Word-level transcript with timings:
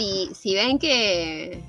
Si, 0.00 0.30
si 0.34 0.54
ven 0.54 0.78
que, 0.78 1.60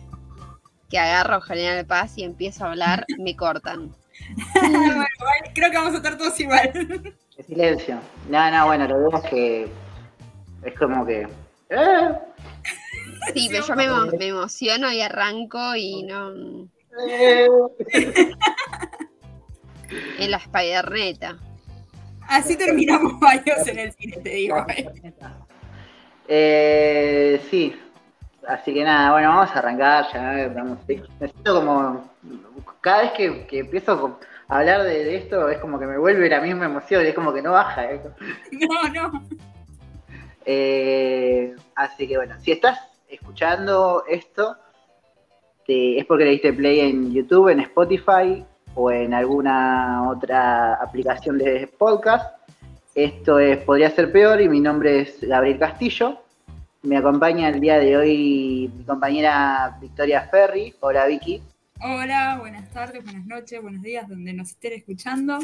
que 0.89 0.97
agarro 0.97 1.41
General 1.41 1.85
Paz 1.85 2.13
y 2.17 2.23
empiezo 2.23 2.63
a 2.63 2.69
hablar, 2.69 3.05
me 3.19 3.35
cortan. 3.35 3.93
bueno, 4.61 5.05
creo 5.53 5.69
que 5.69 5.77
vamos 5.77 5.93
a 5.93 5.97
estar 5.97 6.17
todos 6.17 6.39
igual. 6.39 6.71
silencio. 7.45 7.99
No, 8.29 8.49
no, 8.51 8.65
bueno, 8.67 8.87
lo 8.87 8.97
veo 8.99 9.21
es 9.21 9.29
que 9.29 9.67
es 10.63 10.79
como 10.79 11.05
que... 11.05 11.27
¿eh? 11.71 12.09
Sí, 13.33 13.49
pero 13.51 13.67
yo 13.67 13.75
me, 13.75 13.89
emo- 13.89 14.17
me 14.17 14.27
emociono 14.27 14.91
y 14.93 15.01
arranco 15.01 15.75
y 15.75 16.03
no... 16.03 16.31
¿eh? 17.09 17.47
En 20.19 20.31
la 20.31 20.39
Spiderneta. 20.39 21.37
Así 22.29 22.55
terminamos 22.55 23.19
varios 23.19 23.67
en 23.67 23.79
el 23.79 23.91
cine, 23.91 24.17
te 24.17 24.29
digo. 24.29 24.65
Eh, 26.29 27.41
sí, 27.49 27.75
así 28.47 28.73
que 28.73 28.83
nada, 28.83 29.11
bueno, 29.13 29.29
vamos 29.29 29.49
a 29.55 29.59
arrancar 29.59 30.05
ya. 30.13 30.47
Vamos, 30.55 30.77
necesito 30.87 31.55
como. 31.55 32.09
Cada 32.81 33.03
vez 33.03 33.11
que, 33.13 33.45
que 33.47 33.59
empiezo 33.59 34.17
a 34.47 34.57
hablar 34.57 34.83
de, 34.83 35.03
de 35.05 35.15
esto, 35.17 35.49
es 35.49 35.59
como 35.59 35.79
que 35.79 35.85
me 35.85 35.97
vuelve 35.97 36.27
la 36.29 36.41
misma 36.41 36.65
emoción, 36.65 37.05
es 37.05 37.13
como 37.13 37.31
que 37.33 37.41
no 37.41 37.51
baja. 37.51 37.91
¿eh? 37.91 38.01
No, 38.51 38.89
no. 39.11 39.23
Eh, 40.45 41.55
así 41.75 42.07
que 42.07 42.17
bueno, 42.17 42.35
si 42.39 42.51
estás 42.51 42.79
escuchando 43.07 44.03
esto, 44.09 44.57
te- 45.65 45.99
es 45.99 46.05
porque 46.05 46.25
le 46.25 46.31
diste 46.31 46.53
play 46.53 46.79
en 46.79 47.13
YouTube, 47.13 47.49
en 47.49 47.59
Spotify 47.61 48.43
o 48.73 48.89
en 48.91 49.13
alguna 49.13 50.09
otra 50.09 50.75
aplicación 50.75 51.37
de 51.37 51.67
podcast. 51.77 52.35
Esto 52.95 53.39
es 53.39 53.57
Podría 53.59 53.89
ser 53.91 54.11
peor 54.11 54.41
y 54.41 54.49
mi 54.49 54.59
nombre 54.59 55.01
es 55.01 55.21
Gabriel 55.21 55.59
Castillo. 55.59 56.17
Me 56.83 56.97
acompaña 56.97 57.49
el 57.49 57.59
día 57.59 57.77
de 57.77 57.95
hoy 57.95 58.71
mi 58.75 58.83
compañera 58.85 59.77
Victoria 59.79 60.27
Ferri. 60.31 60.73
Hola 60.79 61.05
Vicky. 61.05 61.39
Hola, 61.79 62.37
buenas 62.39 62.67
tardes, 62.71 63.03
buenas 63.03 63.25
noches, 63.27 63.61
buenos 63.61 63.83
días, 63.83 64.09
donde 64.09 64.33
nos 64.33 64.49
estén 64.49 64.73
escuchando. 64.73 65.37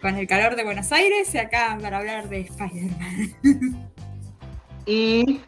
Con 0.00 0.16
el 0.16 0.26
calor 0.26 0.56
de 0.56 0.64
Buenos 0.64 0.90
Aires 0.90 1.32
y 1.32 1.38
acá 1.38 1.78
para 1.80 1.98
hablar 1.98 2.28
de 2.28 2.40
Spider-Man. 2.40 3.90
Y 4.84 5.40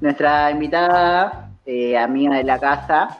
nuestra 0.00 0.50
invitada, 0.50 1.50
eh, 1.66 1.98
amiga 1.98 2.36
de 2.36 2.44
la 2.44 2.58
casa, 2.58 3.18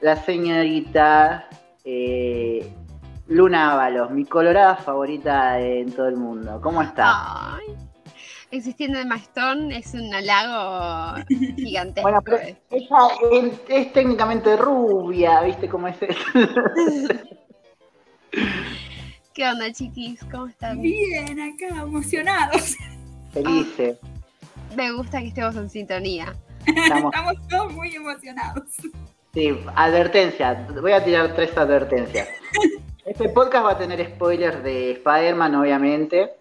la 0.00 0.16
señorita 0.16 1.46
eh, 1.84 2.72
Luna 3.28 3.72
Ábalos, 3.72 4.10
mi 4.10 4.24
colorada 4.24 4.76
favorita 4.76 5.60
en 5.60 5.92
todo 5.92 6.08
el 6.08 6.16
mundo. 6.16 6.58
¿Cómo 6.62 6.80
está? 6.80 7.56
Ay, 7.56 7.81
existiendo 8.52 8.98
en 9.00 9.08
Mastón 9.08 9.72
es 9.72 9.94
un 9.94 10.14
halago 10.14 11.24
gigantesco. 11.56 12.02
Bueno, 12.02 12.22
pero 12.22 12.38
ella 12.70 12.98
es, 13.32 13.60
es 13.68 13.92
técnicamente 13.92 14.56
rubia, 14.56 15.40
¿viste 15.40 15.68
cómo 15.68 15.88
es 15.88 15.96
eso? 16.02 16.20
¿Qué 19.34 19.48
onda, 19.48 19.72
chiquis? 19.72 20.20
¿Cómo 20.30 20.46
están? 20.46 20.80
Bien, 20.82 21.40
acá, 21.40 21.82
emocionados. 21.82 22.76
Felices. 23.32 23.98
Me 24.76 24.92
gusta 24.92 25.20
que 25.20 25.28
estemos 25.28 25.56
en 25.56 25.70
sintonía. 25.70 26.34
Estamos, 26.66 27.12
Estamos 27.14 27.48
todos 27.48 27.72
muy 27.72 27.94
emocionados. 27.94 28.76
sí, 29.32 29.58
advertencia. 29.74 30.66
Voy 30.80 30.92
a 30.92 31.02
tirar 31.02 31.34
tres 31.34 31.56
advertencias. 31.56 32.28
Este 33.04 33.28
podcast 33.30 33.66
va 33.66 33.72
a 33.72 33.78
tener 33.78 34.14
spoilers 34.14 34.62
de 34.62 34.92
Spider-Man, 34.92 35.56
obviamente. 35.56 36.34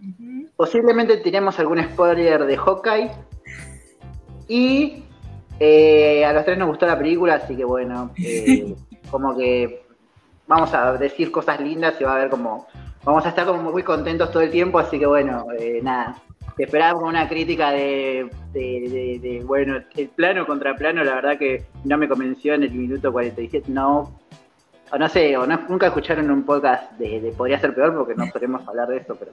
Ujú. 0.00 0.47
Posiblemente 0.58 1.18
tiremos 1.18 1.56
algún 1.60 1.80
spoiler 1.84 2.44
de 2.44 2.56
Hawkeye. 2.56 3.10
Y 4.48 5.04
eh, 5.60 6.24
a 6.24 6.32
los 6.32 6.44
tres 6.44 6.58
nos 6.58 6.66
gustó 6.66 6.84
la 6.84 6.98
película, 6.98 7.34
así 7.34 7.54
que 7.56 7.64
bueno, 7.64 8.10
eh, 8.18 8.74
como 9.08 9.36
que 9.36 9.84
vamos 10.48 10.74
a 10.74 10.94
decir 10.94 11.30
cosas 11.30 11.60
lindas 11.60 11.94
y 12.00 12.04
va 12.04 12.14
a 12.14 12.16
haber 12.16 12.28
como. 12.30 12.66
Vamos 13.04 13.24
a 13.24 13.28
estar 13.28 13.46
como 13.46 13.70
muy 13.70 13.84
contentos 13.84 14.32
todo 14.32 14.42
el 14.42 14.50
tiempo, 14.50 14.80
así 14.80 14.98
que 14.98 15.06
bueno, 15.06 15.46
eh, 15.56 15.78
nada. 15.80 16.16
Te 16.56 16.64
esperaba 16.64 16.98
con 16.98 17.08
una 17.08 17.28
crítica 17.28 17.70
de, 17.70 18.28
de- 18.52 18.88
de- 18.90 19.18
de, 19.22 19.44
bueno, 19.44 19.78
el 19.96 20.08
plano 20.08 20.44
contra 20.44 20.74
plano, 20.74 21.04
la 21.04 21.14
verdad 21.14 21.38
que 21.38 21.66
no 21.84 21.96
me 21.96 22.08
convenció 22.08 22.54
en 22.54 22.64
el 22.64 22.72
minuto 22.72 23.12
47. 23.12 23.70
No, 23.70 24.18
o 24.90 24.98
no 24.98 25.08
sé, 25.08 25.36
o 25.36 25.46
no, 25.46 25.60
nunca 25.68 25.86
escucharon 25.86 26.28
un 26.32 26.42
podcast 26.42 26.90
de, 26.98 27.20
de 27.20 27.30
Podría 27.30 27.60
ser 27.60 27.72
peor 27.76 27.96
porque 27.96 28.16
no 28.16 28.26
solemos 28.26 28.66
hablar 28.66 28.88
de 28.88 28.96
eso, 28.96 29.14
pero 29.16 29.30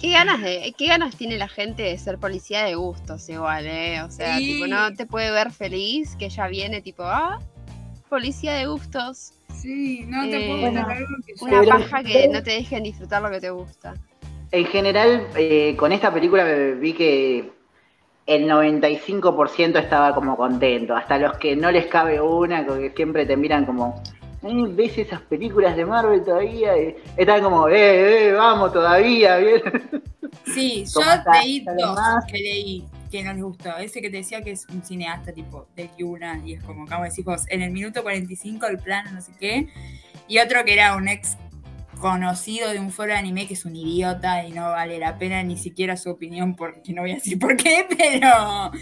¿Qué 0.00 0.10
ganas, 0.10 0.40
de, 0.40 0.74
¿Qué 0.76 0.86
ganas 0.86 1.16
tiene 1.16 1.36
la 1.36 1.48
gente 1.48 1.82
de 1.82 1.98
ser 1.98 2.18
policía 2.18 2.64
de 2.64 2.74
gustos 2.74 3.28
igual, 3.28 3.66
eh? 3.66 4.02
O 4.02 4.10
sea, 4.10 4.38
Sí. 4.38 4.54
tipo, 4.54 4.66
no 4.66 4.92
te 4.94 5.06
puede 5.06 5.30
ver 5.30 5.50
feliz 5.52 6.16
que 6.16 6.28
ya 6.28 6.46
viene 6.48 6.80
tipo, 6.80 7.02
ah, 7.04 7.38
policía 8.08 8.54
de 8.54 8.66
gustos. 8.66 9.32
Sí, 9.54 10.04
no 10.06 10.22
te 10.22 10.36
Eh, 10.44 10.46
puedo 10.48 10.60
bueno, 10.60 10.80
contar 10.80 10.96
algo 10.96 11.08
que 11.26 11.32
yo- 11.36 11.44
Una 11.46 11.60
Pero- 11.60 11.70
paja 11.78 12.02
que 12.02 12.28
no 12.28 12.42
te 12.42 12.50
dejen 12.52 12.82
disfrutar 12.82 13.22
lo 13.22 13.30
que 13.30 13.40
te 13.40 13.50
gusta. 13.50 13.94
En 14.52 14.66
general, 14.66 15.26
eh, 15.36 15.74
con 15.76 15.92
esta 15.92 16.12
película 16.12 16.44
vi 16.44 16.92
que 16.92 17.50
el 18.26 18.46
95% 18.46 19.78
estaba 19.78 20.14
como 20.14 20.36
contento. 20.36 20.94
Hasta 20.96 21.18
los 21.18 21.36
que 21.38 21.56
no 21.56 21.70
les 21.70 21.86
cabe 21.86 22.20
una, 22.20 22.64
que 22.66 22.92
siempre 22.94 23.26
te 23.26 23.36
miran 23.36 23.64
como, 23.66 24.02
"Eh, 24.46 24.64
¿ves 24.70 24.98
esas 24.98 25.20
películas 25.22 25.76
de 25.76 25.84
Marvel 25.84 26.24
todavía? 26.24 26.76
Y 26.78 26.96
están 27.16 27.42
como, 27.42 27.68
eh, 27.68 28.28
eh, 28.28 28.32
vamos 28.32 28.72
todavía, 28.72 29.36
bien. 29.38 29.62
Sí, 30.44 30.84
yo 30.92 31.00
leí 31.32 31.58
¿Está 31.58 31.72
dos 31.74 32.24
que 32.30 32.38
leí 32.38 32.84
que 33.10 33.22
no 33.22 33.32
les 33.32 33.42
gustó. 33.42 33.76
Ese 33.78 34.00
que 34.00 34.10
te 34.10 34.18
decía 34.18 34.42
que 34.42 34.52
es 34.52 34.66
un 34.68 34.82
cineasta 34.82 35.32
tipo 35.32 35.68
de 35.76 35.90
Yuna 35.96 36.40
y 36.44 36.54
es 36.54 36.62
como, 36.62 36.86
como 36.86 37.04
decís 37.04 37.24
vos, 37.24 37.44
en 37.48 37.62
el 37.62 37.70
minuto 37.70 38.02
45 38.02 38.66
el 38.66 38.78
plan, 38.78 39.14
no 39.14 39.20
sé 39.20 39.32
qué. 39.38 39.68
Y 40.28 40.38
otro 40.38 40.64
que 40.64 40.74
era 40.74 40.96
un 40.96 41.08
ex 41.08 41.36
conocido 42.00 42.70
de 42.70 42.78
un 42.78 42.90
foro 42.90 43.12
de 43.12 43.18
anime 43.18 43.46
que 43.46 43.54
es 43.54 43.64
un 43.64 43.74
idiota 43.74 44.44
y 44.44 44.52
no 44.52 44.70
vale 44.70 44.98
la 44.98 45.18
pena 45.18 45.42
ni 45.42 45.56
siquiera 45.56 45.96
su 45.96 46.10
opinión, 46.10 46.54
porque 46.54 46.92
no 46.92 47.02
voy 47.02 47.12
a 47.12 47.14
decir 47.14 47.38
por 47.38 47.56
qué, 47.56 47.86
pero 47.98 48.72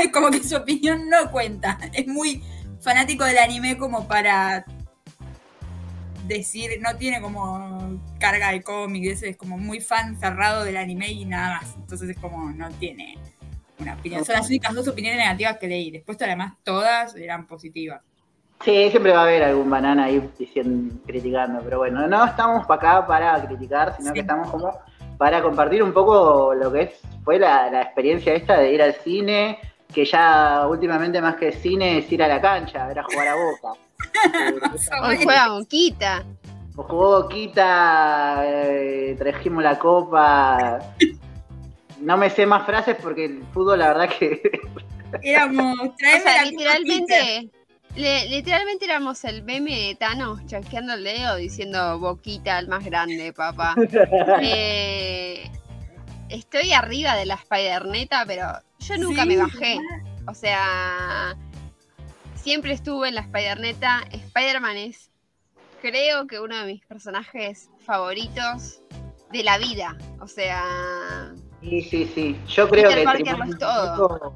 es 0.00 0.08
como 0.12 0.30
que 0.30 0.42
su 0.42 0.56
opinión 0.56 1.08
no 1.08 1.30
cuenta. 1.30 1.78
Es 1.92 2.06
muy 2.06 2.42
fanático 2.80 3.24
del 3.24 3.38
anime 3.38 3.76
como 3.76 4.06
para 4.06 4.64
decir, 6.38 6.70
no 6.80 6.96
tiene 6.96 7.20
como 7.20 8.00
carga 8.18 8.50
de 8.52 8.62
cómic, 8.62 9.04
es 9.22 9.36
como 9.36 9.58
muy 9.58 9.80
fan 9.80 10.18
cerrado 10.18 10.64
del 10.64 10.76
anime 10.76 11.08
y 11.08 11.24
nada 11.24 11.60
más. 11.60 11.74
Entonces 11.76 12.10
es 12.10 12.18
como 12.18 12.50
no 12.50 12.68
tiene 12.72 13.18
una 13.78 13.94
opinión. 13.94 14.24
Son 14.24 14.34
las 14.36 14.48
únicas 14.48 14.74
dos 14.74 14.88
opiniones 14.88 15.18
negativas 15.20 15.58
que 15.58 15.68
leí. 15.68 15.90
Después 15.90 16.20
además 16.22 16.54
todas 16.64 17.14
eran 17.16 17.46
positivas. 17.46 18.00
Sí, 18.64 18.88
siempre 18.90 19.12
va 19.12 19.20
a 19.20 19.22
haber 19.22 19.42
algún 19.42 19.70
banana 19.70 20.04
ahí 20.04 20.22
diciendo, 20.38 20.94
criticando, 21.06 21.60
pero 21.62 21.78
bueno, 21.78 22.06
no 22.06 22.26
estamos 22.26 22.66
para 22.66 22.98
acá 22.98 23.06
para 23.06 23.46
criticar, 23.46 23.96
sino 23.96 24.08
Sí. 24.08 24.14
que 24.14 24.20
estamos 24.20 24.50
como 24.50 24.70
para 25.16 25.42
compartir 25.42 25.82
un 25.82 25.92
poco 25.94 26.54
lo 26.54 26.70
que 26.70 26.82
es, 26.82 26.90
fue 27.24 27.38
la, 27.38 27.70
la 27.70 27.82
experiencia 27.82 28.34
esta 28.34 28.58
de 28.58 28.72
ir 28.74 28.82
al 28.82 28.94
cine, 28.96 29.58
que 29.92 30.04
ya 30.04 30.66
últimamente 30.68 31.22
más 31.22 31.36
que 31.36 31.52
cine 31.52 31.98
es 31.98 32.12
ir 32.12 32.22
a 32.22 32.28
la 32.28 32.40
cancha, 32.40 32.84
a 32.84 32.88
ver 32.88 32.98
a 32.98 33.02
jugar 33.02 33.28
a 33.28 33.34
Boca. 33.34 33.80
Hoy 35.02 35.16
juega 35.22 35.48
Bonquita. 35.48 36.24
o 36.76 36.82
jugó 36.84 37.22
Boquita, 37.22 38.42
eh, 38.44 39.16
trajimos 39.18 39.62
la 39.62 39.78
copa. 39.78 40.78
No 42.00 42.16
me 42.16 42.30
sé 42.30 42.46
más 42.46 42.64
frases 42.64 42.96
porque 43.02 43.26
el 43.26 43.42
fútbol 43.52 43.78
la 43.80 43.88
verdad 43.88 44.08
que 44.18 44.40
Éramos, 45.22 45.76
O 45.80 45.94
sea, 45.98 46.14
la 46.18 46.22
Copa 46.22 46.24
Peter. 46.24 46.50
literalmente, 46.50 47.50
le- 47.96 48.28
literalmente 48.28 48.84
éramos 48.84 49.24
el 49.24 49.42
meme 49.42 49.72
de 49.88 49.94
Thanos 49.96 50.46
chasqueando 50.46 50.94
el 50.94 51.04
dedo 51.04 51.36
diciendo 51.36 51.98
Boquita 51.98 52.58
el 52.58 52.68
más 52.68 52.84
grande, 52.84 53.32
papá. 53.32 53.74
Eh, 54.42 55.50
estoy 56.28 56.72
arriba 56.72 57.16
de 57.16 57.26
la 57.26 57.36
Spiderneta, 57.36 58.24
pero 58.26 58.46
yo 58.78 58.96
nunca 58.98 59.22
Sí, 59.22 59.28
me 59.28 59.36
bajé. 59.38 59.78
O 60.28 60.34
sea, 60.34 61.36
siempre 62.42 62.72
estuve 62.72 63.08
en 63.08 63.14
la 63.14 63.22
Spiderneta. 63.24 64.02
Spider-Man 64.10 64.76
es, 64.76 65.10
creo 65.80 66.26
que 66.26 66.40
uno 66.40 66.56
de 66.58 66.66
mis 66.66 66.84
personajes 66.86 67.68
favoritos 67.84 68.80
de 69.32 69.42
la 69.42 69.58
vida. 69.58 69.96
O 70.20 70.26
sea, 70.26 71.32
Sí, 71.62 71.82
sí, 71.82 72.10
sí. 72.14 72.36
Yo 72.48 72.68
creo 72.68 72.88
Peter 72.88 73.04
que 73.04 73.10
el 73.10 73.24
primer, 73.36 73.58
todo. 73.58 74.08
muñeco, 74.08 74.34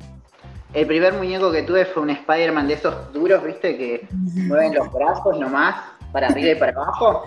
el 0.75 0.87
primer 0.87 1.12
muñeco 1.15 1.51
que 1.51 1.62
tuve 1.62 1.87
fue 1.87 2.03
un 2.03 2.11
Spider-Man 2.11 2.69
de 2.69 2.75
esos 2.75 3.12
duros, 3.12 3.43
¿viste? 3.43 3.77
Que 3.79 4.06
mueven 4.12 4.75
los 4.75 4.93
brazos 4.93 5.39
nomás, 5.39 5.75
para 6.12 6.29
arriba 6.29 6.51
y 6.51 6.55
para 6.56 6.73
abajo. 6.73 7.25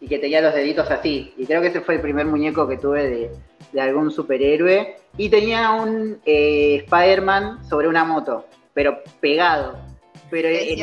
Y 0.00 0.08
que 0.08 0.18
tenía 0.18 0.42
los 0.42 0.52
deditos 0.52 0.90
así. 0.90 1.32
Y 1.38 1.46
creo 1.46 1.62
que 1.62 1.68
ese 1.68 1.80
fue 1.80 1.94
el 1.94 2.02
primer 2.02 2.26
muñeco 2.26 2.68
que 2.68 2.76
tuve 2.76 3.08
de, 3.08 3.30
de 3.72 3.80
algún 3.80 4.10
superhéroe. 4.10 4.98
Y 5.16 5.30
tenía 5.30 5.70
un 5.70 6.20
eh, 6.26 6.82
Spider-Man 6.84 7.64
sobre 7.66 7.88
una 7.88 8.04
moto, 8.04 8.44
pero 8.74 9.02
pegado. 9.20 9.78
Pero 10.30 10.48
el, 10.48 10.56
el 10.56 10.80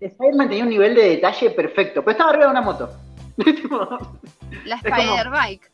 Spider-Man 0.00 0.48
tenía 0.48 0.64
un 0.64 0.70
nivel 0.70 0.94
de 0.94 1.10
detalle 1.10 1.50
perfecto. 1.50 2.02
Pero 2.02 2.12
estaba 2.12 2.30
arriba 2.30 2.46
de 2.46 2.50
una 2.50 2.60
moto. 2.60 2.90
La 4.64 4.76
Spider-Bike. 4.76 5.70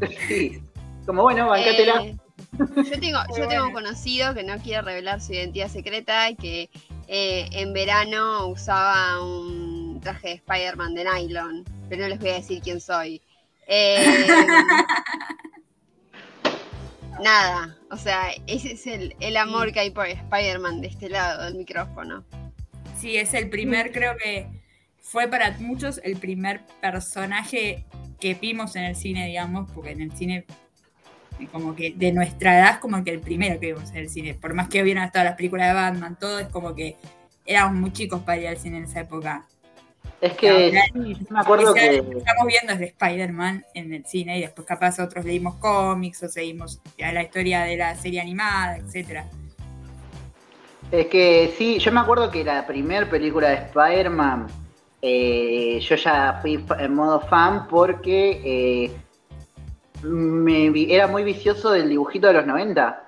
sí. 0.28 0.62
Como 1.06 1.22
bueno, 1.22 1.48
bancátela. 1.48 2.04
Eh, 2.04 2.16
Yo 2.58 3.00
tengo, 3.00 3.18
yo 3.36 3.48
tengo 3.48 3.66
un 3.66 3.72
conocido 3.72 4.34
que 4.34 4.42
no 4.42 4.58
quiere 4.58 4.82
revelar 4.82 5.20
su 5.20 5.32
identidad 5.32 5.68
secreta 5.68 6.30
y 6.30 6.36
que 6.36 6.70
eh, 7.08 7.48
en 7.52 7.72
verano 7.72 8.48
usaba 8.48 9.22
un 9.22 10.00
traje 10.02 10.28
de 10.28 10.34
Spider-Man 10.34 10.94
de 10.94 11.04
nylon, 11.04 11.64
pero 11.88 12.02
no 12.02 12.08
les 12.08 12.18
voy 12.18 12.30
a 12.30 12.34
decir 12.34 12.60
quién 12.62 12.80
soy. 12.80 13.22
Eh, 13.68 14.26
nada, 17.22 17.76
o 17.90 17.96
sea, 17.96 18.30
ese 18.46 18.72
es 18.72 18.86
el, 18.86 19.16
el 19.20 19.36
amor 19.36 19.72
que 19.72 19.80
hay 19.80 19.90
por 19.90 20.06
Spider-Man 20.06 20.80
de 20.80 20.88
este 20.88 21.08
lado 21.08 21.44
del 21.44 21.54
micrófono. 21.54 22.24
Sí, 22.98 23.16
es 23.16 23.34
el 23.34 23.50
primer, 23.50 23.92
creo 23.92 24.16
que 24.16 24.48
fue 25.00 25.28
para 25.28 25.52
muchos 25.58 26.00
el 26.02 26.16
primer 26.16 26.62
personaje 26.80 27.84
que 28.18 28.34
vimos 28.34 28.74
en 28.76 28.84
el 28.84 28.96
cine, 28.96 29.26
digamos, 29.26 29.70
porque 29.72 29.92
en 29.92 30.00
el 30.00 30.12
cine, 30.12 30.46
como 31.52 31.76
que 31.76 31.92
de 31.92 32.12
nuestra 32.12 32.58
edad, 32.58 32.80
como 32.80 33.04
que 33.04 33.10
el 33.10 33.20
primero 33.20 33.60
que 33.60 33.72
vimos 33.72 33.90
en 33.90 33.98
el 33.98 34.10
cine. 34.10 34.34
Por 34.34 34.54
más 34.54 34.68
que 34.68 34.82
hubieran 34.82 35.04
estado 35.04 35.26
las 35.26 35.36
películas 35.36 35.68
de 35.68 35.74
Batman, 35.74 36.18
todo 36.18 36.38
es 36.38 36.48
como 36.48 36.74
que 36.74 36.96
éramos 37.44 37.78
muy 37.78 37.92
chicos 37.92 38.22
para 38.22 38.40
ir 38.40 38.48
al 38.48 38.56
cine 38.56 38.78
en 38.78 38.84
esa 38.84 39.00
época. 39.00 39.46
Es 40.20 40.32
que 40.32 40.80
sí, 40.92 41.16
me 41.28 41.40
acuerdo 41.40 41.74
que. 41.74 41.96
Estamos 41.96 42.46
viendo 42.46 42.72
es 42.72 42.78
de 42.78 42.86
Spider-Man 42.86 43.64
en 43.74 43.92
el 43.92 44.06
cine 44.06 44.38
y 44.38 44.40
después, 44.42 44.66
capaz, 44.66 44.98
otros 44.98 45.24
leímos 45.24 45.56
cómics 45.56 46.22
o 46.22 46.28
seguimos 46.28 46.80
ya 46.96 47.12
la 47.12 47.22
historia 47.22 47.62
de 47.62 47.76
la 47.76 47.94
serie 47.96 48.20
animada, 48.20 48.78
etcétera. 48.78 49.26
Es 50.90 51.06
que 51.06 51.52
sí, 51.58 51.78
yo 51.78 51.92
me 51.92 52.00
acuerdo 52.00 52.30
que 52.30 52.44
la 52.44 52.66
primera 52.66 53.08
película 53.10 53.48
de 53.48 53.56
Spider-Man, 53.56 54.46
eh, 55.02 55.80
yo 55.80 55.96
ya 55.96 56.38
fui 56.40 56.64
en 56.78 56.94
modo 56.94 57.20
fan 57.20 57.66
porque 57.68 58.40
eh, 58.44 58.96
me 60.02 60.72
era 60.92 61.08
muy 61.08 61.24
vicioso 61.24 61.72
del 61.72 61.88
dibujito 61.88 62.28
de 62.28 62.32
los 62.34 62.46
90. 62.46 63.02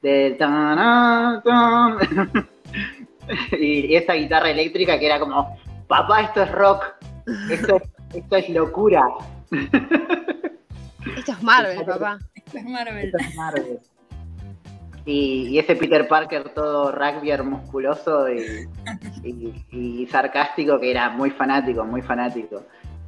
De 0.00 0.30
tan, 0.38 1.42
tan, 1.42 1.98
y 3.52 3.94
esa 3.94 4.14
guitarra 4.14 4.50
eléctrica 4.50 4.98
que 4.98 5.06
era 5.06 5.18
como, 5.18 5.58
papá, 5.88 6.20
esto 6.22 6.42
es 6.42 6.52
rock, 6.52 6.84
esto, 7.50 7.80
esto 8.14 8.36
es 8.36 8.48
locura. 8.50 9.02
Esto 11.16 11.32
es 11.32 11.42
Marvel, 11.42 11.84
papá. 11.84 12.18
Esto 12.34 12.58
es 12.58 12.64
Marvel. 12.64 13.06
Esto 13.06 13.18
es 13.18 13.34
Marvel. 13.34 13.78
Y, 15.06 15.58
ese 15.58 15.74
Peter 15.74 16.06
Parker 16.06 16.50
todo 16.50 16.92
rugbyer 16.92 17.42
musculoso 17.42 18.28
y, 18.30 18.68
y, 19.72 20.06
sarcástico 20.06 20.78
que 20.78 20.90
era 20.90 21.08
muy 21.08 21.30
fanático, 21.30 21.82
muy 21.84 22.02
fanático. 22.02 22.62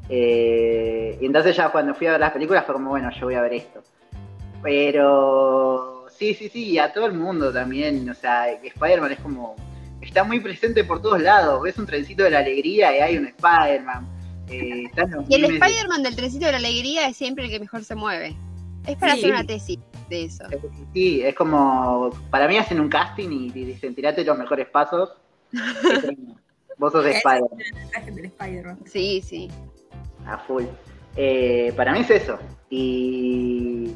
Eh, 0.09 1.19
y 1.21 1.27
entonces 1.27 1.55
ya 1.55 1.69
cuando 1.69 1.95
fui 1.95 2.07
a 2.07 2.13
ver 2.13 2.21
las 2.21 2.33
películas 2.33 2.65
fue 2.65 2.75
como, 2.75 2.91
bueno, 2.91 3.11
yo 3.11 3.27
voy 3.27 3.35
a 3.35 3.43
ver 3.43 3.53
esto. 3.53 3.83
Pero 4.63 6.07
sí, 6.09 6.35
sí, 6.35 6.49
sí, 6.49 6.71
y 6.71 6.79
a 6.79 6.93
todo 6.93 7.07
el 7.07 7.13
mundo 7.13 7.53
también, 7.53 8.09
o 8.09 8.15
sea, 8.15 8.51
Spider-Man 8.51 9.13
es 9.13 9.21
como, 9.21 9.57
está 10.01 10.25
muy 10.25 10.41
presente 10.41 10.85
por 10.85 11.03
todos 11.03 11.21
lados, 11.21 11.63
ves 11.63 11.79
un 11.79 11.87
trencito 11.87 12.25
de 12.25 12.31
la 12.31 12.39
alegría 12.39 12.97
y 12.97 13.01
hay 13.01 13.19
un 13.19 13.27
Spider-Man. 13.27 14.09
Eh, 14.49 14.91
y 15.29 15.35
el 15.35 15.45
Spider-Man 15.45 16.03
del 16.03 16.17
trencito 16.17 16.47
de 16.47 16.53
la 16.53 16.59
alegría 16.59 17.09
es 17.09 17.17
siempre 17.17 17.45
el 17.45 17.51
que 17.51 17.61
mejor 17.61 17.85
se 17.85 17.95
mueve. 17.95 18.37
Es 18.87 18.97
para 18.97 19.13
hacer 19.13 19.31
una 19.31 19.45
tesis 19.45 19.79
de 20.09 20.25
eso. 20.25 20.45
Sí, 20.93 21.23
es 21.23 21.35
como, 21.35 22.11
para 22.31 22.49
mí 22.49 22.57
hacen 22.57 22.81
un 22.81 22.89
casting 22.89 23.29
y 23.31 23.51
dicen, 23.51 23.95
tirate 23.95 24.25
los 24.25 24.39
mejores 24.39 24.69
pasos. 24.69 25.11
Vos 26.79 26.93
sos 26.93 27.05
de 27.05 27.13
Spider-Man. 27.13 28.79
sí, 28.87 29.23
sí. 29.23 29.51
A 30.27 30.39
full. 30.39 30.65
Eh, 31.17 31.73
para 31.77 31.93
mí 31.93 32.01
es 32.01 32.11
eso. 32.11 32.39
Y, 32.71 33.93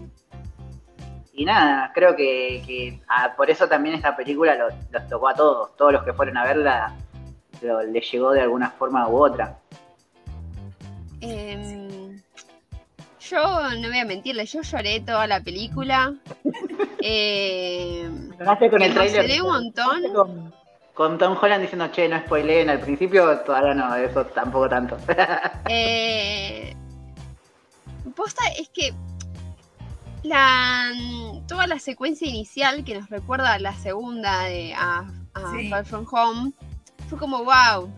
y 1.36 1.44
nada, 1.44 1.90
creo 1.92 2.14
que, 2.14 3.00
ah, 3.08 3.34
por 3.36 3.50
eso 3.50 3.69
también 3.69 3.96
esta 3.96 4.16
película 4.16 4.54
los, 4.54 5.08
tocó 5.08 5.28
a 5.28 5.34
todos. 5.34 5.76
Todos 5.76 5.92
los 5.92 6.04
que 6.04 6.12
fueron 6.12 6.36
a 6.36 6.44
verla 6.44 6.94
les 7.90 8.10
llegó 8.10 8.31
de 8.31 8.42
alguna 8.42 8.70
forma 8.70 9.08
u 9.08 9.25
otra. 9.25 9.58
Eh, 11.20 12.20
yo 13.20 13.38
no 13.78 13.88
voy 13.88 13.98
a 13.98 14.04
mentirle, 14.04 14.46
yo 14.46 14.62
lloré 14.62 15.00
toda 15.00 15.26
la 15.26 15.40
película. 15.40 16.14
eh, 17.02 18.08
con 18.70 18.82
el 18.82 18.94
trailer. 18.94 19.42
un 19.42 19.48
montón. 19.48 20.52
Con, 20.92 21.19
Tom 21.19 21.36
Holland 21.40 21.62
diciendo, 21.62 21.90
che, 21.90 22.08
no 22.08 22.20
spoileen 22.20 22.70
al 22.70 22.78
principio, 22.78 23.40
todavía 23.40 23.75
no, 23.75 23.96
eso 23.96 24.25
tampoco 24.26 24.69
tanto. 24.69 24.96
eh, 25.69 26.76
posta 28.14 28.44
es 28.56 28.69
que 28.69 28.94
la 30.24 30.92
toda 31.46 31.66
la 31.66 31.78
secuencia 31.78 32.26
inicial 32.26 32.84
que 32.84 32.98
nos 32.98 33.08
recuerda 33.10 33.52
a 33.52 33.58
la 33.58 33.74
segunda 33.74 34.44
de 34.44 34.74
a, 34.74 35.04
Far 35.70 35.84
From 35.84 36.06
Home 36.10 36.52
fue 37.08 37.18
como 37.18 37.44
wow 37.44 37.90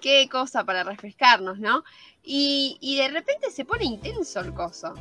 qué 0.00 0.28
cosa 0.30 0.64
para 0.64 0.84
refrescarnos 0.84 1.58
no 1.58 1.84
y, 2.30 2.96
de 2.98 3.08
repente 3.08 3.50
se 3.50 3.64
pone 3.64 3.86
intenso 3.86 4.40
el 4.40 4.52
coso. 4.52 4.92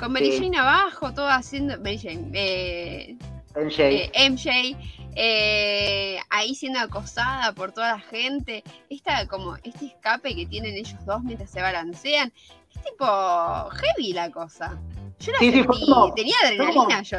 Con 0.00 0.12
Mary 0.12 0.38
Jane 0.38 0.56
abajo, 0.56 1.12
todo 1.12 1.28
haciendo. 1.28 1.76
Mary 1.78 1.98
Jane. 1.98 2.30
Eh, 2.32 3.16
MJ. 3.54 3.82
Eh, 3.82 4.30
MJ 4.30 4.76
eh, 5.14 6.18
ahí 6.30 6.54
siendo 6.54 6.80
acosada 6.80 7.52
por 7.52 7.72
toda 7.72 7.92
la 7.92 8.00
gente. 8.00 8.64
Esta, 8.88 9.26
como, 9.26 9.56
este 9.56 9.86
escape 9.86 10.34
que 10.34 10.46
tienen 10.46 10.74
ellos 10.74 11.04
dos 11.04 11.22
mientras 11.22 11.50
se 11.50 11.60
balancean. 11.60 12.32
Es 12.74 12.82
tipo 12.82 13.04
heavy 13.04 14.12
la 14.12 14.30
cosa. 14.30 14.78
Yo 15.20 15.32
la 15.32 15.38
sentí, 15.38 15.64
tenía 16.16 16.34
adrenalina 16.44 17.02
yo. 17.02 17.18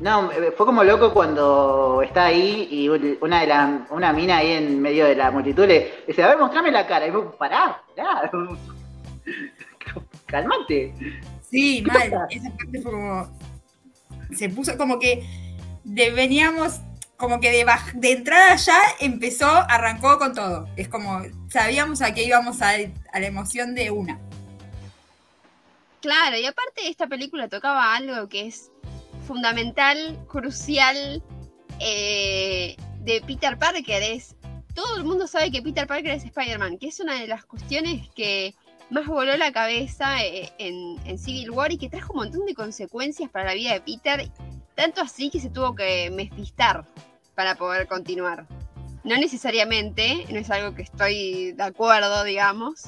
No, 0.00 0.30
eh, 0.30 0.52
fue 0.54 0.66
como 0.66 0.84
loco 0.84 1.12
cuando 1.12 2.02
está 2.02 2.26
ahí 2.26 2.68
y 2.70 2.88
una 2.88 3.40
de 3.40 3.46
la, 3.46 3.86
una 3.90 4.12
mina 4.12 4.38
ahí 4.38 4.52
en 4.52 4.82
medio 4.82 5.06
de 5.06 5.16
la 5.16 5.30
multitud 5.30 5.66
le 5.66 6.04
dice, 6.06 6.22
a 6.22 6.28
ver, 6.28 6.38
mostrame 6.38 6.70
la 6.70 6.86
cara. 6.86 7.06
Y 7.06 7.10
vos, 7.10 7.34
pará, 7.36 7.82
pará. 7.96 8.30
Calmate. 10.26 10.92
Sí, 11.48 11.82
mal. 11.86 12.26
Esa 12.30 12.50
parte 12.50 12.82
fue 12.82 12.92
como. 12.92 13.28
Se 14.34 14.48
puso 14.50 14.76
como 14.76 14.98
que 14.98 15.24
veníamos, 15.84 16.80
como 17.16 17.40
que 17.40 17.50
de, 17.50 17.64
de 17.94 18.12
entrada 18.12 18.56
ya 18.56 18.78
empezó, 19.00 19.46
arrancó 19.46 20.18
con 20.18 20.34
todo. 20.34 20.66
Es 20.76 20.88
como, 20.88 21.22
sabíamos 21.48 22.02
a 22.02 22.12
qué 22.12 22.24
íbamos 22.24 22.60
a, 22.60 22.70
a 23.12 23.20
la 23.20 23.26
emoción 23.26 23.74
de 23.74 23.90
una. 23.90 24.20
Claro, 26.00 26.36
y 26.36 26.44
aparte 26.44 26.88
esta 26.88 27.06
película 27.06 27.48
tocaba 27.48 27.94
algo 27.94 28.28
que 28.28 28.46
es 28.46 28.70
fundamental, 29.26 30.18
crucial 30.28 31.22
eh, 31.80 32.76
de 33.00 33.20
Peter 33.22 33.58
Parker 33.58 34.02
es, 34.02 34.36
todo 34.74 34.96
el 34.96 35.04
mundo 35.04 35.26
sabe 35.26 35.50
que 35.50 35.62
Peter 35.62 35.86
Parker 35.86 36.12
es 36.12 36.24
Spider-Man, 36.24 36.78
que 36.78 36.88
es 36.88 37.00
una 37.00 37.14
de 37.14 37.26
las 37.26 37.44
cuestiones 37.44 38.08
que 38.14 38.54
más 38.90 39.06
voló 39.06 39.36
la 39.36 39.52
cabeza 39.52 40.22
eh, 40.22 40.52
en, 40.58 41.18
Civil 41.18 41.50
War 41.50 41.72
y 41.72 41.78
que 41.78 41.88
trajo 41.88 42.12
un 42.12 42.20
montón 42.20 42.46
de 42.46 42.54
consecuencias 42.54 43.30
para 43.30 43.46
la 43.46 43.54
vida 43.54 43.72
de 43.72 43.80
Peter, 43.80 44.30
tanto 44.74 45.00
así 45.00 45.30
que 45.30 45.40
se 45.40 45.50
tuvo 45.50 45.74
que 45.74 46.10
mespistar 46.10 46.86
para 47.34 47.56
poder 47.56 47.86
continuar. 47.86 48.46
No 49.02 49.16
necesariamente, 49.16 50.26
no 50.30 50.38
es 50.38 50.50
algo 50.50 50.74
que 50.74 50.82
estoy 50.82 51.52
de 51.52 51.62
acuerdo, 51.62 52.24
digamos, 52.24 52.84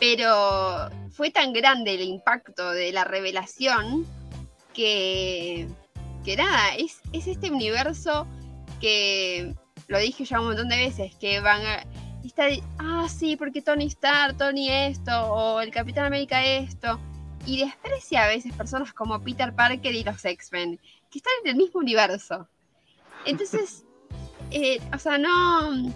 pero 0.00 0.90
fue 1.12 1.30
tan 1.30 1.52
grande 1.52 1.94
el 1.94 2.02
impacto 2.02 2.70
de 2.70 2.90
la 2.92 3.04
revelación 3.04 4.06
que, 4.74 5.68
que 6.24 6.36
nada, 6.36 6.74
es, 6.76 7.00
es 7.12 7.26
este 7.26 7.50
universo 7.50 8.26
que 8.80 9.54
lo 9.90 9.98
dije 9.98 10.24
ya 10.24 10.40
un 10.40 10.46
montón 10.46 10.68
de 10.68 10.76
veces, 10.76 11.14
que 11.16 11.40
van 11.40 11.64
a. 11.66 11.84
Está, 12.24 12.46
ah, 12.78 13.08
sí, 13.08 13.36
porque 13.36 13.60
Tony 13.60 13.86
Stark, 13.86 14.36
Tony 14.36 14.70
esto, 14.70 15.32
o 15.32 15.60
el 15.60 15.70
Capitán 15.70 16.06
América 16.06 16.44
esto. 16.44 17.00
Y 17.46 17.64
desprecia 17.64 18.24
a 18.24 18.28
veces 18.28 18.52
personas 18.52 18.92
como 18.92 19.20
Peter 19.22 19.54
Parker 19.54 19.94
y 19.94 20.04
los 20.04 20.24
X-Men, 20.24 20.78
que 21.10 21.18
están 21.18 21.32
en 21.44 21.50
el 21.50 21.56
mismo 21.56 21.80
universo. 21.80 22.46
Entonces, 23.24 23.84
eh, 24.50 24.80
o 24.94 24.98
sea, 24.98 25.18
no. 25.18 25.92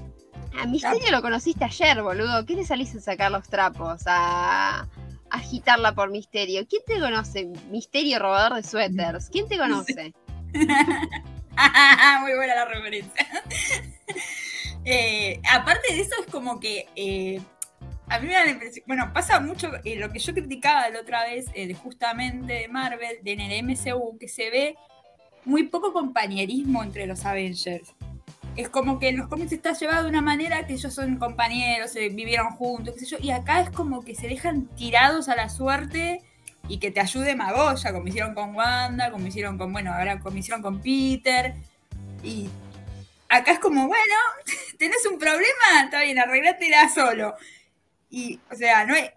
A 0.58 0.66
Misterio 0.66 1.11
lo 1.11 1.23
conociste 1.23 1.64
ayer, 1.64 2.02
boludo. 2.02 2.44
¿Qué 2.46 2.54
le 2.54 2.64
salís 2.64 2.94
a 2.94 3.00
sacar 3.00 3.30
los 3.30 3.49
trapos? 3.49 4.02
A, 4.06 4.87
agitarla 5.30 5.94
por 5.94 6.11
misterio. 6.11 6.66
¿Quién 6.68 6.82
te 6.87 7.00
conoce? 7.00 7.46
Misterio 7.70 8.18
robador 8.20 8.54
de 8.54 8.62
suéteres. 8.62 9.28
¿Quién 9.30 9.49
te 9.49 9.58
conoce? 9.58 10.14
Muy 10.52 12.34
buena 12.34 12.54
la 12.54 12.64
referencia. 12.66 13.26
Eh, 14.87 15.40
aparte 15.50 15.94
de 15.94 16.02
eso, 16.02 16.14
es 16.20 16.30
como 16.30 16.61
que 16.61 16.87
eh, 16.94 17.40
a 18.06 18.18
mí 18.18 18.26
me 18.26 18.34
da 18.34 18.44
la 18.44 18.50
impresión. 18.50 18.84
Bueno, 18.87 19.11
pasa 19.14 19.40
mucho 19.40 19.73
eh, 19.82 19.96
lo 19.96 20.11
que 20.12 20.18
yo 20.18 20.34
criticaba 20.34 20.90
la 20.90 21.00
otra 21.00 21.25
vez, 21.25 21.46
justamente 21.82 22.52
de 22.52 22.68
Marvel, 22.68 23.16
de 23.23 23.32
en 23.32 23.40
el 23.40 23.64
MCU, 23.64 24.18
que 24.18 24.28
se 24.28 24.50
ve 24.50 24.76
muy 25.46 25.68
poco 25.68 25.94
compañerismo 25.94 26.82
entre 26.82 27.06
los 27.06 27.25
Avengers 27.25 27.94
es 28.56 28.68
como 28.68 28.99
que 28.99 29.08
en 29.08 29.18
los 29.18 29.28
cómics 29.28 29.52
está 29.52 29.73
llevado 29.73 30.04
de 30.04 30.11
una 30.11 30.23
manera 30.23 30.66
que 30.66 30.75
ellos 30.75 30.94
son 30.94 31.16
compañeros, 31.16 31.92
se 31.92 32.08
vivieron 32.08 32.50
juntos, 32.50 32.94
qué 32.94 33.00
sé 33.00 33.06
yo, 33.06 33.16
y 33.20 33.30
acá 33.30 33.61
es 33.61 33.70
como 33.70 34.04
que 34.04 34.14
se 34.14 34.28
dejan 34.28 34.66
tirados 34.76 35.28
a 35.28 35.37
la 35.37 35.49
suerte 35.49 36.23
y 36.68 36.78
que 36.78 36.90
te 36.90 37.00
ayude 37.00 37.34
Magoya, 37.34 37.92
como 37.92 38.08
hicieron 38.08 38.34
con 38.34 38.54
Wanda, 38.54 39.11
como 39.11 39.26
hicieron 39.26 39.58
con, 39.58 39.73
bueno, 39.73 39.92
ahora 39.92 40.20
como 40.20 40.37
hicieron 40.38 40.62
con 40.62 40.80
Peter. 40.80 41.54
Y 42.23 42.49
acá 43.28 43.52
es 43.52 43.58
como, 43.58 43.87
bueno, 43.87 44.14
tenés 44.78 45.04
un 45.06 45.18
problema, 45.18 45.84
está 45.84 46.02
bien, 46.02 46.18
arreglátela 46.18 46.88
solo. 46.88 47.34
Y, 48.11 48.40
o 48.50 48.54
sea, 48.54 48.84
no 48.87 48.94
es. 48.94 49.11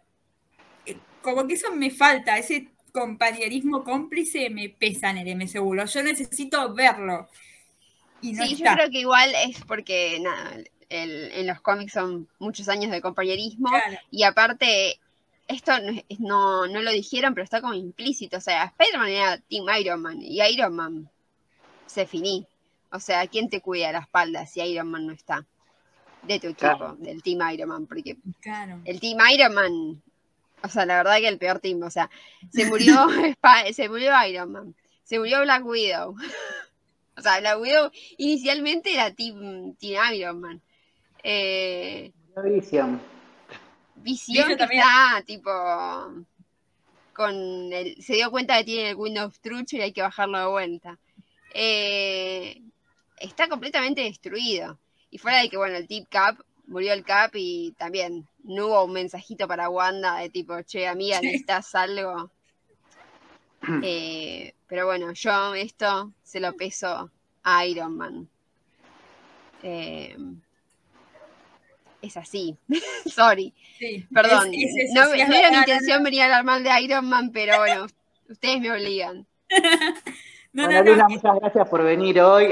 Como 1.22 1.46
que 1.46 1.56
eso 1.56 1.74
me 1.74 1.92
falta, 1.92 2.38
ese 2.38 2.70
compañerismo 2.94 3.84
cómplice 3.84 4.50
me 4.50 4.70
pesa 4.70 5.10
en 5.10 5.18
el 5.18 5.36
MCU. 5.36 5.76
Yo 5.86 6.04
necesito 6.04 6.74
verlo. 6.74 7.30
Y 8.22 8.36
sí, 8.36 8.56
yo 8.56 8.66
creo 8.74 8.90
que 8.90 9.00
igual 9.00 9.32
es 9.46 9.64
porque, 9.66 10.20
nada, 10.20 10.58
en 10.90 11.48
los 11.48 11.62
cómics 11.62 11.94
son 11.94 12.28
muchos 12.40 12.70
años 12.70 12.92
de 12.92 13.02
compañerismo 13.02 13.70
y 14.10 14.24
aparte 14.24 15.00
esto 15.48 15.72
no, 16.20 16.68
no, 16.68 16.82
lo 16.82 16.92
dijeron, 16.92 17.34
pero 17.34 17.44
está 17.44 17.62
como 17.62 17.74
implícito. 17.74 18.38
O 18.38 18.42
sea, 18.42 18.66
Spider-Man 18.66 19.10
era 19.10 19.38
Team 19.38 19.66
Iron 19.80 20.02
Man 20.02 20.22
y 20.22 20.42
Iron 20.42 20.76
Man 20.76 21.10
se 21.86 22.06
finí. 22.06 22.46
O 22.92 23.00
sea, 23.00 23.28
¿quién 23.28 23.50
te 23.50 23.62
cuida 23.62 23.92
la 23.92 24.00
espalda 24.00 24.46
si 24.46 24.62
Iron 24.62 24.90
Man 24.90 25.08
no 25.08 25.14
está? 25.14 25.46
De 26.24 26.40
tu 26.40 26.48
equipo, 26.48 26.96
del 27.00 27.24
Team 27.24 27.50
Iron 27.54 27.70
Man. 27.70 27.88
Porque 27.88 28.18
el 28.86 29.00
Team 29.00 29.20
Iron 29.34 29.54
Man, 29.54 30.02
o 30.64 30.70
sea, 30.70 30.86
la 30.86 30.98
verdad 30.98 31.18
que 31.18 31.28
el 31.28 31.38
peor 31.38 31.60
team. 31.60 31.82
O 31.84 31.90
sea, 31.90 32.10
se 32.52 32.66
murió, 32.66 33.08
se 33.74 33.88
murió 33.88 34.12
Iron 34.28 34.52
Man, 34.52 34.76
se 35.04 35.20
murió 35.20 35.42
Black 35.42 35.66
Widow. 35.66 36.16
O 37.18 37.22
sea, 37.22 37.40
Black 37.40 37.60
Widow 37.60 37.92
inicialmente 38.18 38.94
era 38.94 39.12
Team, 39.12 39.76
team 39.76 40.14
Iron 40.14 40.40
Man. 40.40 40.62
Eh, 41.24 42.12
Visión 43.96 44.48
que 44.56 44.64
está, 44.64 45.24
tipo, 45.26 45.52
con 47.14 47.74
el, 47.74 48.02
se 48.02 48.14
dio 48.14 48.30
cuenta 48.30 48.58
que 48.60 48.64
tiene 48.66 48.92
el 48.92 48.96
Windows 48.96 49.40
trucho 49.42 49.76
y 49.76 49.82
hay 49.82 49.92
que 49.92 50.04
bajarlo 50.04 50.40
de 50.40 50.46
vuelta. 50.46 51.00
Eh, 51.54 52.62
está 53.20 53.50
completamente 53.50 54.02
destruido. 54.02 54.78
Y 55.10 55.18
fuera 55.18 55.42
de 55.42 55.50
que, 55.50 55.58
bueno, 55.58 55.76
el 55.78 55.88
tip 55.88 56.08
cap, 56.10 56.38
murió 56.68 56.94
el 56.94 57.04
cap 57.04 57.32
y 57.34 57.74
también 57.80 58.28
no 58.44 58.68
hubo 58.68 58.84
un 58.86 58.94
mensajito 58.94 59.48
para 59.48 59.70
Wanda 59.70 60.18
de 60.18 60.30
tipo, 60.30 60.62
che, 60.62 60.88
amiga, 60.88 61.20
necesitas 61.20 61.74
algo. 61.74 62.32
Eh, 63.84 64.54
pero 64.66 64.86
bueno, 64.86 65.12
yo 65.14 65.54
esto 65.54 66.14
se 66.24 66.40
lo 66.40 66.56
peso 66.56 67.12
a 67.44 67.66
Iron 67.66 67.98
Man. 67.98 68.30
Eh, 69.64 70.16
es 72.02 72.18
así. 72.18 72.58
Sorry. 73.06 73.54
Perdón. 74.14 74.52
no, 74.94 75.14
era 75.14 75.52
mi 75.52 75.58
intención 75.58 76.04
venir 76.04 76.22
a 76.22 76.26
hablar 76.26 76.44
mal 76.44 76.64
de 76.64 76.82
Iron 76.82 77.08
Man, 77.10 77.32
pero 77.32 77.58
bueno, 77.60 77.88
ustedes 78.30 78.60
me 78.60 78.72
obligan. 78.72 79.26
bueno, 80.54 80.84
Luna, 80.84 81.08
muchas 81.10 81.40
gracias 81.40 81.70
por 81.70 81.84
venir 81.84 82.20
hoy. 82.22 82.50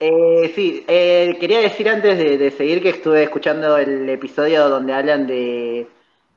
eh, 0.00 0.52
sí, 0.54 0.84
eh, 0.88 1.36
quería 1.38 1.60
decir 1.60 1.88
antes 1.88 2.18
de, 2.18 2.50
seguir 2.50 2.82
que 2.82 2.90
estuve 2.90 3.22
escuchando 3.22 3.78
el 3.78 4.08
episodio 4.08 4.68
donde 4.68 4.92
hablan 4.92 5.26
de 5.26 5.88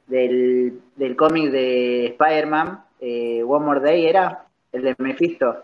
del, 0.10 0.82
del 0.96 1.16
cómic 1.16 1.51
de 1.51 2.08
Spider-Man, 2.08 2.84
eh, 3.00 3.44
One 3.44 3.66
More 3.66 3.80
Day, 3.80 4.06
¿era? 4.06 4.46
El 4.72 4.82
de 4.82 4.96
Mephisto. 4.98 5.63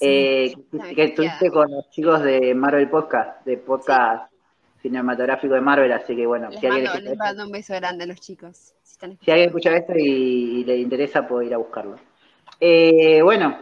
Eh, 0.00 0.52
que, 0.94 1.04
estuviste 1.04 1.50
con 1.50 1.70
los 1.70 1.88
chicos 1.90 2.22
de 2.22 2.54
Marvel 2.54 2.88
Podcast, 2.90 3.44
de 3.44 3.58
podcast 3.58 4.30
cinematográfico 4.82 5.54
de 5.54 5.60
Marvel, 5.60 5.92
así 5.92 6.16
que 6.16 6.26
bueno. 6.26 6.50
Les, 6.50 6.60
si 6.60 6.66
mando, 6.66 6.90
alguien 6.90 7.04
les 7.04 7.16
mando 7.16 7.44
un 7.44 7.52
beso 7.52 7.74
grande 7.74 8.04
a 8.04 8.06
los 8.06 8.20
chicos. 8.20 8.74
Si, 8.82 9.30
alguien 9.30 9.48
escucha 9.48 9.76
esto 9.76 9.92
y, 9.96 10.64
le 10.64 10.76
interesa, 10.78 11.26
puede 11.26 11.46
ir 11.46 11.54
a 11.54 11.58
buscarlo. 11.58 11.96
Eh, 12.60 13.22
bueno, 13.22 13.56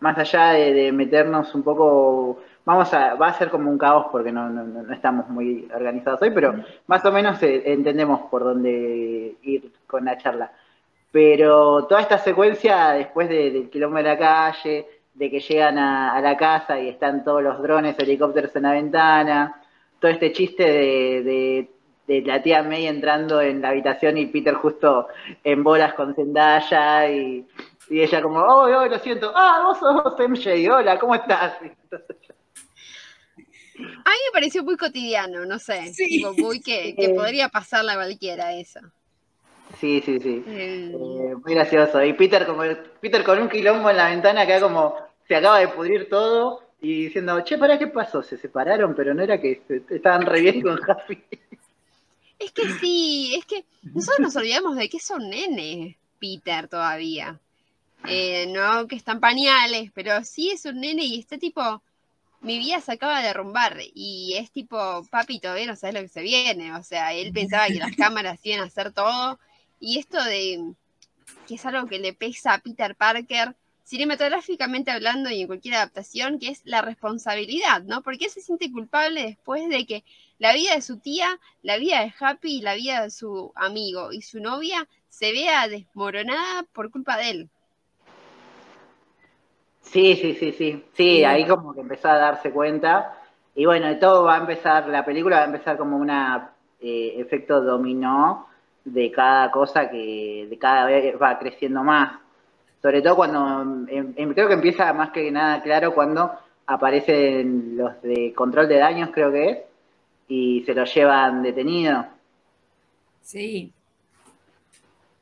más 0.00 0.18
allá 0.18 0.52
de, 0.52 0.90
meternos 0.92 1.54
un 1.54 1.62
poco, 1.62 2.40
vamos 2.68 2.92
a, 2.92 3.14
va 3.14 3.28
a 3.28 3.32
ser 3.32 3.48
como 3.48 3.70
un 3.70 3.78
caos 3.78 4.08
porque 4.12 4.30
no, 4.30 4.50
no, 4.50 4.92
estamos 4.92 5.26
muy 5.30 5.66
organizados 5.74 6.20
hoy, 6.20 6.30
pero 6.32 6.54
más 6.86 7.02
o 7.02 7.10
menos 7.10 7.42
eh, 7.42 7.62
entendemos 7.64 8.28
por 8.30 8.44
dónde 8.44 9.36
ir 9.42 9.72
con 9.86 10.04
la 10.04 10.18
charla. 10.18 10.52
Pero 11.10 11.86
toda 11.86 12.02
esta 12.02 12.18
secuencia, 12.18 12.90
después 12.90 13.30
del 13.30 13.70
kilómetro 13.70 14.10
de 14.10 14.16
la 14.16 14.18
calle, 14.18 14.86
de 15.14 15.30
que 15.30 15.40
llegan 15.40 15.78
a, 15.78 16.20
la 16.20 16.36
casa 16.36 16.78
y 16.78 16.90
están 16.90 17.24
todos 17.24 17.42
los 17.42 17.62
drones, 17.62 17.98
helicópteros 17.98 18.54
en 18.54 18.62
la 18.64 18.72
ventana, 18.72 19.62
todo 19.98 20.10
este 20.10 20.32
chiste 20.32 20.62
de, 20.62 21.70
la 22.06 22.42
tía 22.42 22.62
May 22.62 22.86
entrando 22.86 23.40
en 23.40 23.62
la 23.62 23.70
habitación 23.70 24.18
y 24.18 24.26
Peter 24.26 24.52
justo 24.52 25.08
en 25.42 25.64
bolas 25.64 25.94
con 25.94 26.14
Zendaya 26.14 27.10
y, 27.10 27.46
ella 27.90 28.20
como, 28.20 28.40
oh, 28.40 28.64
oh, 28.64 28.86
lo 28.86 28.98
siento, 28.98 29.32
ah, 29.34 29.62
vos 29.64 29.78
sos 29.78 30.28
MJ, 30.28 30.70
hola, 30.70 30.98
¿cómo 30.98 31.14
estás? 31.14 31.56
A 33.78 34.10
mí 34.10 34.16
me 34.26 34.32
pareció 34.32 34.64
muy 34.64 34.76
cotidiano, 34.76 35.44
no 35.44 35.58
sé, 35.58 35.92
muy 36.36 36.60
que, 36.60 37.12
podría 37.14 37.48
pasarle 37.48 37.92
a 37.92 37.96
cualquiera 37.96 38.52
eso. 38.54 38.80
Sí, 39.78 40.02
sí, 40.04 40.18
sí. 40.18 40.42
Eh, 40.46 41.34
muy 41.44 41.54
gracioso. 41.54 42.02
Y 42.02 42.14
Peter 42.14 42.46
como 42.46 42.62
Peter 43.00 43.22
con 43.22 43.40
un 43.40 43.48
quilombo 43.48 43.90
en 43.90 43.96
la 43.98 44.08
ventana 44.08 44.46
queda 44.46 44.60
como, 44.62 44.96
se 45.28 45.36
acaba 45.36 45.60
de 45.60 45.68
pudrir 45.68 46.08
todo 46.08 46.62
y 46.80 47.04
diciendo, 47.04 47.40
che, 47.42 47.58
¿para 47.58 47.78
qué 47.78 47.86
pasó? 47.86 48.22
Se 48.22 48.38
separaron, 48.38 48.94
pero 48.94 49.14
no 49.14 49.22
era 49.22 49.40
que 49.40 49.62
estaban 49.90 50.26
re 50.26 50.40
bien 50.40 50.62
con 50.62 50.80
Happy. 50.88 51.22
Es 52.38 52.52
que 52.52 52.68
sí, 52.80 53.34
es 53.36 53.44
que 53.44 53.64
nosotros 53.82 54.20
nos 54.20 54.36
olvidamos 54.36 54.76
de 54.76 54.88
que 54.88 55.00
son 55.00 55.28
nenes, 55.28 55.96
Peter, 56.20 56.68
todavía. 56.68 57.38
Eh, 58.06 58.46
no 58.48 58.86
que 58.86 58.94
están 58.94 59.18
pañales, 59.18 59.90
pero 59.92 60.22
sí 60.22 60.50
es 60.50 60.64
un 60.64 60.80
nene 60.80 61.04
y 61.04 61.18
está 61.18 61.36
tipo, 61.36 61.82
mi 62.40 62.58
vida 62.58 62.80
se 62.80 62.92
acaba 62.92 63.20
de 63.20 63.28
derrumbar 63.28 63.78
y 63.94 64.34
es 64.36 64.50
tipo, 64.50 65.04
papi, 65.10 65.40
todavía 65.40 65.66
no 65.66 65.76
sabes 65.76 65.94
lo 65.94 66.00
que 66.02 66.08
se 66.08 66.22
viene. 66.22 66.74
O 66.74 66.82
sea, 66.82 67.12
él 67.12 67.32
pensaba 67.32 67.66
que 67.66 67.74
las 67.74 67.96
cámaras 67.96 68.40
iban 68.44 68.60
a 68.60 68.64
hacer 68.64 68.92
todo 68.92 69.38
y 69.80 69.98
esto 69.98 70.22
de 70.22 70.74
que 71.46 71.54
es 71.54 71.66
algo 71.66 71.86
que 71.86 71.98
le 71.98 72.12
pesa 72.12 72.54
a 72.54 72.58
Peter 72.58 72.94
Parker 72.94 73.54
cinematográficamente 73.84 74.90
hablando 74.90 75.30
y 75.30 75.40
en 75.40 75.46
cualquier 75.46 75.76
adaptación, 75.76 76.38
que 76.38 76.48
es 76.48 76.60
la 76.64 76.82
responsabilidad, 76.82 77.82
¿no? 77.84 78.02
Porque 78.02 78.26
él 78.26 78.30
se 78.30 78.42
siente 78.42 78.70
culpable 78.70 79.22
después 79.22 79.66
de 79.70 79.86
que 79.86 80.04
la 80.38 80.52
vida 80.52 80.74
de 80.74 80.82
su 80.82 80.98
tía, 80.98 81.40
la 81.62 81.78
vida 81.78 82.00
de 82.00 82.12
Happy 82.20 82.58
y 82.58 82.60
la 82.60 82.74
vida 82.74 83.02
de 83.02 83.10
su 83.10 83.50
amigo 83.54 84.12
y 84.12 84.20
su 84.20 84.40
novia 84.40 84.86
se 85.08 85.32
vea 85.32 85.68
desmoronada 85.68 86.64
por 86.64 86.90
culpa 86.90 87.16
de 87.16 87.30
él. 87.30 87.50
Sí, 89.90 90.16
sí, 90.16 90.34
sí, 90.34 90.52
sí. 90.52 90.84
Sí, 90.92 91.24
ahí 91.24 91.46
como 91.46 91.74
que 91.74 91.80
empezó 91.80 92.08
a 92.08 92.18
darse 92.18 92.50
cuenta. 92.50 93.18
Y 93.54 93.66
bueno, 93.66 93.98
todo 93.98 94.24
va 94.24 94.36
a 94.36 94.40
empezar, 94.40 94.88
la 94.88 95.04
película 95.04 95.36
va 95.36 95.42
a 95.42 95.46
empezar 95.46 95.76
como 95.76 95.96
un 95.96 96.10
eh, 96.10 97.14
efecto 97.20 97.60
dominó 97.60 98.46
de 98.84 99.10
cada 99.10 99.50
cosa 99.50 99.90
que 99.90 100.46
de 100.48 100.58
cada 100.58 100.86
vez 100.86 101.14
va 101.20 101.38
creciendo 101.38 101.82
más 101.82 102.20
sobre 102.82 103.02
todo 103.02 103.16
cuando, 103.16 103.86
em, 103.88 104.14
em, 104.16 104.32
creo 104.34 104.48
que 104.48 104.54
empieza 104.54 104.92
más 104.92 105.10
que 105.10 105.30
nada 105.30 105.62
claro 105.62 105.94
cuando 105.94 106.30
aparecen 106.66 107.76
los 107.76 108.00
de 108.02 108.32
control 108.34 108.68
de 108.68 108.78
daños, 108.78 109.10
creo 109.12 109.32
que 109.32 109.50
es, 109.50 109.58
y 110.28 110.62
se 110.64 110.74
lo 110.74 110.84
llevan 110.84 111.42
detenido. 111.42 112.06
Sí. 113.22 113.72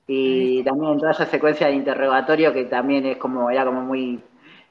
Y 0.08 0.62
también 0.62 0.98
toda 0.98 1.12
esa 1.12 1.26
secuencia 1.26 1.66
de 1.66 1.74
interrogatorio 1.74 2.52
que 2.52 2.64
también 2.66 3.06
es 3.06 3.16
como, 3.16 3.50
era 3.50 3.64
como 3.64 3.82
muy 3.82 4.20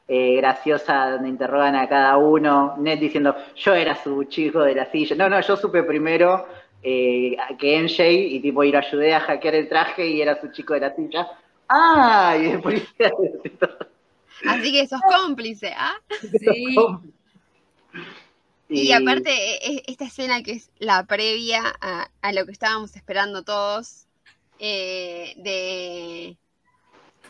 eh, 0.08 0.36
graciosa, 0.38 1.12
donde 1.12 1.30
interrogan 1.30 1.76
a 1.76 1.90
cada 1.90 2.18
uno, 2.18 2.76
Ned 2.78 3.00
diciendo, 3.00 3.36
yo 3.56 3.74
era 3.74 3.96
su 3.96 4.24
chico 4.26 4.62
de 4.62 4.76
la 4.76 4.86
silla. 4.92 5.16
No, 5.16 5.30
no, 5.30 5.42
yo 5.42 5.58
supe 5.58 5.84
primero 5.84 6.48
eh, 6.84 7.36
que 7.58 7.82
MJ 7.82 8.12
y 8.12 8.40
tipo 8.40 8.64
ir 8.64 8.78
ayudé 8.78 9.16
a 9.16 9.22
hackear 9.22 9.56
el 9.56 9.68
traje 9.68 10.08
y 10.08 10.22
era 10.22 10.40
su 10.40 10.52
chico 10.52 10.76
de 10.76 10.82
la 10.82 10.96
silla. 10.96 11.28
¡Ah! 11.70 12.36
Y 14.38 14.48
Así 14.50 14.72
que 14.74 14.86
sos 14.86 15.00
cómplice, 15.02 15.74
¿ah? 15.78 15.96
Sí. 16.40 16.76
Y, 18.68 18.92
aparte, 18.92 19.30
e, 19.32 19.76
e, 19.76 19.84
esta 19.88 20.06
escena 20.06 20.44
que 20.44 20.54
es 20.54 20.72
la 20.80 21.06
previa 21.06 21.62
a, 21.80 22.34
lo 22.34 22.46
que 22.46 22.52
estábamos 22.52 22.96
esperando 22.96 23.44
todos, 23.44 24.08
eh, 24.60 25.34
de 25.38 26.38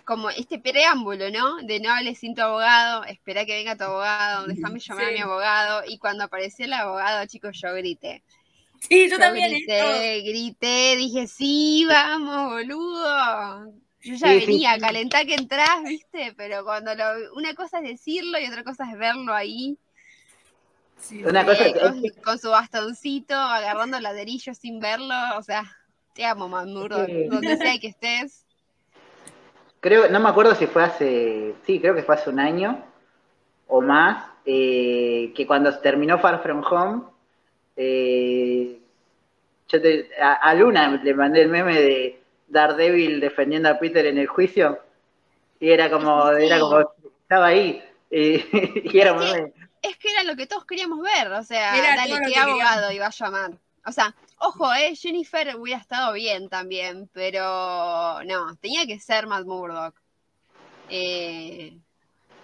como 0.06 0.30
este 0.30 0.60
preámbulo, 0.60 1.32
¿no? 1.32 1.58
De 1.64 1.80
no 1.80 1.92
hables 1.92 2.20
sin 2.20 2.36
tu 2.36 2.42
abogado, 2.42 3.04
espera 3.06 3.46
que 3.46 3.56
venga 3.56 3.76
tu 3.76 3.86
abogado, 3.86 4.46
déjame 4.46 4.80
llamar 4.80 5.06
a 5.06 5.12
mi 5.12 5.20
abogado. 5.20 5.84
Y 5.88 5.98
cuando 5.98 6.24
apareció 6.24 6.66
el 6.66 6.74
abogado, 6.74 7.26
chicos, 7.26 7.60
yo 7.60 7.74
grité. 7.74 8.24
Sí, 8.88 9.10
yo, 9.10 9.18
también. 9.18 9.50
Grité, 9.50 10.22
grité, 10.22 10.96
dije, 10.96 11.28
sí, 11.28 11.86
vamos, 11.88 12.52
boludo. 12.52 13.74
Yo 14.02 14.14
ya 14.14 14.28
venía, 14.28 14.74
a 14.74 14.80
calentar 14.80 15.26
que 15.26 15.34
entras, 15.34 15.82
¿viste? 15.84 16.34
Pero 16.38 16.64
cuando 16.64 16.94
lo, 16.94 17.34
una 17.36 17.56
cosa 17.56 17.80
es 17.80 17.90
decirlo 17.90 18.38
y 18.38 18.46
otra 18.46 18.64
cosa 18.64 18.90
es 18.90 18.96
verlo 19.00 19.34
ahí. 19.34 19.80
una 21.26 21.44
cosa 21.44 21.64
con, 22.24 22.38
su 22.38 22.52
bastoncito, 22.52 23.34
agarrando 23.34 24.00
ladrillo 24.00 24.54
sin 24.54 24.80
verlo, 24.80 25.16
o 25.38 25.42
sea, 25.42 25.64
Te 26.14 26.24
amo, 26.24 26.48
Matt 26.48 26.68
Murdock, 26.68 27.10
donde 27.32 27.58
sea 27.58 27.80
que 27.80 27.88
estés. 27.88 28.45
Creo, 29.86 30.10
no 30.10 30.20
me 30.20 30.30
acuerdo 30.30 30.56
si 30.56 30.66
fue 30.66 30.82
hace, 30.84 31.54
sí, 31.64 31.80
creo 31.80 31.94
que 31.94 32.02
fue 32.02 32.16
hace 32.16 32.32
un 32.32 32.40
año 32.40 32.84
o 33.68 33.82
más, 33.82 34.26
eh, 34.44 35.32
que 35.36 35.46
cuando 35.46 35.78
terminó 35.78 36.18
Far 36.18 36.42
From 36.42 36.64
Home, 36.68 37.04
eh, 37.76 38.80
yo 39.68 39.82
te- 39.84 40.10
a, 40.20 40.34
a 40.34 40.56
Luna 40.56 40.90
le 41.04 41.14
mandé 41.14 41.44
el 41.44 41.50
meme 41.50 41.80
de 41.80 42.20
Daredevil 42.48 43.20
defendiendo 43.20 43.70
a 43.70 43.78
Peter 43.78 44.04
en 44.08 44.18
el 44.18 44.26
juicio, 44.26 44.80
y 45.60 45.70
era 45.70 45.88
como, 45.92 46.32
Sí. 46.36 46.46
era 46.48 46.60
como, 46.62 46.80
estaba 47.22 47.46
ahí, 47.46 47.84
eh, 48.10 48.44
y 48.92 49.00
era 49.00 49.12
Es 49.12 49.22
que- 49.22 49.34
meme. 49.38 49.54
Es 49.84 49.98
que 49.98 50.12
era 50.12 50.24
lo 50.24 50.36
que 50.36 50.48
todos 50.48 50.66
queríamos 50.66 51.00
ver, 51.00 51.32
o 51.32 51.44
sea, 51.44 51.78
Era 51.78 51.96
dale, 51.96 52.16
qué 52.26 52.34
que 52.34 52.40
abogado 52.40 52.92
iba 52.92 53.06
a 53.06 53.12
llamar. 53.12 53.52
O 53.86 53.92
sea, 53.92 54.16
ojo, 54.38 54.74
eh, 54.74 54.96
Jennifer 54.96 55.56
hubiera 55.56 55.80
estado 55.80 56.14
bien 56.14 56.50
también, 56.50 57.10
pero 57.14 58.24
no, 58.24 58.56
tenía 58.58 58.86
que 58.86 59.00
ser 59.00 59.28
Matt 59.28 59.46
Murdock. 59.46 59.96
Eh, 60.90 61.78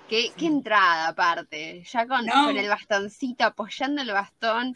qué, 0.09 0.31
qué 0.37 0.45
entrada 0.45 1.09
aparte, 1.09 1.83
ya 1.83 2.07
con, 2.07 2.25
No. 2.25 2.45
con 2.45 2.57
el 2.57 2.67
bastoncito, 2.69 3.45
apoyando 3.45 4.01
el 4.01 4.11
bastón, 4.11 4.75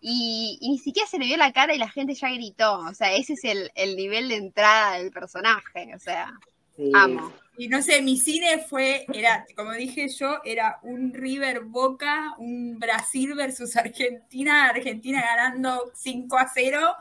y, 0.00 0.58
y 0.60 0.70
ni 0.70 0.78
siquiera 0.78 1.08
se 1.08 1.18
le 1.18 1.26
vio 1.26 1.36
la 1.36 1.52
cara 1.52 1.74
y 1.74 1.78
la 1.78 1.88
gente 1.90 2.14
ya 2.14 2.28
gritó. 2.30 2.80
O 2.80 2.94
sea, 2.94 3.12
ese 3.12 3.34
es 3.34 3.44
el, 3.44 3.70
el 3.74 3.96
nivel 3.96 4.28
de 4.28 4.36
entrada 4.36 4.98
del 4.98 5.10
personaje, 5.12 5.94
o 5.94 5.98
sea, 5.98 6.32
Sí. 6.76 6.90
amo. 6.94 7.32
Y 7.56 7.68
no 7.68 7.82
sé, 7.82 8.00
mi 8.00 8.16
cine 8.16 8.64
fue, 8.66 9.04
era, 9.12 9.44
como 9.54 9.72
dije 9.72 10.08
yo, 10.08 10.40
era 10.44 10.78
un 10.82 11.12
River 11.12 11.60
Boca, 11.60 12.34
un 12.38 12.78
Brasil 12.78 13.34
versus 13.34 13.76
Argentina, 13.76 14.68
Argentina 14.68 15.20
ganando 15.20 15.92
5 15.94 16.38
a 16.38 16.48
0, 16.48 16.96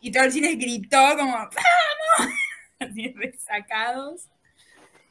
y 0.00 0.10
todo 0.10 0.24
el 0.24 0.32
cine 0.32 0.54
gritó 0.54 1.16
como, 1.16 1.32
¡Vamos! 1.32 2.34
Así 2.78 3.12
resacados. 3.12 4.28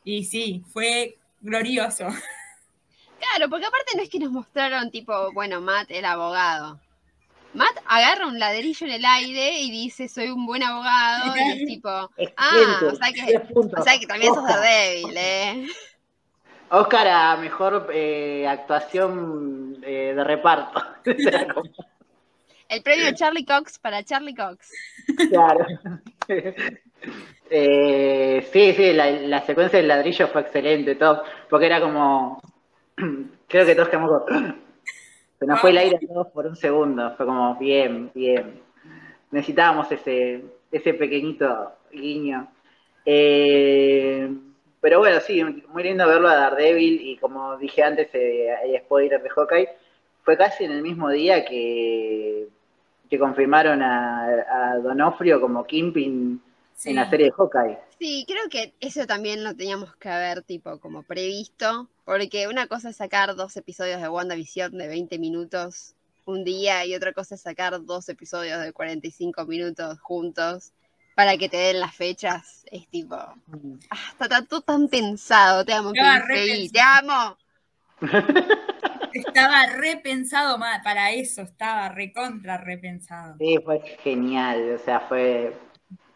Y 0.04 0.24
sí, 0.26 0.64
fue 0.72 1.18
glorioso. 1.40 2.08
Claro, 3.20 3.50
porque 3.50 3.66
aparte 3.66 3.96
no 3.96 4.04
es 4.04 4.10
que 4.10 4.20
nos 4.20 4.32
mostraron 4.32 4.92
tipo, 4.92 5.32
bueno, 5.34 5.62
Matt 5.62 5.92
el 5.92 6.06
abogado. 6.06 6.80
Matt 7.54 7.78
agarra 7.86 8.28
un 8.28 8.40
ladrillo 8.40 8.88
en 8.88 8.94
el 8.94 9.06
aire 9.06 9.60
y 9.60 9.72
dice, 9.72 10.08
soy 10.08 10.30
un 10.30 10.46
buen 10.46 10.64
abogado, 10.64 11.36
y 11.38 11.52
es 11.52 11.66
tipo, 11.68 11.90
ah, 11.90 12.80
o 12.92 12.96
sea 12.96 13.12
que, 13.14 13.42
o 13.54 13.84
sea 13.84 14.00
que 14.00 14.08
también 14.08 14.34
sos 14.34 14.46
débil, 14.46 15.16
¿eh? 15.16 15.68
Oscar 16.70 17.08
a 17.08 17.38
mejor 17.38 17.90
eh, 17.94 18.48
actuación 18.48 19.78
eh, 19.84 20.14
de 20.16 20.24
reparto. 20.24 20.82
El 22.70 22.82
premio 22.82 23.14
Charlie 23.14 23.46
Cox 23.46 23.78
para 23.78 24.04
Charlie 24.04 24.34
Cox. 24.34 24.72
claro. 25.30 25.66
Eh, 27.50 28.48
sí, 28.52 28.74
sí, 28.74 28.94
la, 28.94 29.12
la 29.12 29.42
secuencia 29.46 29.78
del 29.78 29.88
ladrillo 29.88 30.28
fue 30.30 30.42
excelente, 30.42 30.96
todo, 30.96 31.24
porque 31.50 31.68
era 31.68 31.80
como, 31.80 32.42
creo 33.48 33.66
que 33.66 33.76
todos 33.76 33.90
quedamos 33.90 34.24
como, 34.24 34.56
se 35.44 35.48
nos 35.52 35.60
fue 35.60 35.72
el 35.72 35.78
aire 35.78 35.98
a 35.98 36.08
todos 36.08 36.28
por 36.28 36.46
un 36.48 36.56
segundo, 36.56 37.14
fue 37.16 37.26
como, 37.26 37.56
bien, 37.56 38.12
bien, 38.14 38.62
necesitábamos 39.32 39.92
ese, 39.92 40.44
ese 40.72 40.94
pequeñito 40.94 41.74
guiño. 41.92 42.48
Eh, 43.06 44.30
pero 44.80 45.00
bueno, 45.00 45.20
sí, 45.20 45.44
muy 45.44 45.84
lindo 45.84 46.08
verlo 46.08 46.28
a 46.28 46.36
Daredevil 46.36 47.02
y 47.02 47.18
como 47.18 47.58
dije 47.58 47.84
antes, 47.84 48.10
eh, 48.14 48.54
hay 48.54 48.78
spoiler 48.80 49.22
de 49.22 49.30
Hawkeye, 49.30 49.70
fue 50.24 50.38
casi 50.38 50.64
en 50.66 50.72
el 50.72 50.82
mismo 50.82 51.10
día 51.10 51.44
que, 51.46 52.48
que 53.10 53.20
confirmaron 53.20 53.82
a, 53.82 54.26
a 54.26 54.78
Donofrio 54.80 55.40
como 55.42 55.66
Kingpin 55.66 56.42
Sí. 56.76 56.90
en 56.90 56.96
la 56.96 57.10
serie 57.10 57.28
de 57.28 57.32
Hawkeye. 57.34 57.78
Sí, 58.04 58.26
creo 58.28 58.50
que 58.50 58.74
eso 58.82 59.08
también 59.08 59.46
lo 59.46 59.56
teníamos 59.56 59.96
que 59.96 60.10
haber 60.10 60.42
tipo 60.42 60.78
como 60.82 61.04
previsto, 61.04 61.88
porque 62.04 62.50
una 62.50 62.68
cosa 62.68 62.90
es 62.90 62.98
sacar 62.98 63.34
dos 63.34 63.56
episodios 63.56 64.02
de 64.02 64.10
WandaVision 64.10 64.78
de 64.78 64.90
20 64.90 65.18
minutos 65.20 65.96
un 66.26 66.44
día 66.44 66.86
y 66.86 66.96
otra 66.96 67.14
cosa 67.14 67.36
es 67.36 67.42
sacar 67.42 67.82
dos 67.86 68.10
episodios 68.10 68.62
de 68.62 68.74
45 68.74 69.46
minutos 69.46 70.02
juntos 70.02 70.74
para 71.16 71.38
que 71.38 71.48
te 71.48 71.56
den 71.56 71.80
las 71.80 71.96
fechas. 71.96 72.66
Es 72.70 72.90
tipo, 72.90 73.16
ah, 73.16 73.38
está, 74.12 74.26
está 74.26 74.46
todo 74.48 74.60
tan 74.60 74.90
pensado, 74.90 75.64
te 75.64 75.72
amo, 75.72 75.94
Feige, 76.28 76.72
te 76.74 76.82
amo. 76.82 77.38
Estaba 79.14 79.68
repensado 79.78 80.60
para 80.84 81.12
eso, 81.12 81.44
estaba 81.44 81.88
recontra 81.88 82.58
repensado. 82.58 83.38
Sí, 83.38 83.60
fue 83.64 83.80
genial, 84.04 84.74
o 84.76 84.78
sea, 84.80 85.00
fue... 85.00 85.56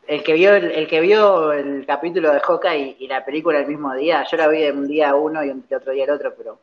El 0.08 0.24
que 0.24 0.34
vio 0.34 0.56
el, 0.56 0.72
el 0.72 0.88
que 0.88 1.02
vio 1.02 1.52
el 1.52 1.86
capítulo 1.86 2.32
de 2.32 2.39
Hawkeye 2.39 2.96
y, 3.00 3.06
y 3.06 3.08
la 3.08 3.26
película 3.26 3.60
el 3.60 3.67
mismo 3.67 3.93
día, 3.93 4.26
yo 4.30 4.38
la 4.38 4.48
vi 4.48 4.65
un 4.70 4.88
día 4.88 5.13
uno 5.15 5.43
y 5.43 5.50
un- 5.50 5.65
y 5.70 5.74
otro 5.74 5.91
día 5.91 6.06
el 6.06 6.12
otro, 6.12 6.34
pero 6.38 6.60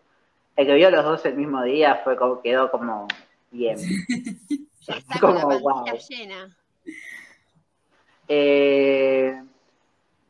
el 0.57 0.67
que 0.67 0.75
vio 0.75 0.91
los 0.91 1.05
dos 1.05 1.25
el 1.27 1.35
mismo 1.37 1.63
día 1.63 1.97
fue 2.05 2.17
como, 2.17 2.41
quedó 2.41 2.71
como 2.71 3.07
bien. 3.51 3.77
Con 5.21 5.35
la 5.35 5.41
Como, 5.43 5.59
wow. 5.61 5.85
llena. 6.09 6.57
Eh, 8.29 9.43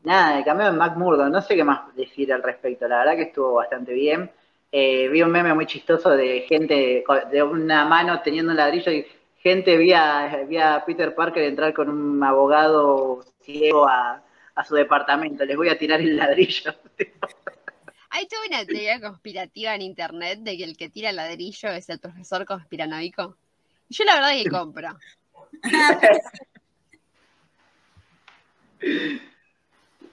nada, 0.03 0.37
el 0.39 0.45
cambio 0.45 0.67
de 0.67 0.71
Mac 0.73 0.95
Murdo, 0.97 1.29
no 1.29 1.41
sé 1.41 1.55
qué 1.55 1.63
más 1.63 1.95
decir 1.95 2.31
al 2.33 2.43
respecto, 2.43 2.87
la 2.87 2.99
verdad 2.99 3.15
que 3.15 3.21
estuvo 3.23 3.53
bastante 3.53 3.93
bien. 3.93 4.29
Eh, 4.71 5.07
vi 5.07 5.21
un 5.21 5.31
meme 5.31 5.53
muy 5.53 5.65
chistoso 5.65 6.09
de 6.11 6.41
gente 6.41 7.03
con- 7.05 7.29
de 7.29 7.41
una 7.43 7.85
mano 7.85 8.21
teniendo 8.21 8.51
un 8.51 8.57
ladrillo 8.57 8.91
y 8.91 9.05
gente 9.45 9.77
vi 9.77 9.93
a, 9.93 10.43
vi 10.49 10.57
a 10.57 10.83
Peter 10.83 11.13
Parker 11.13 11.43
entrar 11.43 11.71
con 11.71 11.87
un 11.87 12.23
abogado 12.23 13.23
ciego 13.41 13.87
a, 13.87 14.23
a 14.55 14.63
su 14.63 14.73
departamento, 14.73 15.45
les 15.45 15.55
voy 15.55 15.69
a 15.69 15.77
tirar 15.77 16.01
el 16.01 16.17
ladrillo. 16.17 16.73
Hay 18.09 18.27
toda 18.27 18.41
una 18.47 18.65
teoría 18.65 18.99
conspirativa 18.99 19.75
en 19.75 19.83
internet 19.83 20.39
de 20.39 20.57
que 20.57 20.63
el 20.63 20.75
que 20.75 20.89
tira 20.89 21.11
el 21.11 21.17
ladrillo 21.17 21.69
es 21.69 21.87
el 21.89 21.99
profesor 21.99 22.43
conspiranoico. 22.45 23.37
Y 23.87 23.93
yo 23.93 24.03
la 24.05 24.15
verdad 24.15 24.31
que 24.31 24.49
compro. 24.49 24.97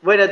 Bueno, 0.02 0.24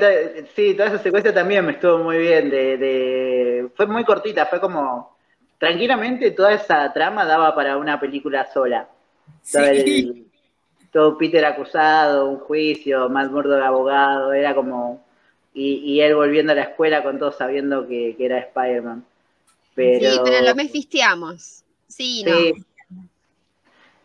sí, 0.55 0.75
toda 0.75 0.89
esa 0.89 0.99
secuencia 0.99 1.33
también 1.33 1.65
me 1.65 1.73
estuvo 1.73 1.99
muy 1.99 2.19
bien. 2.19 2.51
De, 2.51 2.77
de- 2.77 3.71
fue 3.75 3.87
muy 3.87 4.05
cortita, 4.05 4.45
fue 4.45 4.61
como. 4.61 5.17
Tranquilamente 5.61 6.31
toda 6.31 6.55
esa 6.55 6.91
trama 6.93 7.27
daba 7.27 7.55
para 7.55 7.77
una 7.77 8.01
película 8.01 8.51
sola. 8.51 8.89
Todo, 9.53 9.65
Sí. 9.67 9.69
el- 9.69 10.27
todo 10.91 11.19
Peter 11.19 11.45
acusado, 11.45 12.29
un 12.31 12.39
juicio, 12.41 13.09
Matt 13.11 13.31
Murdock 13.31 13.63
abogado, 13.63 14.33
era 14.33 14.55
como. 14.55 15.05
Y, 15.53 15.75
y 15.85 16.01
él 16.01 16.15
volviendo 16.15 16.53
a 16.53 16.55
la 16.57 16.63
escuela 16.63 17.03
con 17.03 17.19
todo 17.19 17.31
sabiendo 17.31 17.87
que, 17.87 18.15
que 18.17 18.25
era 18.25 18.39
Spider-Man. 18.39 19.05
Pero, 19.75 20.11
Sí, 20.11 20.21
pero 20.25 20.45
lo 20.47 20.55
mefisteamos. 20.55 21.63
Sí, 21.89 22.25
no. 22.25 22.37
Sí. 22.39 22.55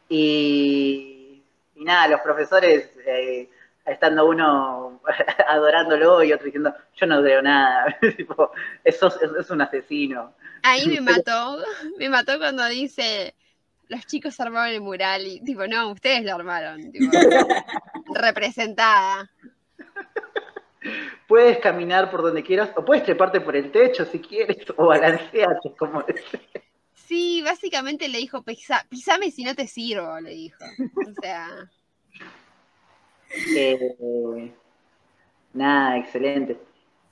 Y, 0.09 1.41
y 1.75 1.83
nada, 1.83 2.09
los 2.09 2.21
profesores 2.21 2.89
eh, 3.05 3.49
estando 3.85 4.25
uno 4.27 4.99
adorándolo 5.47 6.21
y 6.23 6.33
otro 6.33 6.45
diciendo, 6.45 6.73
yo 6.95 7.05
no 7.07 7.21
creo 7.21 7.41
nada, 7.41 7.97
es, 8.83 8.99
es 9.39 9.49
un 9.49 9.61
asesino. 9.61 10.33
Ahí 10.67 10.87
me 10.87 11.01
mató. 11.01 11.63
Me 11.97 12.09
mató 12.09 12.37
cuando 12.37 12.65
dice, 12.67 13.35
los 13.87 14.05
chicos 14.05 14.39
armaron 14.39 14.73
el 14.73 14.81
mural 14.81 15.25
y 15.27 15.39
tipo, 15.41 15.67
no, 15.67 15.89
ustedes 15.91 16.23
lo 16.23 16.35
armaron. 16.35 16.91
Tipo, 16.91 17.11
representada. 18.15 19.29
Puedes 21.27 21.57
caminar 21.59 22.11
por 22.11 22.21
donde 22.21 22.43
quieras, 22.43 22.69
o 22.75 22.85
puedes 22.85 23.03
treparte 23.03 23.41
por 23.41 23.55
el 23.55 23.71
techo 23.71 24.05
si 24.05 24.19
quieres, 24.19 24.57
o 24.77 24.85
balancearte, 24.87 25.73
como 25.77 26.01
dice. 26.07 26.41
Sí, 26.93 27.41
básicamente 27.43 28.07
le 28.07 28.17
dijo, 28.19 28.41
"Pisa- 28.43 28.85
pisame 28.89 29.29
si 29.31 29.43
no 29.43 29.55
te 29.55 29.67
sirvo, 29.67 30.19
le 30.19 30.31
dijo. 30.31 30.63
O 31.07 31.21
sea, 31.21 31.49
Eh, 33.55 34.53
nada, 35.53 35.97
excelente. 35.97 36.57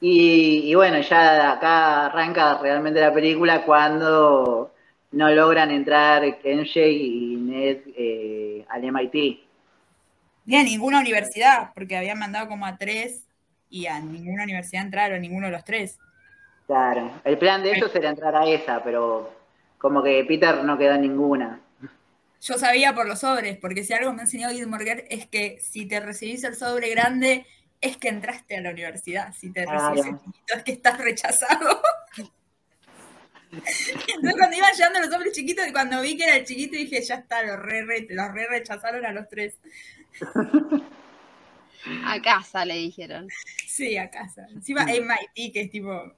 Y, 0.05 0.69
y 0.69 0.75
bueno, 0.75 0.99
ya 0.99 1.53
acá 1.53 2.07
arranca 2.07 2.57
realmente 2.57 2.99
la 2.99 3.13
película 3.13 3.63
cuando 3.63 4.73
no 5.13 5.31
logran 5.31 5.71
entrar 5.71 6.39
Kenji 6.39 6.81
y 6.81 7.35
Ned 7.37 7.77
eh, 7.95 8.65
al 8.67 8.83
MIT. 8.83 9.39
Ni 10.45 10.57
a 10.57 10.63
ninguna 10.63 10.99
universidad, 10.99 11.69
porque 11.73 11.95
habían 11.95 12.19
mandado 12.19 12.49
como 12.49 12.65
a 12.65 12.75
tres 12.75 13.23
y 13.69 13.85
a 13.85 13.97
ninguna 14.01 14.43
universidad 14.43 14.83
entraron, 14.83 15.21
ninguno 15.21 15.45
de 15.45 15.53
los 15.53 15.63
tres. 15.63 15.97
Claro, 16.67 17.09
el 17.23 17.37
plan 17.37 17.63
de 17.63 17.71
ellos 17.71 17.95
era 17.95 18.09
entrar 18.09 18.35
a 18.35 18.45
esa, 18.45 18.83
pero 18.83 19.31
como 19.77 20.03
que 20.03 20.25
Peter 20.25 20.65
no 20.65 20.77
quedó 20.77 20.95
en 20.95 21.01
ninguna. 21.03 21.61
Yo 22.41 22.55
sabía 22.55 22.93
por 22.93 23.07
los 23.07 23.19
sobres, 23.19 23.57
porque 23.57 23.85
si 23.85 23.93
algo 23.93 24.11
me 24.11 24.19
ha 24.19 24.23
enseñado 24.23 24.53
Gilmore 24.53 25.05
es 25.09 25.27
que 25.27 25.59
si 25.61 25.85
te 25.85 26.01
recibís 26.01 26.43
el 26.43 26.55
sobre 26.55 26.89
grande, 26.89 27.45
es 27.83 27.97
que 27.97 28.07
entraste 28.07 28.57
a 28.57 28.61
la 28.61 28.71
universidad. 28.71 29.33
Si 29.33 29.51
te 29.51 29.65
recibís 29.65 30.05
el 30.05 30.17
chiquito, 30.19 30.53
es 30.55 30.63
que 30.63 30.71
estás 30.71 30.97
rechazado. 30.97 31.81
Entonces 33.51 34.33
cuando 34.37 34.57
iban 34.57 34.71
llegando 34.73 34.99
los 35.01 35.09
sobres 35.09 35.33
chiquitos, 35.33 35.67
y 35.67 35.71
cuando 35.71 36.01
vi 36.01 36.17
que 36.17 36.23
era 36.23 36.37
el 36.37 36.45
chiquito, 36.45 36.75
dije, 36.75 37.03
ya 37.03 37.15
está, 37.15 37.43
los 37.43 37.59
re, 37.59 37.85
re- 37.85 38.07
los 38.09 38.31
re 38.33 38.47
rechazaron 38.47 39.05
a 39.05 39.11
los 39.11 39.27
tres. 39.29 39.55
A 42.05 42.21
casa 42.21 42.63
le 42.63 42.75
dijeron. 42.75 43.27
Sí, 43.67 43.97
a 43.97 44.09
casa. 44.09 44.47
Encima 44.49 44.85
MIT, 44.89 45.51
que 45.51 45.61
es 45.63 45.69
tipo. 45.69 46.13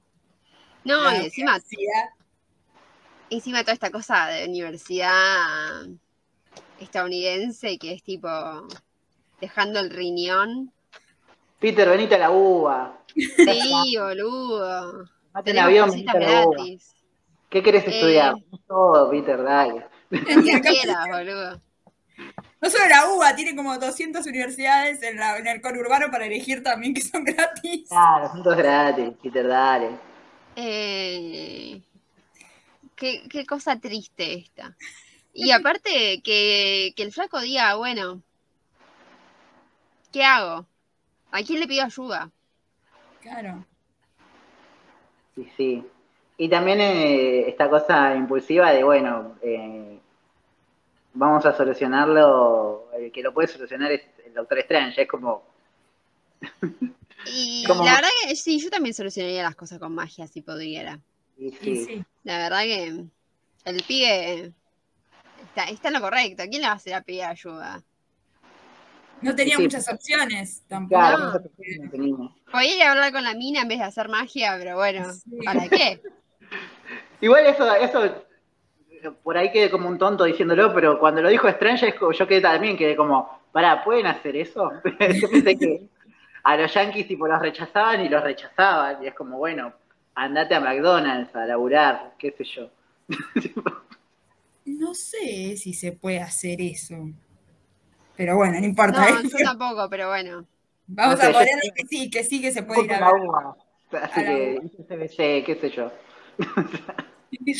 No, 0.83 1.11
y 1.11 1.25
encima, 1.25 1.59
encima 3.31 3.61
toda 3.61 3.73
esta 3.73 3.89
cosa 3.89 4.27
de 4.27 4.45
universidad 4.47 5.87
estadounidense 6.79 7.79
que 7.79 7.93
es 7.93 8.03
tipo 8.03 8.29
dejando 9.41 9.79
el 9.79 9.89
riñón. 9.89 10.71
Peter, 11.65 11.89
venite 11.89 12.13
a 12.13 12.19
la 12.19 12.29
uva. 12.29 12.99
Sí, 13.15 13.97
boludo. 13.97 15.09
Mate 15.33 15.49
en 15.49 15.57
avión, 15.57 15.89
venite 15.89 16.11
a 16.15 16.19
la 16.19 16.45
uva. 16.47 16.63
¿Qué 17.49 17.63
querés 17.63 17.87
Eh. 17.87 17.89
estudiar? 17.89 18.35
Todo, 18.67 19.09
Peter, 19.09 19.41
dale. 19.41 19.87
Que 20.11 20.19
quieras, 20.61 21.07
boludo. 21.09 21.59
No 22.61 22.69
solo 22.69 22.87
la 22.87 23.09
UBA, 23.09 23.35
tiene 23.35 23.55
como 23.55 23.75
200 23.79 24.23
universidades 24.27 25.01
en, 25.01 25.17
la- 25.17 25.39
en 25.39 25.47
el 25.47 25.59
conurbano 25.59 26.11
para 26.11 26.27
elegir 26.27 26.61
también 26.61 26.93
que 26.93 27.01
son 27.01 27.23
gratis. 27.23 27.89
Claro, 27.89 28.27
son 28.29 28.43
todos 28.43 28.57
gratis, 28.57 29.09
Peter, 29.23 29.47
dale. 29.47 29.89
Eh, 30.55 31.81
qué, 32.95 33.23
qué 33.27 33.43
cosa 33.47 33.79
triste 33.79 34.35
esta. 34.35 34.77
Y 35.33 35.49
aparte 35.51 36.21
que, 36.23 36.93
que 36.95 37.03
el 37.03 37.11
flaco 37.11 37.41
diga, 37.41 37.73
bueno, 37.73 38.21
¿qué 40.11 40.23
hago? 40.23 40.67
¿A 41.31 41.43
quién 41.43 41.59
le 41.59 41.67
pido 41.67 41.83
ayuda? 41.85 42.31
Claro. 43.21 43.65
Sí, 45.35 45.49
sí. 45.57 45.83
Y 46.37 46.49
también 46.49 46.81
eh, 46.81 47.49
esta 47.49 47.69
cosa 47.69 48.15
impulsiva 48.15 48.71
de, 48.71 48.83
bueno, 48.83 49.37
eh, 49.41 49.99
vamos 51.13 51.45
a 51.45 51.55
solucionarlo, 51.55 52.91
el 52.93 53.11
que 53.11 53.21
lo 53.23 53.33
puede 53.33 53.47
solucionar 53.47 53.91
es 53.91 54.01
el 54.25 54.33
Doctor 54.33 54.59
Strange, 54.59 55.01
es 55.03 55.07
como, 55.07 55.43
Y 57.25 57.63
¿Cómo? 57.67 57.83
la 57.85 57.95
verdad 57.95 58.09
que 58.27 58.35
sí, 58.35 58.59
yo 58.59 58.69
también 58.69 58.93
solucionaría 58.93 59.43
las 59.43 59.55
cosas 59.55 59.79
con 59.79 59.93
magia 59.93 60.27
si 60.27 60.41
pudiera. 60.41 60.99
sí, 61.37 61.57
Y 61.61 61.75
sí. 61.75 61.85
sí. 61.85 62.05
La 62.23 62.37
verdad 62.37 62.61
que 62.63 63.05
el 63.65 63.83
pibe 63.83 64.53
está, 65.45 65.63
está 65.65 65.87
en 65.89 65.93
lo 65.95 66.01
correcto. 66.01 66.43
¿A 66.43 66.47
quién 66.47 66.61
le 66.61 66.67
va 66.67 66.73
a 66.73 66.77
hacer 66.77 66.93
a 66.93 67.01
pedir 67.01 67.23
ayuda? 67.23 67.83
No 69.25 69.35
tenía 69.35 69.55
Sí. 69.57 69.63
muchas 69.63 69.91
opciones 69.91 70.63
tampoco. 70.67 70.99
Claro, 71.01 71.17
No. 71.17 71.89
tenía. 71.91 72.15
Podía 72.51 72.75
ir 72.75 72.83
a 72.83 72.91
hablar 72.91 73.11
con 73.11 73.23
la 73.23 73.33
mina 73.33 73.61
en 73.61 73.67
vez 73.67 73.79
de 73.79 73.85
hacer 73.85 74.07
magia, 74.07 74.55
pero 74.59 74.75
bueno, 74.75 75.11
Sí. 75.13 75.37
¿para 75.43 75.67
qué? 75.67 75.99
Igual 77.21 77.45
eso, 77.47 77.73
eso, 77.75 78.23
por 79.23 79.37
ahí 79.37 79.51
quedé 79.51 79.69
como 79.71 79.89
un 79.89 79.97
tonto 79.97 80.23
diciéndolo, 80.25 80.73
pero 80.73 80.99
cuando 80.99 81.21
lo 81.21 81.29
dijo 81.29 81.47
Strange, 81.47 81.95
yo 82.17 82.27
quedé 82.27 82.41
también, 82.41 82.77
quedé 82.77 82.95
como, 82.95 83.41
pará, 83.51 83.83
¿pueden 83.83 84.05
hacer 84.05 84.35
eso? 84.35 84.71
yo 85.23 85.29
pensé 85.31 85.57
que 85.57 85.81
a 86.43 86.57
los 86.57 86.71
yankees 86.73 87.07
tipo 87.07 87.27
los 87.27 87.39
rechazaban 87.39 88.01
y 88.05 88.09
los 88.09 88.23
rechazaban, 88.23 89.03
y 89.03 89.07
es 89.07 89.15
como, 89.15 89.37
bueno, 89.39 89.73
andate 90.13 90.53
a 90.55 90.59
McDonald's 90.59 91.35
a 91.35 91.45
laburar, 91.47 92.13
qué 92.19 92.31
sé 92.31 92.43
yo. 92.43 92.69
No 94.67 94.95
sé 94.95 95.55
si 95.57 95.73
se 95.75 95.91
puede 95.91 96.19
hacer 96.19 96.59
eso. 96.59 96.95
Pero 98.17 98.35
bueno, 98.37 98.59
no 98.59 98.65
importa. 98.65 98.99
No, 99.11 99.19
¿eh? 99.19 99.23
yo 99.23 99.37
tampoco, 99.43 99.89
pero 99.89 100.07
bueno. 100.09 100.45
Vamos 100.87 101.15
No 101.15 101.21
sé, 101.21 101.27
a 101.27 101.31
yo- 101.31 101.33
ponerle 101.39 101.71
que 101.75 101.85
sí, 101.87 102.09
que 102.09 102.23
sí, 102.23 102.41
que 102.41 102.51
se 102.51 102.63
puede 102.63 102.83
ir 102.85 102.93
a 102.93 102.99
la 102.99 103.11
ver. 103.11 103.21
uva. 103.21 103.55
Así 104.01 104.21
A 104.21 104.25
que. 104.25 104.61
CBC, 104.87 105.43
qué 105.45 105.57
sé 105.59 105.69
yo. 105.71 105.91
Yo 107.37 107.53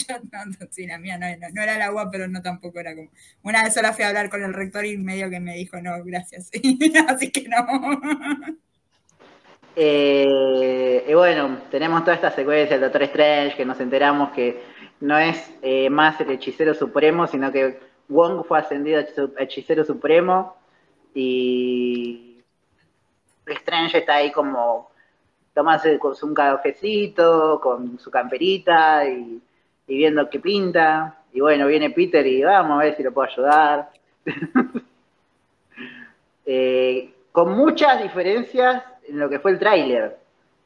sí, 0.71 0.87
la 0.87 0.97
mía 0.99 1.17
no, 1.17 1.27
no- 1.37 1.49
no 1.53 1.61
era 1.61 1.77
la 1.77 1.91
UA, 1.91 2.09
pero 2.09 2.27
no 2.29 2.41
tampoco 2.41 2.79
era 2.79 2.95
como. 2.95 3.09
Una 3.43 3.61
vez 3.63 3.73
sola 3.73 3.91
fui 3.91 4.05
a 4.05 4.07
hablar 4.07 4.29
con 4.29 4.41
el 4.41 4.53
rector 4.53 4.85
y 4.85 4.97
medio 4.97 5.29
que 5.29 5.39
me 5.41 5.53
dijo, 5.55 5.81
no, 5.81 6.01
gracias. 6.03 6.49
Así 7.09 7.31
que 7.31 7.47
no. 7.49 7.57
Eh, 9.77 11.03
y 11.05 11.13
bueno, 11.13 11.57
tenemos 11.69 12.01
toda 12.05 12.15
esta 12.15 12.31
secuencia 12.31 12.77
del 12.77 12.81
Doctor 12.89 13.03
Strange 13.03 13.57
que 13.57 13.65
nos 13.65 13.77
enteramos 13.81 14.31
que 14.31 14.63
no 15.01 15.17
es 15.17 15.51
eh, 15.61 15.89
más 15.89 16.19
el 16.21 16.31
hechicero 16.31 16.73
supremo, 16.73 17.27
sino 17.27 17.51
que 17.51 17.77
Wong 18.07 18.43
fue 18.45 18.59
ascendido 18.59 18.99
a 18.99 19.43
hechicero 19.43 19.83
supremo 19.83 20.55
y 21.13 22.37
Strange 23.45 23.99
está 23.99 24.15
ahí 24.15 24.31
como 24.31 24.89
tomándose 25.53 25.97
con 25.97 26.13
un 26.21 26.33
cafecito, 26.33 27.59
con 27.61 27.97
su 27.97 28.11
camperita 28.11 29.07
y, 29.07 29.41
y 29.87 29.97
viendo 29.97 30.29
qué 30.29 30.39
pinta. 30.39 31.23
Y 31.33 31.39
bueno, 31.39 31.67
viene 31.67 31.89
Peter 31.89 32.25
y 32.27 32.43
vamos 32.43 32.79
a 32.79 32.83
ver 32.83 32.95
si 32.95 33.03
lo 33.03 33.13
puedo 33.13 33.29
ayudar. 33.29 33.89
Eh, 36.47 37.11
con 37.31 37.57
muchas 37.57 38.03
diferencias 38.03 38.83
en 39.07 39.17
lo 39.17 39.27
que 39.27 39.39
fue 39.39 39.49
el 39.49 39.57
tráiler. 39.57 40.15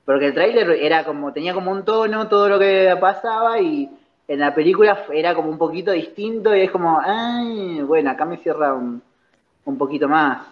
Porque 0.04 0.25
el 0.25 0.34
tráiler 0.34 0.69
era 0.71 1.06
como, 1.06 1.32
tenía 1.32 1.54
como 1.54 1.71
un 1.71 1.86
tono 1.86 2.28
todo 2.28 2.49
lo 2.49 2.60
que 2.60 2.97
pasaba 2.99 3.62
y 3.62 3.89
en 4.29 4.39
la 4.39 4.55
película 4.55 5.05
era 5.13 5.35
como 5.35 5.49
un 5.49 5.57
poquito 5.57 5.91
distinto 5.91 6.55
y 6.55 6.61
es 6.61 6.71
como, 6.71 6.99
ay, 7.03 7.81
bueno, 7.81 8.11
acá 8.11 8.25
me 8.25 8.37
cierra 8.37 8.73
un, 8.73 9.03
un 9.65 9.77
poquito 9.77 10.07
más. 10.09 10.47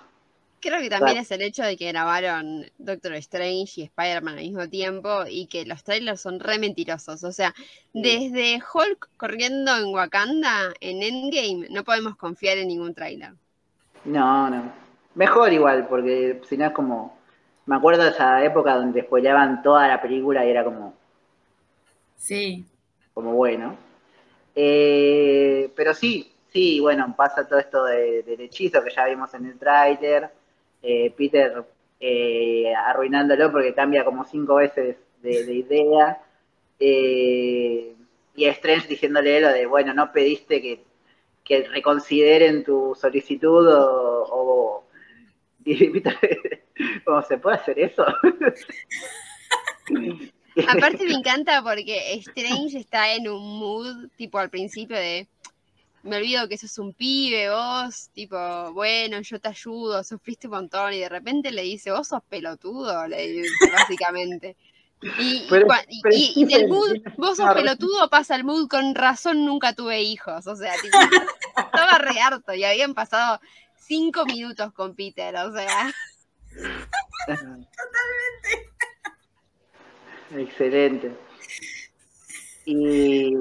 Creo 0.60 0.80
que 0.82 0.90
también 0.90 1.18
es 1.18 1.32
el 1.32 1.42
hecho 1.42 1.64
de 1.64 1.76
que 1.78 1.88
grabaron 1.88 2.66
Doctor 2.78 3.14
Strange 3.16 3.82
y 3.82 3.84
Spider-Man 3.86 4.38
al 4.38 4.44
mismo 4.44 4.70
tiempo 4.70 5.24
y 5.28 5.48
que 5.48 5.66
los 5.66 5.84
trailers 5.84 6.22
son 6.22 6.40
re 6.40 6.60
mentirosos. 6.60 7.24
O 7.24 7.32
sea, 7.32 7.54
desde 7.94 8.62
Hulk 8.74 9.10
corriendo 9.18 9.76
en 9.78 9.86
Wakanda, 9.94 10.74
en 10.80 11.04
Endgame, 11.04 11.68
no 11.70 11.84
podemos 11.84 12.16
confiar 12.18 12.58
en 12.60 12.68
ningún 12.70 12.94
trailer. 12.96 13.34
No, 14.06 14.50
no. 14.50 14.72
Mejor 15.16 15.54
igual, 15.54 15.88
porque 15.88 16.42
si 16.50 16.58
no 16.58 16.66
es 16.66 16.72
como, 16.72 17.18
me 17.68 17.76
acuerdo 17.76 18.04
de 18.04 18.10
esa 18.10 18.44
época 18.44 18.76
donde 18.76 19.04
spoileaban 19.04 19.62
toda 19.62 19.88
la 19.88 20.02
película 20.02 20.46
y 20.46 20.50
era 20.50 20.64
como, 20.64 20.96
Sí. 22.16 22.66
Como 23.18 23.34
bueno. 23.34 23.76
Eh, 24.54 25.72
pero 25.76 25.96
sí, 25.96 26.32
sí, 26.54 26.80
bueno, 26.80 27.16
pasa 27.18 27.48
todo 27.48 27.58
esto 27.58 27.84
de- 27.86 28.22
del 28.22 28.42
hechizo 28.42 28.84
que 28.84 28.92
ya 28.92 29.06
vimos 29.08 29.34
en 29.34 29.48
el 29.48 29.58
tráiler. 29.58 30.30
Eh, 30.84 31.12
Peter 31.18 31.64
eh, 32.00 32.72
arruinándolo 32.76 33.52
porque 33.52 33.74
cambia 33.74 34.06
como 34.06 34.24
cinco 34.24 34.56
veces 34.58 34.98
de, 35.24 35.46
de 35.46 35.54
idea. 35.56 36.22
Eh, 36.80 37.96
y 38.36 38.46
Strange 38.46 38.88
diciéndole 38.88 39.42
lo 39.42 39.48
de, 39.52 39.66
bueno, 39.66 39.96
no 39.96 40.12
pediste 40.12 40.62
que, 40.62 40.84
que 41.44 41.68
reconsideren 41.70 42.64
tu 42.64 42.94
solicitud 42.96 43.68
o... 43.68 44.28
o- 44.30 44.84
y 45.66 45.90
Peter, 46.02 46.62
¿cómo 47.04 47.24
se 47.24 47.40
puede 47.40 47.56
hacer 47.56 47.80
eso? 47.80 48.06
Aparte 50.68 51.06
me 51.06 51.14
encanta 51.14 51.62
porque 51.62 52.14
Strange 52.26 52.78
está 52.80 53.14
en 53.14 53.28
un 53.30 53.60
mood, 53.60 54.10
tipo 54.18 54.40
al 54.40 54.50
principio 54.50 54.96
de, 54.98 55.28
me 56.04 56.18
olvido 56.18 56.48
que 56.48 56.58
sos 56.58 56.78
un 56.78 56.94
pibe, 56.94 57.50
vos, 57.50 58.10
tipo, 58.14 58.38
bueno, 58.74 59.20
yo 59.22 59.40
te 59.40 59.50
ayudo, 59.50 60.04
sufriste 60.04 60.48
un 60.48 60.54
montón, 60.54 60.94
y 60.94 61.00
de 61.00 61.10
repente 61.10 61.52
le 61.52 61.64
dice, 61.64 61.92
vos 61.92 62.08
sos 62.08 62.22
pelotudo, 62.30 63.08
le 63.08 63.28
dice, 63.28 63.50
básicamente. 63.72 64.56
Y, 65.20 65.46
Pero- 65.50 65.68
cua- 65.68 65.86
y- 65.88 66.02
pero 66.02 66.16
y- 66.16 66.34
y 66.36 66.46
del 66.46 66.68
mood, 66.70 66.98
vos 67.18 67.38
sos 67.38 67.54
pelotudo, 67.54 68.10
pasa 68.10 68.36
el 68.36 68.44
mood, 68.44 68.68
con 68.68 68.96
razón 68.96 69.46
nunca 69.46 69.74
tuve 69.74 70.02
hijos, 70.02 70.48
o 70.48 70.56
sea, 70.56 70.74
tipo, 70.82 70.98
estaba 71.58 71.98
re 72.00 72.20
harto 72.20 72.54
y 72.54 72.64
habían 72.64 72.94
pasado 72.96 73.40
cinco 73.78 74.26
minutos 74.26 74.74
con 74.74 74.96
Peter, 74.96 75.36
o 75.36 75.54
sea, 75.54 75.94
Excelente. 80.36 81.12
Y, 82.66 83.34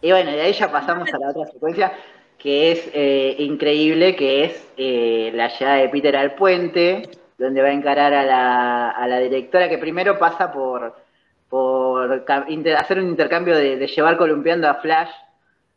y 0.00 0.10
bueno, 0.10 0.30
de 0.30 0.40
ahí 0.40 0.52
ya 0.52 0.70
pasamos 0.70 1.12
a 1.12 1.18
la 1.18 1.30
otra 1.30 1.46
secuencia 1.52 1.92
que 2.38 2.72
es 2.72 2.90
eh, 2.92 3.36
increíble, 3.38 4.16
que 4.16 4.44
es 4.44 4.68
eh, 4.76 5.30
la 5.34 5.48
llegada 5.48 5.76
de 5.76 5.88
Peter 5.90 6.16
al 6.16 6.34
puente, 6.34 7.08
donde 7.38 7.62
va 7.62 7.68
a 7.68 7.72
encarar 7.72 8.12
a 8.14 8.24
la, 8.24 8.90
a 8.90 9.06
la 9.06 9.20
directora, 9.20 9.68
que 9.68 9.78
primero 9.78 10.18
pasa 10.18 10.52
por, 10.52 10.96
por 11.48 12.24
hacer 12.76 12.98
un 12.98 13.10
intercambio 13.10 13.56
de 13.56 13.86
llevar 13.86 14.16
columpiando 14.16 14.68
a 14.68 14.74
Flash 14.74 15.10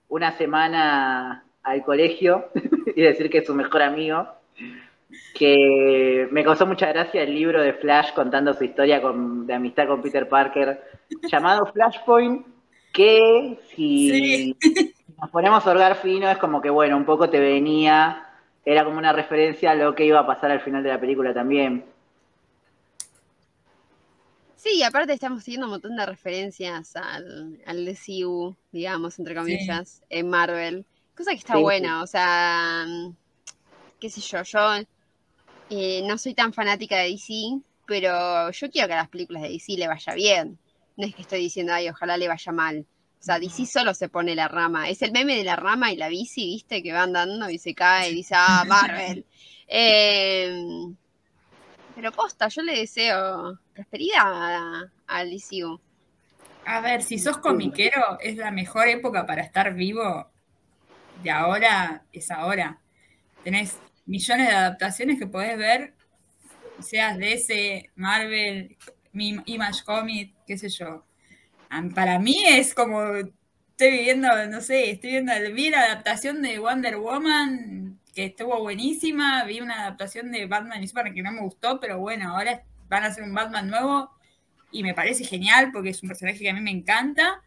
una 0.08 0.32
semana 0.38 1.46
al 1.62 1.84
colegio 1.84 2.50
y 2.96 3.02
decir 3.02 3.30
que 3.30 3.40
es 3.40 3.46
su 3.46 3.54
mejor 3.54 3.82
amigo. 3.82 4.28
Que 5.34 6.28
me 6.32 6.44
causó 6.44 6.66
mucha 6.66 6.88
gracia 6.88 7.24
el 7.24 7.36
libro 7.36 7.62
de 7.62 7.74
Flash 7.74 8.14
contando 8.14 8.54
su 8.54 8.64
historia 8.64 9.02
con- 9.02 9.46
de 9.48 9.54
amistad 9.54 9.88
con 9.88 10.02
Peter 10.02 10.30
Parker, 10.30 10.82
llamado 11.26 11.66
Flashpoint, 11.74 12.46
que 12.94 13.60
si 13.76 14.56
nos 15.22 15.30
ponemos 15.32 15.66
a 15.68 15.72
orgar 15.72 15.96
fino 15.98 16.30
es 16.30 16.38
como 16.38 16.62
que, 16.62 16.70
bueno, 16.70 16.98
un 16.98 17.06
poco 17.06 17.30
te 17.30 17.40
venía, 17.40 18.28
era 18.66 18.86
como 18.86 18.98
una 18.98 19.14
referencia 19.14 19.72
a 19.72 19.76
lo 19.76 19.94
que 19.96 20.06
iba 20.06 20.20
a 20.22 20.28
pasar 20.28 20.52
al 20.52 20.62
final 20.62 20.84
de 20.84 20.90
la 20.90 21.00
película 21.02 21.34
también. 21.34 21.86
Sí, 24.56 24.82
aparte 24.84 25.14
estamos 25.14 25.44
siguiendo 25.44 25.68
un 25.68 25.72
montón 25.74 25.96
de 25.96 26.06
referencias 26.06 26.96
al, 26.96 27.62
al 27.66 27.86
DCU, 27.86 28.56
digamos, 28.72 29.20
entre 29.20 29.36
comillas, 29.36 30.02
en 30.10 30.30
Marvel. 30.30 30.86
Cosa 31.16 31.32
que 31.32 31.38
está 31.38 31.58
Sí, 31.58 31.58
buena, 31.58 32.02
o 32.04 32.08
sea, 32.08 32.86
qué 34.00 34.10
sé 34.10 34.22
yo, 34.22 34.44
yo 34.44 34.60
eh, 35.70 36.02
no 36.06 36.18
soy 36.18 36.34
tan 36.34 36.54
fanática 36.54 36.98
de 36.98 37.10
DC, 37.10 37.60
pero 37.86 38.52
yo 38.52 38.70
quiero 38.70 38.88
que 38.88 38.94
a 38.94 38.98
las 38.98 39.10
películas 39.10 39.44
de 39.44 39.50
DC 39.50 39.74
le 39.78 39.88
vaya 39.88 40.14
bien. 40.14 40.60
No 40.98 41.06
es 41.06 41.16
que 41.16 41.24
estoy 41.24 41.40
diciendo, 41.40 41.74
ay, 41.74 41.90
ojalá 41.90 42.18
le 42.18 42.28
vaya 42.28 42.52
mal. 42.52 42.86
O 43.20 43.24
sea, 43.24 43.40
DC 43.40 43.66
solo 43.66 43.94
se 43.94 44.08
pone 44.08 44.36
la 44.36 44.48
rama. 44.48 44.90
Es 44.90 45.02
el 45.02 45.12
meme 45.12 45.36
de 45.36 45.44
la 45.44 45.56
rama 45.56 45.92
y 45.92 45.98
la 45.98 46.10
bici, 46.10 46.46
¿viste? 46.46 46.84
Que 46.84 46.94
va 46.94 47.04
andando 47.04 47.50
y 47.50 47.58
se 47.58 47.74
cae 47.74 48.12
y 48.12 48.16
dice, 48.16 48.36
ah, 48.38 48.64
Marvel. 48.68 49.26
Em, 49.68 50.96
pero 51.96 52.12
posta, 52.12 52.50
yo 52.50 52.62
le 52.62 52.78
deseo 52.78 53.60
prosperidad 53.74 54.92
al 55.08 55.32
DCU. 55.32 55.82
A 56.66 56.82
ver, 56.82 57.02
si 57.02 57.18
sos 57.18 57.38
comiquero, 57.40 58.20
es 58.20 58.38
la 58.38 58.52
mejor 58.52 58.88
época 58.88 59.26
para 59.26 59.42
estar 59.42 59.74
vivo. 59.74 60.30
De 61.24 61.32
ahora 61.32 62.04
es 62.14 62.30
ahora. 62.30 62.80
Tenés 63.44 63.80
millones 64.06 64.48
de 64.48 64.54
adaptaciones 64.54 65.20
que 65.20 65.28
podés 65.28 65.58
ver, 65.58 65.94
seas 66.80 67.18
DC, 67.18 67.92
Marvel, 67.96 68.78
Image 69.14 69.84
Comic, 69.86 70.34
qué 70.46 70.58
sé 70.58 70.70
yo. 70.70 71.06
Para 71.94 72.20
mí 72.20 72.44
es 72.46 72.74
como 72.74 73.02
estoy 73.16 73.92
viviendo, 73.92 74.30
no 74.48 74.62
sé, 74.62 74.92
estoy 74.92 75.12
viendo, 75.12 75.34
vi 75.54 75.70
la 75.70 75.82
adaptación 75.82 76.42
de 76.42 76.60
Wonder 76.60 76.98
Woman, 76.98 78.00
que 78.14 78.26
estuvo 78.26 78.62
buenísima, 78.62 79.44
vi 79.44 79.60
una 79.60 79.82
adaptación 79.82 80.32
de 80.32 80.46
Batman 80.46 80.82
y 80.82 80.88
Superman 80.88 81.14
que 81.14 81.22
no 81.22 81.34
me 81.34 81.42
gustó, 81.42 81.80
pero 81.82 82.00
bueno, 82.00 82.34
ahora 82.34 82.64
van 82.88 83.04
a 83.04 83.08
hacer 83.08 83.24
un 83.24 83.34
Batman 83.34 83.70
nuevo 83.70 84.12
y 84.72 84.84
me 84.84 84.94
parece 84.94 85.26
genial 85.26 85.72
porque 85.74 85.90
es 85.90 86.02
un 86.02 86.08
personaje 86.08 86.40
que 86.40 86.50
a 86.50 86.54
mí 86.54 86.62
me 86.62 86.72
encanta. 86.72 87.42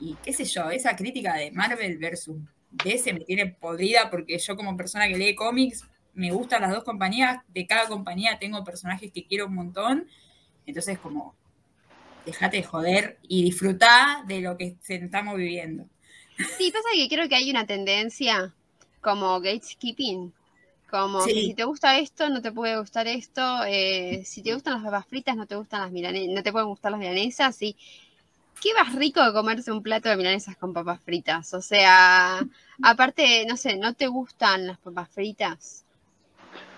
Y 0.00 0.14
qué 0.22 0.32
sé 0.32 0.44
yo, 0.44 0.70
esa 0.70 0.96
crítica 0.96 1.34
de 1.34 1.50
Marvel 1.50 1.98
versus 1.98 2.38
DC 2.70 3.12
me 3.12 3.20
tiene 3.20 3.46
podrida 3.46 4.10
porque 4.10 4.38
yo 4.38 4.56
como 4.56 4.76
persona 4.76 5.08
que 5.08 5.16
lee 5.16 5.34
cómics 5.34 5.84
me 6.14 6.32
gustan 6.32 6.62
las 6.62 6.72
dos 6.72 6.84
compañías, 6.84 7.42
de 7.48 7.66
cada 7.66 7.86
compañía 7.86 8.38
tengo 8.38 8.64
personajes 8.64 9.12
que 9.12 9.24
quiero 9.24 9.46
un 9.46 9.54
montón, 9.54 10.08
entonces 10.66 10.98
como 10.98 11.34
dejate 12.26 12.58
de 12.58 12.62
joder 12.64 13.18
y 13.22 13.44
disfrutá 13.44 14.24
de 14.26 14.40
lo 14.40 14.56
que 14.56 14.76
estamos 14.88 15.36
viviendo. 15.36 15.86
Sí, 16.58 16.70
pasa 16.70 16.88
que 16.94 17.08
creo 17.08 17.28
que 17.28 17.36
hay 17.36 17.50
una 17.50 17.66
tendencia 17.66 18.52
como 19.00 19.40
gatekeeping, 19.40 20.32
como 20.90 21.20
si 21.20 21.54
te 21.54 21.64
gusta 21.64 21.98
esto, 21.98 22.28
no 22.28 22.42
te 22.42 22.50
puede 22.50 22.78
gustar 22.78 23.06
esto, 23.06 23.64
eh, 23.66 24.22
si 24.24 24.42
te 24.42 24.54
gustan 24.54 24.74
las 24.74 24.82
papas 24.82 25.06
fritas, 25.06 25.36
no 25.36 25.46
te 25.46 25.56
gustan 25.56 25.82
las 25.82 25.92
milanesas, 25.92 26.34
no 26.34 26.42
te 26.42 26.52
pueden 26.52 26.68
gustar 26.68 26.92
las 26.92 27.00
milanesas, 27.00 27.60
y 27.62 27.76
qué 28.60 28.74
más 28.74 28.94
rico 28.94 29.24
de 29.24 29.32
comerse 29.32 29.72
un 29.72 29.82
plato 29.82 30.08
de 30.08 30.16
milanesas 30.16 30.56
con 30.56 30.72
papas 30.72 31.00
fritas. 31.00 31.54
O 31.54 31.60
sea, 31.60 32.40
aparte, 32.82 33.46
no 33.46 33.56
sé, 33.56 33.76
¿no 33.76 33.94
te 33.94 34.06
gustan 34.06 34.66
las 34.66 34.78
papas 34.78 35.08
fritas? 35.10 35.84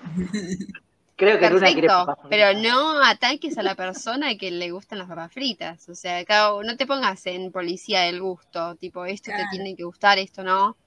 Creo 1.17 1.39
que 1.39 1.51
Perfecto, 1.51 2.17
pero 2.31 2.59
no 2.59 3.05
ataques 3.05 3.59
a 3.59 3.63
la 3.63 3.75
persona 3.75 4.37
que 4.37 4.51
le 4.51 4.71
gustan 4.71 4.99
las 4.99 5.07
papas 5.07 5.31
fritas. 5.31 5.87
O 5.91 5.95
sea, 5.95 6.25
no 6.65 6.77
te 6.79 6.87
pongas 6.87 7.27
en 7.27 7.53
policía 7.53 8.01
del 8.03 8.23
gusto, 8.23 8.75
tipo, 8.77 9.05
esto 9.05 9.31
te 9.31 9.45
tiene 9.51 9.77
que 9.77 9.85
gustar, 9.85 10.19
esto 10.19 10.43
no. 10.43 10.79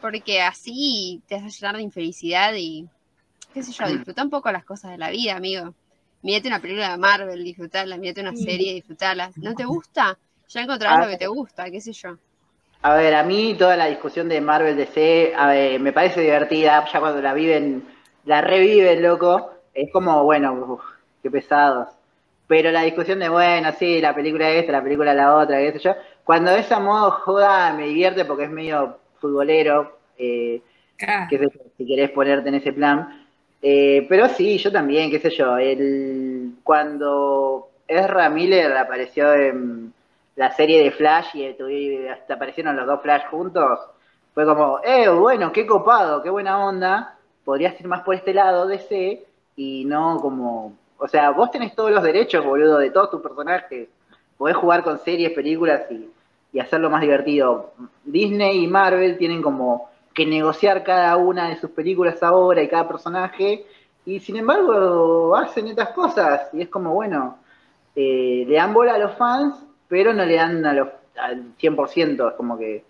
Porque 0.00 0.40
así 0.40 1.20
te 1.26 1.34
vas 1.34 1.44
a 1.44 1.48
llenar 1.48 1.76
de 1.76 1.82
infelicidad 1.82 2.54
y, 2.56 2.88
qué 3.52 3.62
sé 3.62 3.72
yo, 3.72 3.84
mm. 3.84 3.92
disfruta 3.92 4.22
un 4.22 4.30
poco 4.30 4.50
las 4.50 4.64
cosas 4.64 4.92
de 4.92 4.98
la 4.98 5.10
vida, 5.10 5.36
amigo. 5.36 5.74
Mírate 6.22 6.48
una 6.48 6.60
película 6.60 6.90
de 6.90 6.98
Marvel, 6.98 7.42
disfrutarla, 7.42 7.96
mírate 7.96 8.20
una 8.20 8.36
serie, 8.36 8.74
disfrutarla. 8.74 9.30
¿No 9.36 9.54
te 9.54 9.64
gusta? 9.64 10.18
Ya 10.48 10.60
encontrarás 10.60 11.06
lo 11.06 11.10
que 11.10 11.18
te 11.18 11.26
gusta, 11.26 11.70
qué 11.70 11.80
sé 11.80 11.92
yo. 11.92 12.16
A 12.82 12.94
ver, 12.94 13.14
a 13.14 13.22
mí 13.22 13.54
toda 13.58 13.76
la 13.76 13.86
discusión 13.86 14.28
de 14.28 14.40
Marvel 14.40 14.76
DC 14.76 15.32
me 15.80 15.92
parece 15.92 16.22
divertida, 16.22 16.84
ya 16.90 17.00
cuando 17.00 17.20
la 17.20 17.34
viven, 17.34 17.84
la 18.24 18.40
reviven, 18.40 19.02
loco. 19.02 19.50
Es 19.72 19.92
como, 19.92 20.24
bueno, 20.24 20.80
qué 21.22 21.30
pesados. 21.30 21.88
Pero 22.46 22.70
la 22.72 22.82
discusión 22.82 23.20
de, 23.20 23.28
bueno, 23.28 23.70
sí, 23.78 24.00
la 24.00 24.14
película 24.14 24.50
esta, 24.50 24.72
la 24.72 24.82
película 24.82 25.14
la 25.14 25.36
otra, 25.36 25.58
qué 25.58 25.72
sé 25.72 25.78
yo. 25.78 25.94
Cuando 26.24 26.50
es 26.50 26.72
a 26.72 26.80
modo 26.80 27.10
joda, 27.12 27.72
me 27.72 27.86
divierte 27.86 28.24
porque 28.24 28.44
es 28.44 28.50
medio 28.50 28.98
futbolero. 29.20 29.98
Eh, 30.18 30.60
qué 30.96 31.38
sé 31.38 31.44
yo, 31.44 31.60
si 31.76 31.86
querés 31.86 32.10
ponerte 32.10 32.48
en 32.48 32.56
ese 32.56 32.72
plan. 32.72 33.19
Eh, 33.62 34.06
pero 34.08 34.28
sí, 34.28 34.58
yo 34.58 34.72
también, 34.72 35.10
qué 35.10 35.18
sé 35.18 35.30
yo. 35.30 35.58
El, 35.58 36.54
cuando 36.62 37.68
Ezra 37.86 38.30
Miller 38.30 38.76
apareció 38.76 39.34
en 39.34 39.92
la 40.36 40.52
serie 40.52 40.82
de 40.82 40.90
Flash 40.92 41.36
y 41.36 42.06
hasta 42.06 42.34
aparecieron 42.34 42.76
los 42.76 42.86
dos 42.86 43.02
Flash 43.02 43.26
juntos, 43.30 43.78
fue 44.34 44.46
como, 44.46 44.80
eh, 44.84 45.08
bueno, 45.08 45.52
qué 45.52 45.66
copado, 45.66 46.22
qué 46.22 46.30
buena 46.30 46.64
onda. 46.64 47.16
Podrías 47.44 47.78
ir 47.80 47.88
más 47.88 48.02
por 48.02 48.14
este 48.14 48.32
lado 48.32 48.70
ese 48.70 49.24
y 49.56 49.84
no 49.84 50.18
como. 50.20 50.74
O 50.98 51.08
sea, 51.08 51.30
vos 51.30 51.50
tenés 51.50 51.74
todos 51.74 51.90
los 51.90 52.02
derechos, 52.02 52.44
boludo, 52.44 52.78
de 52.78 52.90
todos 52.90 53.10
tus 53.10 53.20
personajes. 53.20 53.88
Podés 54.38 54.56
jugar 54.56 54.82
con 54.82 54.98
series, 55.00 55.32
películas 55.32 55.82
y, 55.90 56.10
y 56.52 56.60
hacerlo 56.60 56.90
más 56.90 57.00
divertido. 57.00 57.72
Disney 58.04 58.64
y 58.64 58.66
Marvel 58.66 59.18
tienen 59.18 59.42
como 59.42 59.89
que 60.14 60.26
negociar 60.26 60.82
cada 60.84 61.16
una 61.16 61.48
de 61.48 61.56
sus 61.56 61.70
películas 61.70 62.22
ahora 62.22 62.62
y 62.62 62.68
cada 62.68 62.88
personaje, 62.88 63.66
y 64.04 64.20
sin 64.20 64.36
embargo 64.36 65.36
hacen 65.36 65.68
estas 65.68 65.90
cosas, 65.90 66.48
y 66.52 66.62
es 66.62 66.68
como, 66.68 66.94
bueno, 66.94 67.38
eh, 67.94 68.44
le 68.46 68.54
dan 68.54 68.72
bola 68.74 68.94
a 68.94 68.98
los 68.98 69.14
fans, 69.16 69.54
pero 69.88 70.12
no 70.12 70.24
le 70.24 70.36
dan 70.36 70.64
a 70.64 70.72
los, 70.72 70.88
al 71.16 71.56
100%, 71.56 72.30
es 72.30 72.34
como 72.34 72.58
que 72.58 72.84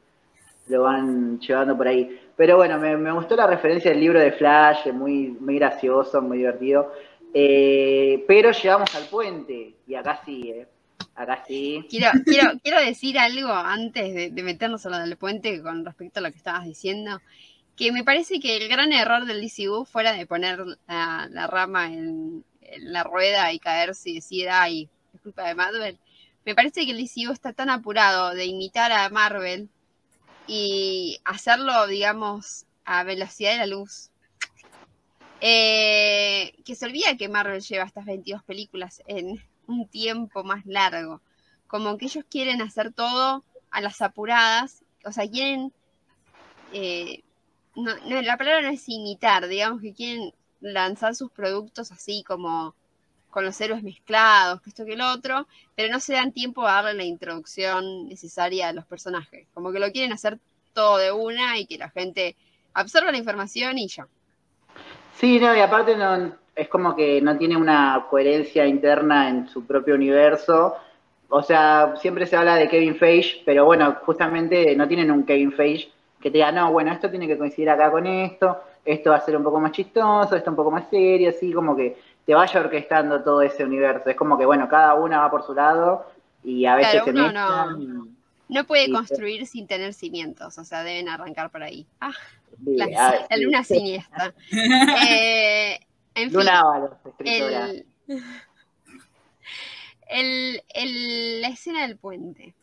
lo 0.68 0.82
van 0.82 1.38
llevando 1.40 1.76
por 1.76 1.88
ahí. 1.88 2.20
Pero 2.36 2.56
bueno, 2.56 2.78
me, 2.78 3.12
gustó 3.12 3.36
la 3.36 3.46
referencia 3.46 3.90
del 3.90 4.00
libro 4.00 4.18
de 4.20 4.32
Flash, 4.32 4.92
muy, 4.92 5.28
muy 5.40 5.56
gracioso, 5.56 6.22
muy 6.22 6.38
divertido. 6.38 6.92
Eh, 7.34 8.24
pero 8.26 8.50
llegamos 8.50 8.94
al 8.94 9.04
puente, 9.04 9.74
y 9.86 9.94
acá 9.94 10.20
sí, 10.24 10.50
eh. 10.50 10.66
Acá 11.14 11.44
sí. 11.46 11.84
Quiero, 11.88 12.10
quiero, 12.24 12.58
quiero 12.62 12.80
decir 12.80 13.18
algo 13.18 13.52
antes 13.52 14.34
de, 14.34 14.42
meternos 14.42 14.86
a 14.86 14.90
lo 14.90 14.98
del 14.98 15.16
puente 15.16 15.60
con 15.62 15.84
respecto 15.84 16.20
a 16.20 16.22
lo 16.22 16.30
que 16.30 16.38
estabas 16.38 16.64
diciendo. 16.64 17.20
Que 17.76 17.92
me 17.92 18.04
parece 18.04 18.40
que 18.40 18.56
el 18.56 18.68
gran 18.68 18.92
error 18.92 19.24
del 19.24 19.40
DCU 19.40 19.84
fuera 19.84 20.12
de 20.12 20.26
poner 20.26 20.64
la, 20.86 21.46
rama 21.46 21.86
en, 21.86 22.44
la 22.78 23.04
rueda 23.04 23.52
y 23.52 23.58
caerse 23.58 24.10
y 24.10 24.14
decir, 24.16 24.48
ay, 24.50 24.88
es 25.14 25.20
culpa 25.20 25.48
de 25.48 25.54
Marvel. 25.54 25.98
Me 26.44 26.54
parece 26.54 26.84
que 26.84 26.92
el 26.92 27.04
DCU 27.04 27.32
está 27.32 27.52
tan 27.52 27.70
apurado 27.70 28.34
de 28.34 28.46
imitar 28.46 28.92
a 28.92 29.08
Marvel 29.08 29.68
y 30.46 31.20
hacerlo, 31.24 31.86
digamos, 31.86 32.66
a 32.84 33.04
velocidad 33.04 33.52
de 33.52 33.58
la 33.58 33.66
luz. 33.66 34.10
Eh, 35.42 36.52
que 36.64 36.74
se 36.74 36.84
olvida 36.84 37.16
que 37.16 37.28
Marvel 37.28 37.62
lleva 37.62 37.84
estas 37.84 38.04
22 38.04 38.42
películas 38.44 39.02
en, 39.06 39.42
un 39.70 39.88
tiempo 39.88 40.44
más 40.44 40.66
largo. 40.66 41.20
Como 41.66 41.96
que 41.98 42.06
ellos 42.06 42.24
quieren 42.28 42.62
hacer 42.62 42.92
todo 42.92 43.44
a 43.70 43.80
las 43.80 44.02
apuradas, 44.02 44.84
o 45.04 45.12
sea, 45.12 45.28
quieren, 45.28 45.72
eh, 46.72 47.22
no, 47.76 47.92
la 48.04 48.36
palabra 48.36 48.62
no 48.62 48.68
es 48.68 48.88
imitar, 48.88 49.46
digamos 49.48 49.80
que 49.80 49.94
quieren 49.94 50.34
lanzar 50.60 51.14
sus 51.14 51.30
productos 51.30 51.92
así 51.92 52.22
como 52.26 52.74
con 53.30 53.44
los 53.44 53.60
héroes 53.60 53.82
mezclados, 53.82 54.60
que 54.60 54.70
esto 54.70 54.84
que 54.84 54.94
el 54.94 55.00
otro, 55.00 55.46
pero 55.76 55.92
no 55.92 56.00
se 56.00 56.14
dan 56.14 56.32
tiempo 56.32 56.66
a 56.66 56.74
darle 56.74 56.94
la 56.94 57.04
introducción 57.04 58.08
necesaria 58.08 58.68
a 58.68 58.72
los 58.72 58.84
personajes. 58.86 59.46
Como 59.54 59.72
que 59.72 59.78
lo 59.78 59.92
quieren 59.92 60.12
hacer 60.12 60.40
todo 60.72 60.98
de 60.98 61.12
una 61.12 61.56
y 61.58 61.66
que 61.66 61.78
la 61.78 61.90
gente 61.90 62.36
absorba 62.74 63.12
la 63.12 63.18
información 63.18 63.78
y 63.78 63.88
ya. 63.88 64.08
Sí, 65.16 65.38
no, 65.38 65.54
y 65.54 65.60
aparte 65.60 65.96
no, 65.96 66.34
es 66.54 66.68
como 66.68 66.94
que 66.94 67.20
no 67.20 67.36
tiene 67.36 67.56
una 67.56 68.06
coherencia 68.10 68.66
interna 68.66 69.28
en 69.28 69.48
su 69.48 69.66
propio 69.66 69.94
universo. 69.94 70.76
O 71.28 71.42
sea, 71.42 71.94
siempre 71.96 72.26
se 72.26 72.36
habla 72.36 72.56
de 72.56 72.68
Kevin 72.68 72.96
Feige, 72.96 73.42
pero 73.44 73.64
bueno, 73.64 73.96
justamente 74.04 74.74
no 74.76 74.88
tienen 74.88 75.10
un 75.10 75.24
Kevin 75.24 75.52
Feige 75.52 75.90
que 76.20 76.30
te 76.30 76.38
diga, 76.38 76.52
no, 76.52 76.70
bueno, 76.70 76.92
esto 76.92 77.08
tiene 77.08 77.26
que 77.26 77.38
coincidir 77.38 77.70
acá 77.70 77.90
con 77.90 78.06
esto, 78.06 78.58
esto 78.84 79.10
va 79.10 79.16
a 79.16 79.20
ser 79.20 79.36
un 79.36 79.42
poco 79.42 79.58
más 79.58 79.72
chistoso, 79.72 80.36
esto 80.36 80.50
un 80.50 80.56
poco 80.56 80.70
más 80.70 80.88
serio, 80.90 81.30
así 81.30 81.52
como 81.52 81.74
que 81.74 81.96
te 82.26 82.34
vaya 82.34 82.60
orquestando 82.60 83.22
todo 83.22 83.42
ese 83.42 83.64
universo. 83.64 84.10
Es 84.10 84.16
como 84.16 84.36
que, 84.36 84.44
bueno, 84.44 84.68
cada 84.68 84.94
una 84.94 85.20
va 85.20 85.30
por 85.30 85.44
su 85.44 85.54
lado 85.54 86.06
y 86.44 86.66
a 86.66 86.76
veces 86.76 87.02
se 87.04 87.12
No, 87.12 87.32
no 88.48 88.64
puede 88.64 88.90
construir 88.90 89.46
sin 89.46 89.66
tener 89.66 89.94
cimientos, 89.94 90.58
o 90.58 90.64
sea, 90.64 90.82
deben 90.82 91.08
arrancar 91.08 91.50
por 91.50 91.62
ahí. 91.62 91.86
Ah, 92.00 92.12
la, 92.64 92.88
ah, 93.30 93.36
luna 93.38 93.62
siniestra. 93.64 94.34
eh, 95.08 95.80
en 96.14 96.30
El, 100.08 101.40
la 101.40 101.48
escena 101.48 101.86
del 101.86 101.96
puente. 101.96 102.54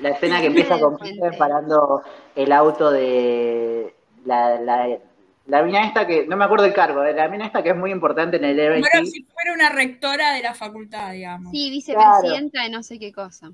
La 0.00 0.10
escena 0.10 0.40
que 0.40 0.48
empieza 0.48 0.78
con 0.78 0.98
Peter 0.98 1.34
parando 1.38 2.02
el 2.36 2.52
auto 2.52 2.90
de 2.90 3.94
la, 4.26 4.60
la, 4.60 4.98
la 5.46 5.62
mina 5.62 5.86
esta 5.86 6.06
que, 6.06 6.26
no 6.26 6.36
me 6.36 6.44
acuerdo 6.44 6.66
el 6.66 6.74
cargo, 6.74 7.02
la 7.02 7.28
mina 7.28 7.46
esta 7.46 7.62
que 7.62 7.70
es 7.70 7.76
muy 7.76 7.90
importante 7.90 8.36
en 8.36 8.44
el 8.44 8.58
evento. 8.58 8.86
Como 8.92 9.06
si 9.06 9.24
fuera 9.24 9.54
una 9.54 9.70
rectora 9.70 10.32
de 10.32 10.42
la 10.42 10.54
facultad, 10.54 11.12
digamos. 11.12 11.50
Sí, 11.50 11.70
vicepresidenta 11.70 12.62
de 12.62 12.70
no 12.70 12.82
sé 12.82 12.98
qué 12.98 13.12
cosa. 13.12 13.50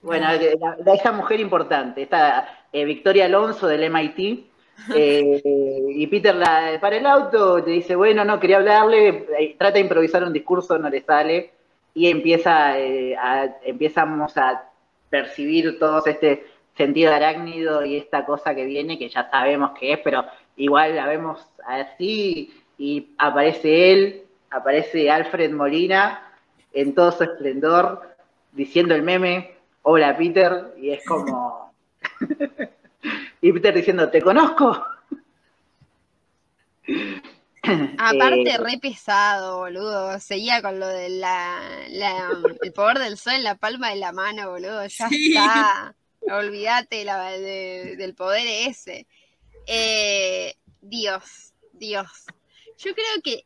Bueno, 0.00 0.28
esta 0.86 1.12
mujer 1.12 1.40
importante, 1.40 2.02
esta 2.02 2.66
eh, 2.72 2.84
Victoria 2.84 3.26
Alonso 3.26 3.66
del 3.66 3.90
MIT, 3.90 4.46
Eh, 4.94 5.42
y 5.44 6.06
Peter 6.06 6.34
la, 6.34 6.78
para 6.80 6.96
el 6.96 7.06
auto, 7.06 7.62
te 7.62 7.70
dice, 7.70 7.96
bueno, 7.96 8.24
no, 8.24 8.38
quería 8.38 8.58
hablarle, 8.58 9.26
eh, 9.38 9.56
trata 9.58 9.74
de 9.74 9.80
improvisar 9.80 10.22
un 10.24 10.32
discurso, 10.32 10.78
no 10.78 10.88
le 10.88 11.02
sale, 11.02 11.50
y 11.94 12.08
empieza 12.08 12.78
eh, 12.78 13.16
a, 13.16 13.56
empezamos 13.64 14.36
a 14.36 14.70
percibir 15.10 15.78
todo 15.78 16.04
este 16.06 16.46
sentido 16.76 17.12
arácnido 17.12 17.84
y 17.84 17.96
esta 17.96 18.24
cosa 18.24 18.54
que 18.54 18.64
viene, 18.64 18.98
que 18.98 19.08
ya 19.08 19.28
sabemos 19.30 19.72
que 19.78 19.94
es, 19.94 19.98
pero 19.98 20.24
igual 20.56 20.94
la 20.94 21.06
vemos 21.06 21.44
así, 21.66 22.52
y 22.78 23.10
aparece 23.18 23.92
él, 23.92 24.22
aparece 24.50 25.10
Alfred 25.10 25.52
Molina 25.52 26.32
en 26.72 26.94
todo 26.94 27.10
su 27.10 27.24
esplendor, 27.24 28.02
diciendo 28.52 28.94
el 28.94 29.02
meme, 29.02 29.56
hola 29.82 30.16
Peter, 30.16 30.74
y 30.80 30.90
es 30.90 31.04
como... 31.04 31.72
y 33.40 33.52
Peter 33.52 33.74
diciendo, 33.74 34.08
¿te 34.10 34.20
conozco? 34.20 34.84
Aparte, 37.98 38.50
eh, 38.50 38.58
re 38.58 38.78
pesado, 38.80 39.58
boludo. 39.58 40.18
Seguía 40.20 40.62
con 40.62 40.80
lo 40.80 40.86
del 40.86 41.22
el 42.62 42.72
poder 42.72 42.98
del 42.98 43.18
sol 43.18 43.34
en 43.34 43.44
la 43.44 43.56
palma 43.56 43.90
de 43.90 43.96
la 43.96 44.12
mano, 44.12 44.50
boludo. 44.50 44.86
Ya 44.86 45.08
está. 45.10 45.94
Olvídate 46.20 47.04
del 47.96 48.14
poder 48.14 48.46
ese. 48.68 49.06
Eh, 49.66 50.54
Dios, 50.80 51.52
Dios. 51.72 52.08
Yo 52.78 52.94
creo 52.94 53.22
que, 53.22 53.44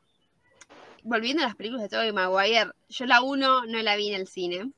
volviendo 1.02 1.42
a 1.42 1.46
las 1.46 1.56
películas 1.56 1.82
de 1.82 1.88
Tobey 1.88 2.12
Maguire, 2.12 2.70
yo 2.88 3.06
la 3.06 3.22
1 3.22 3.66
no 3.66 3.82
la 3.82 3.96
vi 3.96 4.08
en 4.08 4.20
el 4.20 4.28
cine, 4.28 4.70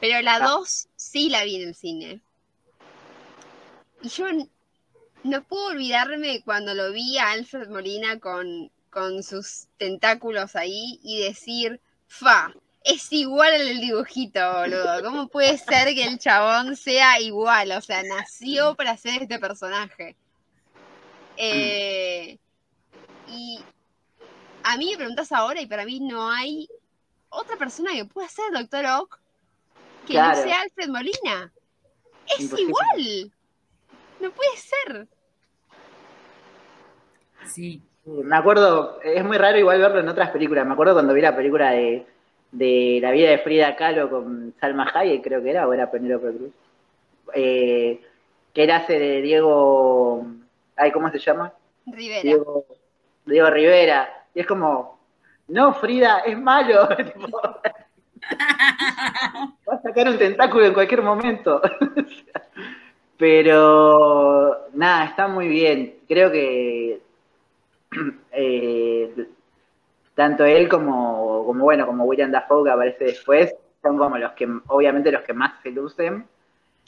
pero 0.00 0.20
la 0.22 0.38
2 0.38 0.86
ah. 0.86 0.90
sí 0.96 1.28
la 1.28 1.44
vi 1.44 1.56
en 1.56 1.68
el 1.68 1.74
cine. 1.74 2.20
Y 4.02 4.08
yo 4.08 4.26
no 5.22 5.42
puedo 5.44 5.66
olvidarme 5.66 6.42
cuando 6.44 6.74
lo 6.74 6.92
vi 6.92 7.18
a 7.18 7.32
Alfred 7.32 7.68
Molina 7.68 8.18
con, 8.18 8.70
con 8.90 9.22
sus 9.22 9.66
tentáculos 9.76 10.56
ahí 10.56 10.98
y 11.02 11.22
decir, 11.22 11.80
fa, 12.08 12.54
es 12.82 13.12
igual 13.12 13.52
al 13.52 13.80
dibujito, 13.80 14.40
boludo. 14.52 15.02
¿Cómo 15.02 15.28
puede 15.28 15.58
ser 15.58 15.94
que 15.94 16.04
el 16.04 16.18
chabón 16.18 16.76
sea 16.76 17.20
igual? 17.20 17.72
O 17.72 17.80
sea, 17.80 18.02
nació 18.02 18.74
para 18.74 18.96
ser 18.96 19.22
este 19.22 19.38
personaje. 19.38 20.16
Eh, 21.36 22.38
y 23.28 23.60
a 24.62 24.76
mí 24.76 24.90
me 24.90 24.96
preguntas 24.96 25.32
ahora 25.32 25.60
y 25.60 25.66
para 25.66 25.84
mí 25.84 26.00
no 26.00 26.30
hay 26.30 26.68
otra 27.28 27.56
persona 27.56 27.92
que 27.92 28.04
pueda 28.04 28.28
ser 28.28 28.52
Doctor 28.52 28.84
Ock 28.86 29.20
que 30.06 30.14
no 30.14 30.34
sea 30.34 30.62
Alfred 30.62 30.88
Molina. 30.88 31.52
Es 32.38 32.52
igual. 32.58 33.32
No 34.20 34.30
puede 34.30 34.56
ser. 34.56 35.06
Sí. 37.46 37.82
Me 38.04 38.36
acuerdo, 38.36 39.00
es 39.02 39.24
muy 39.24 39.36
raro 39.36 39.58
igual 39.58 39.80
verlo 39.80 40.00
en 40.00 40.08
otras 40.08 40.30
películas. 40.30 40.66
Me 40.66 40.72
acuerdo 40.72 40.94
cuando 40.94 41.14
vi 41.14 41.20
la 41.20 41.36
película 41.36 41.72
de, 41.72 42.06
La 43.00 43.10
vida 43.12 43.30
de 43.30 43.38
Frida 43.38 43.76
Kahlo 43.76 44.10
con 44.10 44.54
Salma 44.60 44.90
Hayek, 44.92 45.22
creo 45.22 45.42
que 45.42 45.50
era, 45.50 45.68
o 45.68 45.72
era 45.72 45.90
Penélope 45.90 46.32
Cruz. 46.36 46.52
Eh, 47.34 48.00
que 48.52 48.64
él 48.64 48.70
hace 48.70 48.98
de 48.98 49.22
Diego. 49.22 50.26
Ay, 50.76 50.90
¿Cómo 50.92 51.10
se 51.10 51.18
llama? 51.18 51.52
Rivera. 51.86 52.22
Diego, 52.22 52.64
Diego 53.26 53.50
Rivera. 53.50 54.26
Y 54.34 54.40
es 54.40 54.46
como, 54.46 54.98
no, 55.48 55.74
Frida, 55.74 56.20
es 56.20 56.38
malo. 56.38 56.88
Va 59.68 59.74
a 59.74 59.82
sacar 59.82 60.08
un 60.08 60.18
tentáculo 60.18 60.66
en 60.66 60.74
cualquier 60.74 61.02
momento. 61.02 61.60
Pero 63.20 64.68
nada, 64.72 65.04
está 65.04 65.28
muy 65.28 65.46
bien. 65.46 65.96
Creo 66.08 66.32
que 66.32 67.02
eh, 68.32 69.26
tanto 70.14 70.46
él 70.46 70.70
como, 70.70 71.44
como, 71.44 71.64
bueno, 71.64 71.86
como 71.86 72.04
William 72.04 72.32
Dafoe 72.32 72.64
que 72.64 72.70
aparece 72.70 73.04
después, 73.04 73.54
son 73.82 73.98
como 73.98 74.16
los 74.16 74.32
que, 74.32 74.48
obviamente, 74.68 75.12
los 75.12 75.20
que 75.20 75.34
más 75.34 75.52
se 75.62 75.70
lucen. 75.70 76.24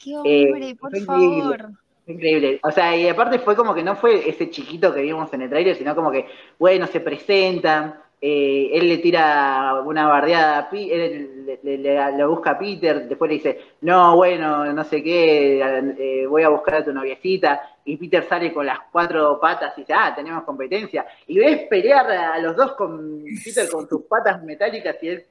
¡Qué 0.03 0.17
hombre, 0.17 0.69
eh, 0.69 0.75
por 0.75 0.97
favor! 1.01 1.69
Increíble. 2.07 2.59
O 2.63 2.71
sea, 2.71 2.97
y 2.97 3.07
aparte 3.07 3.37
fue 3.37 3.55
como 3.55 3.75
que 3.75 3.83
no 3.83 3.95
fue 3.95 4.27
ese 4.27 4.49
chiquito 4.49 4.91
que 4.91 5.03
vimos 5.03 5.31
en 5.33 5.43
el 5.43 5.49
trailer, 5.51 5.75
sino 5.75 5.93
como 5.93 6.09
que, 6.09 6.25
bueno, 6.57 6.87
se 6.87 6.99
presentan, 6.99 8.01
eh, 8.25 8.69
él 8.71 8.87
le 8.87 8.99
tira 8.99 9.81
una 9.83 10.07
bardeada 10.07 10.69
a 10.71 10.75
él 10.77 11.45
le, 11.61 12.25
busca 12.25 12.51
a 12.51 12.57
Peter, 12.57 13.05
después 13.05 13.27
le 13.27 13.35
dice, 13.35 13.59
no, 13.81 14.15
bueno, 14.15 14.71
no 14.71 14.83
sé 14.85 15.03
qué, 15.03 15.59
eh, 15.59 16.25
voy 16.25 16.43
a 16.43 16.47
buscar 16.47 16.75
a 16.75 16.85
tu 16.85 16.93
noviecita, 16.93 17.61
y 17.83 17.97
Peter 17.97 18.23
sale 18.23 18.53
con 18.53 18.65
las 18.65 18.79
cuatro 18.89 19.37
patas 19.41 19.73
y 19.75 19.81
dice, 19.81 19.91
ah, 19.93 20.13
tenemos 20.15 20.45
competencia, 20.45 21.05
y 21.27 21.37
ves 21.37 21.67
pelear 21.69 22.09
a 22.09 22.39
los 22.39 22.55
dos 22.55 22.75
con 22.75 23.25
Peter 23.43 23.69
con 23.69 23.89
sus 23.89 24.03
patas 24.03 24.41
metálicas 24.41 24.95
y 25.01 25.09
él 25.09 25.25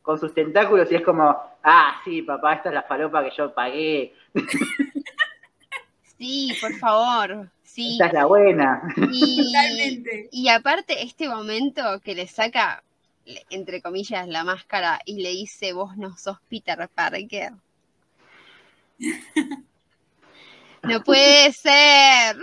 con 0.00 0.18
sus 0.18 0.32
tentáculos, 0.32 0.90
y 0.90 0.94
es 0.94 1.02
como, 1.02 1.36
ah, 1.62 2.00
sí, 2.06 2.22
papá, 2.22 2.54
esta 2.54 2.70
es 2.70 2.74
la 2.74 2.84
falopa 2.84 3.22
que 3.22 3.36
yo 3.36 3.52
pagué. 3.52 4.14
Sí, 6.20 6.52
por 6.60 6.74
favor. 6.74 7.48
Sí. 7.72 7.92
Esta 7.92 8.06
es 8.06 8.12
la 8.14 8.26
buena. 8.26 8.82
Y, 9.12 9.52
y 10.32 10.48
aparte, 10.48 11.04
este 11.04 11.28
momento 11.28 12.00
que 12.00 12.16
le 12.16 12.26
saca, 12.26 12.82
entre 13.48 13.80
comillas, 13.80 14.26
la 14.26 14.42
máscara 14.42 15.00
y 15.04 15.22
le 15.22 15.30
dice, 15.30 15.72
vos 15.72 15.96
no 15.96 16.16
sos 16.16 16.38
Peter 16.48 16.88
Parker. 16.88 17.52
No 20.82 21.04
puede 21.04 21.52
ser. 21.52 22.38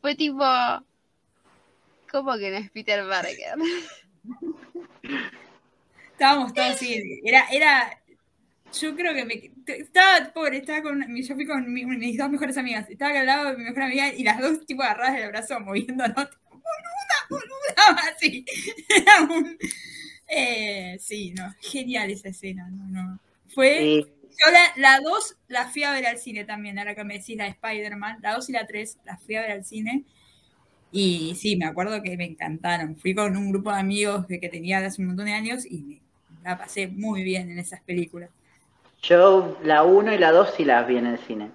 Fue 0.00 0.16
tipo, 0.16 0.44
¿cómo 2.10 2.36
que 2.36 2.50
no 2.50 2.56
es 2.56 2.70
Peter 2.72 3.08
Parker? 3.08 3.54
Estábamos 6.10 6.52
todos 6.52 6.70
así, 6.70 7.20
era, 7.24 7.46
era 7.52 8.02
yo 8.80 8.94
creo 8.94 9.14
que 9.14 9.24
me, 9.24 9.52
estaba 9.66 10.32
pobre, 10.32 10.58
estaba 10.58 10.82
con, 10.82 11.16
yo 11.16 11.34
fui 11.34 11.46
con 11.46 11.72
mis 11.72 12.18
dos 12.18 12.30
mejores 12.30 12.56
amigas, 12.56 12.88
estaba 12.88 13.18
al 13.18 13.26
lado 13.26 13.50
de 13.50 13.56
mi 13.56 13.64
mejor 13.64 13.82
amiga 13.82 14.12
y 14.12 14.22
las 14.22 14.40
dos 14.40 14.64
tipo 14.66 14.82
agarradas 14.82 15.14
del 15.14 15.28
brazo 15.28 15.60
moviéndonos, 15.60 16.30
tipo, 16.30 16.50
boluda, 16.50 17.26
boluda, 17.30 18.02
así. 18.16 18.44
Era 18.88 19.22
un, 19.22 19.58
eh, 20.28 20.96
sí, 21.00 21.32
no, 21.32 21.54
genial 21.60 22.10
esa 22.10 22.28
escena, 22.28 22.68
no, 22.70 22.86
no. 22.88 23.20
Fue, 23.48 24.00
yo 24.00 24.52
la, 24.52 24.72
la 24.76 25.00
dos 25.00 25.36
la 25.48 25.68
fui 25.68 25.84
a 25.84 25.92
ver 25.92 26.06
al 26.06 26.18
cine 26.18 26.44
también, 26.44 26.78
ahora 26.78 26.94
que 26.94 27.04
me 27.04 27.18
decís 27.18 27.36
la 27.36 27.44
de 27.44 27.50
Spider-Man, 27.50 28.18
la 28.22 28.34
dos 28.34 28.48
y 28.48 28.52
la 28.52 28.66
tres 28.66 28.98
la 29.04 29.16
fui 29.16 29.36
a 29.36 29.42
ver 29.42 29.52
al 29.52 29.64
cine. 29.64 30.04
Y 30.90 31.34
sí, 31.34 31.56
me 31.56 31.66
acuerdo 31.66 32.00
que 32.02 32.16
me 32.16 32.24
encantaron. 32.24 32.96
Fui 32.96 33.14
con 33.16 33.36
un 33.36 33.50
grupo 33.50 33.72
de 33.72 33.80
amigos 33.80 34.28
de 34.28 34.38
que 34.38 34.48
tenía 34.48 34.78
hace 34.78 35.02
un 35.02 35.08
montón 35.08 35.26
de 35.26 35.32
años 35.32 35.66
y 35.66 36.00
me 36.30 36.42
la 36.44 36.56
pasé 36.56 36.86
muy 36.86 37.24
bien 37.24 37.50
en 37.50 37.58
esas 37.58 37.80
películas. 37.80 38.30
Yo 39.08 39.58
la 39.62 39.82
1 39.82 40.14
y 40.14 40.18
la 40.18 40.32
2 40.32 40.54
sí 40.56 40.64
las 40.64 40.86
vi 40.86 40.96
en 40.96 41.06
el 41.06 41.18
cine. 41.18 41.50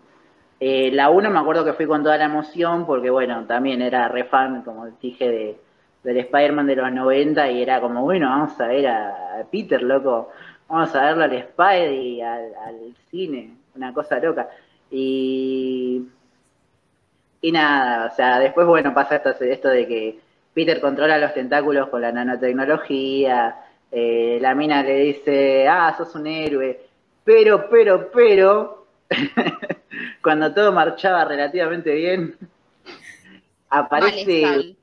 Eh, 0.60 0.92
la 0.92 1.10
1 1.10 1.30
me 1.32 1.40
acuerdo 1.40 1.66
que 1.66 1.74
fui 1.74 1.88
con 1.88 2.04
toda 2.04 2.18
la 2.18 2.26
emoción 2.26 2.86
porque, 2.86 3.10
bueno, 3.10 3.46
también 3.46 3.82
era 3.82 4.08
re 4.08 4.26
fan, 4.26 4.62
como 4.62 4.88
dije, 5.02 5.30
de, 5.30 5.58
del 6.04 6.18
Spider-Man 6.18 6.68
de 6.68 6.76
los 6.76 6.92
90 6.92 7.50
y 7.52 7.62
era 7.64 7.82
como, 7.82 8.04
bueno, 8.04 8.30
vamos 8.30 8.60
a 8.60 8.68
ver 8.68 8.88
a, 8.88 9.44
Peter, 9.52 9.82
loco, 9.82 10.30
vamos 10.68 10.94
a 10.96 11.06
verlo 11.06 11.24
al 11.24 11.34
Spider 11.34 11.92
y 11.92 12.22
al, 12.22 12.94
cine, 13.10 13.56
una 13.76 13.94
cosa 13.94 14.20
loca. 14.20 14.48
Y, 14.92 16.04
y 17.42 17.52
nada, 17.52 18.10
o 18.12 18.16
sea, 18.16 18.40
después, 18.40 18.68
bueno, 18.68 18.94
pasa 18.94 19.16
esto, 19.16 19.30
esto 19.44 19.70
de 19.70 19.88
que 19.88 20.20
Peter 20.54 20.80
controla 20.80 21.18
los 21.18 21.34
tentáculos 21.34 21.90
con 21.90 22.02
la 22.02 22.12
nanotecnología, 22.12 23.56
eh, 23.92 24.38
la 24.40 24.54
mina 24.54 24.84
le 24.84 24.96
dice, 25.00 25.68
ah, 25.68 25.96
sos 25.98 26.14
un 26.14 26.28
héroe 26.28 26.89
pero, 27.30 27.70
pero, 27.70 28.12
pero, 28.12 28.88
cuando 30.24 30.52
todo 30.52 30.72
marchaba 30.72 31.26
relativamente 31.26 31.94
bien, 31.94 32.36
aparece, 33.70 34.76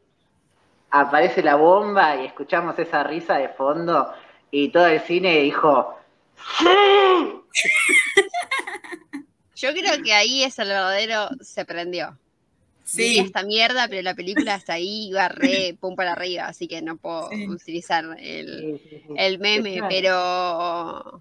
aparece 0.89 1.43
la 1.43 1.57
bomba 1.57 2.15
y 2.15 2.27
escuchamos 2.27 2.79
esa 2.79 3.03
risa 3.03 3.39
de 3.39 3.49
fondo 3.49 4.13
y 4.53 4.69
todo 4.69 4.87
el 4.87 5.01
cine 5.01 5.41
dijo, 5.41 5.99
¡Sí! 6.59 6.69
Yo 9.57 9.73
creo 9.73 10.01
que 10.05 10.15
ahí 10.15 10.45
el 10.45 10.53
verdadero 10.57 11.31
se 11.41 11.65
prendió. 11.65 12.17
Sí. 12.85 13.19
esta 13.19 13.43
mierda, 13.43 13.89
pero 13.89 14.03
la 14.03 14.15
película 14.15 14.55
hasta 14.55 14.75
ahí 14.75 15.09
iba 15.09 15.27
re 15.27 15.77
pum 15.81 15.97
para 15.97 16.13
arriba, 16.13 16.47
así 16.47 16.69
que 16.69 16.81
no 16.81 16.97
puedo 16.97 17.29
utilizar 17.49 18.05
el, 18.21 18.81
el 19.17 19.39
meme, 19.41 19.81
pero 19.89 21.21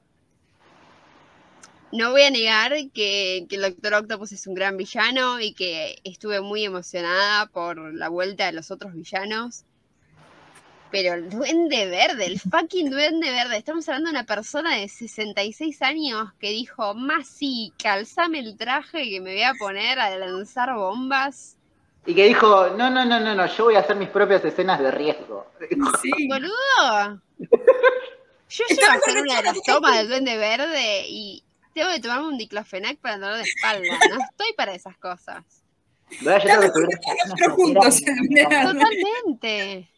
no 1.92 2.12
voy 2.12 2.24
a 2.24 2.30
negar 2.30 2.74
que, 2.94 3.48
el 3.50 3.62
Doctor 3.62 3.94
Octopus 3.94 4.32
es 4.32 4.48
un 4.48 4.56
gran 4.56 4.78
villano 4.78 5.40
y 5.40 5.54
que 5.54 6.00
estuve 6.04 6.42
muy 6.42 6.66
emocionada 6.66 7.48
por 7.48 7.94
la 7.94 8.10
vuelta 8.10 8.46
de 8.46 8.54
los 8.54 8.72
otros 8.72 8.94
villanos. 8.94 9.64
Pero 10.92 11.14
el 11.14 11.30
duende 11.30 11.88
verde, 11.88 12.26
el 12.26 12.40
fucking 12.40 12.90
duende 12.90 13.32
verde. 13.32 13.58
Estamos 13.58 13.88
hablando 13.90 14.12
de 14.12 14.18
una 14.18 14.26
persona 14.26 14.76
de 14.76 14.88
66 14.88 15.82
años 15.82 16.32
que 16.40 16.52
dijo, 16.52 16.94
más 16.94 17.28
sí, 17.28 17.74
calzame 17.82 18.40
el 18.40 18.56
traje 18.56 19.10
que 19.10 19.20
me 19.20 19.34
voy 19.34 19.44
a 19.44 19.54
poner 19.56 20.00
a 20.00 20.16
lanzar 20.18 20.74
bombas. 20.74 21.58
Y 22.06 22.14
que 22.14 22.26
dijo, 22.26 22.70
no, 22.78 22.90
no, 22.90 23.04
no, 23.04 23.20
no, 23.20 23.36
no, 23.36 23.46
yo 23.48 23.66
voy 23.66 23.76
a 23.76 23.80
hacer 23.80 23.96
mis 23.96 24.10
propias 24.10 24.46
escenas 24.46 24.80
de 24.80 24.92
riesgo. 24.92 25.48
Sí. 26.02 26.28
Boludo. 26.30 27.22
Yo 28.48 28.64
llego 28.70 28.92
a 28.92 28.94
hacer 28.94 29.22
una 29.22 29.38
de 29.38 29.44
las 29.44 29.64
tomas 29.64 29.98
del 29.98 30.08
duende 30.08 30.38
verde 30.38 31.06
y 31.08 31.45
tengo 31.76 31.92
que 31.92 32.00
tomarme 32.00 32.28
un 32.30 32.38
diclofenac 32.38 32.98
para 32.98 33.16
el 33.16 33.22
dolor 33.22 33.36
de 33.38 33.44
espalda. 33.44 34.00
No 34.10 34.16
estoy 34.32 34.54
para 34.58 34.74
esas 34.74 34.98
cosas. 34.98 35.44
Bueno, 36.22 36.40
yo 36.40 36.72
tengo 36.72 36.88
que 37.38 37.48
juntos, 37.50 38.02
Totalmente. 38.02 39.90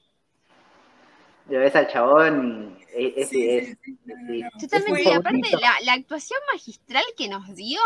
Lo 1.49 1.59
ves 1.59 1.75
al 1.75 1.88
chabón 1.88 2.78
y 2.97 3.13
es, 3.15 3.30
Sí, 3.30 3.49
es- 3.49 3.78
sí, 3.84 3.97
sí. 4.05 4.43
Totalmente. 4.59 5.03
Y 5.03 5.13
aparte, 5.13 5.49
la, 5.61 5.75
la 5.84 5.93
actuación 5.93 6.39
magistral 6.51 7.03
que 7.17 7.30
nos 7.30 7.55
dio. 7.55 7.80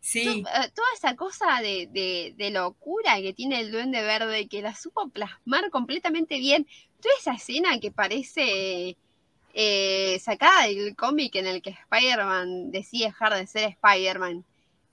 Sí, 0.00 0.42
to- 0.42 0.48
eh, 0.50 0.70
toda 0.74 0.88
esa 0.94 1.16
cosa 1.16 1.60
de, 1.62 1.88
de- 1.90 2.34
de 2.36 2.50
locura 2.50 3.16
que 3.22 3.32
tiene 3.32 3.60
el 3.60 3.72
Duende 3.72 4.02
Verde, 4.02 4.48
que 4.48 4.60
la 4.62 4.74
supo 4.74 5.08
plasmar 5.08 5.70
completamente 5.70 6.38
bien. 6.38 6.66
Toda 7.00 7.14
esa 7.18 7.32
escena 7.34 7.80
que 7.80 7.90
parece 7.90 8.96
eh, 9.54 10.18
sacada 10.20 10.66
del 10.66 10.94
cómic 10.96 11.36
en 11.36 11.46
el 11.46 11.62
que 11.62 11.70
Spider-Man 11.70 12.70
decide 12.72 13.06
dejar 13.06 13.34
de 13.34 13.46
ser 13.46 13.68
Spider-Man. 13.70 14.44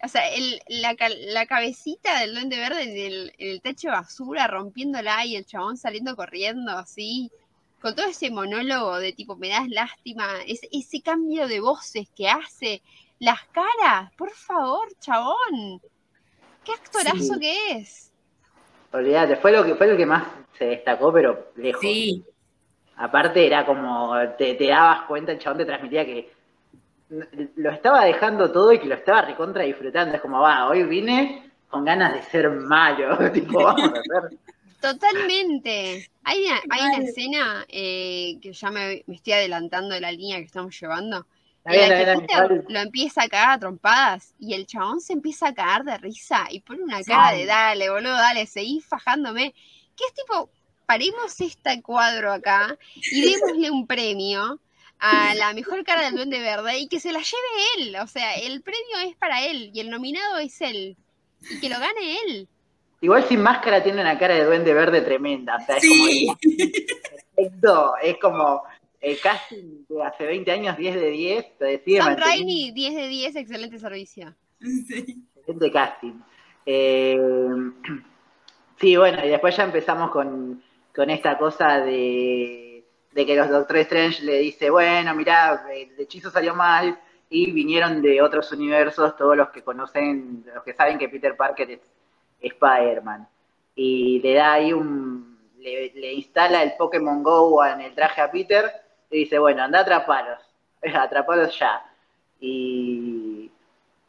O 0.04 0.08
sea, 0.08 0.28
el- 0.34 0.62
la, 0.68 0.96
la 1.34 1.46
cabecita 1.48 2.20
del 2.20 2.34
Duende 2.34 2.58
Verde 2.58 2.84
en 2.84 2.98
el, 3.14 3.34
en 3.38 3.50
el 3.52 3.62
techo 3.62 3.90
de 3.90 3.96
basura, 3.96 4.48
rompiéndola 4.48 5.26
y 5.26 5.36
el 5.36 5.46
chabón 5.46 5.78
saliendo 5.78 6.16
corriendo 6.16 6.72
así. 6.78 7.32
Con 7.82 7.96
todo 7.96 8.06
ese 8.08 8.30
monólogo 8.30 8.98
de 9.00 9.12
tipo, 9.14 9.36
me 9.36 9.50
das 9.50 9.68
lástima, 9.68 10.28
ese, 10.48 10.70
ese 10.72 11.02
cambio 11.02 11.48
de 11.48 11.60
voces 11.60 12.08
que 12.16 12.30
hace, 12.30 12.82
las 13.20 13.40
caras, 13.48 14.12
por 14.16 14.32
favor, 14.32 14.88
chabón. 15.00 15.82
Qué 16.64 16.72
actorazo 16.74 17.34
Sí. 17.34 17.40
que 17.40 17.72
es. 17.72 18.12
Olvídate, 18.94 19.36
fue 19.38 19.52
lo 19.52 19.64
que 19.66 19.74
fue 19.76 19.88
lo 19.88 19.98
que 19.98 20.06
más 20.06 20.28
se 20.60 20.66
destacó, 20.66 21.12
pero 21.14 21.52
lejos. 21.56 21.82
sí, 21.82 22.24
Aparte 23.02 23.46
era 23.46 23.66
como, 23.66 24.14
te, 24.38 24.54
te 24.56 24.68
dabas 24.68 25.04
cuenta, 25.04 25.32
el 25.32 25.40
chabón 25.40 25.58
te 25.60 25.66
transmitía 25.66 26.06
que 26.06 26.32
lo 27.56 27.72
estaba 27.72 28.06
dejando 28.06 28.52
todo 28.52 28.72
y 28.72 28.80
que 28.80 28.88
lo 28.88 28.96
estaba 28.96 29.22
recontra 29.24 29.64
disfrutando. 29.64 30.16
Es 30.16 30.22
como, 30.22 30.40
va, 30.40 30.68
hoy 30.70 30.84
vine 30.84 31.52
con 31.70 31.84
ganas 31.86 32.14
de 32.14 32.22
ser 32.24 32.50
malo. 32.50 33.18
tipo, 33.34 33.64
vamos 33.64 33.90
a 33.94 34.00
hacer. 34.00 34.38
Totalmente. 34.80 36.10
Hay 36.24 36.46
una, 36.46 36.56
hay 36.70 36.82
una 36.86 36.98
Mal. 36.98 37.02
escena 37.08 37.66
eh, 37.70 38.38
que 38.42 38.54
ya 38.54 38.70
me, 38.72 39.04
me 39.08 39.16
estoy 39.16 39.34
adelantando 39.34 39.94
de 39.96 40.02
la 40.02 40.12
línea 40.12 40.38
que 40.38 40.46
estamos 40.46 40.80
llevando. 40.80 41.26
Está 41.64 41.74
En 41.74 41.80
bien, 41.80 41.90
la 41.90 41.98
que 42.16 42.22
Peter 42.22 42.52
igual. 42.52 42.66
lo 42.70 42.80
empieza 42.80 43.24
a 43.24 43.28
cagar 43.30 43.52
a 43.52 43.60
trompadas 43.60 44.34
y 44.40 44.54
el 44.54 44.66
chabón 44.66 45.00
se 45.02 45.14
empieza 45.14 45.50
a 45.50 45.54
cagar 45.54 45.84
de 45.84 45.98
risa 45.98 46.48
y 46.50 46.62
pone 46.62 46.84
una 46.84 47.04
Sí. 47.04 47.12
cara 47.12 47.36
de 47.38 47.46
dale, 47.46 47.90
boludo, 47.90 48.14
dale, 48.14 48.46
seguí 48.48 48.80
fajándome. 48.82 49.54
Que 49.96 50.06
es 50.06 50.14
tipo, 50.14 50.50
paremos 50.92 51.40
este 51.40 51.82
cuadro 51.82 52.34
acá 52.34 52.78
y 52.96 53.22
démosle 53.22 53.72
un 53.72 53.88
premio 53.88 54.60
a 55.00 55.34
la 55.36 55.54
mejor 55.54 55.86
cara 55.86 56.04
del 56.04 56.16
duende 56.16 56.42
verde 56.42 56.80
y 56.80 56.90
que 56.90 57.00
se 57.00 57.14
la 57.14 57.20
lleve 57.20 57.88
él. 57.88 57.96
O 58.04 58.08
sea, 58.08 58.36
el 58.36 58.62
premio 58.62 58.98
es 59.08 59.16
para 59.16 59.46
él 59.46 59.72
y 59.74 59.80
el 59.80 59.90
nominado 59.90 60.40
es 60.40 60.60
él. 60.60 60.98
Y 61.50 61.62
que 61.62 61.70
lo 61.70 61.80
gane 61.80 62.18
él. 62.28 62.48
Igual 63.00 63.26
sin 63.26 63.42
máscara 63.42 63.82
tiene 63.82 64.02
una 64.02 64.20
cara 64.20 64.36
de 64.36 64.44
duende 64.44 64.74
verde 64.74 65.00
tremenda. 65.00 65.56
O 65.56 65.66
sea, 65.66 65.78
es 65.78 65.82
sí. 65.82 66.28
como 66.28 66.38
perfecto. 67.36 67.94
Es 68.04 68.18
como 68.18 68.64
el 69.00 69.20
casting 69.22 69.86
de 69.88 70.04
hace 70.04 70.26
20 70.26 70.52
años, 70.52 70.78
10 70.78 70.96
de 70.96 71.10
10. 71.10 71.58
Te 71.58 71.66
decía, 71.66 72.04
Sam 72.04 72.18
Raimi, 72.18 72.72
10 72.72 72.96
de 72.96 73.08
10, 73.08 73.36
excelente 73.38 73.80
servicio. 73.80 74.36
sí. 74.60 75.24
excelente 75.38 75.72
casting. 75.72 76.20
Eh, 76.66 77.18
sí, 78.82 78.98
bueno, 78.98 79.26
y 79.26 79.30
después 79.30 79.56
ya 79.56 79.64
empezamos 79.64 80.12
con, 80.12 80.62
con 80.96 81.10
esta 81.10 81.38
cosa 81.38 81.80
de, 81.80 82.84
de 83.12 83.26
que 83.26 83.36
los 83.36 83.50
Doctor 83.50 83.78
Strange 83.78 84.24
le 84.24 84.40
dice, 84.40 84.70
bueno, 84.70 85.14
mirá, 85.16 85.66
el 85.74 86.00
hechizo 86.00 86.30
salió 86.30 86.56
mal 86.56 87.00
y 87.30 87.52
vinieron 87.52 88.02
de 88.02 88.22
otros 88.22 88.52
universos 88.52 89.16
todos 89.16 89.38
los 89.38 89.50
que 89.50 89.64
conocen, 89.64 90.44
los 90.54 90.64
que 90.64 90.74
saben 90.74 90.98
que 90.98 91.10
Peter 91.10 91.36
Parker 91.36 91.72
es 91.72 91.82
Spider-Man. 92.42 93.28
Y 93.76 94.20
le 94.20 94.34
da 94.34 94.54
ahí 94.54 94.74
un, 94.74 95.40
le, 95.60 96.14
instala 96.14 96.64
el 96.64 96.74
Pokémon 96.74 97.24
Go 97.24 97.64
en 97.66 97.82
el 97.82 97.96
traje 97.96 98.22
a 98.22 98.32
Peter 98.32 98.70
y 99.10 99.20
dice, 99.20 99.40
bueno, 99.40 99.64
anda 99.64 99.80
a 99.80 99.82
atraparos, 99.84 100.40
atraparos 100.94 101.58
ya. 101.58 101.86
Y, 102.40 103.52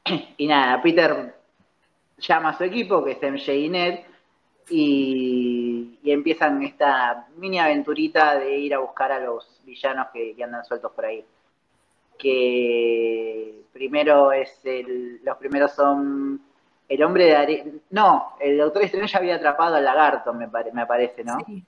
y 0.36 0.46
nada, 0.46 0.80
Peter 0.82 1.34
llama 2.18 2.50
a 2.50 2.58
su 2.58 2.64
equipo, 2.64 3.04
que 3.04 3.12
es 3.12 3.22
MJ 3.22 3.52
y 3.54 3.68
Ned, 3.68 4.00
y, 4.70 5.41
y 6.02 6.10
empiezan 6.10 6.62
esta 6.62 7.28
mini 7.36 7.58
aventurita 7.60 8.38
de 8.38 8.58
ir 8.58 8.74
a 8.74 8.78
buscar 8.78 9.12
a 9.12 9.20
los 9.20 9.60
villanos 9.64 10.08
que, 10.12 10.34
que 10.34 10.44
andan 10.44 10.64
sueltos 10.64 10.90
por 10.92 11.04
ahí. 11.06 11.24
Que 12.18 13.62
primero 13.72 14.32
es 14.32 14.60
el, 14.64 15.20
los 15.24 15.36
primeros 15.38 15.72
son 15.72 16.40
el 16.88 17.02
hombre 17.02 17.24
de 17.26 17.36
arena, 17.36 17.70
no, 17.90 18.36
el 18.40 18.58
Doctor 18.58 18.82
Strange 18.84 19.12
ya 19.12 19.18
había 19.18 19.36
atrapado 19.36 19.76
al 19.76 19.84
lagarto, 19.84 20.34
me, 20.34 20.46
pare- 20.48 20.72
me 20.72 20.84
parece, 20.86 21.24
¿no? 21.24 21.38
Sí. 21.46 21.64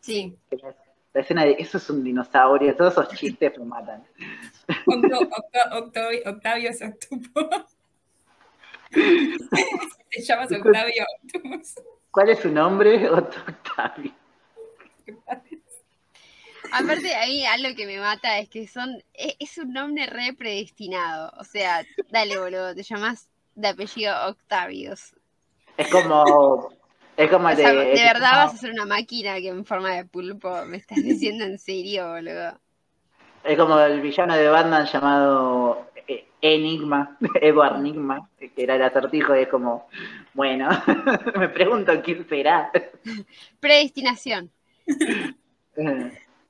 Sí. 0.00 0.38
La 1.12 1.20
escena 1.20 1.44
de 1.44 1.56
eso 1.58 1.78
es 1.78 1.90
un 1.90 2.02
dinosaurio, 2.04 2.74
todos 2.76 2.92
esos 2.92 3.08
chistes 3.08 3.58
me 3.58 3.64
matan. 3.64 4.04
Octo- 4.86 5.18
Octo- 5.18 5.78
Octavio, 5.78 6.20
Octavio 6.26 6.70
es 6.70 6.80
Octupo. 6.82 7.48
Te 8.90 10.20
llamas 10.22 10.52
Octavio 10.52 11.04
Octopus. 11.24 11.74
¿Cuál 12.12 12.30
es 12.30 12.38
su 12.38 12.48
nombre? 12.48 13.08
Otto 13.10 13.38
Octavio. 13.48 14.12
Aparte, 16.70 17.14
a 17.14 17.26
mí 17.26 17.46
algo 17.46 17.74
que 17.76 17.86
me 17.86 17.98
mata 18.00 18.38
es 18.38 18.48
que 18.48 18.66
son 18.66 18.90
e- 19.14 19.36
es 19.38 19.58
un 19.58 19.72
nombre 19.72 20.06
re 20.06 20.32
predestinado. 20.34 21.32
O 21.38 21.44
sea, 21.44 21.86
dale, 22.10 22.38
boludo, 22.38 22.74
te 22.74 22.82
llamas 22.82 23.28
de 23.54 23.68
apellido 23.68 24.14
Octavius. 24.28 25.14
Es 25.76 25.88
como. 25.88 26.70
Es 27.16 27.30
como 27.30 27.48
O 27.48 27.54
sea, 27.56 27.72
de. 27.72 27.92
de 27.92 28.02
verdad 28.02 28.32
vas 28.38 28.54
a 28.54 28.56
ser 28.58 28.70
una 28.72 28.86
máquina 28.86 29.36
que 29.36 29.48
en 29.48 29.64
forma 29.64 29.94
de 29.94 30.04
pulpo. 30.06 30.64
¿Me 30.66 30.76
estás 30.78 31.02
diciendo 31.02 31.44
en 31.44 31.58
serio, 31.58 32.08
boludo? 32.08 32.60
Es 33.44 33.58
como 33.58 33.78
el 33.80 34.00
villano 34.00 34.36
de 34.36 34.48
Batman 34.48 34.86
llamado 34.86 35.86
Enigma, 36.42 37.16
Edward 37.40 37.76
Enigma, 37.76 38.28
que 38.38 38.52
era 38.56 38.74
el 38.76 38.82
acertijo, 38.82 39.34
y 39.34 39.42
es 39.42 39.48
como, 39.48 39.88
bueno, 40.34 40.68
me 41.38 41.48
pregunto 41.48 41.92
quién 42.02 42.28
será. 42.28 42.70
Predestinación. 43.60 44.50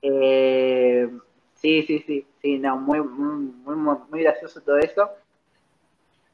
Eh, 0.05 1.09
sí, 1.55 1.85
sí, 1.85 2.03
sí, 2.05 2.27
sí, 2.41 2.59
no, 2.59 2.77
muy, 2.77 3.01
muy, 3.01 3.77
muy, 3.77 3.97
muy 4.11 4.23
gracioso 4.25 4.61
todo 4.61 4.79
eso. 4.79 5.09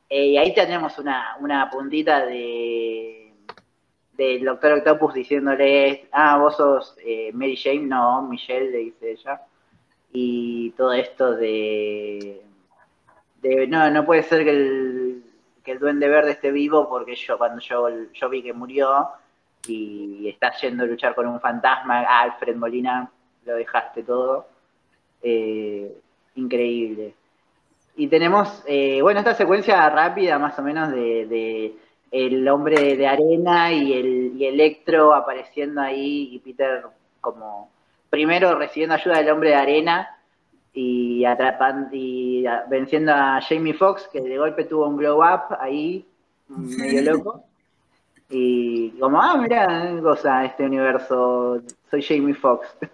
Eh, 0.09 0.29
y 0.29 0.39
ahí 0.39 0.55
tenemos 0.55 0.99
una, 0.99 1.37
una 1.39 1.69
puntita 1.69 2.25
de 2.25 3.29
del 4.19 4.45
Doctor 4.45 4.73
Octopus 4.73 5.15
diciéndole, 5.15 6.09
ah, 6.11 6.39
vos 6.39 6.57
sos 6.57 6.97
eh, 7.05 7.31
Mary 7.33 7.57
Jane, 7.57 7.87
no, 7.87 8.23
Michelle, 8.23 8.71
le 8.71 8.79
dice 8.79 9.13
ella. 9.13 9.43
Y 10.13 10.71
todo 10.71 10.93
esto 10.93 11.37
de, 11.37 12.43
de 13.43 13.67
no, 13.67 13.91
no 13.91 14.05
puede 14.05 14.23
ser 14.23 14.45
que 14.45 14.51
el, 14.51 15.23
que 15.65 15.73
el 15.73 15.79
Duende 15.79 16.09
Verde 16.09 16.33
esté 16.33 16.51
vivo 16.51 16.89
porque 16.89 17.15
yo 17.15 17.39
cuando 17.39 17.61
yo, 17.61 17.89
yo 18.13 18.29
vi 18.29 18.43
que 18.43 18.53
murió 18.53 19.09
y 19.67 20.29
estás 20.29 20.61
yendo 20.61 20.85
a 20.85 20.87
luchar 20.87 21.15
con 21.15 21.27
un 21.27 21.41
fantasma, 21.41 22.01
Alfred 22.01 22.57
Molina, 22.57 23.11
lo 23.45 23.55
dejaste 23.55 24.03
todo. 24.03 24.47
Eh, 25.23 25.93
increíble. 26.37 27.15
Y 27.97 28.07
tenemos, 28.07 28.63
eh, 28.67 29.03
bueno, 29.03 29.21
esta 29.21 29.35
secuencia 29.35 29.89
rápida 29.91 30.39
más 30.39 30.59
o 30.59 30.63
menos 30.63 30.91
de, 30.91 31.27
de 31.27 31.75
el 32.11 32.49
hombre 32.49 32.97
de 32.97 33.07
arena 33.07 33.73
y 33.73 33.93
el 33.93 34.33
y 34.37 34.47
Electro 34.47 35.15
apareciendo 35.15 35.81
ahí 35.81 36.31
y 36.33 36.39
Peter 36.39 36.85
como 37.21 37.71
primero 38.09 38.57
recibiendo 38.57 38.95
ayuda 38.95 39.19
del 39.19 39.31
hombre 39.31 39.51
de 39.51 39.57
arena 39.57 40.18
y 40.73 41.25
atrapando 41.25 41.89
y 41.93 42.47
a- 42.47 42.65
venciendo 42.69 43.13
a 43.13 43.41
Jamie 43.41 43.75
Foxx 43.75 44.09
que 44.13 44.21
de 44.21 44.39
golpe 44.39 44.65
tuvo 44.65 44.87
un 44.87 44.97
glow 44.97 45.19
up 45.19 45.57
ahí 45.61 46.07
medio 46.49 47.13
loco. 47.13 47.45
Y 48.31 48.91
como 49.01 49.21
ah 49.21 49.37
mira 49.39 49.99
cosa 50.03 50.45
este 50.45 50.65
universo 50.65 51.63
soy 51.91 52.03
Jamie 52.03 52.35
Foxx 52.35 52.69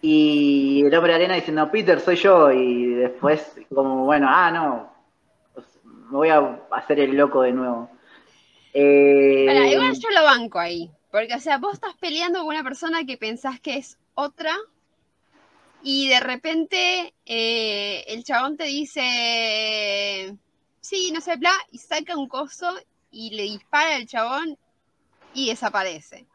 y 0.00 0.84
el 0.84 0.94
hombre 0.94 1.14
arena 1.14 1.34
diciendo 1.34 1.70
Peter 1.70 2.00
soy 2.00 2.16
yo 2.16 2.50
y 2.52 2.94
después 2.94 3.52
como 3.74 4.04
bueno 4.04 4.26
ah 4.30 4.50
no 4.50 4.92
pues, 5.54 5.66
me 5.84 6.16
voy 6.16 6.28
a 6.28 6.60
hacer 6.70 7.00
el 7.00 7.16
loco 7.16 7.42
de 7.42 7.52
nuevo 7.52 7.90
Eh, 8.74 9.70
igual 9.72 9.94
yo 9.98 10.10
lo 10.10 10.24
banco 10.24 10.58
ahí. 10.58 10.90
Porque, 11.10 11.34
o 11.34 11.40
sea, 11.40 11.56
vos 11.56 11.72
estás 11.72 11.94
peleando 11.98 12.40
con 12.40 12.48
una 12.48 12.62
persona 12.62 13.04
que 13.06 13.16
pensás 13.16 13.58
que 13.60 13.78
es 13.78 13.98
otra 14.14 14.54
y 15.80 16.08
de 16.08 16.20
repente 16.20 17.14
eh, 17.24 18.04
el 18.08 18.24
chabón 18.24 18.56
te 18.56 18.64
dice, 18.64 20.36
sí, 20.80 21.10
no 21.12 21.20
sé, 21.20 21.36
bla, 21.36 21.52
y 21.70 21.78
saca 21.78 22.16
un 22.16 22.28
coso 22.28 22.74
y 23.10 23.30
le 23.30 23.44
dispara 23.44 23.96
al 23.96 24.06
chabón 24.06 24.58
y 25.34 25.48
desaparece. 25.50 26.28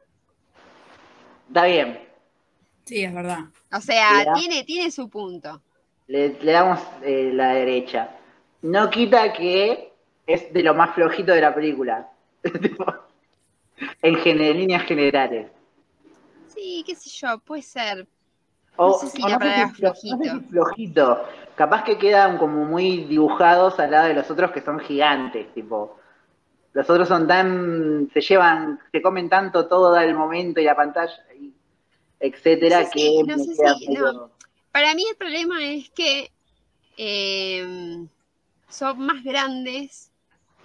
Está 1.47 1.65
bien. 1.65 1.99
Sí, 2.85 3.03
es 3.03 3.13
verdad. 3.13 3.39
O 3.71 3.81
sea, 3.81 4.25
tiene, 4.31 4.63
tiene 4.63 4.91
su 4.91 5.09
punto. 5.09 5.63
Le, 6.07 6.37
le 6.41 6.51
damos 6.51 6.79
eh, 7.03 7.31
la 7.33 7.53
derecha. 7.53 8.09
No 8.61 8.89
quita 8.89 9.33
que 9.33 9.91
es 10.25 10.53
de 10.53 10.63
lo 10.63 10.73
más 10.73 10.93
flojito 10.95 11.33
de 11.33 11.41
la 11.41 11.53
película. 11.53 12.09
En, 14.03 14.15
gen- 14.17 14.39
en 14.39 14.57
líneas 14.59 14.83
generales. 14.83 15.47
Sí, 16.47 16.83
qué 16.85 16.95
sé 16.95 17.09
yo, 17.09 17.39
puede 17.39 17.61
ser. 17.63 18.07
O, 18.75 18.87
No 18.87 18.93
sé 18.97 19.07
si 19.09 19.23
o 19.23 19.27
la 19.29 19.37
no 19.37 19.45
sé 19.45 19.53
si 19.75 19.81
flo- 19.81 19.87
no 19.89 19.95
sé 19.95 20.01
flojito. 20.01 20.39
si 20.39 20.39
flojito. 20.49 21.23
Capaz 21.55 21.83
que 21.83 21.97
quedan 21.97 22.37
como 22.37 22.65
muy 22.65 23.05
dibujados 23.05 23.79
al 23.79 23.91
lado 23.91 24.07
de 24.07 24.15
los 24.15 24.29
otros 24.31 24.51
que 24.51 24.61
son 24.61 24.79
gigantes, 24.79 25.53
tipo. 25.53 25.99
Los 26.73 26.89
otros 26.89 27.07
son 27.07 27.27
tan. 27.27 28.09
se 28.11 28.21
llevan, 28.21 28.79
se 28.91 29.01
comen 29.01 29.29
tanto 29.29 29.67
todo 29.67 29.95
el 29.97 30.15
momento 30.15 30.59
y 30.59 30.63
la 30.63 30.75
pantalla, 30.75 31.13
y 31.39 31.53
etcétera, 32.19 32.79
No 32.81 32.89
sé 32.89 32.91
que. 32.93 33.99
Para 34.71 34.95
mí 34.95 35.05
el 35.07 35.15
problema 35.15 35.63
es 35.63 35.91
que 35.91 36.31
eh, 36.97 38.07
son 38.69 38.99
más 38.99 39.23
grandes, 39.23 40.11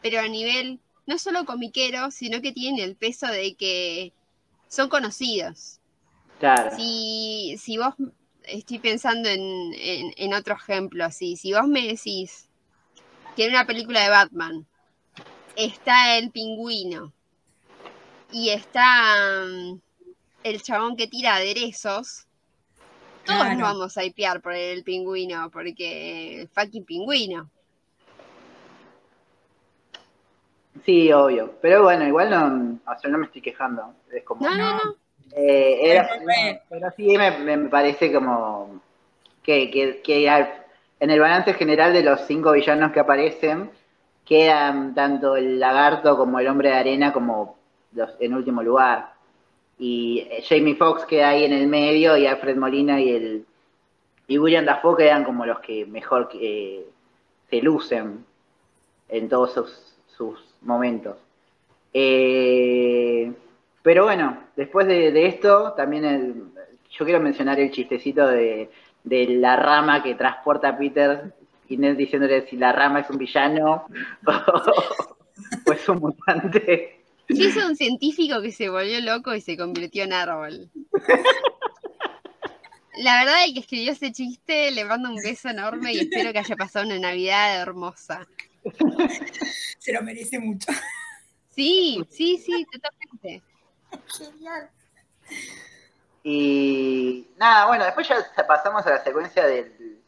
pero 0.01 0.21
a 0.21 0.29
nivel 0.29 0.81
no 1.07 1.19
solo 1.19 1.45
comiquero, 1.45 2.11
sino 2.11 2.41
que 2.41 2.53
tienen 2.53 2.83
el 2.83 2.97
peso 2.97 3.27
de 3.27 3.55
que 3.55 4.13
son 4.69 4.89
conocidos. 4.89 5.78
Claro. 6.39 6.77
Si, 6.77 7.57
si 7.59 7.79
vos, 7.79 7.95
estoy 8.45 8.79
pensando 8.79 9.29
en, 9.29 9.41
en- 9.75 10.13
en 10.17 10.35
otro 10.35 10.55
ejemplo 10.55 11.05
así, 11.05 11.37
si 11.37 11.53
vos 11.53 11.67
me 11.67 11.87
decís 11.87 12.49
que 13.37 13.45
en 13.45 13.51
una 13.51 13.67
película 13.67 14.03
de 14.03 14.11
Batman 14.11 14.67
está 15.57 16.17
el 16.19 16.31
pingüino 16.31 17.13
y 18.33 18.51
está 18.51 19.45
mm, 19.47 19.81
el 20.45 20.63
chabón 20.63 20.97
que 20.97 21.09
tira 21.09 21.37
aderezos, 21.37 22.27
todos 23.25 23.39
Claro. 23.41 23.53
nos 23.55 23.63
vamos 23.63 23.99
a 23.99 24.05
hipear 24.05 24.41
por 24.41 24.55
el 24.55 24.85
pingüino, 24.85 25.51
porque 25.51 26.43
el 26.43 26.49
fucking 26.49 26.85
pingüino. 26.85 27.51
Sí, 30.85 31.13
obvio. 31.13 31.55
Pero 31.61 31.83
bueno, 31.83 32.07
igual 32.07 32.31
no, 32.31 32.93
o 32.93 32.99
sea, 32.99 33.11
no 33.11 33.19
me 33.19 33.27
estoy 33.27 33.43
quejando. 33.43 33.95
Es 34.13 34.25
como. 34.25 34.43
No, 34.47 34.55
no, 34.57 34.73
no. 34.85 34.97
Eh, 35.35 35.79
era- 35.83 36.09
pero 36.69 36.91
sí 36.97 37.17
me, 37.17 37.31
me 37.57 37.69
parece 37.69 38.13
como 38.13 38.81
que, 39.43 39.71
que- 39.71 40.01
que 40.03 40.29
al- 40.29 40.65
en 41.01 41.11
el 41.11 41.21
balance 41.21 41.55
general 41.55 41.93
de 41.93 42.03
los 42.03 42.23
cinco 42.27 42.53
villanos 42.53 42.93
que 42.93 43.01
aparecen, 43.01 43.71
quedan 44.25 44.95
tanto 44.95 45.37
el 45.37 45.59
lagarto 45.61 46.17
como 46.17 46.39
el 46.41 46.49
hombre 46.49 46.71
de 46.71 46.77
arena 46.77 47.13
como 47.13 47.57
los, 47.93 48.11
en 48.21 48.35
último 48.35 48.63
lugar. 48.63 49.13
Y 49.79 50.27
eh, 50.31 50.43
Jamie 50.49 50.75
Foxx 50.75 51.05
queda 51.07 51.31
ahí 51.31 51.45
en 51.45 51.53
el 51.53 51.67
medio 51.69 52.17
y 52.17 52.27
Alfred 52.27 52.57
Molina 52.57 53.01
y 53.01 53.11
el 53.11 53.45
y 54.27 54.39
William 54.39 54.65
Dafoe 54.67 54.97
quedan 54.97 55.25
como 55.25 55.47
los 55.47 55.61
que 55.61 55.87
mejor 55.87 56.29
eh, 56.35 56.85
se 57.51 57.63
lucen 57.63 58.25
en 59.09 59.29
todos 59.29 59.55
sus, 59.55 59.95
sus 60.17 60.39
momentos. 60.63 61.17
Eh, 61.95 63.33
pero 63.83 64.05
bueno, 64.05 64.37
después 64.59 64.87
de, 64.89 65.13
de 65.13 65.27
esto, 65.27 65.73
también 65.77 66.05
el- 66.05 66.45
yo 66.91 67.05
quiero 67.05 67.21
mencionar 67.21 67.61
el 67.61 67.71
chistecito 67.71 68.27
de, 68.27 68.69
de 69.05 69.27
la 69.29 69.55
rama 69.57 70.03
que 70.03 70.15
transporta 70.17 70.71
a 70.71 70.77
Peter, 70.79 71.33
Inés 71.69 71.97
diciéndole 71.97 72.47
si 72.49 72.57
la 72.57 72.73
rama 72.73 73.01
es 73.01 73.11
un 73.11 73.19
villano 73.19 73.87
o 75.67 75.73
es 75.73 75.89
un 75.89 75.99
mutante. 75.99 77.01
Sí, 77.29 77.45
es 77.45 77.57
un 77.57 77.77
científico 77.77 78.41
que 78.43 78.51
se 78.51 78.69
volvió 78.69 79.01
loco 79.01 79.35
y 79.35 79.41
se 79.41 79.57
convirtió 79.57 80.05
en 80.05 80.13
árbol. 80.15 80.71
La 82.97 83.23
verdad, 83.23 83.45
el 83.45 83.55
que 83.55 83.61
escribió 83.61 83.93
ese 83.93 84.11
chiste 84.11 84.71
le 84.73 84.85
mando 84.85 85.11
un 85.11 85.17
beso 85.23 85.51
enorme 85.51 85.93
y 85.93 86.01
espero 86.01 86.33
que 86.33 86.39
haya 86.41 86.57
pasado 86.57 86.87
una 86.87 86.99
Navidad 86.99 87.61
hermosa. 87.63 88.27
Se 89.79 89.93
lo 89.93 90.03
merece 90.03 90.39
mucho. 90.41 90.73
Sí, 91.55 92.03
sí, 92.11 92.39
sí, 92.39 92.67
totalmente. 92.73 93.43
Y 96.23 97.29
nada, 97.39 97.67
bueno, 97.67 97.85
después 97.85 98.09
ya 98.09 98.47
pasamos 98.47 98.87
a 98.87 98.91
la 98.91 99.05
secuencia 99.05 99.47
del, 99.47 99.99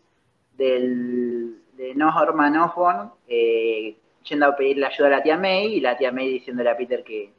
del 0.56 1.60
de 1.80 1.94
Norman 1.94 2.56
Osborn 2.58 3.10
eh, 3.26 3.96
yendo 4.24 4.46
a 4.46 4.56
pedirle 4.56 4.86
ayuda 4.86 5.06
a 5.06 5.10
la 5.10 5.22
tía 5.22 5.38
May 5.38 5.74
y 5.74 5.80
la 5.80 5.96
tía 5.96 6.12
May 6.12 6.28
diciéndole 6.28 6.68
a 6.70 6.76
Peter 6.76 7.02
que, 7.02 7.32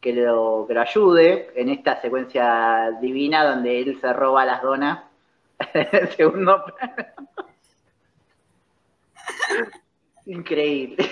que, 0.00 0.12
lo, 0.12 0.64
que 0.66 0.74
lo 0.74 0.80
ayude 0.80 1.52
en 1.54 1.68
esta 1.68 2.00
secuencia 2.00 2.90
divina 3.00 3.44
donde 3.44 3.80
él 3.80 4.00
se 4.00 4.12
roba 4.12 4.44
las 4.44 4.60
donas 4.62 5.04
en 5.72 6.10
segundo 6.16 6.64
plano. 6.64 7.28
Increíble. 10.26 11.08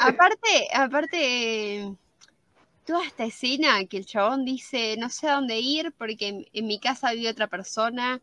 Aparte, 0.00 0.68
aparte, 0.74 1.94
toda 2.86 3.04
esta 3.06 3.24
escena 3.24 3.84
que 3.86 3.98
el 3.98 4.06
chabón 4.06 4.44
dice, 4.44 4.96
no 4.98 5.10
sé 5.10 5.28
a 5.28 5.34
dónde 5.36 5.58
ir 5.60 5.92
porque 5.98 6.28
en, 6.28 6.46
en 6.52 6.66
mi 6.66 6.78
casa 6.80 7.12
vive 7.12 7.30
otra 7.30 7.48
persona, 7.48 8.22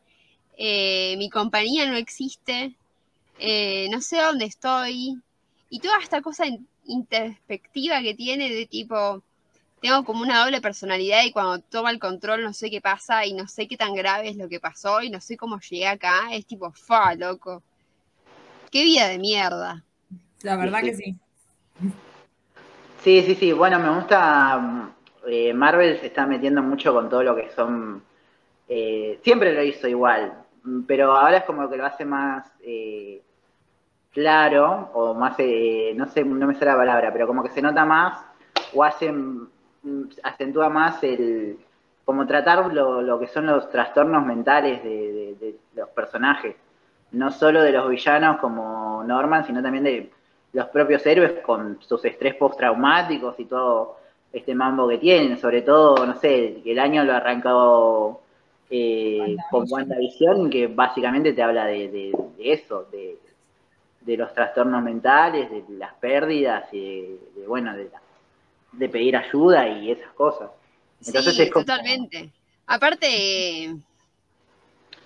eh, 0.58 1.16
mi 1.18 1.30
compañía 1.30 1.90
no 1.90 1.98
existe, 1.98 2.78
eh, 3.38 3.88
no 3.92 4.02
sé 4.02 4.18
dónde 4.22 4.46
estoy, 4.46 5.16
y 5.70 5.80
toda 5.82 6.00
esta 6.02 6.22
cosa 6.22 6.48
in- 6.48 6.68
introspectiva 6.86 8.02
que 8.02 8.16
tiene 8.16 8.50
de 8.52 8.66
tipo, 8.68 9.24
tengo 9.82 10.04
como 10.06 10.24
una 10.24 10.44
doble 10.46 10.62
personalidad 10.62 11.24
y 11.26 11.32
cuando 11.34 11.60
toma 11.62 11.92
el 11.92 12.00
control 12.00 12.44
no 12.44 12.54
sé 12.54 12.70
qué 12.72 12.82
pasa 12.82 13.26
y 13.26 13.34
no 13.34 13.48
sé 13.48 13.68
qué 13.68 13.78
tan 13.78 13.96
grave 13.96 14.30
es 14.30 14.38
lo 14.38 14.50
que 14.50 14.60
pasó 14.62 15.02
y 15.04 15.10
no 15.12 15.22
sé 15.22 15.38
cómo 15.38 15.60
llegué 15.62 15.88
acá, 15.88 16.30
es 16.34 16.46
tipo, 16.48 16.72
fa, 16.74 17.16
loco. 17.16 17.64
Qué 18.72 18.84
vida 18.84 19.08
de 19.08 19.20
mierda. 19.20 19.86
La 20.42 20.58
verdad 20.58 20.84
que 20.84 20.94
sí. 20.94 21.18
Sí. 23.04 23.22
Sí, 23.24 23.36
sí. 23.36 23.54
Bueno, 23.54 23.80
me 23.80 23.90
gusta. 23.96 24.92
eh, 25.28 25.54
Marvel 25.54 26.00
se 26.00 26.08
está 26.08 26.26
metiendo 26.26 26.62
mucho 26.62 26.94
con 26.94 27.10
todo 27.10 27.24
lo 27.24 27.36
que 27.36 27.50
son. 27.52 28.04
eh, 28.70 29.20
siempre 29.24 29.54
lo 29.54 29.64
hizo 29.64 29.88
igual, 29.88 30.34
pero 30.88 31.14
ahora 31.18 31.38
es 31.38 31.44
como 31.46 31.70
que 31.70 31.78
lo 31.78 31.86
hace 31.86 32.06
más 32.06 32.52
eh, 32.64 33.22
claro 34.14 34.92
o 34.94 35.14
más. 35.14 35.36
eh, 35.40 35.94
no 35.96 36.08
sé, 36.08 36.24
no 36.24 36.48
me 36.48 36.56
sé 36.56 36.66
la 36.66 36.76
palabra, 36.78 37.12
pero 37.14 37.28
como 37.28 37.44
que 37.44 37.50
se 37.50 37.62
nota 37.62 37.86
más 37.86 38.20
o 38.74 38.84
hace. 38.84 39.12
mm, 39.12 40.10
acentúa 40.24 40.70
más 40.70 41.04
el. 41.04 41.60
como 42.06 42.26
tratar 42.28 42.74
lo, 42.74 43.20
que 43.20 43.28
son 43.28 43.46
los 43.48 43.70
trastornos 43.70 44.26
mentales 44.26 44.84
de 44.84 45.56
los 45.76 45.90
personajes. 45.90 46.56
No 47.12 47.32
solo 47.32 47.62
de 47.62 47.72
los 47.72 47.90
villanos 47.90 48.38
como 48.40 49.04
Norman, 49.06 49.46
sino 49.46 49.62
también 49.62 49.84
de 49.84 50.12
los 50.54 50.68
propios 50.68 51.06
héroes 51.06 51.34
con 51.42 51.80
sus 51.82 52.04
estrés 52.06 52.36
postraumáticos 52.36 53.40
y 53.40 53.46
todo 53.46 53.98
este 54.32 54.56
mambo 54.56 54.88
que 54.88 54.98
tienen, 54.98 55.40
sobre 55.40 55.62
todo, 55.62 56.06
no 56.06 56.20
sé, 56.20 56.62
el 56.66 56.80
año 56.80 57.04
lo 57.04 57.14
arrancó 57.14 58.22
eh, 58.70 59.36
con 59.52 59.66
WandaVision, 59.70 60.50
que 60.50 60.68
básicamente 60.68 61.34
te 61.34 61.44
habla 61.44 61.66
de, 61.66 61.90
de- 61.90 62.18
de 62.38 62.52
eso, 62.54 62.86
de, 62.92 63.18
de 64.02 64.18
los 64.18 64.34
trastornos 64.34 64.82
mentales, 64.84 65.50
de 65.52 65.64
las 65.78 65.94
pérdidas 65.96 66.66
y 66.74 67.02
de, 67.36 67.48
bueno, 67.48 67.74
de, 67.76 68.90
pedir 68.90 69.16
ayuda 69.16 69.68
y 69.68 69.92
esas 69.92 70.12
cosas. 70.14 70.50
Entonces 71.06 71.36
sí, 71.36 71.42
es 71.44 71.52
como- 71.52 71.66
totalmente. 71.66 72.32
Aparte, 72.66 73.76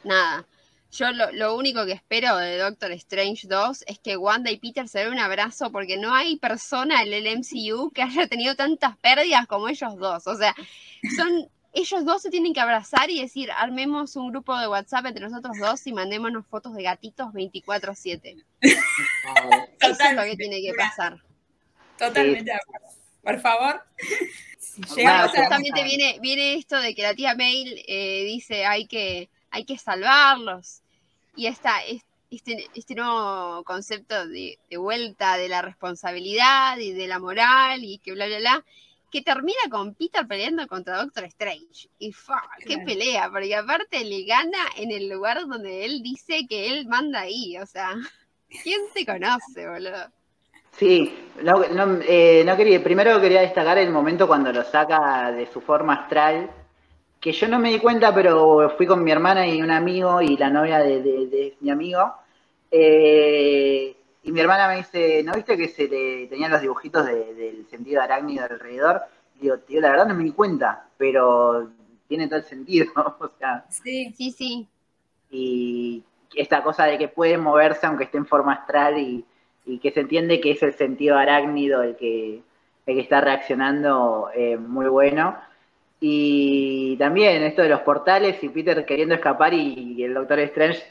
nada, 0.03 0.45
yo 0.91 1.11
lo, 1.11 1.31
lo 1.31 1.55
único 1.55 1.85
que 1.85 1.93
espero 1.93 2.37
de 2.37 2.57
Doctor 2.57 2.91
Strange 2.93 3.47
2 3.47 3.83
es 3.87 3.99
que 3.99 4.17
Wanda 4.17 4.51
y 4.51 4.57
Peter 4.57 4.87
se 4.87 4.99
den 4.99 5.13
un 5.13 5.19
abrazo 5.19 5.71
porque 5.71 5.97
no 5.97 6.13
hay 6.13 6.37
persona 6.37 7.01
en 7.01 7.13
el 7.13 7.39
MCU 7.39 7.91
que 7.91 8.03
haya 8.03 8.27
tenido 8.27 8.55
tantas 8.55 8.97
pérdidas 8.97 9.47
como 9.47 9.67
ellos 9.69 9.97
dos. 9.97 10.27
O 10.27 10.35
sea, 10.35 10.55
son 11.15 11.49
ellos 11.73 12.05
dos 12.05 12.21
se 12.21 12.31
tienen 12.31 12.53
que 12.53 12.59
abrazar 12.59 13.09
y 13.09 13.21
decir, 13.21 13.51
armemos 13.51 14.15
un 14.15 14.31
grupo 14.31 14.57
de 14.57 14.67
WhatsApp 14.67 15.05
entre 15.07 15.27
nosotros 15.27 15.57
dos 15.59 15.85
y 15.85 15.93
mandémonos 15.93 16.47
fotos 16.47 16.73
de 16.73 16.83
gatitos 16.83 17.31
24/7. 17.33 18.43
Eso 18.61 18.79
es 18.79 18.79
lo 18.79 19.67
que 19.69 19.77
Totalmente. 19.79 20.37
tiene 20.37 20.61
que 20.61 20.73
pasar. 20.75 21.21
Totalmente 21.99 22.45
de 22.45 22.53
acuerdo. 22.53 22.87
Por 23.21 23.39
favor. 23.39 23.83
Si 24.93 25.03
a 25.03 25.27
justamente 25.27 25.83
viene, 25.83 26.19
viene 26.21 26.53
esto 26.53 26.79
de 26.79 26.93
que 26.93 27.01
la 27.01 27.15
tía 27.15 27.33
Mail 27.33 27.83
eh, 27.87 28.23
dice 28.25 28.65
hay 28.65 28.85
que, 28.85 29.27
hay 29.51 29.65
que 29.65 29.77
salvarlos. 29.77 30.81
Y 31.35 31.47
está 31.47 31.83
es- 31.83 32.03
este, 32.29 32.67
este 32.75 32.93
nuevo 32.95 33.63
concepto 33.63 34.27
de, 34.27 34.59
de 34.69 34.77
vuelta 34.77 35.37
de 35.37 35.47
la 35.47 35.61
responsabilidad 35.61 36.77
y 36.77 36.91
de 36.91 37.07
la 37.07 37.19
moral 37.19 37.83
y 37.83 37.99
que 37.99 38.11
bla, 38.13 38.25
bla, 38.27 38.39
bla. 38.39 38.65
que 39.09 39.21
termina 39.21 39.59
con 39.69 39.93
Peter 39.95 40.27
peleando 40.27 40.67
contra 40.67 40.97
Doctor 40.97 41.23
Strange. 41.25 41.87
Y 41.99 42.11
fa, 42.11 42.41
qué 42.59 42.65
Claro. 42.75 42.85
pelea, 42.85 43.29
porque 43.31 43.55
aparte 43.55 44.03
le 44.03 44.25
gana 44.25 44.57
en 44.75 44.91
el 44.91 45.07
lugar 45.07 45.39
donde 45.47 45.85
él 45.85 46.03
dice 46.03 46.45
que 46.49 46.67
él 46.69 46.87
manda 46.87 47.21
ahí. 47.21 47.57
O 47.57 47.65
sea, 47.65 47.93
¿quién 48.63 48.81
se 48.93 49.05
conoce, 49.05 49.65
boludo? 49.69 50.11
Sí, 50.71 51.11
no, 51.41 51.59
no, 51.69 51.99
eh, 52.07 52.43
no 52.45 52.55
quería, 52.57 52.83
primero 52.83 53.19
quería 53.19 53.41
destacar 53.41 53.77
el 53.79 53.89
momento 53.89 54.27
cuando 54.27 54.51
lo 54.53 54.63
saca 54.63 55.31
de 55.31 55.47
su 55.51 55.59
forma 55.61 55.93
astral, 55.93 56.51
que 57.27 57.33
yo 57.33 57.47
no 57.49 57.59
me 57.59 57.69
di 57.71 57.79
cuenta, 57.79 58.13
pero 58.15 58.69
fui 58.77 58.85
con 58.87 59.03
mi 59.03 59.11
hermana 59.11 59.45
y 59.45 59.61
un 59.61 59.69
amigo 59.71 60.21
y 60.21 60.37
la 60.37 60.49
novia 60.49 60.79
de, 60.79 61.01
de- 61.01 61.27
de 61.27 61.57
mi 61.59 61.69
amigo. 61.71 62.13
eh, 62.71 63.95
y 64.23 64.31
mi 64.31 64.39
hermana 64.41 64.67
me 64.69 64.77
dice, 64.77 65.23
¿no 65.23 65.33
viste 65.33 65.55
que 65.57 65.67
se 65.69 65.87
le 65.87 66.27
tenían 66.27 66.51
los 66.51 66.61
dibujitos 66.61 67.05
de- 67.05 67.33
del 67.33 67.67
sentido 67.69 68.01
arácnido 68.01 68.43
alrededor? 68.45 69.01
Y 69.35 69.41
digo, 69.41 69.57
tío, 69.59 69.81
la 69.81 69.91
verdad 69.91 70.07
no 70.07 70.15
me 70.15 70.23
di 70.23 70.31
cuenta, 70.31 70.87
pero 70.97 71.69
tiene 72.07 72.27
todo 72.27 72.39
el 72.39 72.45
sentido. 72.45 72.87
o 73.19 73.29
sea, 73.39 73.65
Sí, 73.69 74.13
Sí, 74.17 74.31
sí. 74.31 74.67
y 75.29 76.03
esta 76.35 76.63
cosa 76.63 76.85
de 76.85 76.97
que 76.97 77.07
puede 77.07 77.37
moverse 77.37 77.85
aunque 77.87 78.05
esté 78.05 78.17
en 78.17 78.25
forma 78.25 78.53
astral 78.53 78.97
y, 78.99 79.25
y 79.65 79.79
que 79.79 79.91
se 79.91 80.01
entiende 80.01 80.39
que 80.39 80.51
es 80.51 80.63
el 80.63 80.73
sentido 80.73 81.17
arácnido 81.17 81.83
el 81.83 81.95
que, 81.95 82.41
el 82.85 82.95
que 82.95 83.01
está 83.01 83.21
reaccionando 83.21 84.29
eh, 84.35 84.57
muy 84.57 84.87
bueno. 84.87 85.37
Y 85.99 86.95
también 86.97 87.43
esto 87.43 87.63
de 87.63 87.69
los 87.69 87.81
portales 87.81 88.43
y 88.43 88.49
Peter 88.49 88.85
queriendo 88.85 89.15
escapar 89.15 89.53
y, 89.53 89.95
y 89.97 90.03
el 90.03 90.13
Doctor 90.13 90.39
Strange 90.39 90.83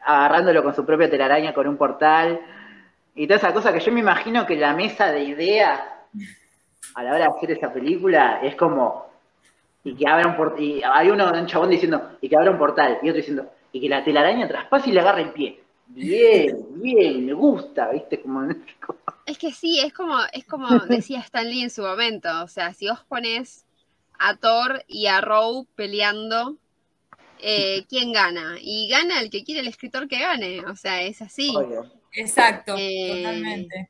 agarrándolo 0.00 0.62
con 0.62 0.74
su 0.74 0.84
propia 0.84 1.10
telaraña 1.10 1.52
con 1.52 1.68
un 1.68 1.76
portal 1.76 2.40
y 3.14 3.26
toda 3.26 3.38
esa 3.38 3.52
cosa 3.52 3.72
que 3.72 3.80
yo 3.80 3.92
me 3.92 4.00
imagino 4.00 4.46
que 4.46 4.56
la 4.56 4.74
mesa 4.74 5.12
de 5.12 5.24
ideas 5.24 5.80
a 6.94 7.02
la 7.02 7.10
hora 7.10 7.18
de 7.18 7.36
hacer 7.36 7.50
esa 7.52 7.72
película 7.72 8.40
es 8.42 8.56
como 8.56 9.06
y 9.84 9.94
que 9.94 10.08
abra 10.08 10.28
un 10.28 10.36
portal 10.36 10.62
y 10.62 10.82
hay 10.82 11.10
uno 11.10 11.30
un 11.30 11.46
chabón 11.46 11.70
diciendo 11.70 12.16
y 12.20 12.28
que 12.28 12.36
abra 12.36 12.50
un 12.50 12.58
portal 12.58 12.98
y 13.02 13.08
otro 13.08 13.18
diciendo 13.18 13.50
y 13.72 13.80
que 13.80 13.88
la 13.88 14.02
telaraña 14.02 14.48
traspase 14.48 14.90
y 14.90 14.92
le 14.92 15.00
agarre 15.00 15.22
el 15.22 15.32
pie 15.32 15.60
bien 15.88 16.56
bien 16.76 17.26
me 17.26 17.32
gusta 17.34 17.90
viste 17.90 18.20
como 18.20 18.48
Es 19.26 19.36
que 19.36 19.52
sí, 19.52 19.78
es 19.80 19.92
como, 19.92 20.16
es 20.32 20.44
como 20.46 20.68
decía 20.88 21.20
Stan 21.20 21.46
Lee 21.46 21.62
en 21.62 21.70
su 21.70 21.82
momento. 21.82 22.28
O 22.42 22.48
sea, 22.48 22.72
si 22.72 22.88
vos 22.88 23.04
pones 23.08 23.66
a 24.18 24.36
Thor 24.36 24.84
y 24.88 25.06
a 25.06 25.20
Row 25.20 25.66
peleando, 25.74 26.58
eh, 27.40 27.84
¿quién 27.88 28.12
gana? 28.12 28.58
Y 28.60 28.88
gana 28.88 29.20
el 29.20 29.30
que 29.30 29.44
quiere 29.44 29.60
el 29.60 29.68
escritor 29.68 30.08
que 30.08 30.18
gane. 30.18 30.60
O 30.66 30.76
sea, 30.76 31.02
es 31.02 31.22
así. 31.22 31.54
obvio. 31.56 31.90
exacto, 32.12 32.74
Eh, 32.76 33.08
totalmente. 33.16 33.88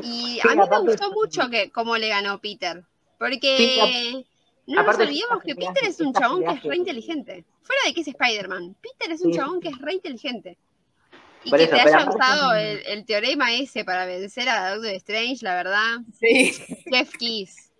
Y 0.00 0.40
Sí, 0.40 0.40
a 0.40 0.54
mí 0.54 0.60
me 0.68 0.80
gustó 0.80 1.10
mucho 1.12 1.48
que 1.50 1.70
cómo 1.70 1.96
le 1.96 2.08
ganó 2.08 2.40
Peter. 2.40 2.84
Porque 3.18 3.56
Sí, 3.56 4.26
no 4.66 4.82
nos 4.82 4.98
olvidemos 4.98 5.42
que 5.44 5.54
Peter 5.54 5.84
es 5.84 6.00
un 6.00 6.12
chabón 6.12 6.44
que 6.44 6.52
es 6.52 6.62
re 6.62 6.76
inteligente. 6.76 7.44
Fuera 7.62 7.82
de 7.86 7.94
que 7.94 8.00
es 8.00 8.08
Spider-Man, 8.08 8.76
Peter 8.80 9.12
es 9.12 9.20
un 9.22 9.32
Sí. 9.32 9.38
chabón 9.38 9.60
que 9.60 9.68
es 9.68 9.78
re 9.78 9.94
inteligente. 9.94 10.58
Y 11.44 11.50
Por 11.50 11.58
que 11.58 11.64
eso, 11.66 11.74
te 11.76 11.80
haya 11.80 12.08
usado 12.08 12.54
el, 12.54 12.82
el 12.86 13.04
teorema 13.04 13.52
ese 13.54 13.84
para 13.84 14.06
vencer 14.06 14.48
a 14.48 14.74
Doctor 14.74 14.94
Strange, 14.94 15.44
la 15.44 15.54
verdad, 15.54 15.98
Sí, 16.18 16.52
Jeff 16.90 17.12
Kiss. 17.18 17.70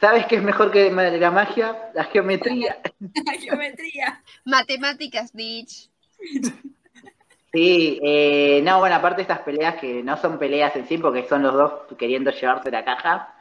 Sabes 0.00 0.26
qué 0.26 0.36
es 0.36 0.42
mejor 0.42 0.70
que 0.70 0.90
la 0.90 1.30
magia 1.30 1.90
la 1.94 2.04
geometría 2.04 2.78
la 3.00 3.32
geometría. 3.32 4.22
Matemáticas, 4.44 5.32
bitch. 5.32 5.90
Sí, 7.52 7.98
eh, 8.02 8.60
no, 8.62 8.78
bueno, 8.78 8.94
aparte 8.94 9.22
estas 9.22 9.40
peleas 9.40 9.76
que 9.80 10.02
no 10.04 10.16
son 10.16 10.38
peleas 10.38 10.74
en 10.76 10.86
sí, 10.86 10.98
porque 10.98 11.24
son 11.24 11.42
los 11.42 11.52
dos 11.54 11.72
queriendo 11.98 12.30
llevarse 12.30 12.70
la 12.70 12.84
caja, 12.84 13.34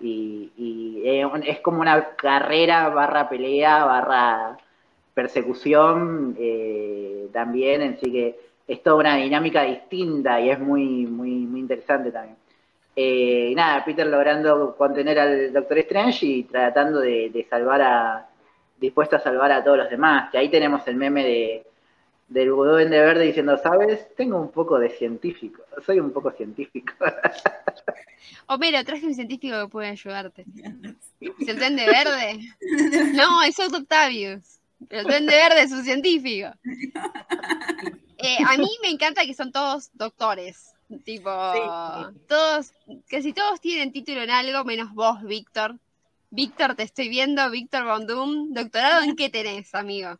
y, 0.00 0.52
y, 0.56 1.02
eh, 1.04 1.26
es 1.46 1.60
como 1.60 1.80
una 1.80 2.14
carrera 2.16 2.90
barra 2.90 3.28
pelea, 3.28 3.84
barra 3.84 4.58
persecución 5.14 6.36
eh, 6.38 7.28
también, 7.32 7.94
así 7.94 8.10
que 8.12 8.38
es 8.66 8.82
toda 8.82 8.96
una 8.96 9.16
dinámica 9.16 9.62
distinta 9.62 10.40
y 10.40 10.50
es 10.50 10.58
muy, 10.58 11.06
muy, 11.06 11.30
muy 11.30 11.60
interesante 11.60 12.10
también. 12.10 12.36
Eh, 12.96 13.48
y 13.50 13.54
nada, 13.54 13.84
Peter 13.84 14.06
logrando 14.06 14.76
contener 14.76 15.18
al 15.18 15.52
Doctor 15.52 15.78
Strange 15.78 16.26
y 16.26 16.44
tratando 16.44 17.00
de, 17.00 17.30
de 17.30 17.44
salvar 17.44 17.82
a, 17.82 18.28
dispuesto 18.78 19.16
a 19.16 19.20
salvar 19.20 19.50
a 19.52 19.64
todos 19.64 19.78
los 19.78 19.90
demás, 19.90 20.30
que 20.30 20.38
ahí 20.38 20.48
tenemos 20.48 20.86
el 20.86 20.96
meme 20.96 21.24
de 21.24 21.66
del 22.28 22.48
Duende 22.48 23.00
Verde 23.00 23.26
diciendo, 23.26 23.56
¿sabes? 23.58 24.08
Tengo 24.16 24.40
un 24.40 24.50
poco 24.50 24.78
de 24.78 24.90
científico, 24.90 25.62
soy 25.84 26.00
un 26.00 26.12
poco 26.12 26.30
científico. 26.32 26.92
Homero, 28.46 28.82
traje 28.84 29.06
un 29.06 29.14
científico 29.14 29.60
que 29.60 29.68
puede 29.68 29.88
ayudarte. 29.88 30.44
¿Es 31.20 31.48
el 31.48 31.58
duende 31.58 31.86
verde? 31.86 32.40
No, 33.14 33.42
es 33.42 33.58
Otto 33.60 33.78
Octavius. 33.78 34.60
El 34.90 35.04
duende 35.04 35.34
verde 35.34 35.62
es 35.62 35.72
un 35.72 35.84
científico. 35.84 36.48
Eh, 38.18 38.38
a 38.46 38.56
mí 38.56 38.68
me 38.82 38.90
encanta 38.90 39.24
que 39.24 39.34
son 39.34 39.52
todos 39.52 39.90
doctores. 39.94 40.73
Tipo, 41.04 41.30
todos, 42.28 42.72
casi 43.08 43.32
todos 43.32 43.60
tienen 43.60 43.92
título 43.92 44.22
en 44.22 44.30
algo, 44.30 44.64
menos 44.64 44.92
vos, 44.94 45.22
Víctor. 45.22 45.78
Víctor, 46.30 46.74
te 46.74 46.82
estoy 46.82 47.08
viendo, 47.08 47.48
Víctor 47.50 47.84
Bondum. 47.84 48.52
¿Doctorado 48.52 49.02
en 49.02 49.16
qué 49.16 49.30
tenés, 49.30 49.74
amigo? 49.74 50.18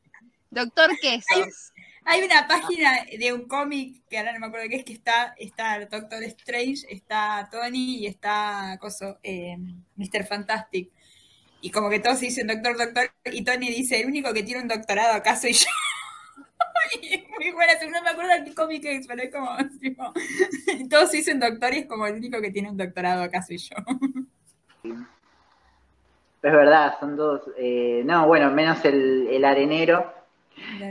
Doctor 0.51 0.91
Quesos. 1.01 1.73
Hay 2.07 2.23
una 2.23 2.47
página 2.47 3.07
de 3.19 3.33
un 3.33 3.49
cómic 3.49 4.03
que 4.11 4.19
ahora 4.19 4.35
no 4.35 4.41
me 4.41 4.47
acuerdo 4.47 4.69
qué 4.69 4.77
es, 4.77 4.85
que 4.85 4.93
está, 4.93 5.35
está 5.39 5.77
el 5.77 5.89
Doctor 5.89 6.23
Strange, 6.25 6.87
está 6.91 7.49
Tony 7.51 7.97
y 8.01 8.07
está 8.07 8.77
coso, 8.79 9.19
eh, 9.23 9.57
Mr. 9.97 10.27
Fantastic. 10.27 10.91
Y 11.63 11.71
como 11.71 11.89
que 11.89 12.01
todos 12.01 12.21
dicen 12.21 12.47
doctor, 12.47 12.77
doctor, 12.77 13.11
y 13.25 13.43
Tony 13.43 13.71
dice, 13.71 14.01
el 14.01 14.07
único 14.07 14.35
que 14.35 14.43
tiene 14.43 14.61
un 14.61 14.69
doctorado 14.69 15.15
acá 15.15 15.35
soy 15.35 15.55
yo. 15.55 15.67
Y 17.03 17.25
muy 17.39 17.51
buena, 17.53 17.73
no 17.91 18.03
me 18.03 18.09
acuerdo 18.11 18.31
de 18.33 18.45
qué 18.45 18.55
cómic 18.55 18.85
es, 18.85 19.07
pero 19.07 19.23
es 19.23 19.33
como, 19.33 19.51
tipo, 19.81 20.13
todos 20.91 21.11
dicen 21.13 21.41
doctor 21.41 21.73
y 21.75 21.79
es 21.79 21.87
como 21.87 22.07
el 22.07 22.15
único 22.15 22.41
que 22.41 22.51
tiene 22.51 22.71
un 22.71 22.77
doctorado 22.77 23.23
acá 23.23 23.43
soy 23.43 23.59
yo. 23.59 23.77
Es 26.43 26.53
verdad, 26.53 26.95
son 27.01 27.17
dos. 27.17 27.41
eh, 27.57 28.03
no, 28.05 28.27
bueno, 28.27 28.51
menos 28.51 28.85
el, 28.85 29.27
el 29.29 29.45
arenero. 29.45 30.13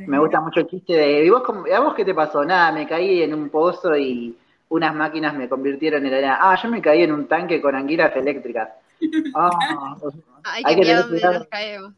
Me 0.07 0.19
gusta 0.19 0.41
mucho 0.41 0.61
el 0.61 0.67
chiste 0.67 0.93
de. 0.93 1.25
¿Y 1.25 1.29
vos, 1.29 1.43
cómo- 1.43 1.65
¿A 1.73 1.79
vos 1.79 1.93
qué 1.93 2.03
te 2.03 2.13
pasó? 2.13 2.43
Nada, 2.43 2.71
me 2.71 2.88
caí 2.88 3.21
en 3.21 3.34
un 3.34 3.49
pozo 3.49 3.95
y 3.95 4.36
unas 4.69 4.93
máquinas 4.95 5.36
me 5.36 5.47
convirtieron 5.47 6.05
en 6.05 6.13
arena. 6.13 6.38
Ah, 6.41 6.57
yo 6.61 6.69
me 6.69 6.81
caí 6.81 7.03
en 7.03 7.11
un 7.13 7.27
tanque 7.27 7.61
con 7.61 7.75
anguilas 7.75 8.15
eléctricas. 8.15 8.69
Ah, 9.36 9.95
Hay 10.45 10.63
Hay 10.65 10.75
que 10.81 10.93
dónde 10.95 11.09
cuidado. 11.19 11.39
nos 11.39 11.47
caemos. 11.47 11.93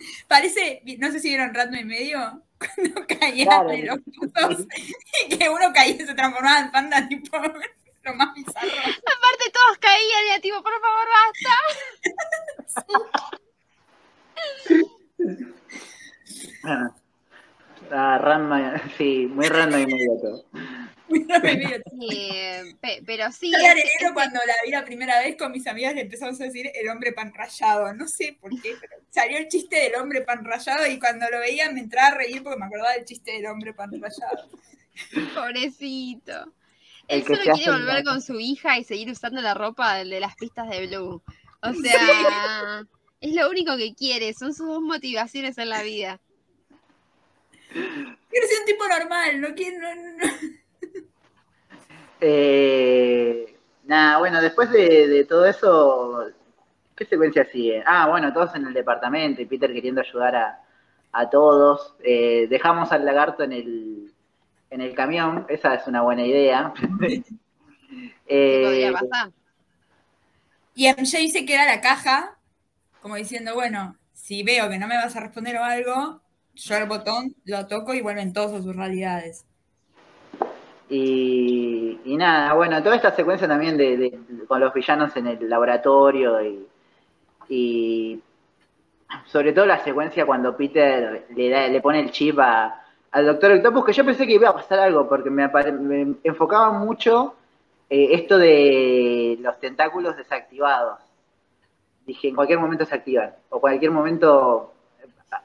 Parece, 0.28 0.82
no 0.98 1.10
sé 1.10 1.20
si 1.20 1.28
vieron 1.28 1.54
Ratno 1.54 1.78
y 1.78 1.84
medio, 1.84 2.42
cuando 2.58 3.06
caían 3.06 3.46
Claro. 3.48 3.70
en 3.72 3.86
los 3.86 3.98
pozos 4.34 4.66
y 5.28 5.36
que 5.38 5.48
uno 5.48 5.72
caía 5.72 5.94
y 5.94 6.06
se 6.06 6.14
transformaba 6.14 6.60
en 6.60 6.70
panda, 6.70 7.08
tipo, 7.08 7.36
lo 8.02 8.14
más 8.14 8.34
bizarro. 8.34 8.68
Aparte 8.70 9.50
todos 9.52 9.78
caían 9.78 10.26
y 10.26 10.30
era 10.30 10.40
tipo, 10.40 10.62
por 10.62 10.72
favor, 10.80 11.06
basta. 11.16 11.54
Ah, 16.64 16.90
ah, 17.90 18.18
random, 18.18 18.78
sí, 18.96 19.26
muy 19.30 19.48
random 19.48 19.80
y 19.80 19.86
medio 19.86 20.12
todo. 20.20 20.44
Eh, 22.10 22.74
pe- 22.80 23.02
pero 23.04 23.30
sí, 23.32 23.50
Yo 24.02 24.14
cuando 24.14 24.38
la 24.46 24.54
vi 24.64 24.70
la 24.70 24.84
primera 24.84 25.18
vez 25.20 25.36
con 25.36 25.52
mis 25.52 25.66
amigas 25.66 25.94
le 25.94 26.02
empezamos 26.02 26.40
a 26.40 26.44
decir 26.44 26.70
el 26.74 26.88
hombre 26.88 27.12
pan 27.12 27.32
rayado. 27.34 27.92
No 27.94 28.06
sé 28.08 28.36
por 28.40 28.50
qué, 28.60 28.74
pero 28.80 28.94
salió 29.10 29.38
el 29.38 29.48
chiste 29.48 29.76
del 29.76 29.94
hombre 29.96 30.22
pan 30.22 30.44
rayado 30.44 30.86
y 30.86 30.98
cuando 30.98 31.28
lo 31.30 31.38
veía 31.40 31.70
me 31.70 31.80
entraba 31.80 32.08
a 32.08 32.14
reír 32.18 32.42
porque 32.42 32.58
me 32.58 32.66
acordaba 32.66 32.92
del 32.94 33.04
chiste 33.04 33.32
del 33.32 33.46
hombre 33.46 33.74
pan 33.74 33.90
rayado. 33.92 34.48
Pobrecito. 35.34 36.52
Él 37.08 37.24
solo 37.24 37.40
quiere 37.54 37.70
volver 37.72 38.04
con 38.04 38.22
su 38.22 38.38
hija 38.38 38.78
y 38.78 38.84
seguir 38.84 39.10
usando 39.10 39.40
la 39.40 39.54
ropa 39.54 39.96
de 40.04 40.20
las 40.20 40.36
pistas 40.36 40.68
de 40.70 40.86
Blue. 40.86 41.22
O 41.62 41.72
sea, 41.74 42.84
es 43.20 43.34
lo 43.34 43.50
único 43.50 43.76
que 43.76 43.94
quiere, 43.94 44.32
son 44.32 44.54
sus 44.54 44.66
dos 44.68 44.80
motivaciones 44.80 45.58
en 45.58 45.68
la 45.70 45.82
vida. 45.82 46.20
Quiero 47.72 48.46
ser 48.48 48.60
un 48.60 48.66
tipo 48.66 48.88
normal, 48.88 49.40
no 49.40 49.54
quiero. 49.54 49.78
No, 49.78 49.94
no, 49.94 50.16
no. 50.16 50.59
Eh, 52.20 53.56
nada, 53.84 54.18
bueno, 54.18 54.40
después 54.42 54.70
de, 54.70 55.08
de 55.08 55.24
todo 55.24 55.46
eso, 55.46 56.26
¿qué 56.96 57.04
secuencia 57.06 57.44
sigue? 57.46 57.82
Ah, 57.86 58.08
bueno, 58.08 58.32
todos 58.32 58.54
en 58.54 58.66
el 58.66 58.74
departamento 58.74 59.42
y 59.42 59.46
Peter 59.46 59.72
queriendo 59.72 60.00
ayudar 60.02 60.36
a, 60.36 60.60
a 61.12 61.30
todos. 61.30 61.96
Eh, 62.04 62.46
dejamos 62.50 62.92
al 62.92 63.04
lagarto 63.06 63.42
en 63.44 63.52
el, 63.52 64.14
en 64.70 64.80
el 64.82 64.94
camión, 64.94 65.46
esa 65.48 65.74
es 65.74 65.86
una 65.86 66.02
buena 66.02 66.26
idea. 66.26 66.74
¿Qué 68.48 68.58
Eh, 68.58 68.60
podría 68.60 68.92
pasar? 68.92 69.32
Y 70.74 70.86
MJ 70.86 71.28
se 71.30 71.44
queda 71.46 71.66
la 71.66 71.80
caja, 71.80 72.38
como 73.00 73.16
diciendo, 73.16 73.54
bueno, 73.54 73.98
si 74.12 74.42
veo 74.44 74.68
que 74.70 74.78
no 74.78 74.88
me 74.88 74.96
vas 74.96 75.16
a 75.16 75.20
responder 75.20 75.56
o 75.58 75.64
algo, 75.64 76.22
yo 76.54 76.76
el 76.76 76.86
botón 76.88 77.36
lo 77.44 77.66
toco 77.68 77.94
y 77.94 78.02
vuelven 78.02 78.32
todos 78.34 78.54
a 78.54 78.62
sus 78.62 78.76
realidades. 78.76 79.46
Y, 80.90 82.00
nada, 82.16 82.54
bueno, 82.54 82.82
toda 82.82 82.96
esta 82.96 83.14
secuencia 83.14 83.46
también 83.46 83.76
de, 83.76 84.18
con 84.48 84.60
los 84.60 84.74
villanos 84.74 85.16
en 85.16 85.28
el 85.28 85.48
laboratorio 85.48 86.42
y, 86.44 86.66
y 87.48 88.22
sobre 89.26 89.52
todo 89.52 89.66
la 89.66 89.82
secuencia 89.82 90.26
cuando 90.26 90.56
Peter 90.56 91.26
le, 91.34 91.48
da- 91.50 91.68
le 91.68 91.80
pone 91.80 92.00
el 92.00 92.10
chip 92.10 92.38
a- 92.38 92.82
al 93.12 93.26
Doctor 93.26 93.52
Octopus, 93.52 93.84
que 93.86 93.92
yo 93.92 94.04
pensé 94.04 94.26
que 94.26 94.34
iba 94.34 94.48
a 94.50 94.54
pasar 94.54 94.78
algo, 94.80 95.08
porque 95.08 95.30
me, 95.30 95.50
enfocaba 96.22 96.70
mucho 96.72 97.34
eh, 97.88 98.08
esto 98.12 98.38
de 98.38 99.36
los 99.40 99.58
tentáculos 99.58 100.16
desactivados. 100.16 100.98
Dije, 102.06 102.28
en 102.28 102.34
cualquier 102.34 102.58
momento 102.58 102.84
se 102.84 102.94
activan, 102.94 103.32
o 103.50 103.60
cualquier 103.60 103.90
momento 103.92 104.72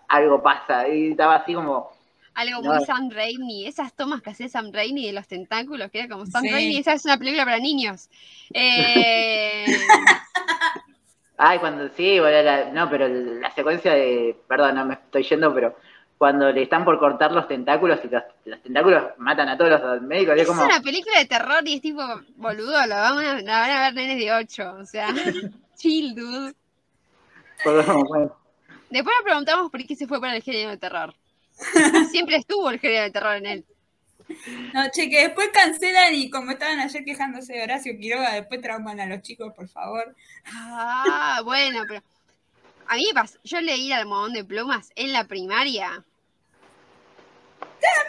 algo 0.10 0.42
pasa, 0.44 0.88
y 0.90 1.12
estaba 1.12 1.36
así 1.38 1.54
como... 1.56 1.92
Algo 2.36 2.62
No. 2.62 2.74
muy 2.76 2.86
Sam 2.86 3.10
Raimi, 3.10 3.66
esas 3.66 3.94
tomas 3.94 4.22
que 4.22 4.30
hacía 4.32 4.48
Sam 4.50 4.72
Raimi 4.74 5.06
de 5.08 5.14
los 5.14 5.28
tentáculos, 5.28 5.90
que 5.90 6.00
era 6.00 6.10
como 6.10 6.26
Sam 6.26 6.44
Sí. 6.44 6.50
Raimi, 6.52 6.78
esa 6.78 6.94
es 6.94 7.06
una 7.06 7.18
película 7.18 7.46
para 7.46 7.60
niños. 7.60 8.10
Eh, 8.54 9.66
Ay, 11.38 11.60
cuando 11.60 11.90
sí, 11.90 12.20
bueno, 12.20 12.42
la- 12.44 12.72
no, 12.72 12.90
pero 12.90 13.08
la 13.10 13.52
secuencia 13.52 13.94
de, 13.94 14.38
perdón, 14.48 14.76
no 14.76 14.86
me 14.86 14.94
estoy 14.94 15.24
yendo, 15.24 15.54
pero 15.54 15.76
cuando 16.18 16.50
le 16.52 16.62
están 16.64 16.86
por 16.86 16.98
cortar 16.98 17.34
los 17.34 17.46
tentáculos 17.48 18.00
y 18.06 18.08
los, 18.08 18.24
los 18.46 18.62
tentáculos 18.64 19.04
matan 19.18 19.50
a 19.50 19.58
todos 19.58 19.82
los 19.82 20.02
médicos, 20.02 20.36
es 20.36 20.44
es 20.44 20.48
como, 20.48 20.64
una 20.64 20.80
película 20.82 21.20
de 21.20 21.26
terror 21.26 21.62
y 21.68 21.74
es 21.76 21.82
tipo, 21.82 22.02
boludo, 22.38 22.86
la 22.88 23.02
van 23.12 23.18
a, 23.18 23.42
la 23.42 23.60
van 23.60 23.70
a 23.72 23.82
ver 23.82 23.94
nenes 23.96 24.18
de 24.18 24.32
8, 24.32 24.76
o 24.80 24.86
sea, 24.86 25.08
chill, 25.76 26.16
dude. 26.16 26.54
bueno, 27.66 28.36
Después 28.90 29.14
nos 29.18 29.24
preguntamos 29.26 29.72
por 29.72 29.86
qué 29.86 29.96
se 29.96 30.08
fue 30.08 30.22
para 30.22 30.36
el 30.38 30.44
género 30.44 30.70
de 30.70 30.78
terror. 30.78 31.14
Siempre 32.12 32.38
estuvo 32.38 32.70
el 32.70 32.80
género 32.80 33.04
de 33.04 33.12
terror 33.12 33.36
en 33.36 33.46
él. 33.46 33.66
No, 34.74 34.90
che, 34.92 35.10
que 35.10 35.22
después 35.22 35.50
cancelan 35.54 36.14
y 36.16 36.30
como 36.32 36.52
estaban 36.52 36.80
ayer 36.80 37.06
quejándose 37.06 37.54
de 37.54 37.64
Horacio 37.64 37.96
Quiroga, 37.98 38.34
después 38.34 38.60
trauman 38.62 39.00
a 39.00 39.06
los 39.06 39.22
chicos, 39.22 39.54
por 39.56 39.70
favor. 39.70 40.16
Ah, 40.48 41.42
bueno, 41.46 41.84
pero 41.88 42.02
a 42.88 42.96
mí 42.96 43.06
me 43.08 43.14
pasó, 43.14 43.38
yo 43.44 43.62
leí 43.62 43.88
el 43.92 44.00
almohadón 44.00 44.34
de 44.34 44.44
plumas 44.44 44.92
en 44.96 45.14
la 45.14 45.26
primaria. 45.26 46.04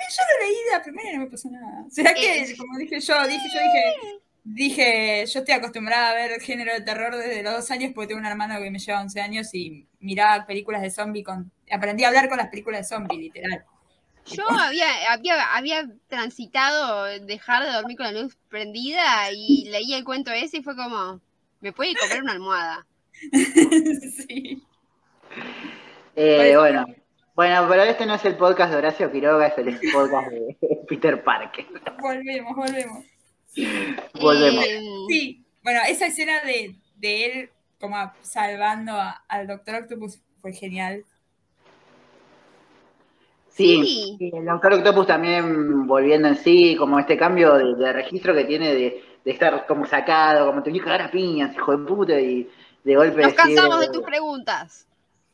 Yo 0.09 0.23
lo 0.31 0.47
leí 0.47 0.65
de 0.65 0.71
la 0.73 0.83
primera 0.83 1.11
y 1.11 1.17
no 1.17 1.25
me 1.25 1.31
pasó 1.31 1.51
nada. 1.51 1.85
¿Será 1.91 2.15
que, 2.15 2.43
Eh. 2.43 2.57
como 2.57 2.79
dije 2.79 2.99
yo, 3.01 3.27
dije, 3.27 3.47
yo 3.53 3.61
dije, 3.61 4.19
dije, 4.47 5.25
yo 5.27 5.41
estoy 5.41 5.55
acostumbrada 5.55 6.11
a 6.11 6.15
ver 6.15 6.41
género 6.41 6.73
de 6.73 6.81
terror 6.81 7.17
desde 7.17 7.43
los 7.43 7.55
dos 7.55 7.71
años 7.73 7.93
porque 7.95 8.09
tengo 8.09 8.21
un 8.21 8.27
hermano 8.27 8.61
que 8.61 8.71
me 8.71 8.79
lleva 8.79 9.01
11 9.03 9.21
años 9.21 9.53
y 9.55 9.87
miraba 9.99 10.47
películas 10.47 10.83
de 10.83 10.91
zombie 10.91 11.25
con, 11.25 11.51
aprendí 11.71 12.05
a 12.05 12.09
hablar 12.09 12.29
con 12.29 12.39
las 12.39 12.49
películas 12.49 12.83
de 12.83 12.97
zombie, 12.97 13.19
literal. 13.19 13.65
Yo 14.27 14.49
había, 14.49 14.87
había, 15.11 15.57
había 15.57 15.89
transitado 16.09 17.05
dejar 17.27 17.65
de 17.65 17.73
dormir 17.73 17.97
con 17.97 18.07
la 18.07 18.21
luz 18.23 18.37
prendida 18.49 19.31
y 19.33 19.69
leí 19.69 19.95
el 19.95 20.05
cuento 20.05 20.31
ese 20.33 20.59
y 20.59 20.63
fue 20.63 20.77
como, 20.77 21.21
me 21.61 21.73
puede 21.73 21.95
comer 21.95 22.23
una 22.23 22.33
almohada. 22.33 22.87
sí. 23.33 24.63
eh, 26.15 26.57
bueno, 26.57 26.87
bueno, 27.35 27.67
pero 27.69 27.83
este 27.83 28.07
no 28.07 28.15
es 28.15 28.25
el 28.25 28.37
podcast 28.37 28.73
de 28.73 28.79
Horacio 28.79 29.11
Quiroga, 29.11 29.49
es 29.49 29.59
el 29.59 29.79
podcast 29.93 30.31
de 30.31 30.57
Peter 30.89 31.23
Parker. 31.23 31.67
Volvemos, 32.01 32.55
volvemos. 32.55 33.05
Volvemos. 34.21 34.65
Eh, 34.65 34.81
Sí, 35.09 35.45
bueno, 35.63 35.81
esa 35.89 36.07
escena 36.07 36.41
de, 36.43 36.75
de 36.97 37.25
él 37.27 37.51
como 37.81 37.97
salvando 38.23 38.93
a- 38.93 39.23
al 39.29 39.47
Doctor 39.47 39.77
Octopus 39.77 40.21
fue 40.41 40.53
genial. 40.53 41.05
Sí, 43.49 43.85
Sí. 43.85 44.17
sí, 44.19 44.31
el 44.35 44.45
Doctor 44.45 44.75
Octopus 44.75 45.07
también 45.07 45.87
volviendo 45.87 46.29
en 46.29 46.37
sí, 46.37 46.77
como 46.77 46.99
este 46.99 47.17
cambio 47.17 47.55
de, 47.55 47.75
de 47.75 47.93
registro 47.93 48.35
que 48.35 48.45
tiene 48.45 48.75
de, 48.75 49.03
de 49.25 49.31
estar 49.31 49.67
como 49.67 49.87
sacado, 49.87 50.47
como 50.47 50.63
tenía 50.63 50.81
que 50.81 50.85
cagar 50.85 51.03
a 51.03 51.11
piñas, 51.11 51.55
hijo 51.55 51.77
de 51.77 51.87
puta, 51.87 52.21
y 52.21 52.49
de 52.85 52.97
golpe 52.97 53.23
nos 53.23 53.33
decir, 53.33 53.37
cansamos 53.37 53.81
de 53.81 53.89
tus 53.89 54.03
preguntas. 54.03 54.87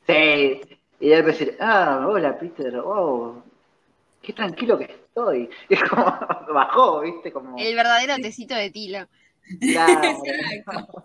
Sí, 0.07 0.61
y 1.01 1.09
de 1.09 1.17
repente 1.17 1.45
decir, 1.45 1.57
ah, 1.61 2.07
hola 2.09 2.39
Peter, 2.39 2.77
oh, 2.85 3.43
qué 4.23 4.33
tranquilo 4.33 4.79
que 4.79 5.02
estoy. 5.13 5.51
Y 5.69 5.75
es 5.75 5.85
como, 5.85 6.05
bajó, 6.53 7.01
viste, 7.01 7.33
como, 7.33 7.59
El 7.59 7.75
verdadero 7.75 8.17
tecito 8.17 8.55
de 8.55 8.71
tilo. 8.71 9.07
claro. 9.61 10.01
Exacto. 10.53 11.05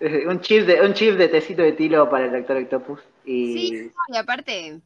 un 0.28 0.40
chip 0.40 0.66
de, 0.66 0.80
un 0.82 0.92
chip 0.94 1.14
de 1.14 1.28
tecito 1.28 1.62
de 1.62 1.72
tilo 1.72 2.08
para 2.10 2.26
el 2.26 2.32
Doctor 2.32 2.56
Octopus. 2.58 3.00
Y 3.24 3.52
Sí, 3.52 3.92
y 4.08 4.16
aparte, 4.16 4.80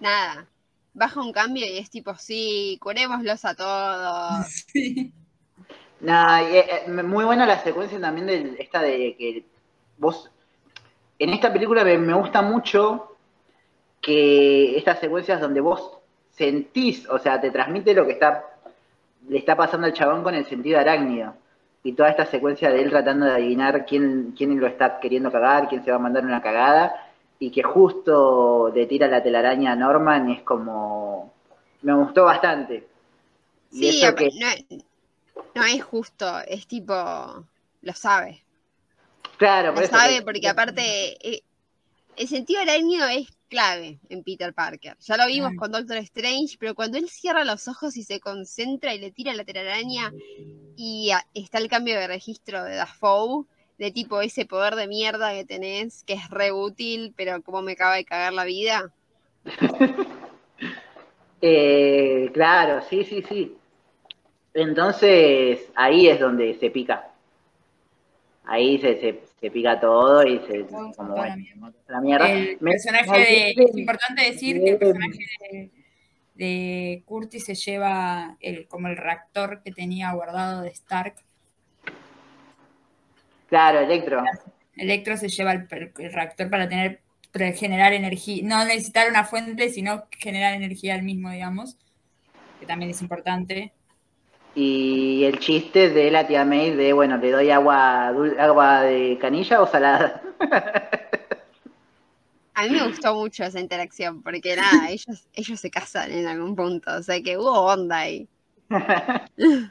nada, 0.00 0.46
baja 0.92 1.20
un 1.20 1.32
cambio 1.32 1.66
y 1.66 1.78
es 1.78 1.90
tipo, 1.90 2.14
sí, 2.16 2.78
curémoslos 2.80 3.44
a 3.44 3.54
todos. 3.54 4.46
Sí. 4.46 5.12
Nada, 6.00 6.42
y, 6.42 6.56
eh, 6.56 6.66
eh, 6.86 6.90
muy 6.90 7.24
buena 7.24 7.46
la 7.46 7.62
secuencia 7.62 7.98
también 7.98 8.26
de 8.26 8.56
esta 8.58 8.82
de 8.82 9.16
que 9.16 9.44
vos, 9.96 10.30
en 11.18 11.30
esta 11.30 11.52
película 11.52 11.82
me, 11.82 11.96
me 11.96 12.14
gusta 12.14 12.42
mucho 12.42 13.16
que 14.02 14.76
estas 14.76 15.00
secuencias 15.00 15.40
donde 15.40 15.60
vos 15.60 16.03
sentís, 16.36 17.08
o 17.08 17.18
sea, 17.18 17.40
te 17.40 17.50
transmite 17.50 17.94
lo 17.94 18.06
que 18.06 18.12
está 18.12 18.44
le 19.28 19.38
está 19.38 19.56
pasando 19.56 19.86
al 19.86 19.94
chabón 19.94 20.22
con 20.22 20.34
el 20.34 20.44
sentido 20.44 20.78
arácnido. 20.78 21.34
Y 21.82 21.92
toda 21.92 22.10
esta 22.10 22.26
secuencia 22.26 22.70
de 22.70 22.82
él 22.82 22.90
tratando 22.90 23.24
de 23.26 23.32
adivinar 23.32 23.86
quién, 23.86 24.34
quién 24.36 24.58
lo 24.60 24.66
está 24.66 25.00
queriendo 25.00 25.32
cagar, 25.32 25.68
quién 25.68 25.82
se 25.84 25.90
va 25.90 25.96
a 25.96 26.00
mandar 26.00 26.24
una 26.24 26.42
cagada, 26.42 27.10
y 27.38 27.50
que 27.50 27.62
justo 27.62 28.70
le 28.74 28.86
tira 28.86 29.08
la 29.08 29.22
telaraña 29.22 29.72
a 29.72 29.76
Norman, 29.76 30.30
es 30.30 30.42
como. 30.42 31.32
Me 31.82 31.94
gustó 31.94 32.24
bastante. 32.24 32.86
Y 33.72 33.90
Sí, 33.90 34.02
eso 34.02 34.14
que- 34.14 34.30
no, 34.38 34.82
no 35.54 35.64
es 35.64 35.82
justo, 35.82 36.40
es 36.46 36.66
tipo, 36.66 36.94
lo 37.82 37.92
sabe. 37.94 38.42
Claro, 39.36 39.72
por 39.72 39.80
Lo 39.80 39.86
eso 39.86 39.96
sabe 39.96 40.18
que- 40.18 40.22
porque 40.22 40.48
aparte 40.48 40.82
eh, 41.28 41.42
el 42.16 42.28
sentido 42.28 42.60
arácnido 42.62 43.06
es 43.08 43.28
clave 43.54 44.00
en 44.08 44.22
Peter 44.24 44.52
Parker. 44.54 44.96
Ya 45.00 45.16
lo 45.16 45.26
vimos 45.26 45.50
Claro. 45.50 45.60
con 45.60 45.72
Doctor 45.72 45.98
Strange, 45.98 46.56
pero 46.58 46.74
cuando 46.74 46.98
él 46.98 47.08
cierra 47.08 47.44
los 47.44 47.68
ojos 47.68 47.96
y 47.96 48.02
se 48.04 48.20
concentra 48.20 48.94
y 48.94 48.98
le 48.98 49.12
tira 49.12 49.32
la 49.34 49.44
telaraña 49.44 50.14
y 50.76 51.10
a- 51.12 51.26
está 51.34 51.58
el 51.58 51.68
cambio 51.68 51.98
de 51.98 52.06
registro 52.08 52.64
de 52.64 52.76
Dafoe, 52.76 53.46
de 53.78 53.90
tipo 53.92 54.20
ese 54.22 54.46
poder 54.46 54.74
de 54.76 54.88
mierda 54.88 55.32
que 55.34 55.44
tenés, 55.44 56.04
que 56.04 56.14
es 56.14 56.30
re 56.30 56.52
útil, 56.52 57.14
pero 57.16 57.42
como 57.42 57.62
me 57.62 57.72
acaba 57.72 57.96
de 57.96 58.04
cagar 58.04 58.32
la 58.32 58.44
vida. 58.44 58.92
Eh, 61.40 62.30
claro, 62.32 62.80
sí, 62.88 63.04
sí, 63.04 63.22
sí. 63.22 63.56
Entonces, 64.54 65.70
ahí 65.74 66.08
es 66.08 66.20
donde 66.20 66.54
se 66.54 66.70
pica. 66.70 67.10
Ahí 68.44 68.78
se, 68.78 69.00
se, 69.00 69.20
se 69.44 69.50
pica 69.50 69.78
todo 69.78 70.26
y 70.26 70.38
se. 70.46 70.64
Todo 70.64 70.88
se 70.90 70.96
Como, 70.96 71.14
bueno, 71.16 71.36
la 71.88 72.00
mierda. 72.00 72.30
El 72.32 72.56
Me- 72.60 72.70
personaje 72.72 73.10
me- 73.10 73.18
de. 73.18 73.50
Es 73.50 73.76
importante 73.76 74.22
decir 74.22 74.58
que 74.64 74.70
el 74.70 74.78
personaje 74.78 75.18
de, 75.52 75.70
de 76.34 77.02
Curtis 77.04 77.44
se 77.44 77.54
lleva 77.54 78.36
el, 78.40 78.66
como 78.68 78.88
el 78.88 78.96
reactor 78.96 79.62
que 79.62 79.70
tenía 79.70 80.12
guardado 80.12 80.62
de 80.62 80.70
Stark. 80.70 81.16
Claro, 83.48 83.80
Electro. 83.80 84.24
Electro 84.76 85.16
se 85.18 85.28
lleva 85.28 85.52
el, 85.52 85.68
el 85.98 86.12
reactor 86.12 86.48
para 86.48 86.66
tener 86.68 87.00
para 87.30 87.52
generar 87.52 87.92
energía, 87.92 88.42
no 88.46 88.64
necesitar 88.64 89.10
una 89.10 89.24
fuente, 89.24 89.68
sino 89.68 90.04
generar 90.18 90.54
energía 90.54 90.94
al 90.94 91.02
mismo, 91.02 91.30
digamos, 91.30 91.76
que 92.60 92.64
también 92.66 92.92
es 92.92 93.02
importante. 93.02 93.72
Y 94.56 95.24
el 95.24 95.38
chiste 95.40 95.90
de 95.90 96.10
la 96.10 96.26
tía 96.26 96.44
May 96.44 96.70
de, 96.70 96.92
bueno, 96.92 97.16
le 97.16 97.30
doy 97.32 97.50
agua, 97.50 98.12
dul- 98.12 98.38
agua 98.38 98.82
de 98.82 99.18
canilla 99.20 99.60
o 99.60 99.66
salada. 99.66 100.22
A 102.56 102.62
mí 102.62 102.70
me 102.70 102.86
gustó 102.86 103.16
mucho 103.16 103.42
esa 103.42 103.58
interacción, 103.58 104.22
porque 104.22 104.54
nada, 104.54 104.88
ellos, 104.90 105.26
ellos 105.34 105.58
se 105.58 105.70
casan 105.70 106.12
en 106.12 106.26
algún 106.26 106.54
punto, 106.54 106.94
o 106.96 107.02
sea 107.02 107.20
que 107.20 107.36
hubo 107.36 107.50
onda 107.50 107.98
ahí. 107.98 108.28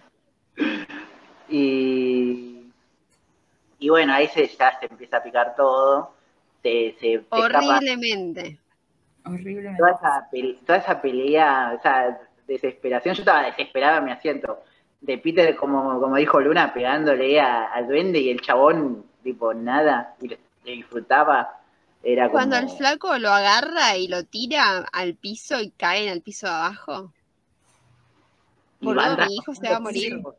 y, 1.50 2.66
y 3.80 3.90
bueno, 3.90 4.14
ahí 4.14 4.28
se, 4.28 4.48
ya 4.48 4.78
se 4.80 4.88
empieza 4.88 5.18
a 5.18 5.24
picar 5.24 5.56
todo. 5.56 6.14
Se, 6.62 6.96
se, 7.00 7.24
Horriblemente. 7.30 8.60
Horrible. 9.26 9.76
toda 9.78 9.92
esa, 9.92 10.30
toda 10.66 10.78
esa 10.80 11.02
pelea, 11.02 11.76
esa 11.80 12.20
desesperación, 12.46 13.16
yo 13.16 13.22
estaba 13.22 13.44
desesperada 13.44 14.00
en 14.00 14.06
mi 14.06 14.12
asiento. 14.12 14.62
De 15.04 15.18
Peter, 15.18 15.56
como, 15.58 16.00
como 16.00 16.16
dijo 16.16 16.40
Luna, 16.40 16.74
pegándole 16.74 17.40
a- 17.40 17.66
al 17.66 17.88
duende 17.88 18.20
y 18.20 18.30
el 18.30 18.40
chabón, 18.40 19.04
tipo, 19.22 19.54
nada, 19.54 20.16
y 20.22 20.30
lo 20.30 20.38
disfrutaba. 20.64 21.60
Era 22.02 22.28
como... 22.28 22.38
Cuando 22.38 22.56
el 22.58 22.70
flaco 22.70 23.18
lo 23.18 23.30
agarra 23.30 23.98
y 23.98 24.08
lo 24.08 24.24
tira 24.24 24.86
al 24.94 25.16
piso 25.16 25.60
y 25.60 25.72
cae 25.72 26.08
en 26.08 26.14
el 26.14 26.22
piso 26.22 26.48
de 26.48 26.54
abajo. 26.54 27.12
van 28.80 29.28
mi 29.28 29.36
hijo 29.36 29.54
se 29.54 29.70
va 29.70 29.76
a 29.76 29.80
morir. 29.82 30.16
pisos. 30.16 30.36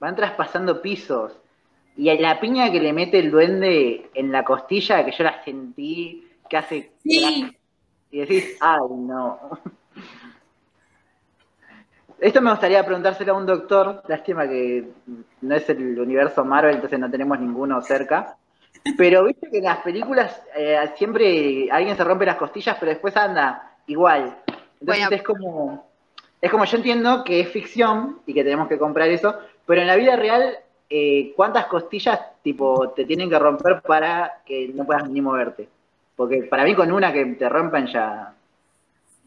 Van 0.00 0.16
traspasando 0.16 0.82
pisos. 0.82 1.32
Y 1.96 2.12
la 2.18 2.40
piña 2.40 2.72
que 2.72 2.80
le 2.80 2.92
mete 2.92 3.20
el 3.20 3.30
duende 3.30 4.10
en 4.14 4.32
la 4.32 4.44
costilla, 4.44 5.04
que 5.04 5.12
yo 5.12 5.22
la 5.22 5.42
sentí, 5.44 6.28
que 6.48 6.56
hace... 6.56 6.92
Sí, 7.04 7.56
Y 8.10 8.18
decís, 8.18 8.56
ay, 8.60 8.80
no. 8.90 9.38
Esto 12.24 12.40
me 12.40 12.52
gustaría 12.52 12.82
preguntárselo 12.82 13.34
a 13.34 13.36
un 13.36 13.44
doctor, 13.44 14.02
lástima 14.08 14.48
que 14.48 14.88
no 15.42 15.54
es 15.54 15.68
el 15.68 16.00
universo 16.00 16.42
Marvel, 16.42 16.76
entonces 16.76 16.98
no 16.98 17.10
tenemos 17.10 17.38
ninguno 17.38 17.82
cerca. 17.82 18.38
Pero 18.96 19.24
viste 19.24 19.50
que 19.50 19.58
en 19.58 19.64
las 19.64 19.80
películas 19.80 20.40
eh, 20.56 20.78
siempre 20.96 21.68
alguien 21.70 21.94
se 21.94 22.02
rompe 22.02 22.24
las 22.24 22.36
costillas, 22.36 22.78
pero 22.80 22.92
después 22.92 23.14
anda 23.14 23.76
igual. 23.88 24.38
Entonces 24.80 25.06
es 25.10 25.22
como. 25.22 25.86
Es 26.40 26.50
como 26.50 26.64
yo 26.64 26.78
entiendo 26.78 27.24
que 27.24 27.40
es 27.40 27.48
ficción 27.50 28.20
y 28.24 28.32
que 28.32 28.42
tenemos 28.42 28.68
que 28.68 28.78
comprar 28.78 29.10
eso, 29.10 29.38
pero 29.66 29.82
en 29.82 29.86
la 29.86 29.96
vida 29.96 30.16
real, 30.16 30.56
eh, 30.88 31.34
¿cuántas 31.36 31.66
costillas 31.66 32.20
tipo 32.42 32.88
te 32.96 33.04
tienen 33.04 33.28
que 33.28 33.38
romper 33.38 33.82
para 33.82 34.40
que 34.46 34.68
no 34.68 34.86
puedas 34.86 35.10
ni 35.10 35.20
moverte? 35.20 35.68
Porque 36.16 36.44
para 36.44 36.64
mí 36.64 36.74
con 36.74 36.90
una 36.90 37.12
que 37.12 37.22
te 37.26 37.50
rompan 37.50 37.86
ya. 37.86 38.32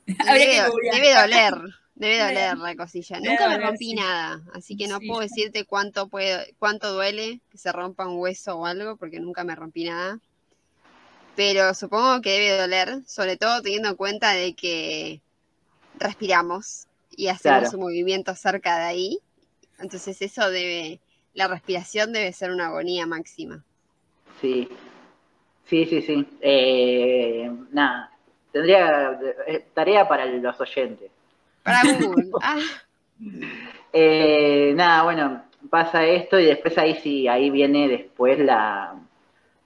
Debe, 0.08 0.64
debe 0.92 1.14
doler. 1.14 1.78
Debe 1.98 2.20
doler 2.20 2.58
la 2.60 2.76
cosilla. 2.76 3.20
Nunca 3.20 3.50
me 3.50 3.58
rompí 3.58 3.96
nada, 3.96 4.40
así 4.54 4.78
que 4.78 4.88
no 4.88 5.00
puedo 5.00 5.22
decirte 5.22 5.66
cuánto 5.66 6.08
puede, 6.08 6.54
cuánto 6.60 6.94
duele 6.94 7.42
que 7.50 7.58
se 7.58 7.72
rompa 7.72 8.08
un 8.08 8.20
hueso 8.20 8.56
o 8.56 8.66
algo, 8.68 8.98
porque 8.98 9.20
nunca 9.20 9.44
me 9.44 9.56
rompí 9.56 9.84
nada. 9.86 10.20
Pero 11.36 11.74
supongo 11.74 12.22
que 12.22 12.30
debe 12.30 12.62
doler, 12.62 13.04
sobre 13.08 13.36
todo 13.36 13.64
teniendo 13.64 13.90
en 13.90 13.96
cuenta 13.96 14.34
de 14.34 14.54
que 14.54 15.22
respiramos 15.96 16.86
y 17.16 17.30
hacemos 17.30 17.74
un 17.74 17.80
movimiento 17.80 18.36
cerca 18.36 18.78
de 18.78 18.84
ahí. 18.86 19.20
Entonces 19.80 20.22
eso 20.22 20.52
debe, 20.52 21.00
la 21.34 21.48
respiración 21.48 22.14
debe 22.14 22.32
ser 22.32 22.52
una 22.52 22.68
agonía 22.68 23.08
máxima. 23.08 23.64
Sí, 24.40 24.70
sí, 25.66 25.86
sí, 25.88 26.04
sí. 26.04 26.28
Eh, 26.42 27.52
nada, 27.72 28.12
tendría 28.52 29.20
eh, 29.48 29.66
tarea 29.74 30.08
para 30.08 30.28
los 30.28 30.62
oyentes. 30.62 31.10
Para 31.68 31.82
Google. 32.00 32.32
Ah. 32.42 32.60
Eh, 33.92 34.74
nada, 34.76 35.04
bueno, 35.04 35.42
pasa 35.72 36.06
esto 36.06 36.40
y 36.40 36.46
después 36.46 36.78
ahí 36.78 36.96
sí, 37.02 37.28
ahí 37.28 37.50
viene 37.50 37.88
después 37.88 38.38
la 38.38 38.94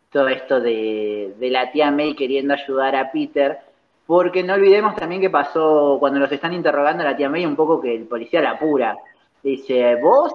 todo 0.09 0.27
esto 0.27 0.59
de, 0.59 1.33
la 1.39 1.71
tía 1.71 1.91
May 1.91 2.15
queriendo 2.15 2.53
ayudar 2.53 2.95
a 2.95 3.11
Peter, 3.11 3.59
porque 4.05 4.43
no 4.43 4.53
olvidemos 4.53 4.95
también 4.95 5.21
que 5.21 5.29
pasó 5.29 5.97
cuando 5.99 6.19
los 6.19 6.31
están 6.31 6.53
interrogando 6.53 7.03
a 7.03 7.07
la 7.11 7.15
tía 7.15 7.29
May 7.29 7.45
un 7.45 7.55
poco 7.55 7.79
que 7.79 7.95
el 7.95 8.05
policía 8.05 8.41
la 8.41 8.51
apura. 8.51 8.95
dice, 9.41 9.95
vos 9.95 10.33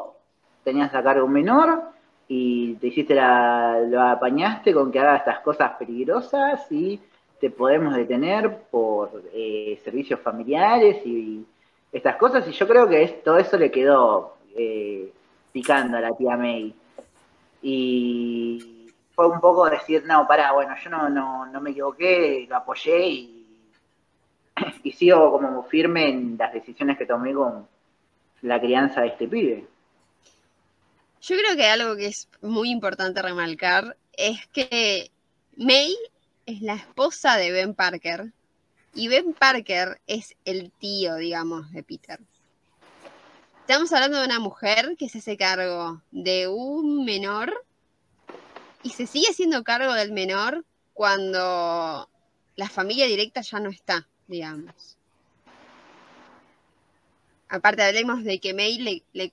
tenías 0.64 0.94
a 0.94 1.02
cargo 1.02 1.26
un 1.26 1.32
menor 1.32 1.82
y 2.28 2.74
te 2.74 2.88
hiciste 2.88 3.14
la, 3.14 3.80
lo 3.86 4.02
apañaste 4.02 4.72
con 4.72 4.90
que 4.90 4.98
haga 4.98 5.16
estas 5.16 5.40
cosas 5.40 5.72
peligrosas 5.78 6.70
y 6.72 7.00
te 7.38 7.50
podemos 7.50 7.94
detener 7.94 8.62
por 8.70 9.22
eh, 9.32 9.78
servicios 9.84 10.20
familiares 10.20 11.06
y 11.06 11.44
estas 11.93 12.16
cosas 12.16 12.47
y 12.49 12.53
yo 12.53 12.66
creo 12.66 12.89
que 12.89 13.07
todo 13.24 13.39
eso 13.39 13.57
le 13.57 13.70
quedó 13.70 14.37
eh, 14.57 15.12
picando 15.53 15.97
a 15.97 16.01
la 16.01 16.16
tía 16.16 16.37
May. 16.37 16.74
Y 17.62 18.93
fue 19.14 19.26
un 19.26 19.41
poco 19.41 19.68
decir, 19.68 20.05
no, 20.05 20.26
pará, 20.26 20.53
bueno, 20.53 20.74
yo 20.82 20.91
no, 20.91 21.09
no, 21.09 21.47
no 21.47 21.61
me 21.61 21.70
equivoqué, 21.70 22.47
lo 22.49 22.57
apoyé 22.57 23.09
y, 23.09 23.47
y 24.82 24.93
sigo 24.93 25.32
como 25.32 25.62
firme 25.64 26.09
en 26.09 26.37
las 26.39 26.53
decisiones 26.53 26.99
que 26.99 27.07
tomé 27.07 27.32
con 27.32 27.66
la 28.43 28.61
crianza 28.61 29.01
de 29.01 29.09
este 29.09 29.26
pibe. 29.26 29.66
Yo 31.22 31.37
creo 31.37 31.57
que 31.57 31.66
algo 31.66 31.97
que 31.97 32.07
es 32.07 32.28
muy 32.41 32.70
importante 32.70 33.22
remarcar 33.22 33.97
es 34.12 34.47
que 34.49 35.11
May 35.57 35.97
es 36.45 36.62
la 36.62 36.74
esposa 36.74 37.37
de 37.37 37.51
Ben 37.51 37.74
Parker, 37.74 38.32
y 38.97 39.09
Ben 39.09 39.34
Parker 39.34 40.01
es 40.07 40.34
el 40.47 40.72
tío, 40.72 41.16
digamos, 41.16 41.70
de 41.70 41.82
Peter. 41.82 42.18
Estamos 43.61 43.92
hablando 43.92 44.18
de 44.18 44.26
una 44.26 44.40
mujer 44.40 44.97
que 44.99 45.09
se 45.11 45.18
hace 45.18 45.36
cargo 45.36 46.03
de 46.11 46.49
un 46.49 47.05
menor 47.05 47.53
y 48.82 48.90
se 48.90 49.07
sigue 49.07 49.26
haciendo 49.28 49.64
cargo 49.64 49.92
del 49.92 50.12
menor 50.12 50.64
cuando 50.94 52.09
la 52.57 52.68
familia 52.70 53.07
directa 53.07 53.42
ya 53.42 53.61
no 53.61 53.68
está, 53.68 54.09
digamos. 54.28 54.97
Aparte 57.49 57.82
hablemos 57.82 58.24
de 58.24 58.40
que 58.40 58.55
May 58.55 58.78
le, 59.12 59.32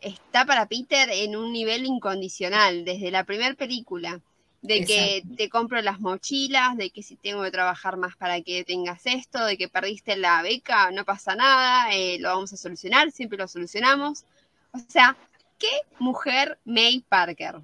está 0.00 0.44
para 0.44 0.66
Peter 0.66 1.10
en 1.10 1.34
un 1.34 1.52
nivel 1.52 1.84
incondicional 1.84 2.84
desde 2.84 3.10
la 3.10 3.24
primera 3.24 3.54
película 3.54 4.20
de 4.62 4.84
que 4.84 5.22
te 5.36 5.48
compro 5.48 5.80
las 5.80 6.00
mochilas, 6.00 6.76
de 6.76 6.90
que 6.90 7.02
si 7.02 7.16
tengo 7.16 7.42
que 7.42 7.50
trabajar 7.50 7.96
más 7.96 8.16
para 8.16 8.40
que 8.42 8.64
tengas 8.64 9.06
esto, 9.06 9.44
de 9.44 9.56
que 9.56 9.68
perdiste 9.68 10.16
la 10.16 10.42
beca, 10.42 10.90
no 10.90 11.04
pasa 11.04 11.34
nada, 11.34 11.92
eh, 11.92 12.18
lo 12.20 12.28
vamos 12.28 12.52
a 12.52 12.56
solucionar, 12.56 13.10
siempre 13.10 13.38
lo 13.38 13.48
solucionamos. 13.48 14.24
O 14.72 14.78
sea, 14.78 15.16
¿qué 15.58 15.70
mujer 15.98 16.58
May 16.64 17.02
Parker? 17.08 17.56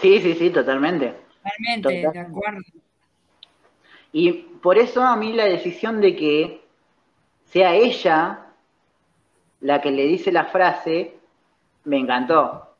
Sí, 0.00 0.20
sí, 0.20 0.34
sí, 0.34 0.50
totalmente. 0.50 1.14
Totalmente, 1.42 2.10
de 2.12 2.20
acuerdo. 2.20 2.60
Y 4.12 4.32
por 4.32 4.78
eso 4.78 5.02
a 5.02 5.16
mí 5.16 5.32
la 5.32 5.46
decisión 5.46 6.00
de 6.00 6.14
que 6.14 6.60
sea 7.50 7.74
ella 7.74 8.46
la 9.60 9.80
que 9.80 9.90
le 9.90 10.06
dice 10.06 10.32
la 10.32 10.46
frase, 10.46 11.16
me 11.84 11.96
encantó. 11.98 12.71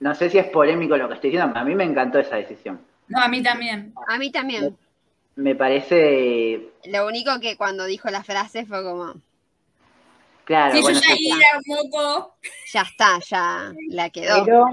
No 0.00 0.14
sé 0.14 0.30
si 0.30 0.38
es 0.38 0.46
polémico 0.46 0.96
lo 0.96 1.08
que 1.08 1.14
estoy 1.14 1.30
diciendo, 1.30 1.58
a 1.58 1.64
mí 1.64 1.74
me 1.74 1.84
encantó 1.84 2.18
esa 2.18 2.36
decisión. 2.36 2.80
No, 3.08 3.20
a 3.20 3.28
mí 3.28 3.42
también. 3.42 3.92
A 4.08 4.16
mí 4.18 4.32
también. 4.32 4.76
Me, 5.36 5.54
parece. 5.54 6.70
Lo 6.86 7.06
único 7.06 7.38
que 7.40 7.56
cuando 7.56 7.84
dijo 7.84 8.08
la 8.08 8.24
frase 8.24 8.64
fue 8.64 8.82
como. 8.82 9.14
Claro, 10.44 10.74
sí, 10.74 10.82
yo 10.82 10.90
ya 10.90 11.14
iba 11.18 11.36
un 11.58 11.90
poco. 11.90 12.36
Ya 12.72 12.82
está, 12.82 13.18
ya 13.20 13.72
la 13.90 14.10
quedó. 14.10 14.44
Pero 14.44 14.64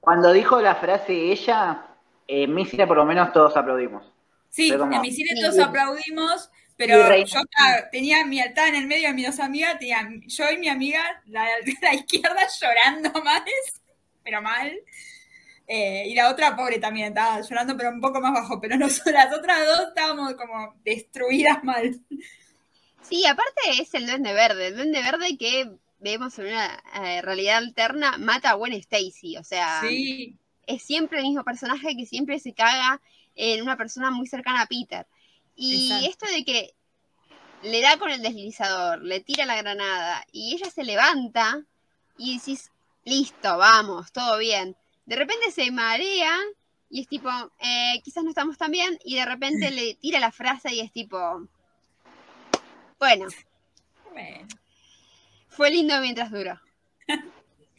cuando 0.00 0.32
dijo 0.32 0.60
la 0.62 0.76
frase 0.76 1.12
ella, 1.12 1.84
en 2.26 2.54
mi 2.54 2.64
cine 2.64 2.86
por 2.86 2.96
lo 2.96 3.04
menos 3.04 3.32
todos 3.32 3.56
aplaudimos. 3.56 4.04
Sí, 4.48 4.72
en 4.72 5.00
mi 5.02 5.12
cine 5.12 5.30
todos 5.40 5.58
aplaudimos, 5.58 6.50
pero 6.76 7.14
yo 7.24 7.40
tenía 7.92 8.24
mi 8.24 8.40
altar 8.40 8.68
en 8.68 8.76
el 8.76 8.86
medio 8.86 9.08
de 9.08 9.14
mis 9.14 9.26
dos 9.26 9.40
amigas, 9.40 9.78
tenía 9.78 10.08
yo 10.26 10.50
y 10.50 10.56
mi 10.56 10.68
amiga, 10.68 11.02
la 11.26 11.44
de 11.44 11.74
la 11.82 11.94
izquierda, 11.94 12.46
llorando 12.60 13.22
más 13.22 13.42
pero 14.28 14.42
mal. 14.42 14.70
Eh, 15.66 16.04
y 16.06 16.14
la 16.14 16.30
otra, 16.30 16.54
pobre, 16.54 16.78
también 16.78 17.08
estaba 17.08 17.40
llorando, 17.40 17.76
pero 17.76 17.90
un 17.90 18.00
poco 18.00 18.20
más 18.20 18.32
bajo. 18.32 18.60
Pero 18.60 18.76
nosotras, 18.76 19.26
las 19.26 19.38
otras 19.38 19.66
dos 19.66 19.88
estábamos 19.88 20.34
como 20.34 20.74
destruidas 20.84 21.64
mal. 21.64 21.98
Sí, 23.02 23.24
aparte 23.24 23.80
es 23.80 23.94
el 23.94 24.06
Duende 24.06 24.34
Verde. 24.34 24.66
El 24.68 24.76
Duende 24.76 25.00
Verde 25.00 25.38
que 25.38 25.70
vemos 25.98 26.38
en 26.38 26.46
una 26.48 26.82
eh, 27.02 27.22
realidad 27.22 27.56
alterna 27.56 28.18
mata 28.18 28.50
a 28.50 28.54
Gwen 28.54 28.74
Stacy. 28.74 29.38
O 29.38 29.44
sea, 29.44 29.80
es 30.66 30.82
siempre 30.82 31.20
el 31.20 31.24
mismo 31.24 31.44
personaje 31.44 31.96
que 31.96 32.04
siempre 32.04 32.38
se 32.38 32.52
caga 32.52 33.00
en 33.34 33.62
una 33.62 33.78
persona 33.78 34.10
muy 34.10 34.26
cercana 34.26 34.62
a 34.62 34.66
Peter. 34.66 35.06
Y 35.56 36.06
esto 36.06 36.26
de 36.26 36.44
que 36.44 36.74
le 37.62 37.80
da 37.80 37.96
con 37.96 38.10
el 38.10 38.22
deslizador, 38.22 39.02
le 39.02 39.20
tira 39.20 39.46
la 39.46 39.56
granada 39.56 40.24
y 40.32 40.54
ella 40.54 40.70
se 40.70 40.84
levanta 40.84 41.64
y 42.18 42.36
decís, 42.36 42.70
listo, 43.04 43.56
vamos, 43.56 44.12
todo 44.12 44.38
bien. 44.38 44.76
De 45.06 45.16
repente 45.16 45.50
se 45.50 45.70
marea 45.70 46.36
y 46.90 47.00
es 47.00 47.08
tipo, 47.08 47.30
eh, 47.60 48.00
quizás 48.02 48.24
no 48.24 48.30
estamos 48.30 48.56
tan 48.56 48.70
bien, 48.70 48.98
y 49.04 49.16
de 49.16 49.24
repente 49.24 49.70
le 49.70 49.94
tira 49.94 50.20
la 50.20 50.32
frase 50.32 50.74
y 50.74 50.80
es 50.80 50.92
tipo, 50.92 51.46
bueno, 52.98 53.26
fue 55.48 55.70
lindo 55.70 56.00
mientras 56.00 56.30
duró. 56.30 56.60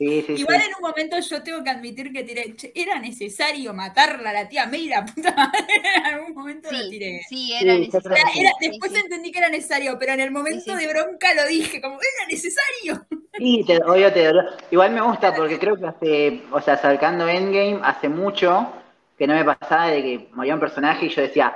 Igual 0.02 0.62
en 0.62 0.76
un 0.78 0.82
momento 0.82 1.20
yo 1.20 1.44
tengo 1.44 1.62
que 1.62 1.70
admitir 1.70 2.14
que 2.14 2.24
tiré, 2.24 2.56
era 2.74 3.00
necesario 3.00 3.74
matarla 3.74 4.30
a 4.30 4.34
la 4.34 4.48
tía 4.48 4.66
May, 4.66 4.88
la 4.88 5.06
puta 5.06 5.36
madre, 5.36 5.60
en 5.98 6.06
algún 6.06 6.34
momento 6.34 6.72
lo 6.72 6.90
tiré. 6.90 7.20
Sí, 7.28 7.52
era 7.54 7.78
necesario. 7.78 8.16
después 8.62 8.96
entendí 8.96 9.30
que 9.30 9.40
era 9.40 9.50
necesario, 9.50 10.00
pero 10.00 10.14
en 10.14 10.22
el 10.22 10.32
momento 10.32 10.74
de 10.74 10.88
bronca 10.88 11.34
lo 11.34 11.46
dije, 11.50 11.82
como, 11.82 11.96
era 11.96 12.28
necesario. 12.30 13.06
Sí, 13.38 13.66
te, 13.68 13.78
obvio 13.84 14.14
te 14.14 14.32
Igual 14.72 14.92
me 14.92 15.02
gusta 15.02 15.36
porque 15.36 15.60
creo 15.60 15.76
que 15.76 15.88
hace, 15.88 16.44
o 16.50 16.62
sea, 16.62 16.76
acercando 16.76 17.28
Endgame, 17.28 17.82
hace 17.84 18.08
mucho 18.08 18.72
que 19.18 19.28
no 19.28 19.34
me 19.34 19.44
pasaba 19.44 19.88
de 19.88 20.02
que 20.02 20.30
moría 20.32 20.54
un 20.54 20.62
personaje 20.62 21.08
y 21.08 21.10
yo 21.10 21.24
decía, 21.24 21.54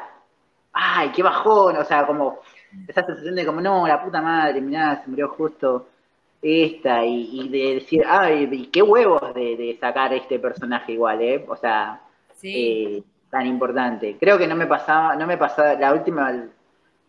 ay, 0.73 1.13
qué 1.15 1.23
bajón, 1.23 1.77
o 1.77 1.85
sea, 1.85 2.05
como 2.05 2.41
esa 2.89 3.05
sensación 3.05 3.35
de 3.35 3.45
como, 3.45 3.61
no, 3.61 3.87
la 3.87 4.03
puta 4.03 4.21
madre, 4.21 4.59
mirá, 4.59 5.01
se 5.01 5.09
murió 5.09 5.29
justo 5.29 5.87
esta 6.43 7.05
y, 7.05 7.47
de 7.47 7.75
decir, 7.75 8.03
ay, 8.05 8.69
qué 8.71 8.81
huevos 8.81 9.33
de, 9.33 9.77
sacar 9.79 10.13
este 10.13 10.39
personaje 10.39 10.91
igual, 10.91 11.21
¿eh? 11.21 11.45
O 11.47 11.55
sea, 11.55 12.01
eh, 12.43 13.01
tan 13.29 13.47
importante. 13.47 14.17
Creo 14.19 14.37
que 14.37 14.47
no 14.47 14.55
me 14.55 14.67
pasaba, 14.67 15.15
no 15.15 15.25
me 15.25 15.37
pasaba, 15.37 15.75
la 15.75 15.93
última, 15.93 16.47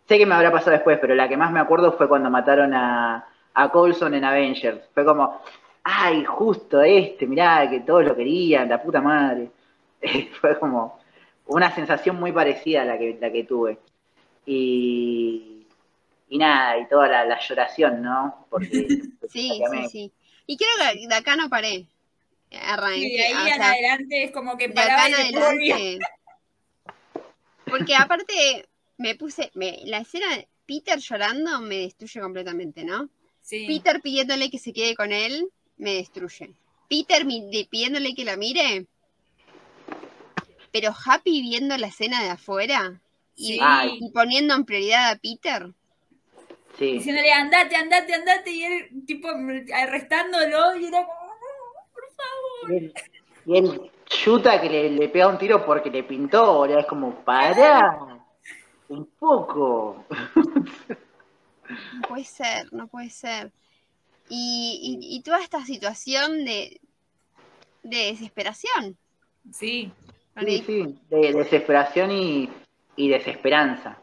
sé 0.06 0.18
que 0.18 0.26
me 0.26 0.34
habrá 0.34 0.52
pasado 0.52 0.72
después, 0.72 0.98
pero 1.00 1.14
la 1.14 1.28
que 1.28 1.36
más 1.36 1.52
me 1.52 1.60
acuerdo 1.60 1.92
fue 1.92 2.08
cuando 2.08 2.30
mataron 2.30 2.72
a, 2.74 3.26
a 3.54 3.68
Coulson 3.70 4.14
en 4.14 4.24
Avengers. 4.24 4.88
Fue 4.94 5.04
como, 5.04 5.40
ay, 5.82 6.24
justo 6.24 6.80
este, 6.82 7.26
mirá, 7.26 7.68
que 7.68 7.80
todos 7.80 8.04
lo 8.04 8.14
querían, 8.16 8.68
la 8.68 8.82
puta 8.82 9.00
madre. 9.00 9.50
fue 10.40 10.58
como 10.58 10.98
una 11.46 11.74
sensación 11.74 12.16
muy 12.16 12.32
parecida 12.32 12.82
a 12.82 12.84
la 12.84 12.98
que, 12.98 13.18
la 13.20 13.32
que 13.32 13.44
tuve. 13.44 13.78
Y 14.46 15.53
y 16.28 16.38
nada, 16.38 16.78
y 16.78 16.88
toda 16.88 17.08
la, 17.08 17.24
la 17.24 17.38
lloración, 17.40 18.02
¿no? 18.02 18.46
Porque, 18.50 18.86
Sí, 19.30 19.60
sí, 19.72 19.88
sí. 19.90 20.12
Y 20.46 20.56
creo 20.56 20.68
que 20.92 21.06
de 21.06 21.14
acá 21.14 21.36
no 21.36 21.48
paré. 21.48 21.86
Arranqué. 22.66 22.98
Y 22.98 23.16
de 23.16 23.24
ahí 23.26 23.34
o 23.34 23.38
en 23.48 23.54
sea, 23.54 23.70
adelante 23.70 24.24
es 24.24 24.30
como 24.32 24.56
que 24.56 24.68
de 24.68 24.74
paraba 24.74 25.04
acá 25.06 25.16
en 25.20 25.22
después 25.32 25.44
volvía. 25.46 25.74
adelante. 25.76 26.06
Porque 27.64 27.94
aparte 27.96 28.68
me 28.98 29.14
puse, 29.16 29.50
me, 29.54 29.78
la 29.84 29.98
escena 29.98 30.36
de 30.36 30.46
Peter 30.66 30.98
llorando 30.98 31.60
me 31.60 31.78
destruye 31.78 32.20
completamente, 32.20 32.84
¿no? 32.84 33.08
Sí. 33.40 33.66
Peter 33.66 34.00
pidiéndole 34.00 34.50
que 34.50 34.58
se 34.58 34.72
quede 34.72 34.94
con 34.94 35.12
él 35.12 35.48
me 35.76 35.94
destruye. 35.94 36.54
Peter 36.88 37.24
mi- 37.24 37.50
de- 37.50 37.66
pidiéndole 37.68 38.14
que 38.14 38.24
la 38.24 38.36
mire, 38.36 38.86
pero 40.72 40.92
Happy 41.04 41.40
viendo 41.42 41.76
la 41.76 41.88
escena 41.88 42.22
de 42.22 42.30
afuera 42.30 43.00
y, 43.36 43.54
Sí. 43.54 43.58
Ay. 43.62 43.98
y 44.00 44.10
poniendo 44.10 44.54
en 44.54 44.64
prioridad 44.64 45.10
a 45.10 45.16
Peter. 45.16 45.72
Sí. 46.78 46.92
Diciéndole, 46.94 47.32
andate, 47.32 47.76
andate, 47.76 48.14
andate, 48.14 48.50
y 48.50 48.64
él, 48.64 49.04
tipo, 49.06 49.28
arrestándolo, 49.74 50.76
y 50.76 50.86
era 50.86 51.04
como, 51.06 51.20
"No, 51.24 51.92
por 51.92 52.04
favor. 52.14 52.72
Y 52.72 52.76
él, 52.76 52.94
y 53.46 53.58
él 53.58 53.90
chuta 54.06 54.60
que 54.60 54.68
le, 54.70 54.90
le 54.90 55.08
pega 55.08 55.28
un 55.28 55.38
tiro 55.38 55.64
porque 55.64 55.90
le 55.90 56.02
pintó, 56.04 56.54
boludo. 56.58 56.78
Es 56.78 56.86
como, 56.86 57.14
pará, 57.24 57.98
un 58.88 59.06
poco. 59.18 60.04
No 61.68 62.08
puede 62.08 62.24
ser, 62.24 62.72
no 62.72 62.86
puede 62.88 63.10
ser. 63.10 63.52
Y, 64.28 64.98
y- 65.00 65.16
y 65.16 65.22
toda 65.22 65.40
esta 65.42 65.64
situación 65.64 66.44
de, 66.44 66.80
de 67.82 67.96
desesperación. 68.12 68.96
Sí, 69.52 69.92
Sí, 70.40 70.64
sí, 70.66 70.98
de 71.10 71.32
desesperación 71.32 72.10
y, 72.10 72.50
y 72.96 73.08
desesperanza. 73.08 73.98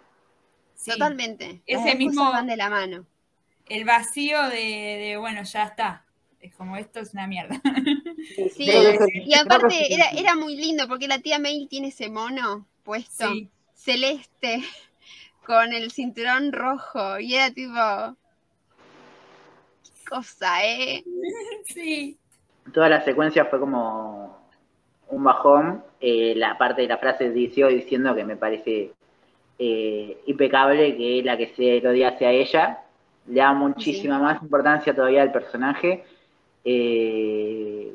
Sí. 0.82 0.92
Totalmente. 0.92 1.62
Las 1.68 1.86
Ese 1.86 1.96
mismo- 1.96 2.32
van 2.32 2.48
de 2.48 2.58
la 2.58 2.70
mano. 2.70 3.06
El 3.70 3.86
vacío 3.86 4.42
de, 4.50 4.58
de, 4.58 5.18
bueno, 5.18 5.44
ya 5.44 5.64
está. 5.64 6.04
Es 6.42 6.56
como, 6.56 6.76
esto 6.76 7.00
es 7.00 7.14
una 7.14 7.28
mierda. 7.28 7.62
Sí, 8.56 8.70
y 9.26 9.34
aparte 9.36 9.94
era, 9.94 10.10
era 10.10 10.36
muy 10.36 10.56
lindo 10.56 10.88
porque 10.88 11.08
la 11.08 11.20
tía 11.20 11.38
May 11.40 11.68
tiene 11.68 11.90
ese 11.90 12.10
mono 12.10 12.66
puesto 12.84 13.32
Sí, 13.32 13.50
celeste 13.76 14.64
con 15.46 15.72
el 15.74 15.92
cinturón 15.92 16.52
rojo 16.52 17.20
y 17.20 17.36
era 17.36 17.52
tipo 17.52 18.16
qué 19.84 20.10
cosa, 20.10 20.66
¿eh? 20.66 21.04
sí. 21.66 22.18
Toda 22.74 22.90
la 22.90 23.04
secuencia 23.06 23.46
fue 23.46 23.60
como 23.60 24.38
un 25.10 25.24
bajón. 25.24 25.84
Eh, 26.00 26.34
la 26.36 26.58
parte 26.58 26.82
de 26.82 26.88
la 26.88 26.98
frase 26.98 27.30
dició 27.32 27.68
diciendo 27.68 28.16
que 28.16 28.24
me 28.24 28.36
parece 28.36 28.94
eh, 29.64 30.18
impecable 30.26 30.98
que 30.98 31.22
la 31.24 31.38
que 31.38 31.48
se 31.56 31.80
lo 31.82 31.92
hacia 32.08 32.32
ella. 32.32 32.80
Le 33.28 33.40
da 33.42 33.54
muchísima 33.54 34.18
más 34.20 34.42
importancia 34.42 34.96
todavía 34.96 35.22
al 35.22 35.32
personaje. 35.32 36.04
Eh, 36.66 37.94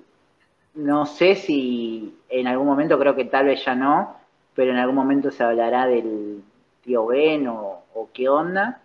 no 0.75 1.07
sé 1.07 1.35
si 1.37 2.15
en 2.29 2.47
algún 2.47 2.67
momento, 2.67 2.99
creo 2.99 3.17
que 3.17 3.25
tal 3.25 3.47
vez 3.47 3.65
ya 3.65 3.75
no, 3.75 4.17
pero 4.55 4.71
en 4.73 4.79
algún 4.79 4.95
momento 4.95 5.31
se 5.31 5.43
hablará 5.43 5.87
del 5.87 6.43
tío 6.83 7.07
Ben 7.07 7.49
o, 7.49 7.83
o 7.95 8.11
qué 8.13 8.29
onda. 8.29 8.81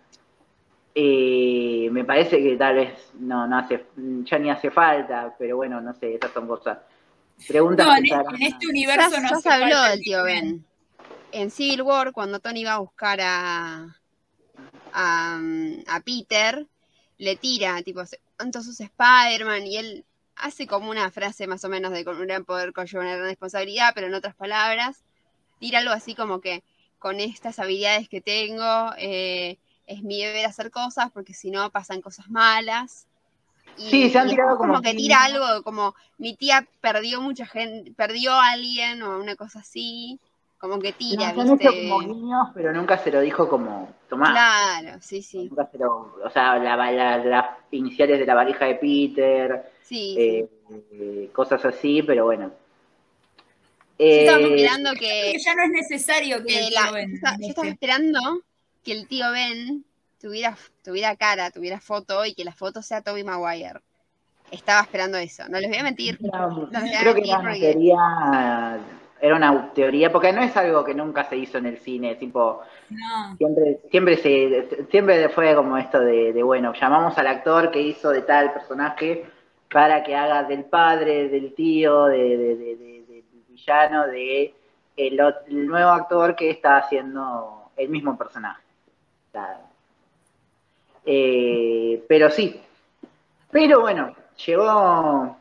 Eh, 0.94 1.88
me 1.92 2.04
parece 2.04 2.42
que 2.42 2.56
tal 2.56 2.74
vez 2.76 3.12
no, 3.18 3.46
no 3.46 3.58
hace, 3.58 3.86
ya 4.24 4.38
ni 4.38 4.50
hace 4.50 4.70
falta, 4.70 5.34
pero 5.38 5.56
bueno, 5.56 5.80
no 5.80 5.94
sé, 5.94 6.14
esas 6.16 6.32
son 6.32 6.46
cosas. 6.48 6.78
Preguntas 7.48 7.86
No, 7.86 7.96
en, 7.96 8.04
harán. 8.12 8.34
este 8.40 8.66
Ya, 8.66 8.68
universo 8.68 9.20
no 9.20 9.28
ya 9.30 9.36
se 9.36 9.48
habló 9.50 9.82
del 9.84 10.00
tío 10.00 10.24
Ben. 10.24 10.64
En 11.32 11.50
Civil 11.50 11.82
War, 11.82 12.12
cuando 12.12 12.40
Tony 12.40 12.64
va 12.64 12.74
a 12.74 12.78
buscar 12.78 13.20
a, 13.20 13.96
a, 14.92 15.40
a 15.88 16.00
Peter, 16.00 16.66
le 17.18 17.36
tira, 17.36 17.80
tipo, 17.82 18.02
¿cuántos 18.36 18.66
sos 18.66 18.80
Spider-Man? 18.80 19.66
Y 19.66 19.76
él 19.78 20.04
hace 20.36 20.66
como 20.66 20.90
una 20.90 21.10
frase 21.10 21.46
más 21.46 21.64
o 21.64 21.68
menos 21.68 21.92
de 21.92 22.04
con 22.04 22.16
un 22.18 22.26
gran 22.26 22.44
poder 22.44 22.72
conlleva 22.72 23.04
una 23.04 23.14
gran 23.16 23.28
responsabilidad, 23.28 23.92
pero 23.94 24.06
en 24.08 24.14
otras 24.14 24.34
palabras, 24.34 25.02
tira 25.58 25.78
algo 25.78 25.92
así 25.92 26.14
como 26.14 26.40
que 26.40 26.62
con 26.98 27.20
estas 27.20 27.58
habilidades 27.58 28.08
que 28.08 28.20
tengo, 28.20 28.92
eh, 28.98 29.58
es 29.86 30.02
mi 30.02 30.22
deber 30.22 30.46
hacer 30.46 30.70
cosas, 30.70 31.10
porque 31.12 31.34
si 31.34 31.50
no 31.50 31.68
pasan 31.70 32.00
cosas 32.00 32.28
malas. 32.30 33.06
Y, 33.78 33.90
Sí, 33.90 34.10
se 34.10 34.18
han 34.18 34.28
tirado 34.28 34.56
como 34.58 34.74
como 34.74 34.82
que- 34.82 34.94
tira 34.94 35.24
algo 35.24 35.62
como 35.62 35.94
mi 36.18 36.34
tía 36.36 36.66
perdió 36.80 37.20
mucha 37.20 37.46
gente, 37.46 37.90
perdió 37.92 38.32
a 38.32 38.50
alguien 38.50 39.02
o 39.02 39.18
una 39.18 39.34
cosa 39.34 39.60
así, 39.60 40.20
como 40.62 40.78
que 40.78 40.92
tira, 40.92 41.32
No, 41.32 41.42
hecho 41.42 41.56
¿viste? 41.56 41.88
como 41.88 41.98
guiños, 41.98 42.48
pero 42.54 42.72
nunca 42.72 42.96
se 42.96 43.10
lo 43.10 43.20
dijo 43.20 43.48
como, 43.48 43.92
tomá. 44.08 44.30
Claro, 44.30 44.96
sí, 45.00 45.20
sí, 45.20 45.48
Nunca 45.50 45.68
se 45.72 45.76
lo, 45.78 46.14
o 46.24 46.30
sea, 46.32 46.56
la- 46.56 46.76
la- 46.76 47.18
las 47.18 47.46
iniciales 47.72 48.20
de 48.20 48.26
la 48.26 48.34
valija 48.36 48.66
de 48.66 48.76
Peter, 48.76 49.72
sí, 49.82 50.14
eh, 50.16 50.48
sí. 50.68 50.74
eh, 50.92 51.30
cosas 51.34 51.64
así, 51.64 52.04
pero 52.04 52.26
bueno. 52.26 52.52
Yo 53.98 54.06
estaba 54.06 54.38
Eh, 54.38 54.54
esperando 54.54 54.92
que, 54.92 55.32
que 55.32 55.38
ya 55.44 55.54
no 55.56 55.62
es 55.64 55.70
necesario 55.70 56.38
que 56.38 56.44
que 56.44 56.58
el 56.68 56.72
la- 56.74 56.82
tío 56.84 56.92
Ben 56.92 57.08
yo 57.10 57.14
estaba- 57.16 57.36
yo 57.40 57.46
estaba 57.48 57.66
esté. 57.68 57.74
esperando 57.74 58.20
que 58.84 58.92
el 58.92 59.08
tío 59.08 59.32
Ben 59.32 59.84
tuviera, 60.20 60.56
tuviera 60.84 61.16
cara, 61.16 61.50
tuviera 61.50 61.80
foto 61.80 62.24
y 62.24 62.34
que 62.34 62.44
la 62.44 62.52
foto 62.52 62.82
sea 62.82 63.02
Toby 63.02 63.24
Maguire. 63.24 63.80
Estaba 64.52 64.82
esperando 64.82 65.18
eso, 65.18 65.42
no 65.48 65.58
les 65.58 65.68
voy 65.70 65.78
a 65.78 65.82
mentir. 65.82 66.18
era- 66.22 66.46
No 66.46 66.66
les 66.70 66.82
voy 66.82 66.94
a 66.94 67.00
creo 67.00 67.14
que 67.14 67.20
mentir 67.20 67.34
una 67.34 67.42
porque- 67.50 67.60
teoría, 67.60 68.78
era 69.22 69.36
una 69.36 69.72
teoría, 69.72 70.10
porque 70.10 70.32
no 70.32 70.42
es 70.42 70.56
algo 70.56 70.84
que 70.84 70.94
nunca 70.94 71.24
se 71.24 71.36
hizo 71.36 71.56
en 71.58 71.66
el 71.66 71.78
cine, 71.78 72.16
tipo, 72.16 72.60
No, 72.90 73.36
siempre, 73.36 73.78
siempre 73.88 74.16
se, 74.16 74.86
siempre 74.90 75.28
fue 75.28 75.54
como 75.54 75.78
esto 75.78 76.00
de, 76.00 76.32
de, 76.32 76.42
bueno, 76.42 76.72
llamamos 76.74 77.16
al 77.16 77.28
actor 77.28 77.70
que 77.70 77.80
hizo 77.80 78.10
de 78.10 78.22
tal 78.22 78.52
personaje 78.52 79.24
para 79.72 80.02
que 80.02 80.16
haga 80.16 80.42
del 80.42 80.64
padre, 80.64 81.28
del 81.28 81.54
tío, 81.54 82.06
de, 82.06 82.18
de- 82.36 82.56
de- 82.56 82.76
de- 82.76 83.04
del 83.08 83.44
villano, 83.48 84.08
de 84.08 84.54
el, 84.96 85.18
ot- 85.20 85.46
el 85.46 85.66
nuevo 85.68 85.90
actor 85.90 86.34
que 86.34 86.50
está 86.50 86.78
haciendo 86.78 87.70
el 87.76 87.88
mismo 87.90 88.18
personaje. 88.18 88.60
Eh, 91.04 92.04
pero 92.08 92.30
sí. 92.30 92.60
Pero 93.50 93.80
bueno, 93.80 94.14
llegó 94.46 95.36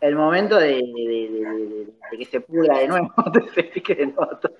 el 0.00 0.14
momento 0.14 0.56
de, 0.56 0.68
de- 0.68 0.74
de- 0.76 1.28
de- 1.30 1.66
de- 1.66 1.92
de 2.10 2.18
que 2.18 2.24
se 2.24 2.40
pudra 2.40 2.78
de 2.78 2.88
nuevo, 2.88 3.12
de 3.32 3.48
se 3.50 3.62
pique 3.64 3.94
de 3.94 4.06
nuevo 4.06 4.26
todo. 4.38 4.56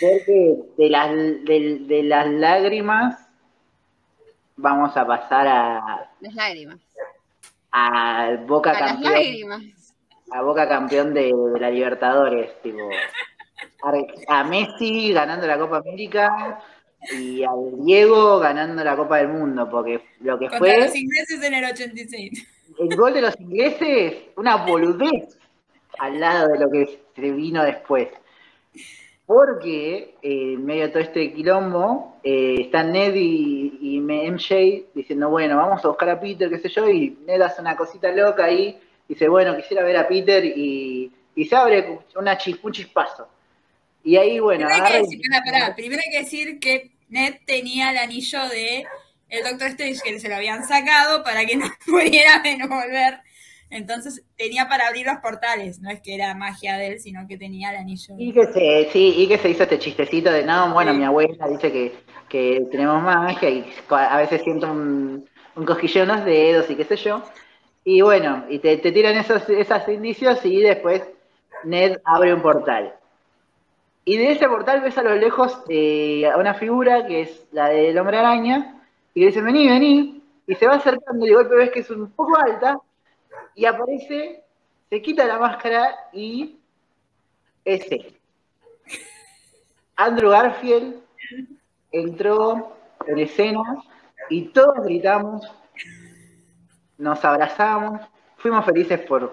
Porque 0.00 0.56
de 0.76 0.90
las, 0.90 1.10
de, 1.10 1.78
de 1.86 2.02
las 2.04 2.28
lágrimas 2.28 3.18
vamos 4.56 4.96
a 4.96 5.06
pasar 5.06 5.46
a, 5.48 6.10
Las 6.20 6.34
lágrimas. 6.34 6.78
a 7.72 8.36
Boca 8.46 8.70
A 8.70 8.80
las 8.80 8.92
campeón, 8.92 9.12
lágrimas. 9.12 9.62
a 10.30 10.42
Boca 10.42 10.68
campeón 10.68 11.14
de, 11.14 11.32
de 11.52 11.60
la 11.60 11.70
Libertadores, 11.70 12.60
tipo 12.62 12.78
a, 13.82 14.40
a 14.40 14.44
Messi 14.44 15.12
ganando 15.12 15.46
la 15.46 15.58
Copa 15.58 15.78
América 15.78 16.60
y 17.12 17.42
al 17.42 17.84
Diego 17.84 18.38
ganando 18.38 18.82
la 18.84 18.96
Copa 18.96 19.18
del 19.18 19.28
Mundo, 19.28 19.68
porque 19.68 20.00
lo 20.20 20.38
que 20.38 20.44
contra 20.48 20.58
fue 20.58 20.78
los 20.78 20.94
ingleses 20.94 21.42
en 21.42 21.54
el 21.54 21.64
86. 21.64 22.48
El 22.78 22.96
gol 22.96 23.14
de 23.14 23.22
los 23.22 23.38
ingleses, 23.40 24.14
una 24.36 24.56
boludez 24.56 25.38
al 25.98 26.18
lado 26.20 26.48
de 26.48 26.58
lo 26.58 26.70
que 26.70 27.00
se 27.14 27.30
vino 27.32 27.62
después. 27.64 28.08
Porque 29.26 30.16
eh, 30.20 30.52
en 30.54 30.66
medio 30.66 30.82
de 30.82 30.88
todo 30.90 31.02
este 31.02 31.32
quilombo, 31.32 32.18
eh, 32.22 32.56
están 32.60 32.92
Ned 32.92 33.14
y, 33.14 33.78
y 33.80 34.00
MJ 34.00 34.90
diciendo, 34.94 35.30
bueno, 35.30 35.56
vamos 35.56 35.82
a 35.82 35.88
buscar 35.88 36.10
a 36.10 36.20
Peter, 36.20 36.50
qué 36.50 36.58
sé 36.58 36.68
yo, 36.68 36.88
y 36.90 37.16
Ned 37.26 37.40
hace 37.40 37.62
una 37.62 37.74
cosita 37.74 38.12
loca 38.12 38.44
ahí, 38.44 38.78
dice, 39.08 39.26
bueno, 39.28 39.56
quisiera 39.56 39.82
ver 39.82 39.96
a 39.96 40.06
Peter, 40.06 40.44
y, 40.44 41.10
y 41.34 41.44
se 41.46 41.56
abre 41.56 42.00
una 42.16 42.36
chis- 42.36 42.58
un 42.62 42.72
chispazo. 42.72 43.26
Y 44.02 44.16
ahí, 44.16 44.38
bueno, 44.40 44.66
Primero 44.66 44.84
hay, 44.84 44.92
que 44.92 44.98
decir, 44.98 45.20
y-. 45.20 45.72
Primero 45.74 46.02
hay 46.04 46.12
que 46.12 46.18
decir 46.18 46.60
que 46.60 46.90
Ned 47.08 47.34
tenía 47.46 47.92
el 47.92 47.96
anillo 47.98 48.46
de 48.50 48.84
el 49.28 49.44
Doctor 49.44 49.68
Strange 49.68 50.00
que 50.04 50.20
se 50.20 50.28
lo 50.28 50.36
habían 50.36 50.66
sacado 50.66 51.22
para 51.24 51.44
que 51.44 51.56
no 51.56 51.66
pudiera 51.86 52.40
menos 52.42 52.68
volver. 52.68 53.20
Entonces 53.70 54.22
tenía 54.36 54.68
para 54.68 54.86
abrir 54.86 55.06
los 55.06 55.16
portales, 55.18 55.80
no 55.80 55.90
es 55.90 56.00
que 56.00 56.14
era 56.14 56.34
magia 56.34 56.76
de 56.76 56.88
él, 56.88 57.00
sino 57.00 57.26
que 57.26 57.36
tenía 57.36 57.70
el 57.70 57.76
anillo. 57.76 58.14
Y 58.18 58.32
que 58.32 58.46
se, 58.46 58.88
sí, 58.92 59.14
y 59.16 59.26
que 59.26 59.38
se 59.38 59.48
hizo 59.50 59.64
este 59.64 59.78
chistecito 59.78 60.30
de 60.30 60.44
no, 60.44 60.72
bueno, 60.72 60.92
Sí. 60.92 60.98
mi 60.98 61.04
abuela 61.04 61.48
dice 61.48 61.72
que, 61.72 61.92
que 62.28 62.66
tenemos 62.70 63.02
magia 63.02 63.48
y 63.50 63.64
a 63.90 64.18
veces 64.18 64.42
siento 64.42 64.70
un, 64.70 65.28
un 65.56 65.64
cosquilleo 65.64 66.02
en 66.04 66.08
los 66.10 66.24
dedos 66.24 66.70
y 66.70 66.76
qué 66.76 66.84
sé 66.84 66.96
yo. 66.96 67.22
Y 67.84 68.00
bueno, 68.02 68.44
y 68.48 68.60
te, 68.60 68.76
te 68.76 68.92
tiran 68.92 69.16
esos, 69.16 69.48
esos 69.48 69.88
indicios 69.88 70.44
y 70.44 70.60
después 70.60 71.02
Ned 71.64 71.98
abre 72.04 72.32
un 72.32 72.42
portal. 72.42 72.94
Y 74.04 74.18
de 74.18 74.32
ese 74.32 74.46
portal 74.48 74.82
ves 74.82 74.98
a 74.98 75.02
lo 75.02 75.14
lejos 75.16 75.62
eh, 75.68 76.26
a 76.26 76.36
una 76.36 76.54
figura 76.54 77.06
que 77.06 77.22
es 77.22 77.46
la 77.52 77.68
del 77.70 77.98
hombre 77.98 78.18
araña 78.18 78.73
y 79.14 79.20
le 79.20 79.26
dice, 79.26 79.40
vení, 79.40 79.68
vení. 79.68 80.22
Y 80.46 80.54
se 80.56 80.66
va 80.66 80.74
acercando 80.74 81.24
y 81.24 81.28
de 81.28 81.34
golpe 81.34 81.54
ves 81.54 81.70
que 81.70 81.80
es 81.80 81.90
un 81.90 82.10
poco 82.10 82.36
alta 82.36 82.78
y 83.54 83.64
aparece, 83.64 84.42
se 84.90 85.02
quita 85.02 85.24
la 85.24 85.38
máscara 85.38 85.94
y 86.12 86.58
es 87.64 87.90
él. 87.90 88.16
Andrew 89.96 90.30
Garfield 90.30 90.96
entró 91.92 92.76
en 93.06 93.18
escena 93.18 93.62
y 94.28 94.48
todos 94.48 94.84
gritamos, 94.84 95.50
nos 96.98 97.24
abrazamos, 97.24 98.00
fuimos 98.36 98.64
felices 98.64 99.00
por 99.00 99.32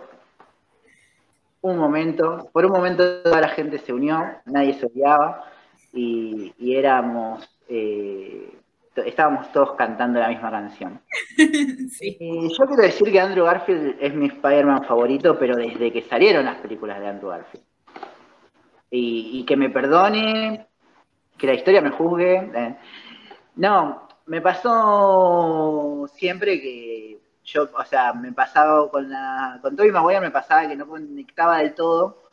un 1.62 1.78
momento, 1.78 2.50
por 2.54 2.66
un 2.66 2.72
momento 2.72 3.22
toda 3.24 3.42
la 3.42 3.50
gente 3.50 3.80
se 3.80 3.94
unió, 3.94 4.24
nadie 4.46 4.74
se 4.76 4.86
odiaba 4.86 5.46
y, 5.94 6.54
éramos, 6.60 7.50
eh, 7.68 8.61
estábamos 8.96 9.52
todos 9.52 9.74
cantando 9.76 10.20
la 10.20 10.30
misma 10.30 10.52
canción. 10.52 11.02
Eh, 12.04 12.50
yo 12.50 12.66
quiero 12.66 12.84
decir 12.84 13.12
que 13.12 13.20
Andrew 13.20 13.46
Garfield 13.46 13.96
es 14.00 14.14
mi 14.14 14.28
Spider-Man 14.28 14.86
favorito, 14.86 15.38
pero 15.38 15.56
desde 15.56 15.92
que 15.92 16.02
salieron 16.04 16.46
las 16.46 16.58
películas 16.58 17.00
de 17.00 17.08
Andrew 17.08 17.30
Garfield. 17.30 17.66
Y, 18.90 19.46
que 19.46 19.56
me 19.56 19.70
perdone, 19.70 20.68
que 21.38 21.48
la 21.48 21.54
historia 21.54 21.82
me 21.82 21.92
juzgue. 21.92 22.52
Eh. 22.54 22.76
No, 23.56 24.08
me 24.26 24.42
pasó 24.42 26.08
siempre 26.14 26.60
que 26.60 27.20
yo, 27.44 27.70
o 27.74 27.86
sea, 27.86 28.14
me 28.14 28.32
pasaba 28.34 28.90
con 28.90 29.10
la, 29.10 29.60
con 29.62 29.76
Tobey 29.76 29.92
Maguire 29.92 30.22
me 30.22 30.32
pasaba 30.32 30.68
que 30.68 30.76
no 30.76 30.88
conectaba 30.88 31.60
del 31.60 31.74
todo 31.74 32.24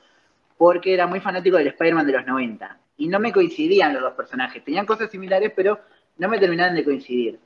porque 0.56 0.94
era 0.94 1.06
muy 1.06 1.20
fanático 1.20 1.56
del 1.56 1.68
Spider-Man 1.68 2.06
de 2.06 2.12
los 2.12 2.26
90 2.26 2.78
y 2.98 3.08
no 3.08 3.20
me 3.20 3.32
coincidían 3.32 3.94
los 3.94 4.02
dos 4.02 4.14
personajes. 4.14 4.64
Tenían 4.64 4.86
cosas 4.86 5.10
similares, 5.10 5.52
pero 5.54 5.78
no 6.18 6.28
me 6.28 6.38
terminaban 6.38 6.74
de 6.74 6.84
coincidir. 6.84 7.38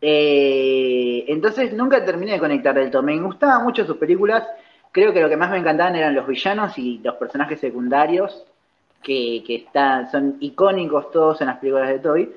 Eh, 0.00 1.24
entonces 1.28 1.72
nunca 1.72 2.04
terminé 2.04 2.32
de 2.32 2.38
conectar 2.38 2.74
del 2.74 2.90
todo. 2.90 3.02
Me 3.02 3.18
gustaban 3.18 3.64
mucho 3.64 3.86
sus 3.86 3.96
películas. 3.96 4.46
Creo 4.92 5.12
que 5.12 5.20
lo 5.20 5.28
que 5.28 5.36
más 5.36 5.50
me 5.50 5.58
encantaban 5.58 5.96
eran 5.96 6.14
los 6.14 6.26
villanos 6.26 6.76
y 6.78 6.98
los 6.98 7.14
personajes 7.16 7.58
secundarios, 7.58 8.44
que, 9.02 9.42
están, 9.48 10.10
son 10.10 10.36
icónicos 10.40 11.10
todos 11.10 11.40
en 11.40 11.48
las 11.48 11.58
películas 11.58 11.88
de 11.88 11.98
Toby. 11.98 12.32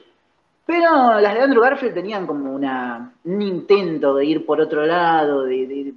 Pero 0.65 1.19
las 1.19 1.33
de 1.33 1.41
Andrew 1.41 1.61
Garfield 1.61 1.93
tenían 1.93 2.25
como 2.25 2.53
una, 2.53 3.13
un 3.23 3.41
intento 3.41 4.15
de 4.15 4.25
ir 4.25 4.45
por 4.45 4.59
otro 4.59 4.85
lado, 4.85 5.43
de, 5.43 5.93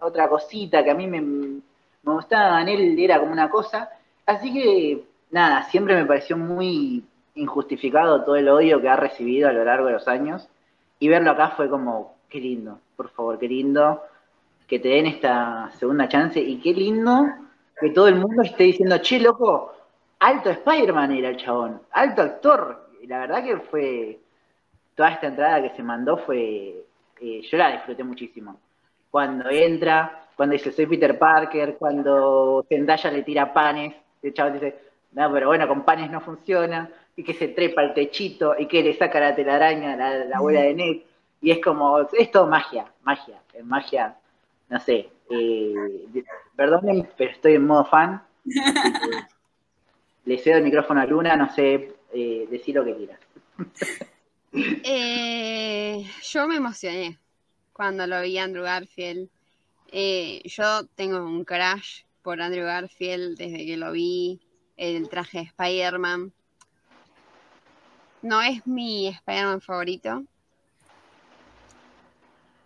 otra 0.00 0.28
cosita 0.28 0.84
que 0.84 0.90
a 0.90 0.94
mí 0.94 1.06
me, 1.06 1.20
me 1.20 1.62
gustaba 2.12 2.60
en 2.62 2.68
él, 2.68 2.98
era 2.98 3.18
como 3.18 3.32
una 3.32 3.48
cosa. 3.48 3.90
Así 4.26 4.52
que, 4.52 5.04
nada, 5.30 5.62
siempre 5.64 5.96
me 5.96 6.04
pareció 6.04 6.36
muy 6.36 7.04
injustificado 7.36 8.24
todo 8.24 8.36
el 8.36 8.48
odio 8.48 8.80
que 8.80 8.88
ha 8.88 8.96
recibido 8.96 9.48
a 9.48 9.52
lo 9.52 9.64
largo 9.64 9.86
de 9.86 9.92
los 9.94 10.08
años. 10.08 10.48
Y 10.98 11.08
verlo 11.08 11.30
acá 11.30 11.50
fue 11.50 11.68
como, 11.68 12.16
qué 12.28 12.40
lindo, 12.40 12.80
por 12.96 13.10
favor, 13.10 13.38
qué 13.38 13.48
lindo 13.48 14.02
que 14.66 14.80
te 14.80 14.88
den 14.88 15.06
esta 15.06 15.70
segunda 15.78 16.08
chance. 16.08 16.40
Y 16.40 16.58
qué 16.60 16.72
lindo 16.72 17.24
que 17.78 17.90
todo 17.90 18.08
el 18.08 18.16
mundo 18.16 18.42
esté 18.42 18.64
diciendo, 18.64 18.98
che, 18.98 19.20
loco, 19.20 19.72
alto 20.18 20.50
Spider-Man 20.50 21.12
era 21.12 21.28
el 21.28 21.36
chabón, 21.36 21.82
alto 21.92 22.22
actor, 22.22 22.88
la 23.06 23.20
verdad 23.20 23.44
que 23.44 23.56
fue, 23.58 24.18
toda 24.94 25.10
esta 25.10 25.28
entrada 25.28 25.62
que 25.62 25.76
se 25.76 25.82
mandó 25.82 26.16
fue, 26.18 26.84
eh, 27.20 27.42
yo 27.42 27.58
la 27.58 27.72
disfruté 27.72 28.02
muchísimo. 28.02 28.58
Cuando 29.10 29.48
entra, 29.50 30.28
cuando 30.34 30.54
dice 30.54 30.72
soy 30.72 30.86
Peter 30.86 31.18
Parker, 31.18 31.76
cuando 31.78 32.64
Zendaya 32.68 33.10
le 33.10 33.22
tira 33.22 33.52
panes, 33.52 33.94
el 34.22 34.34
chaval 34.34 34.54
dice, 34.54 34.78
no, 35.12 35.32
pero 35.32 35.48
bueno, 35.48 35.68
con 35.68 35.84
panes 35.84 36.10
no 36.10 36.20
funciona, 36.20 36.90
y 37.16 37.24
que 37.24 37.34
se 37.34 37.48
trepa 37.48 37.80
al 37.80 37.94
techito, 37.94 38.54
y 38.58 38.66
que 38.66 38.82
le 38.82 38.94
saca 38.94 39.18
la 39.18 39.34
telaraña 39.34 39.94
a 39.94 39.96
la, 39.96 40.36
abuela 40.36 40.60
de 40.60 40.74
Ned, 40.74 40.96
y 41.40 41.50
es 41.50 41.60
como, 41.60 42.00
es 42.12 42.30
todo 42.30 42.46
magia, 42.46 42.92
magia, 43.02 43.40
es 43.54 43.64
magia, 43.64 44.16
no 44.68 44.78
sé, 44.80 45.08
eh, 45.30 45.74
perdonen, 46.54 47.08
pero 47.16 47.30
estoy 47.30 47.54
en 47.54 47.66
modo 47.66 47.84
fan. 47.84 48.22
le 50.24 50.38
cedo 50.38 50.58
el 50.58 50.64
micrófono 50.64 51.00
a 51.00 51.06
Luna, 51.06 51.36
no 51.36 51.52
sé, 51.52 51.94
eh, 52.12 52.46
decir 52.50 52.74
lo 52.74 52.84
que 52.84 52.96
quieras. 52.96 53.20
Eh, 54.58 56.02
yo 56.22 56.48
me 56.48 56.56
emocioné 56.56 57.18
cuando 57.74 58.06
lo 58.06 58.22
vi 58.22 58.38
a 58.38 58.44
Andrew 58.44 58.64
Garfield. 58.64 59.28
Eh, 59.92 60.40
yo 60.44 60.86
tengo 60.94 61.18
un 61.18 61.44
crash 61.44 62.04
por 62.22 62.40
Andrew 62.40 62.64
Garfield 62.64 63.36
desde 63.36 63.66
que 63.66 63.76
lo 63.76 63.92
vi, 63.92 64.40
el 64.78 65.10
traje 65.10 65.38
de 65.38 65.44
Spider-Man. 65.44 66.32
No 68.26 68.42
es 68.42 68.66
mi 68.66 69.06
Spider-Man 69.06 69.60
favorito, 69.60 70.24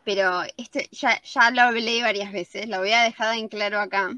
pero 0.05 0.43
este 0.57 0.89
ya, 0.91 1.21
ya 1.23 1.51
lo 1.51 1.61
hablé 1.61 2.01
varias 2.01 2.33
veces, 2.33 2.67
lo 2.67 2.79
voy 2.79 2.93
a 2.93 3.03
dejar 3.03 3.37
en 3.37 3.49
claro 3.49 3.79
acá. 3.79 4.17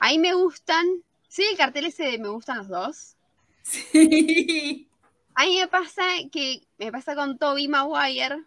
A 0.00 0.08
mí 0.08 0.18
me 0.18 0.32
gustan, 0.32 0.86
sí, 1.28 1.44
el 1.50 1.58
cartel 1.58 1.84
ese 1.84 2.04
de 2.04 2.18
me 2.18 2.30
gustan 2.30 2.56
los 2.58 2.68
dos, 2.68 3.16
Sí. 3.62 4.88
A 5.34 5.44
mí 5.44 5.58
me 5.58 5.68
pasa 5.68 6.02
que 6.32 6.62
me 6.78 6.90
pasa 6.90 7.14
con 7.14 7.36
Toby 7.36 7.68
Maguire, 7.68 8.42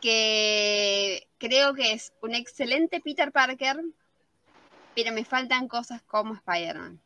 que 0.00 1.28
creo 1.38 1.72
que 1.74 1.92
es 1.92 2.12
un 2.20 2.34
excelente 2.34 3.00
Peter 3.00 3.30
Parker, 3.30 3.80
pero 4.96 5.12
me 5.12 5.24
faltan 5.24 5.68
cosas 5.68 6.02
como 6.02 6.34
Spider-Man. 6.34 7.00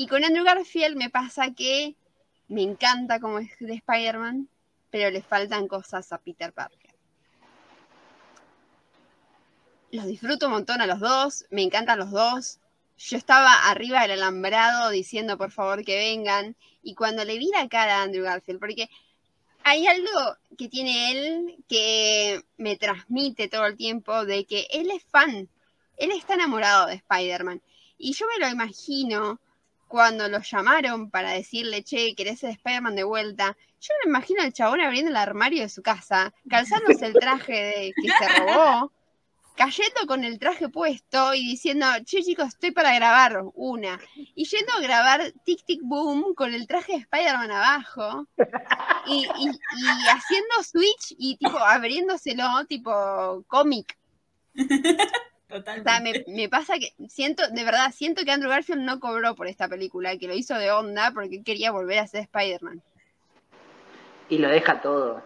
Y 0.00 0.06
con 0.06 0.24
Andrew 0.24 0.44
Garfield 0.46 0.96
me 0.96 1.10
pasa 1.10 1.52
que 1.52 1.94
me 2.48 2.62
encanta 2.62 3.20
como 3.20 3.38
es 3.38 3.50
de 3.60 3.74
Spider-Man, 3.74 4.48
pero 4.90 5.10
le 5.10 5.20
faltan 5.20 5.68
cosas 5.68 6.10
a 6.10 6.16
Peter 6.16 6.54
Parker. 6.54 6.94
Los 9.90 10.06
disfruto 10.06 10.46
un 10.46 10.52
montón 10.52 10.80
a 10.80 10.86
los 10.86 11.00
dos, 11.00 11.44
me 11.50 11.62
encantan 11.62 11.98
los 11.98 12.12
dos, 12.12 12.60
yo 12.96 13.18
estaba 13.18 13.68
arriba 13.68 14.00
del 14.00 14.12
alambrado 14.12 14.88
diciendo 14.88 15.36
por 15.36 15.50
favor 15.50 15.84
que 15.84 15.98
vengan. 15.98 16.56
Y 16.82 16.94
cuando 16.94 17.22
le 17.26 17.36
vi 17.36 17.50
la 17.50 17.68
cara 17.68 17.98
a 17.98 18.02
Andrew 18.04 18.24
Garfield, 18.24 18.58
porque 18.58 18.88
hay 19.64 19.86
algo 19.86 20.38
que 20.56 20.70
tiene 20.70 21.10
él 21.10 21.64
que 21.68 22.42
me 22.56 22.76
transmite 22.76 23.48
todo 23.48 23.66
el 23.66 23.76
tiempo 23.76 24.24
de 24.24 24.46
que 24.46 24.66
él 24.70 24.90
es 24.92 25.04
fan, 25.04 25.50
él 25.98 26.10
está 26.12 26.32
enamorado 26.36 26.86
de 26.86 26.94
Spider-Man. 26.94 27.60
Y 27.98 28.14
yo 28.14 28.24
me 28.28 28.38
lo 28.42 28.50
imagino 28.50 29.38
cuando 29.90 30.28
lo 30.28 30.40
llamaron 30.40 31.10
para 31.10 31.32
decirle, 31.32 31.82
che, 31.82 32.14
¿querés 32.14 32.38
ser 32.38 32.50
Spider-Man 32.50 32.94
de 32.94 33.02
vuelta? 33.02 33.56
Yo 33.80 33.92
me 34.04 34.10
imagino 34.10 34.40
al 34.40 34.52
chabón 34.52 34.80
abriendo 34.80 35.10
el 35.10 35.16
armario 35.16 35.62
de 35.62 35.68
su 35.68 35.82
casa, 35.82 36.32
calzándose 36.48 37.06
el 37.06 37.14
traje 37.14 37.52
de, 37.52 37.92
que 38.00 38.08
se 38.08 38.38
robó, 38.38 38.92
cayendo 39.56 40.06
con 40.06 40.22
el 40.22 40.38
traje 40.38 40.68
puesto 40.68 41.34
y 41.34 41.44
diciendo, 41.44 41.86
che 42.04 42.22
chicos, 42.22 42.48
estoy 42.50 42.70
para 42.70 42.94
grabar 42.94 43.42
una. 43.54 43.98
Y 44.14 44.44
yendo 44.44 44.72
a 44.74 44.80
grabar 44.80 45.32
Tic 45.44 45.64
Tic 45.64 45.80
Boom 45.82 46.34
con 46.36 46.54
el 46.54 46.68
traje 46.68 46.92
de 46.92 46.98
Spider-Man 46.98 47.50
abajo. 47.50 48.28
Y, 49.06 49.26
haciendo 49.26 50.62
switch 50.62 51.16
y 51.18 51.36
tipo 51.36 51.58
abriéndoselo 51.58 52.64
tipo 52.68 53.42
cómic. 53.48 53.98
Totalmente. 55.50 56.24
me, 56.28 56.48
pasa 56.48 56.74
que 56.78 56.94
siento, 57.08 57.42
de 57.48 57.64
verdad, 57.64 57.92
siento 57.92 58.24
que 58.24 58.30
Andrew 58.30 58.50
Garfield 58.50 58.82
no 58.82 59.00
cobró 59.00 59.34
por 59.34 59.48
esta 59.48 59.68
película, 59.68 60.16
que 60.16 60.28
lo 60.28 60.34
hizo 60.34 60.54
de 60.54 60.70
onda 60.70 61.10
porque 61.12 61.42
quería 61.42 61.72
volver 61.72 61.98
a 61.98 62.06
ser 62.06 62.22
Spider-Man. 62.22 62.80
Y 64.28 64.38
lo 64.38 64.48
deja 64.48 64.80
todo. 64.80 65.22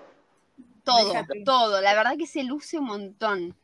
Todo, 0.82 1.12
todo. 1.44 1.80
La 1.80 1.94
verdad 1.94 2.16
que 2.16 2.26
se 2.26 2.42
luce 2.42 2.78
un 2.78 2.86
montón. 2.86 3.55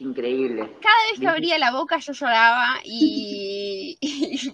Increíble. 0.00 0.76
Cada 0.80 1.10
vez 1.10 1.20
que 1.20 1.26
abría 1.26 1.58
la 1.58 1.72
boca 1.72 1.98
yo 1.98 2.12
lloraba 2.12 2.80
y, 2.84 3.98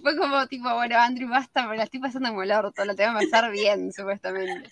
fue 0.01 0.17
como 0.17 0.47
tipo, 0.47 0.73
bueno, 0.73 0.97
Andrew, 0.97 1.29
basta, 1.29 1.63
pero 1.63 1.75
la 1.75 1.83
estoy 1.83 1.99
pasando 1.99 2.29
como 2.29 2.43
el 2.43 2.51
orto, 2.51 2.83
la 2.83 2.95
tengo 2.95 3.17
que 3.17 3.25
pasar 3.25 3.51
bien, 3.51 3.91
supuestamente. 3.93 4.71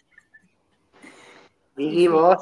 ¿Y 1.78 2.08
vos? 2.08 2.38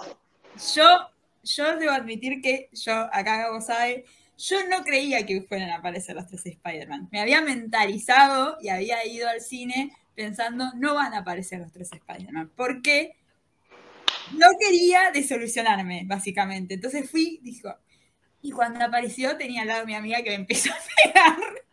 Yo, 0.76 1.10
yo 1.44 1.78
debo 1.78 1.92
admitir 1.92 2.42
que 2.42 2.70
yo, 2.74 2.94
acá 2.94 3.48
como 3.48 3.62
sabe, 3.62 4.06
yo 4.42 4.68
no 4.68 4.84
creía 4.84 5.26
que 5.26 5.42
fueran 5.44 5.70
a 5.70 5.78
aparecer 5.78 6.16
los 6.16 6.28
tres 6.28 6.46
Spider-Man. 6.46 7.10
Me 7.12 7.22
había 7.22 7.42
mentalizado 7.42 8.58
y 8.60 8.70
había 8.70 9.06
ido 9.06 9.30
al 9.30 9.40
cine 9.40 9.96
pensando, 10.16 10.72
no 10.76 10.96
van 10.96 11.14
a 11.14 11.20
aparecer 11.20 11.60
los 11.60 11.72
tres 11.72 11.92
Spider-Man. 11.92 12.52
Porque 12.56 13.16
no 14.34 14.48
quería 14.60 15.12
desolucionarme, 15.12 16.04
básicamente. 16.06 16.74
Entonces 16.74 17.10
fui, 17.10 17.40
dijo, 17.44 17.76
y 18.42 18.52
cuando 18.52 18.84
apareció 18.84 19.38
tenía 19.38 19.62
al 19.62 19.68
lado 19.68 19.82
a 19.84 19.86
mi 19.86 19.94
amiga 19.94 20.24
que 20.24 20.30
me 20.30 20.36
empezó 20.36 20.72
a 20.72 20.78
pegar. 21.04 21.38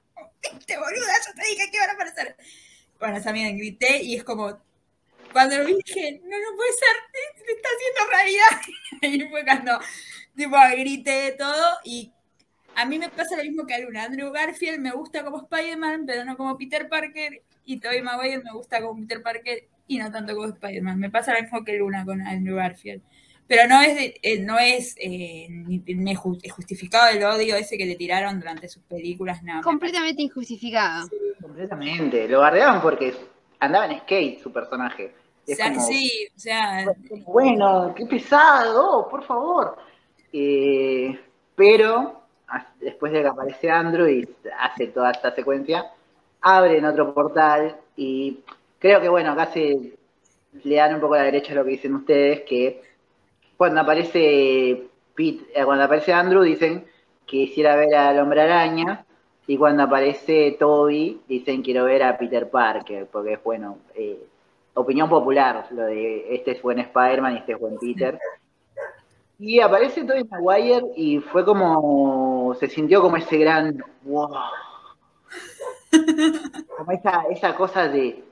Este 0.40 0.78
boluda, 0.78 1.12
yo 1.26 1.34
te 1.34 1.48
dije 1.48 1.70
que 1.70 1.76
iban 1.76 1.90
a 1.90 1.92
aparecer. 1.94 2.36
Bueno, 2.98 3.16
esa 3.16 3.30
amiga 3.30 3.50
grité 3.50 4.02
y 4.02 4.14
es 4.14 4.24
como, 4.24 4.56
cuando 5.32 5.58
lo 5.58 5.64
vi 5.64 5.74
dije, 5.84 6.20
no, 6.22 6.38
no 6.38 6.56
puede 6.56 6.72
ser, 6.72 7.44
me 7.44 7.52
está 7.52 7.68
haciendo 7.74 8.10
realidad. 8.10 8.60
Y 9.26 9.30
fue 9.30 9.44
cuando, 9.44 9.80
tipo, 10.36 10.56
grité 10.76 11.34
todo 11.38 11.78
y 11.84 12.12
a 12.80 12.84
mí 12.86 12.98
me 12.98 13.09
pasa 13.09 13.36
lo 13.36 13.42
mismo 13.42 13.66
que 13.66 13.74
a 13.74 13.78
Luna. 13.80 14.05
Andrew 14.05 14.30
Garfield 14.32 14.78
me 14.80 14.92
gusta 14.92 15.24
como 15.24 15.38
Spider-Man, 15.42 16.05
pero 16.06 16.24
no 16.24 16.36
como 16.36 16.56
Peter 16.56 16.88
Parker. 16.88 17.42
Y 17.64 17.80
Tobey 17.80 18.00
Maguire 18.02 18.42
me 18.42 18.52
gusta 18.52 18.80
como 18.80 18.98
Peter 19.00 19.22
Parker 19.22 19.64
y 19.86 19.98
no 19.98 20.10
tanto 20.10 20.34
como 20.34 20.48
Spider-Man. 20.48 20.98
Me 20.98 21.10
pasa 21.10 21.34
lo 21.34 21.42
mismo 21.42 21.64
que 21.64 21.76
Luna 21.76 22.05
con 22.05 22.20
Andrew 22.22 22.56
Garfield. 22.56 23.02
Pero 23.46 23.66
no 23.66 23.80
es, 23.80 23.94
de- 23.94 24.14
eh, 24.22 24.38
no 24.40 24.59
es 24.59 24.94
eh, 24.98 25.46
ni- 25.48 26.14
ju- 26.14 26.50
justificado 26.50 27.09
el 27.09 27.24
odio 27.24 27.56
ese 27.56 27.76
que 27.78 27.86
le 27.86 27.96
tiraron 27.96 28.38
durante 28.40 28.68
sus 28.68 28.82
películas, 28.84 29.42
nada. 29.42 29.62
Completamente 29.62 30.22
injustificado. 30.22 31.09
Completamente. 31.40 32.28
Lo 32.28 32.40
bardeaban 32.40 32.80
porque 32.82 33.14
andaba 33.59 33.86
en 33.86 33.98
skate 34.00 34.40
su 34.42 34.52
personaje. 34.52 35.14
O 35.46 35.50
Es 35.50 35.56
sea, 35.56 35.72
como, 35.72 35.86
sí, 35.86 36.28
o 36.36 36.38
sea, 36.38 36.84
Bueno, 37.26 37.94
qué 37.96 38.05
pesado, 38.06 39.09
por 39.09 39.24
favor. 39.24 39.78
Eh, 40.32 41.18
pero 41.56 42.22
después 42.80 43.12
de 43.12 43.22
que 43.22 43.28
aparece 43.28 43.70
Android, 43.70 44.28
hace 44.58 44.88
toda 44.88 45.10
esta 45.10 45.34
secuencia, 45.34 45.86
abren 46.40 46.84
otro 46.84 47.12
portal 47.12 47.76
y 47.96 48.40
creo 48.78 49.00
que 49.00 49.08
bueno, 49.08 49.32
acá 49.32 49.46
se 49.46 49.98
le 50.64 50.74
dan 50.76 50.94
un 50.94 51.00
poco 51.00 51.14
a 51.14 51.18
la 51.18 51.24
derecha 51.24 51.52
a 51.52 51.56
lo 51.56 51.64
que 51.64 51.72
dicen 51.72 51.94
ustedes, 51.94 52.42
que 52.42 52.82
cuando 53.56 53.80
aparece 53.80 54.88
Pete, 55.14 55.46
eh, 55.54 55.64
cuando 55.64 55.84
aparece 55.84 56.12
Andrew 56.12 56.42
dicen 56.42 56.84
que 57.26 57.46
quisiera 57.46 57.76
ver 57.76 57.94
al 57.94 58.18
hombre 58.20 58.42
araña 58.42 59.04
y 59.46 59.56
cuando 59.56 59.82
aparece 59.82 60.56
Toby 60.58 61.22
dicen 61.28 61.62
quiero 61.62 61.84
ver 61.84 62.02
a 62.02 62.16
Peter 62.16 62.48
Parker, 62.48 63.06
porque 63.10 63.34
es 63.34 63.42
bueno, 63.42 63.78
eh, 63.94 64.18
opinión 64.74 65.08
popular, 65.08 65.66
lo 65.70 65.84
de 65.84 66.34
este 66.34 66.52
es 66.52 66.62
buen 66.62 66.78
Spider-Man 66.78 67.34
y 67.34 67.38
este 67.38 67.52
es 67.52 67.58
buen 67.58 67.78
Peter. 67.78 68.18
Y 69.40 69.60
aparece 69.60 70.04
Tobey 70.04 70.24
Maguire 70.24 70.84
y 70.96 71.18
fue 71.20 71.44
como, 71.44 72.38
se 72.54 72.68
sintió 72.68 73.00
como 73.00 73.16
ese 73.16 73.38
gran, 73.38 73.82
wow. 74.02 74.34
Como 76.76 76.92
esa, 76.92 77.22
esa 77.30 77.54
cosa 77.54 77.88
de, 77.88 78.24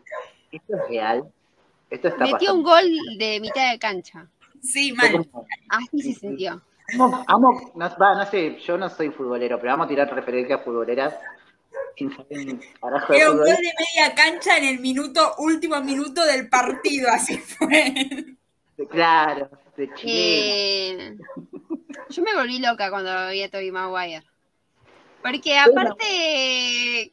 esto 0.52 0.76
es 0.76 0.88
real, 0.88 1.24
esto 1.90 2.08
está 2.08 2.24
Metió 2.24 2.54
un 2.54 2.62
gol 2.62 2.84
de 3.18 3.40
mitad 3.40 3.70
de 3.72 3.78
cancha. 3.78 4.26
sí, 4.62 4.92
mal. 4.92 5.26
Así 5.68 6.02
se 6.12 6.20
sintió. 6.20 6.60
Amo, 6.94 7.24
amo- 7.26 7.72
no, 7.74 7.90
va, 8.00 8.14
no 8.14 8.26
sé, 8.26 8.58
yo 8.58 8.78
no 8.78 8.88
soy 8.88 9.10
futbolero, 9.10 9.58
pero 9.58 9.72
vamos 9.72 9.86
a 9.86 9.88
tirar 9.88 10.14
referencias 10.14 10.62
futboleras 10.62 11.14
sin 11.96 12.14
saber 12.14 12.38
un 12.38 12.60
carajo 12.80 13.12
de 13.12 13.28
un 13.28 13.38
gol 13.38 13.46
de 13.46 13.54
media 13.54 14.14
cancha 14.14 14.56
en 14.58 14.64
el 14.64 14.78
minuto, 14.80 15.34
último 15.38 15.80
minuto 15.80 16.24
del 16.24 16.48
partido, 16.48 17.08
así 17.10 17.38
fue. 17.38 18.36
Claro, 18.90 19.48
de 19.76 19.94
chileno. 19.94 21.14
Eh, 21.14 21.16
yo 22.08 22.22
me 22.22 22.34
volví 22.34 22.58
loca 22.58 22.90
cuando 22.90 23.30
vi 23.30 23.42
a 23.42 23.50
Tobey 23.50 23.70
Maguire. 23.70 24.24
Porque 25.22 25.58
aparte, 25.58 27.12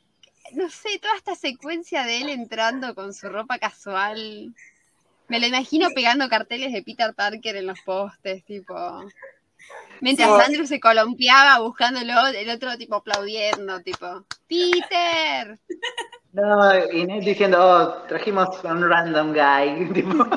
no 0.53 0.69
sé, 0.69 0.99
toda 0.99 1.15
esta 1.15 1.35
secuencia 1.35 2.03
de 2.03 2.21
él 2.21 2.29
entrando 2.29 2.93
con 2.93 3.13
su 3.13 3.27
ropa 3.29 3.57
casual. 3.57 4.53
Me 5.27 5.39
lo 5.39 5.47
imagino 5.47 5.89
pegando 5.95 6.29
carteles 6.29 6.71
de 6.73 6.83
Peter 6.83 7.13
Parker 7.13 7.55
en 7.55 7.67
los 7.67 7.79
postes, 7.81 8.43
tipo. 8.45 8.75
Mientras 10.01 10.29
Sí. 10.29 10.41
Andrew 10.45 10.67
se 10.67 10.79
columpiaba 10.79 11.59
buscándolo, 11.59 12.27
el 12.27 12.49
otro 12.49 12.77
tipo 12.77 12.95
aplaudiendo, 12.95 13.79
tipo, 13.81 14.25
¡Peter! 14.47 15.57
No, 16.33 16.73
Ned 16.73 17.23
diciendo, 17.23 17.57
oh, 17.61 18.07
trajimos 18.07 18.63
a 18.65 18.71
un 18.73 18.89
random 18.89 19.33
guy. 19.33 19.93
tipo, 19.93 20.27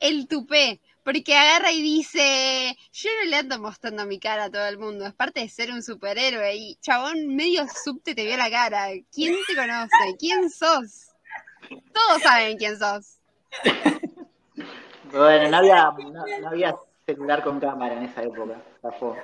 el 0.00 0.28
tupé, 0.28 0.80
porque 1.04 1.34
agarra 1.36 1.72
y 1.72 1.80
dice, 1.82 2.76
yo 2.92 3.10
no 3.22 3.30
le 3.30 3.36
ando 3.36 3.58
mostrando 3.58 4.04
mi 4.06 4.18
cara 4.18 4.44
a 4.44 4.50
todo 4.50 4.66
el 4.66 4.78
mundo, 4.78 5.06
es 5.06 5.14
parte 5.14 5.40
de 5.40 5.48
ser 5.48 5.72
un 5.72 5.82
superhéroe 5.82 6.54
y 6.56 6.76
chabón, 6.76 7.34
medio 7.34 7.64
subte 7.84 8.14
te 8.14 8.24
vio 8.24 8.36
la 8.36 8.50
cara, 8.50 8.88
¿quién 9.12 9.36
te 9.46 9.54
conoce? 9.56 10.16
¿Quién 10.18 10.50
sos? 10.50 11.08
Todos 11.92 12.22
saben 12.22 12.56
quién 12.58 12.78
sos. 12.78 13.18
bueno, 15.12 15.50
no 15.50 15.56
había, 15.56 15.90
no, 15.90 16.24
no 16.40 16.48
había 16.48 16.76
celular 17.06 17.42
con 17.42 17.58
cámara 17.58 17.94
en 17.94 18.04
esa 18.04 18.22
época. 18.22 18.62
zafó. 18.82 19.16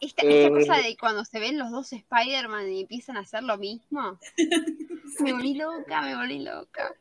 Esta, 0.00 0.22
Eh. 0.22 0.44
esta 0.44 0.54
cosa 0.54 0.76
de 0.82 0.96
cuando 0.96 1.24
se 1.24 1.40
ven 1.40 1.58
los 1.58 1.70
dos 1.70 1.92
Spider-Man 1.92 2.70
y 2.70 2.82
empiezan 2.82 3.16
a 3.16 3.20
hacer 3.20 3.42
lo 3.42 3.58
mismo, 3.58 4.18
me 5.20 5.32
volví 5.32 5.54
loca, 5.54 6.02
me 6.02 6.14
volví 6.14 6.40
loca. 6.40 6.94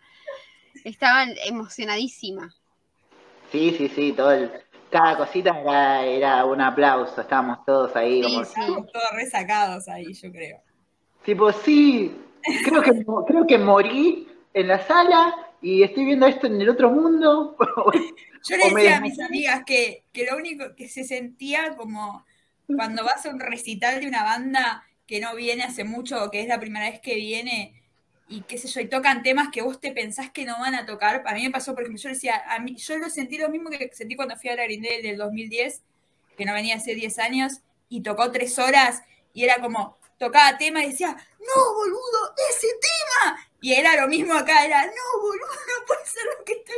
Estaba 0.84 1.26
emocionadísima. 1.45 2.53
Sí, 3.52 3.72
sí, 3.78 3.88
sí, 3.90 4.14
todo 4.14 4.32
el, 4.32 4.52
cada 4.91 5.18
cosita 5.18 5.60
era, 5.60 6.06
era 6.06 6.45
un 6.45 6.61
aplauso, 6.61 7.22
estábamos 7.22 7.64
todos 7.65 7.95
ahí 7.95 8.22
Sí, 8.22 8.24
como, 8.24 8.44
sí. 8.45 8.61
Estamos 8.61 8.91
todos 8.91 9.10
resacados 9.14 9.88
ahí, 9.88 10.14
yo 10.14 10.32
creo. 10.32 10.61
tipo, 11.24 11.52
sí, 11.52 12.15
creo 12.64 12.82
que, 12.82 12.91
creo 13.28 13.45
que 13.48 13.57
morí 13.57 14.28
en 14.53 14.68
la 14.68 14.80
sala 14.80 15.36
y 15.61 15.84
estoy 15.84 16.06
viendo 16.06 16.26
esto 16.28 16.48
en 16.48 16.61
el 16.61 16.69
otro 16.69 16.90
mundo. 16.91 17.56
Yo 18.41 18.56
le 18.57 18.65
me- 18.69 18.69
decía 18.69 18.98
a 18.98 19.02
mis 19.02 19.19
amigas 19.19 19.64
que, 19.65 20.06
que 20.14 20.26
lo 20.26 20.38
único 20.38 20.76
que 20.76 20.88
se 20.90 21.03
sentía 21.03 21.76
como 21.76 22.26
cuando 22.74 23.03
vas 23.03 23.26
a 23.26 23.30
un 23.30 23.40
recital 23.40 23.99
de 24.02 24.07
una 24.07 24.24
banda 24.24 24.84
que 25.06 25.19
no 25.19 25.36
viene 25.36 25.64
hace 25.64 25.84
mucho 25.84 26.24
o 26.24 26.32
que 26.32 26.41
es 26.41 26.48
la 26.48 26.60
primera 26.60 26.90
vez 26.90 26.99
que 27.02 27.15
viene 27.15 27.82
y 28.30 28.41
qué 28.41 28.58
sé 28.58 28.68
yo, 28.68 28.82
y 28.82 28.88
tocan 28.90 29.24
temas 29.24 29.49
que 29.52 29.62
vos 29.62 29.80
te 29.80 29.91
pensás 29.91 30.30
que 30.32 30.45
no 30.45 30.60
van 30.60 30.76
a 30.76 30.86
tocar. 30.86 31.24
A 31.26 31.34
mí 31.34 31.44
me 31.44 31.52
pasó, 31.52 31.74
por 31.74 31.84
ejemplo, 31.84 32.02
yo 32.02 32.10
decía, 32.10 32.44
a 32.49 32.60
mí, 32.60 32.76
yo 32.76 32.98
lo 32.98 33.10
sentí 33.10 33.38
lo 33.38 33.49
mismo 33.49 33.70
que 33.70 33.90
sentí 33.94 34.16
cuando 34.16 34.36
fui 34.36 34.49
a 34.49 34.56
la 34.56 34.64
Green 34.64 34.82
Day 34.82 35.02
del 35.02 35.18
2010, 35.18 35.82
que 36.38 36.45
no 36.45 36.54
venía 36.54 36.76
hace 36.76 36.94
10 36.94 37.20
años, 37.20 37.62
y 37.90 38.02
tocó 38.02 38.32
tres 38.32 38.60
horas, 38.60 39.02
y 39.34 39.44
era 39.45 39.62
como, 39.62 39.98
tocaba 40.20 40.58
tema 40.58 40.84
y 40.84 40.90
decía, 40.91 41.08
no, 41.16 41.74
boludo, 41.74 42.34
ese 42.49 42.68
tema. 42.68 43.38
Y 43.62 43.74
era 43.74 43.95
lo 43.99 44.08
mismo 44.08 44.34
acá, 44.34 44.66
era, 44.66 44.86
no, 44.86 45.22
boludo, 45.22 45.45
no 45.48 45.86
puede 45.88 46.06
ser 46.06 46.24
lo 46.38 46.44
que 46.44 46.54
estoy 46.54 46.76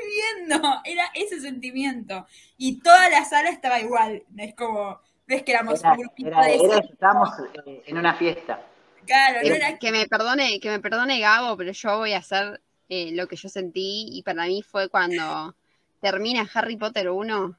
viendo. 0.48 0.62
Era 0.86 1.06
ese 1.14 1.42
sentimiento. 1.42 2.26
Y 2.58 2.80
toda 2.82 3.10
la 3.10 3.26
sala 3.26 3.50
estaba 3.50 3.80
igual. 3.80 4.24
Es 4.38 4.56
como, 4.56 5.00
ves 5.28 5.44
que 5.44 5.52
éramos 5.52 5.80
Era, 5.80 5.92
un 5.94 5.98
grupito 6.00 6.28
era- 6.30 6.42
de 6.44 6.56
era- 6.56 6.78
estábamos 6.80 7.30
eh, 7.66 7.84
en 7.86 7.98
una 7.98 8.14
fiesta. 8.16 8.66
Claro, 9.10 9.40
no 9.42 9.48
era- 9.56 9.70
era 9.70 9.80
Que 9.80 9.92
me 9.92 10.08
perdone, 10.08 10.60
que 10.60 10.70
me 10.70 10.80
perdone 10.80 11.20
Gabo, 11.20 11.58
pero 11.58 11.72
yo 11.72 11.98
voy 11.98 12.14
a 12.14 12.20
hacer 12.20 12.62
eh, 12.90 13.12
lo 13.14 13.28
que 13.28 13.36
yo 13.36 13.50
sentí 13.50 14.08
y 14.12 14.24
para 14.24 14.46
mí 14.46 14.62
fue 14.64 14.90
cuando 14.90 15.56
termina 16.02 16.50
Harry 16.54 16.78
Potter 16.78 17.10
1 17.10 17.56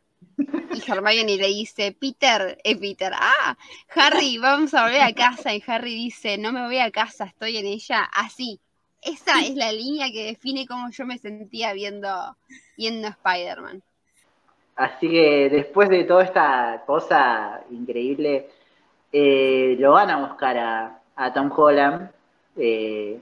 y 0.75 0.91
Hermione 0.91 1.37
le 1.37 1.47
dice, 1.49 1.93
Peter, 1.99 2.59
eh, 2.63 2.77
Peter, 2.77 3.13
ah, 3.15 3.57
Harry, 3.95 4.39
vamos 4.39 4.73
a 4.75 4.85
volver 4.85 5.03
a 5.03 5.13
casa 5.13 5.53
y 5.55 5.63
Harry 5.67 5.95
dice, 5.95 6.39
no 6.39 6.53
me 6.53 6.65
voy 6.65 6.79
a 6.79 6.91
casa, 6.91 7.25
estoy 7.25 7.57
en 7.59 7.67
ella, 7.67 8.03
así. 8.13 8.61
Esa 9.03 9.41
es 9.41 9.55
la 9.55 9.73
línea 9.73 10.11
que 10.13 10.25
define 10.27 10.67
cómo 10.67 10.91
yo 10.91 11.07
me 11.07 11.19
sentía 11.19 11.73
viendo, 11.73 12.37
viendo 12.77 13.09
Spider-Man. 13.09 13.83
Así 14.77 15.09
que 15.11 15.49
después 15.51 15.89
de 15.89 16.05
toda 16.05 16.25
esta 16.25 16.83
cosa 16.87 17.61
increíble, 17.71 18.49
eh, 19.13 19.77
lo 19.79 19.93
van 19.93 20.11
a 20.11 20.17
buscar 20.29 20.59
a, 20.59 21.00
a 21.23 21.33
Tom 21.33 21.51
Holland. 21.55 22.11
eh, 22.57 23.21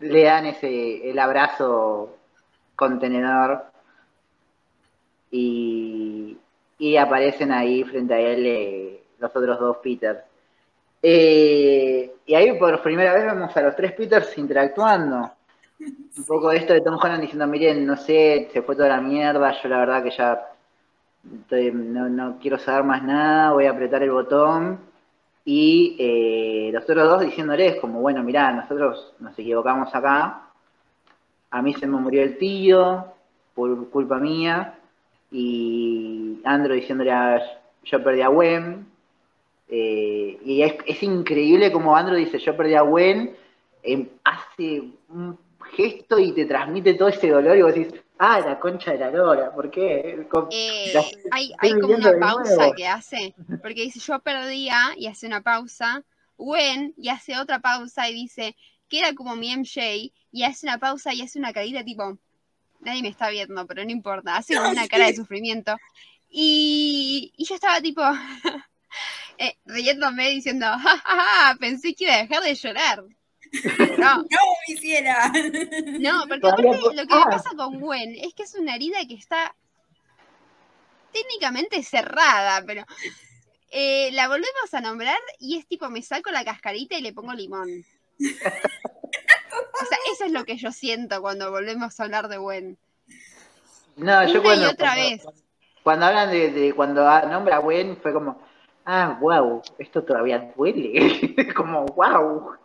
le 0.00 0.22
dan 0.22 0.46
ese 0.46 1.10
el 1.10 1.18
abrazo 1.18 2.16
contenedor 2.76 3.64
y, 5.30 6.36
y 6.78 6.96
aparecen 6.96 7.52
ahí 7.52 7.82
frente 7.84 8.14
a 8.14 8.20
él 8.20 8.46
eh, 8.46 9.02
los 9.18 9.34
otros 9.34 9.58
dos 9.58 9.76
Peters. 9.78 10.20
Eh, 11.02 12.12
y 12.26 12.34
ahí 12.34 12.58
por 12.58 12.80
primera 12.82 13.12
vez 13.14 13.24
vemos 13.24 13.56
a 13.56 13.62
los 13.62 13.76
tres 13.76 13.92
Peters 13.92 14.36
interactuando. 14.38 15.30
Un 15.80 16.24
poco 16.24 16.50
esto 16.50 16.72
de 16.72 16.80
Tom 16.80 16.98
Holland 17.00 17.20
diciendo, 17.22 17.46
miren, 17.46 17.86
no 17.86 17.96
sé, 17.96 18.48
se 18.52 18.62
fue 18.62 18.74
toda 18.74 18.88
la 18.88 19.00
mierda, 19.00 19.52
yo 19.62 19.68
la 19.68 19.78
verdad 19.78 20.02
que 20.02 20.10
ya 20.10 20.48
estoy- 21.42 21.70
no, 21.72 22.08
no 22.08 22.38
quiero 22.40 22.58
saber 22.58 22.84
más 22.84 23.02
nada, 23.02 23.52
voy 23.52 23.66
a 23.66 23.70
apretar 23.70 24.02
el 24.02 24.10
botón. 24.10 24.80
Y 25.50 25.96
eh, 25.98 26.70
los 26.74 26.82
otros 26.82 27.08
dos 27.08 27.22
diciéndoles 27.22 27.76
como, 27.76 28.02
bueno, 28.02 28.22
mirá, 28.22 28.52
nosotros 28.52 29.14
nos 29.18 29.32
equivocamos 29.38 29.88
acá, 29.94 30.42
a 31.50 31.62
mí 31.62 31.72
se 31.72 31.86
me 31.86 31.96
murió 31.96 32.22
el 32.22 32.36
tío 32.36 33.06
por 33.54 33.88
culpa 33.88 34.18
mía, 34.18 34.78
y 35.32 36.38
Andrew 36.44 36.76
diciéndole 36.76 37.12
a, 37.12 37.40
yo 37.82 38.04
perdí 38.04 38.20
a 38.20 38.28
Gwen, 38.28 38.88
eh, 39.70 40.38
y 40.44 40.60
es, 40.60 41.02
increíble 41.02 41.72
como 41.72 41.96
Andrew 41.96 42.18
dice, 42.18 42.38
yo 42.38 42.54
perdí 42.54 42.74
a 42.74 42.82
Gwen, 42.82 43.34
eh, 43.82 44.06
hace 44.24 44.82
un 45.08 45.38
gesto 45.72 46.18
y 46.18 46.32
te 46.32 46.44
transmite 46.44 46.92
todo 46.92 47.08
ese 47.08 47.30
dolor 47.30 47.56
y 47.56 47.62
vos 47.62 47.74
decís, 47.74 47.98
ah, 48.18 48.40
la 48.40 48.58
concha 48.60 48.92
de 48.92 48.98
la 48.98 49.10
lora, 49.10 49.52
¿por 49.54 49.70
qué? 49.70 50.26
Eh, 50.50 50.90
la- 50.92 51.10
hay, 51.30 51.52
hay 51.58 51.76
como 51.76 51.94
una 51.94 52.14
pausa 52.14 52.72
que 52.72 52.86
hace, 52.86 53.36
porque 53.60 53.82
dice 53.82 54.00
yo 54.00 54.20
perdía 54.20 54.94
y 54.96 55.06
hace 55.06 55.26
una 55.26 55.42
pausa, 55.42 56.04
Gwen 56.38 56.94
y 56.96 57.08
hace 57.10 57.38
otra 57.38 57.58
pausa 57.60 58.08
y 58.08 58.14
dice 58.14 58.56
queda 58.88 59.14
como 59.14 59.36
mi 59.36 59.50
MJ 59.52 60.10
y 60.32 60.42
hace 60.44 60.66
una 60.66 60.78
pausa 60.78 61.12
y 61.14 61.20
hace 61.22 61.38
una 61.38 61.52
carita 61.52 61.84
tipo 61.84 62.18
nadie 62.80 63.02
me 63.02 63.08
está 63.08 63.30
viendo, 63.30 63.66
pero 63.66 63.84
no 63.84 63.90
importa, 63.92 64.36
hace 64.36 64.56
como 64.58 64.72
una 64.72 64.88
cara 64.88 65.06
de 65.06 65.14
sufrimiento 65.14 65.76
y, 66.30 67.32
y 67.36 67.44
yo 67.46 67.54
estaba 67.56 67.80
tipo 67.82 68.02
eh, 69.38 69.56
riéndome 69.66 70.30
diciendo 70.30 70.66
"Ja, 70.66 70.98
ja, 70.98 71.00
ja, 71.04 71.56
pensé 71.58 71.94
que 71.94 72.04
iba 72.04 72.14
a 72.14 72.18
dejar 72.22 72.42
de 72.42 72.54
llorar. 72.54 73.04
No, 73.98 74.16
No 74.16 74.24
me 74.24 74.74
hiciera. 74.74 75.28
no, 76.00 76.24
porque 76.28 76.40
Todavía 76.40 76.70
aparte 76.70 76.96
lo 76.96 77.06
que 77.06 77.14
me 77.14 77.20
ah. 77.22 77.26
pasa 77.30 77.50
con 77.56 77.80
Gwen 77.80 78.14
es 78.16 78.34
que 78.34 78.42
es 78.44 78.54
una 78.54 78.74
herida 78.74 78.98
que 79.08 79.14
está 79.14 79.54
técnicamente 81.12 81.82
cerrada, 81.82 82.62
pero 82.66 82.84
eh, 83.70 84.10
la 84.12 84.28
volvemos 84.28 84.72
a 84.72 84.80
nombrar 84.80 85.18
y 85.38 85.58
es 85.58 85.66
tipo, 85.66 85.88
me 85.90 86.02
saco 86.02 86.30
la 86.30 86.44
cascarita 86.44 86.96
y 86.96 87.02
le 87.02 87.12
pongo 87.12 87.32
limón. 87.32 87.84
O 88.20 89.86
sea, 89.86 89.98
eso 90.12 90.24
es 90.24 90.32
lo 90.32 90.44
que 90.44 90.56
yo 90.56 90.72
siento 90.72 91.20
cuando 91.20 91.50
volvemos 91.50 91.98
a 91.98 92.04
hablar 92.04 92.28
de 92.28 92.38
Gwen. 92.38 92.78
No, 93.96 94.24
yo 94.26 94.30
Una 94.30 94.38
y 94.38 94.42
cuando, 94.42 94.70
otra 94.70 94.94
cuando, 94.94 95.10
vez. 95.10 95.26
cuando 95.82 96.06
hablan 96.06 96.30
de, 96.30 96.50
de- 96.50 96.72
cuando 96.72 97.02
nombra 97.28 97.56
a 97.56 97.60
Gwen 97.60 97.96
fue 98.00 98.12
como, 98.12 98.40
ah, 98.84 99.18
wow, 99.20 99.62
esto 99.78 100.02
todavía 100.04 100.52
duele. 100.56 101.34
como, 101.56 101.84
wow. 101.86 102.56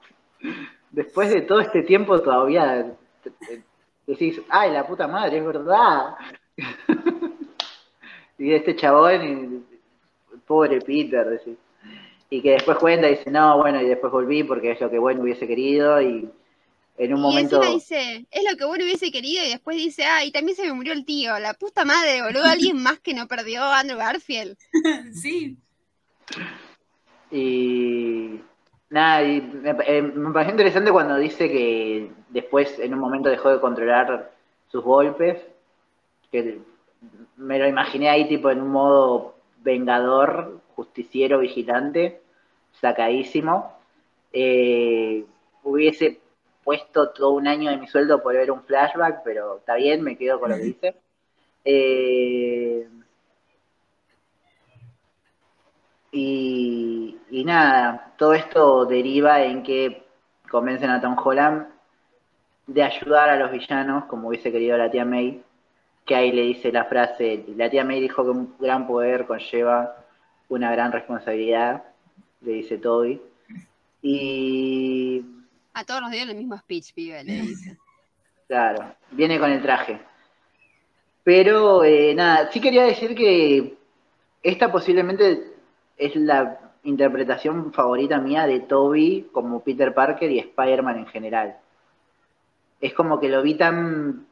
Después 0.91 1.30
de 1.30 1.41
todo 1.41 1.60
este 1.60 1.84
tiempo 1.84 2.22
todavía 2.22 2.95
decís, 4.06 4.41
ay, 4.49 4.72
la 4.72 4.86
puta 4.86 5.07
madre, 5.07 5.38
es 5.40 5.45
verdad. 5.45 6.15
y 8.38 8.53
este 8.53 8.76
chabón, 8.76 9.64
y- 9.70 10.38
pobre 10.45 10.82
Peter, 10.82 11.26
decís. 11.28 11.57
Y 12.30 12.41
que 12.41 12.52
después 12.52 12.78
cuenta 12.78 13.07
y 13.07 13.18
dice, 13.18 13.32
no, 13.32 13.57
bueno, 13.57 13.82
y 13.82 13.86
después 13.88 14.11
volví 14.11 14.44
porque 14.44 14.72
es 14.72 14.82
lo 14.82 14.90
que 14.90 14.98
Gwen 14.98 15.20
hubiese 15.22 15.48
querido 15.48 16.02
y 16.02 16.30
en 16.98 17.14
un 17.14 17.20
Y 17.20 17.22
momento... 17.22 17.56
encima 17.57 17.74
dice, 17.76 18.26
es 18.30 18.44
lo 18.49 18.57
que 18.57 18.65
Gwen 18.65 18.82
hubiese 18.82 19.11
querido 19.11 19.44
y 19.45 19.49
después 19.49 19.78
dice, 19.78 20.03
ah, 20.06 20.24
y 20.26 20.32
también 20.32 20.56
se 20.56 20.65
me 20.65 20.74
murió 20.74 20.94
el 20.94 21.06
tío. 21.06 21.38
La 21.40 21.53
puta 21.53 21.86
madre, 21.86 22.22
boludo, 22.24 22.45
alguien 22.45 22.82
más 22.82 22.99
que 22.99 23.14
no 23.14 23.28
perdió 23.28 23.61
a 23.61 23.80
Andrew 23.80 23.98
Garfield. 23.98 24.57
Sí. 25.14 25.57
Y 27.32 28.40
nada, 28.94 29.24
y 29.24 29.41
me, 29.41 29.72
eh, 29.88 30.02
me 30.02 30.32
pareció 30.32 30.52
interesante 30.52 30.91
cuando 30.91 31.18
dice 31.18 31.49
que 31.49 32.11
después 32.30 32.78
en 32.80 32.94
un 32.94 32.99
momento 32.99 33.30
dejó 33.30 33.49
de 33.49 33.60
controlar 33.60 34.32
sus 34.68 34.84
golpes, 34.84 35.41
que 36.32 36.60
me 37.36 37.57
lo 37.57 37.68
imaginé 37.68 38.10
ahí 38.10 38.28
tipo 38.28 38.52
en 38.52 38.61
un 38.61 38.70
modo 38.70 39.36
vengador, 39.64 40.60
justiciero, 40.76 41.40
vigilante, 41.40 42.22
sacadísimo. 42.80 43.78
Eh, 44.32 45.26
hubiese 45.64 46.20
puesto 46.64 47.10
todo 47.10 47.32
un 47.32 47.48
año 47.48 47.72
de 47.72 47.78
mi 47.78 47.88
sueldo 47.88 48.22
por 48.22 48.36
ver 48.36 48.52
un 48.52 48.64
flashback, 48.64 49.24
pero 49.24 49.57
está 49.57 49.76
bien, 49.76 50.03
me 50.03 50.18
quedo 50.18 50.40
con 50.40 50.52
lo 50.52 50.57
que 50.57 50.64
dice. 50.64 50.95
Eh, 51.65 52.88
Y, 56.15 57.18
y 57.31 57.44
nada, 57.44 58.14
todo 58.18 58.35
esto 58.35 58.85
deriva 58.85 59.41
en 59.41 59.64
que 59.64 60.06
convencen 60.48 60.91
a 60.91 61.02
Tom 61.02 61.18
Holland 61.18 61.68
de 62.68 62.84
ayudar 62.84 63.30
a 63.30 63.35
los 63.35 63.52
villanos, 63.52 64.06
como 64.06 64.27
hubiese 64.27 64.52
querido 64.52 64.77
la 64.77 64.91
tía 64.91 65.06
May, 65.06 65.44
que 66.06 66.15
ahí 66.15 66.31
le 66.31 66.44
dice 66.44 66.72
la 66.72 66.85
frase, 66.85 67.44
la 67.56 67.68
tía 67.69 67.84
May 67.84 67.99
dijo 67.99 68.23
que 68.23 68.30
un 68.30 68.56
gran 68.60 68.85
poder 68.85 69.26
conlleva 69.26 69.95
una 70.49 70.72
gran 70.72 70.91
responsabilidad, 70.91 71.84
le 72.41 72.52
dice 72.53 72.77
Toby. 72.77 73.19
Y 74.03 75.26
A 75.73 75.84
todos 75.84 76.02
nos 76.02 76.11
dieron 76.11 76.30
el 76.30 76.38
mismo 76.38 76.57
speech, 76.60 76.94
pibe, 76.94 77.23
le 77.23 77.41
dice. 77.41 77.77
Claro, 78.48 78.95
viene 79.11 79.40
con 79.40 79.49
el 79.49 79.64
traje. 79.64 79.99
Pero 81.23 81.84
eh, 81.84 82.14
nada, 82.14 82.52
sí 82.52 82.60
quería 82.61 82.84
decir 82.84 83.15
que 83.15 83.77
esta 84.44 84.72
posiblemente 84.72 85.53
es 85.98 86.15
la 86.15 86.60
interpretación 86.84 87.74
favorita 87.74 88.20
mía 88.20 88.45
de 88.48 88.60
Toby 88.61 89.30
como 89.32 89.61
Peter 89.64 89.94
Parker 89.94 90.32
y 90.32 90.40
Spider-Man 90.40 90.99
en 90.99 91.07
general. 91.07 91.57
Es 92.82 92.94
como 92.94 93.20
que 93.20 93.30
lo 93.30 93.41
vi 93.41 93.56
tan 93.56 94.28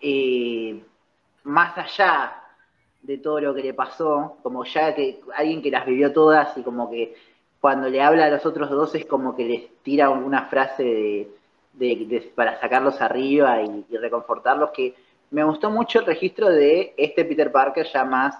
eh, 0.00 0.82
más 1.44 1.76
allá 1.78 2.34
de 3.02 3.18
todo 3.18 3.40
lo 3.40 3.54
que 3.54 3.62
le 3.62 3.74
pasó, 3.74 4.38
como 4.42 4.64
ya 4.64 4.94
que 4.94 5.20
alguien 5.36 5.62
que 5.62 5.70
las 5.70 5.86
vivió 5.86 6.12
todas 6.12 6.56
y 6.58 6.62
como 6.62 6.90
que 6.90 7.14
cuando 7.60 7.88
le 7.88 8.02
habla 8.02 8.26
a 8.26 8.30
los 8.30 8.46
otros 8.46 8.70
dos 8.70 8.94
es 8.94 9.06
como 9.06 9.36
que 9.36 9.44
les 9.44 9.82
tira 9.82 10.06
alguna 10.06 10.46
frase 10.46 11.28
de- 11.74 12.32
para 12.34 12.60
sacarlos 12.60 13.00
arriba 13.00 13.62
y, 13.62 13.86
y 13.90 13.96
reconfortarlos, 13.96 14.70
que 14.70 14.94
me 15.30 15.44
gustó 15.44 15.70
mucho 15.70 16.00
el 16.00 16.06
registro 16.06 16.48
de 16.50 16.94
este 16.96 17.24
Peter 17.24 17.52
Parker 17.52 17.86
ya 17.86 18.04
más 18.04 18.36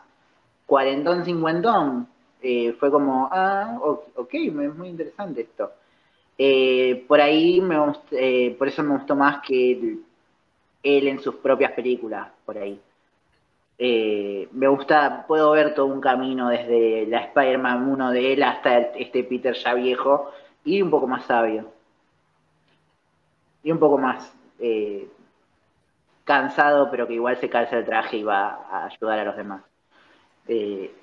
cuarentón, 0.67 1.25
cincuentón. 1.25 2.09
Eh, 2.43 2.73
fue 2.79 2.91
como, 2.91 3.29
ah, 3.31 3.79
ok, 4.17 4.35
es 4.35 4.75
muy 4.75 4.89
interesante 4.89 5.43
esto. 5.43 5.73
Eh, 6.39 7.05
por 7.07 7.21
ahí, 7.21 7.61
me 7.61 7.77
eh, 8.13 8.57
por 8.59 8.69
eso 8.69 8.83
me 8.83 8.97
gustó 8.97 9.15
más 9.15 9.43
que 9.47 9.73
él 10.83 11.09
en 11.09 11.21
sus 11.21 11.37
propias 11.37 11.73
películas, 11.73 12.29
por 12.47 12.57
ahí. 12.59 12.81
Eh, 13.79 14.49
me 14.53 14.69
gusta, 14.69 15.25
puedo 15.27 15.51
ver 15.53 15.75
todo 15.75 15.87
un 15.87 16.01
camino 16.01 16.49
desde 16.49 17.07
la 17.07 17.21
Spider-Man 17.25 17.89
1 17.91 18.11
de 18.13 18.33
él 18.35 18.43
hasta 18.43 18.79
este 18.79 19.25
Peter 19.25 19.55
ya 19.55 19.75
viejo 19.75 20.31
y 20.65 20.83
un 20.83 20.91
poco 20.91 21.07
más 21.07 21.25
sabio. 21.27 21.73
Y 23.63 23.71
un 23.73 23.79
poco 23.79 23.99
más 23.99 24.33
cansado, 26.25 26.89
pero 26.91 27.09
que 27.09 27.15
igual 27.15 27.37
se 27.39 27.51
calza 27.51 27.77
el 27.77 27.85
traje 27.85 28.19
y 28.19 28.23
va 28.23 28.67
a 28.71 28.85
ayudar 28.87 29.19
a 29.19 29.25
los 29.25 29.37
demás. 29.37 29.63
Eh, 30.47 30.95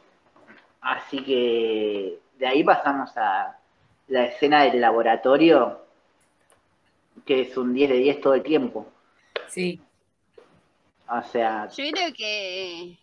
así 0.82 1.24
que 1.24 2.20
de 2.38 2.48
ahí 2.48 2.64
pasamos 2.64 3.16
a 3.18 3.58
la 4.08 4.26
escena 4.26 4.64
del 4.64 4.82
laboratorio, 4.82 5.86
que 7.26 7.42
es 7.42 7.58
un 7.58 7.74
10 7.74 7.90
de 7.90 7.98
10 7.98 8.22
todo 8.22 8.34
el 8.36 8.44
tiempo. 8.44 8.88
Sí. 9.48 9.82
O 11.10 11.24
sea, 11.24 11.70
Yo 11.70 11.90
creo 11.92 12.14
que, 12.14 12.98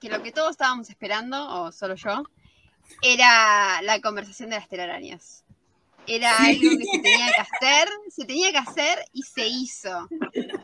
que 0.00 0.08
lo 0.08 0.22
que 0.22 0.32
todos 0.32 0.52
estábamos 0.52 0.88
esperando, 0.88 1.62
o 1.62 1.72
solo 1.72 1.94
yo, 1.94 2.24
era 3.02 3.82
la 3.82 4.00
conversación 4.00 4.50
de 4.50 4.56
las 4.56 4.68
telarañas. 4.68 5.44
Era 6.06 6.36
algo 6.36 6.60
que 6.60 6.84
se 6.84 6.98
tenía 7.00 7.32
que 7.32 7.40
hacer, 7.40 7.88
se 8.10 8.24
tenía 8.24 8.52
que 8.52 8.58
hacer 8.58 8.98
y 9.12 9.22
se 9.22 9.46
hizo. 9.46 10.08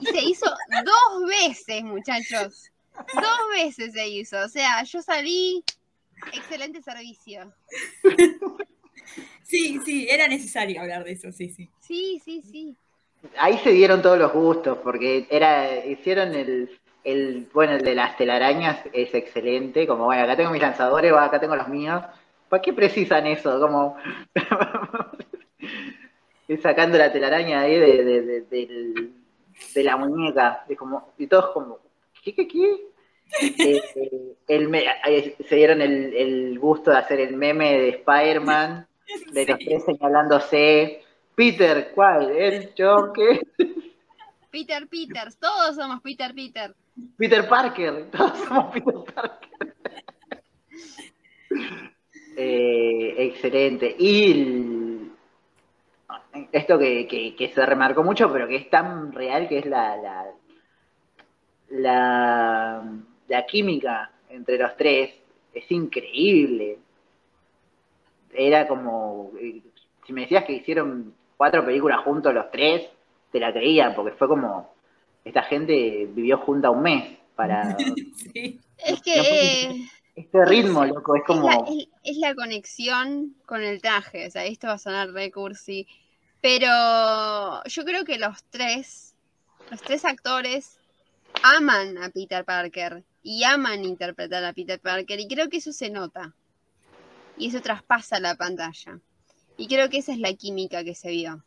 Y 0.01 0.07
se 0.07 0.23
hizo 0.23 0.47
dos 0.47 1.29
veces, 1.29 1.83
muchachos. 1.83 2.71
Dos 3.15 3.39
veces 3.55 3.93
se 3.93 4.07
hizo. 4.09 4.39
O 4.45 4.49
sea, 4.49 4.83
yo 4.85 5.03
salí, 5.03 5.65
excelente 6.31 6.83
servicio. 6.83 7.53
Sí, 9.43 9.81
sí, 9.85 10.07
era 10.09 10.29
necesario 10.29 10.81
hablar 10.81 11.05
de 11.05 11.13
eso, 11.13 11.33
sí, 11.33 11.49
sí. 11.51 11.69
Sí, 11.81 12.21
sí, 12.25 12.43
sí. 12.43 12.77
ahí 13.39 13.59
se 13.59 13.71
dieron 13.71 14.03
todos 14.03 14.19
los 14.19 14.33
gustos, 14.33 14.79
porque 14.79 15.27
era, 15.31 15.85
hicieron 15.85 16.35
el, 16.35 16.71
el, 17.05 17.49
bueno, 17.53 17.75
el 17.75 17.83
de 17.83 17.95
las 17.95 18.17
telarañas 18.17 18.79
es 18.93 19.13
excelente, 19.15 19.87
como 19.87 20.05
bueno, 20.07 20.23
acá 20.23 20.37
tengo 20.37 20.51
mis 20.51 20.63
lanzadores, 20.63 21.13
acá 21.13 21.41
tengo 21.41 21.57
los 21.57 21.69
míos. 21.69 22.03
¿Para 22.49 22.63
qué 22.63 22.73
precisan 22.73 23.27
eso? 23.27 23.59
Como 23.61 23.97
sacando 26.63 26.99
la 26.99 27.13
telaraña 27.13 27.63
ahí 27.63 27.79
de, 27.79 28.05
de, 28.05 28.23
de, 28.23 28.41
del- 28.43 29.13
de 29.75 29.83
la 29.85 29.97
muñeca, 29.97 30.65
es 30.69 30.77
como, 30.77 31.13
y 31.19 31.27
todos 31.27 31.51
como, 31.53 31.79
¿qué, 32.23 32.35
qué, 32.35 32.47
qué? 32.47 32.81
Eh, 33.41 34.35
el 34.49 34.69
me- 34.69 34.85
se 35.49 35.57
dieron 35.57 35.81
el, 35.81 36.15
el 36.15 36.59
gusto 36.59 36.91
de 36.91 36.99
hacer 36.99 37.21
el 37.21 37.37
meme 37.37 37.79
de 37.79 37.89
Spider-Man, 37.91 38.87
de 39.33 39.47
los 39.47 39.59
Sí. 39.59 39.65
tres 39.67 39.85
señalándose. 39.85 41.03
Peter, 41.35 41.93
¿cuál? 41.95 42.31
¿El 42.31 42.75
yo 42.75 43.13
qué? 43.15 43.41
Peter 44.51 44.87
Peters, 44.87 45.39
todos 45.39 45.77
somos 45.77 46.03
Peter 46.03 46.35
Peter. 46.35 46.75
Peter 47.17 47.49
Parker, 47.49 48.11
todos 48.11 48.39
somos 48.41 48.73
Peter 48.75 49.15
Parker. 49.15 49.49
Eh, 52.37 53.15
excelente. 53.19 53.95
Y 53.99 54.33
el- 54.33 55.13
esto 56.53 56.79
que, 56.79 57.07
que- 57.07 57.35
que 57.37 57.49
se 57.49 57.65
remarcó 57.65 58.03
mucho, 58.03 58.31
pero 58.33 58.47
que 58.49 58.57
es 58.57 58.71
tan 58.71 59.13
real, 59.13 59.49
que 59.49 59.59
es 59.59 59.67
la, 59.67 59.97
la, 59.97 60.27
la, 61.71 62.83
la 63.33 63.47
química 63.47 64.11
entre 64.29 64.59
los 64.59 64.77
tres, 64.77 65.11
es 65.55 65.71
increíble. 65.71 66.79
Era 68.35 68.69
como, 68.69 69.33
eh, 69.41 69.63
si 70.07 70.13
me 70.13 70.23
decías 70.23 70.45
que 70.45 70.53
hicieron 70.53 71.15
cuatro 71.37 71.65
películas 71.65 72.01
juntos 72.05 72.33
los 72.35 72.51
tres, 72.51 72.89
te 73.31 73.41
la 73.41 73.53
creía, 73.53 73.95
porque 73.95 74.13
fue 74.17 74.29
como, 74.29 74.73
esta 75.25 75.43
gente 75.45 76.07
vivió 76.11 76.37
junta 76.39 76.71
un 76.71 76.83
mes 76.83 77.19
para 77.35 77.75
Sí. 78.17 78.61
Es 78.79 79.01
que 79.01 79.17
No 79.17 79.23
eh, 79.25 79.87
este 80.17 80.45
ritmo, 80.45 80.85
loco, 80.85 81.17
es 81.17 81.23
es, 81.23 81.29
la, 81.29 81.35
como... 81.57 81.67
es- 81.69 81.89
es 82.05 82.17
la 82.19 82.35
conexión 82.35 83.35
con 83.47 83.63
el 83.63 83.81
traje. 83.81 84.27
O 84.27 84.31
sea, 84.31 84.45
esto 84.45 84.67
va 84.67 84.75
a 84.75 84.79
sonar 84.79 85.11
re 85.11 85.31
cursi. 85.31 85.87
Pero 86.43 86.69
yo 87.65 87.85
creo 87.85 88.05
que 88.05 88.19
los 88.19 88.43
tres, 88.51 89.15
los 89.71 89.81
tres 89.81 90.05
actores 90.05 90.79
aman 91.43 91.97
a 91.99 92.11
Peter 92.11 92.45
Parker 92.45 93.05
y 93.23 93.45
aman 93.45 93.85
interpretar 93.85 94.45
a 94.45 94.53
Peter 94.53 94.81
Parker. 94.81 95.21
Y 95.21 95.29
creo 95.29 95.49
que 95.49 95.59
eso 95.59 95.73
se 95.73 95.91
nota. 95.91 96.35
Y 97.37 97.49
eso 97.49 97.61
traspasa 97.61 98.21
la 98.21 98.35
pantalla. 98.37 99.01
Y 99.57 99.67
creo 99.69 99.89
que 99.91 99.99
esa 99.99 100.13
es 100.13 100.19
la 100.19 100.33
química 100.35 100.85
que 100.85 100.95
se 100.95 101.11
vio. 101.11 101.45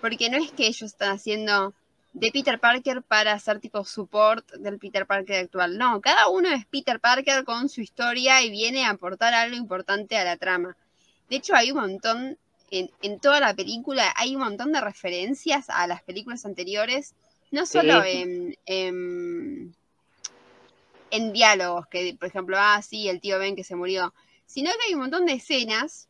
porque 0.00 0.28
no 0.28 0.36
es 0.36 0.50
que 0.52 0.66
ellos 0.66 0.82
están 0.82 1.12
haciendo 1.12 1.74
de 2.12 2.30
Peter 2.30 2.60
Parker 2.60 3.02
para 3.02 3.32
hacer 3.32 3.58
tipo 3.60 3.84
support 3.84 4.48
del 4.52 4.78
Peter 4.78 5.06
Parker 5.06 5.44
actual. 5.44 5.78
No, 5.78 6.00
cada 6.00 6.28
uno 6.28 6.48
es 6.50 6.66
Peter 6.66 7.00
Parker 7.00 7.44
con 7.44 7.68
su 7.68 7.80
historia 7.80 8.42
y 8.42 8.50
viene 8.50 8.84
a 8.84 8.90
aportar 8.90 9.34
algo 9.34 9.56
importante 9.56 10.16
a 10.16 10.24
la 10.24 10.36
trama. 10.36 10.76
De 11.28 11.36
hecho, 11.36 11.54
hay 11.56 11.72
un 11.72 11.78
montón, 11.80 12.38
en, 12.70 12.90
en 13.02 13.18
toda 13.18 13.40
la 13.40 13.54
película, 13.54 14.12
hay 14.16 14.36
un 14.36 14.42
montón 14.42 14.72
de 14.72 14.80
referencias 14.80 15.68
a 15.70 15.86
las 15.86 16.02
películas 16.02 16.44
anteriores, 16.44 17.14
no 17.50 17.66
solo 17.66 18.04
en, 18.04 18.56
en, 18.66 19.74
en 21.14 21.32
diálogos, 21.32 21.86
que 21.86 22.16
por 22.18 22.28
ejemplo, 22.28 22.56
ah, 22.58 22.82
sí, 22.82 23.08
el 23.08 23.20
tío 23.20 23.38
Ben 23.38 23.56
que 23.56 23.64
se 23.64 23.76
murió, 23.76 24.12
sino 24.46 24.70
que 24.72 24.86
hay 24.88 24.94
un 24.94 25.00
montón 25.00 25.26
de 25.26 25.34
escenas. 25.34 26.08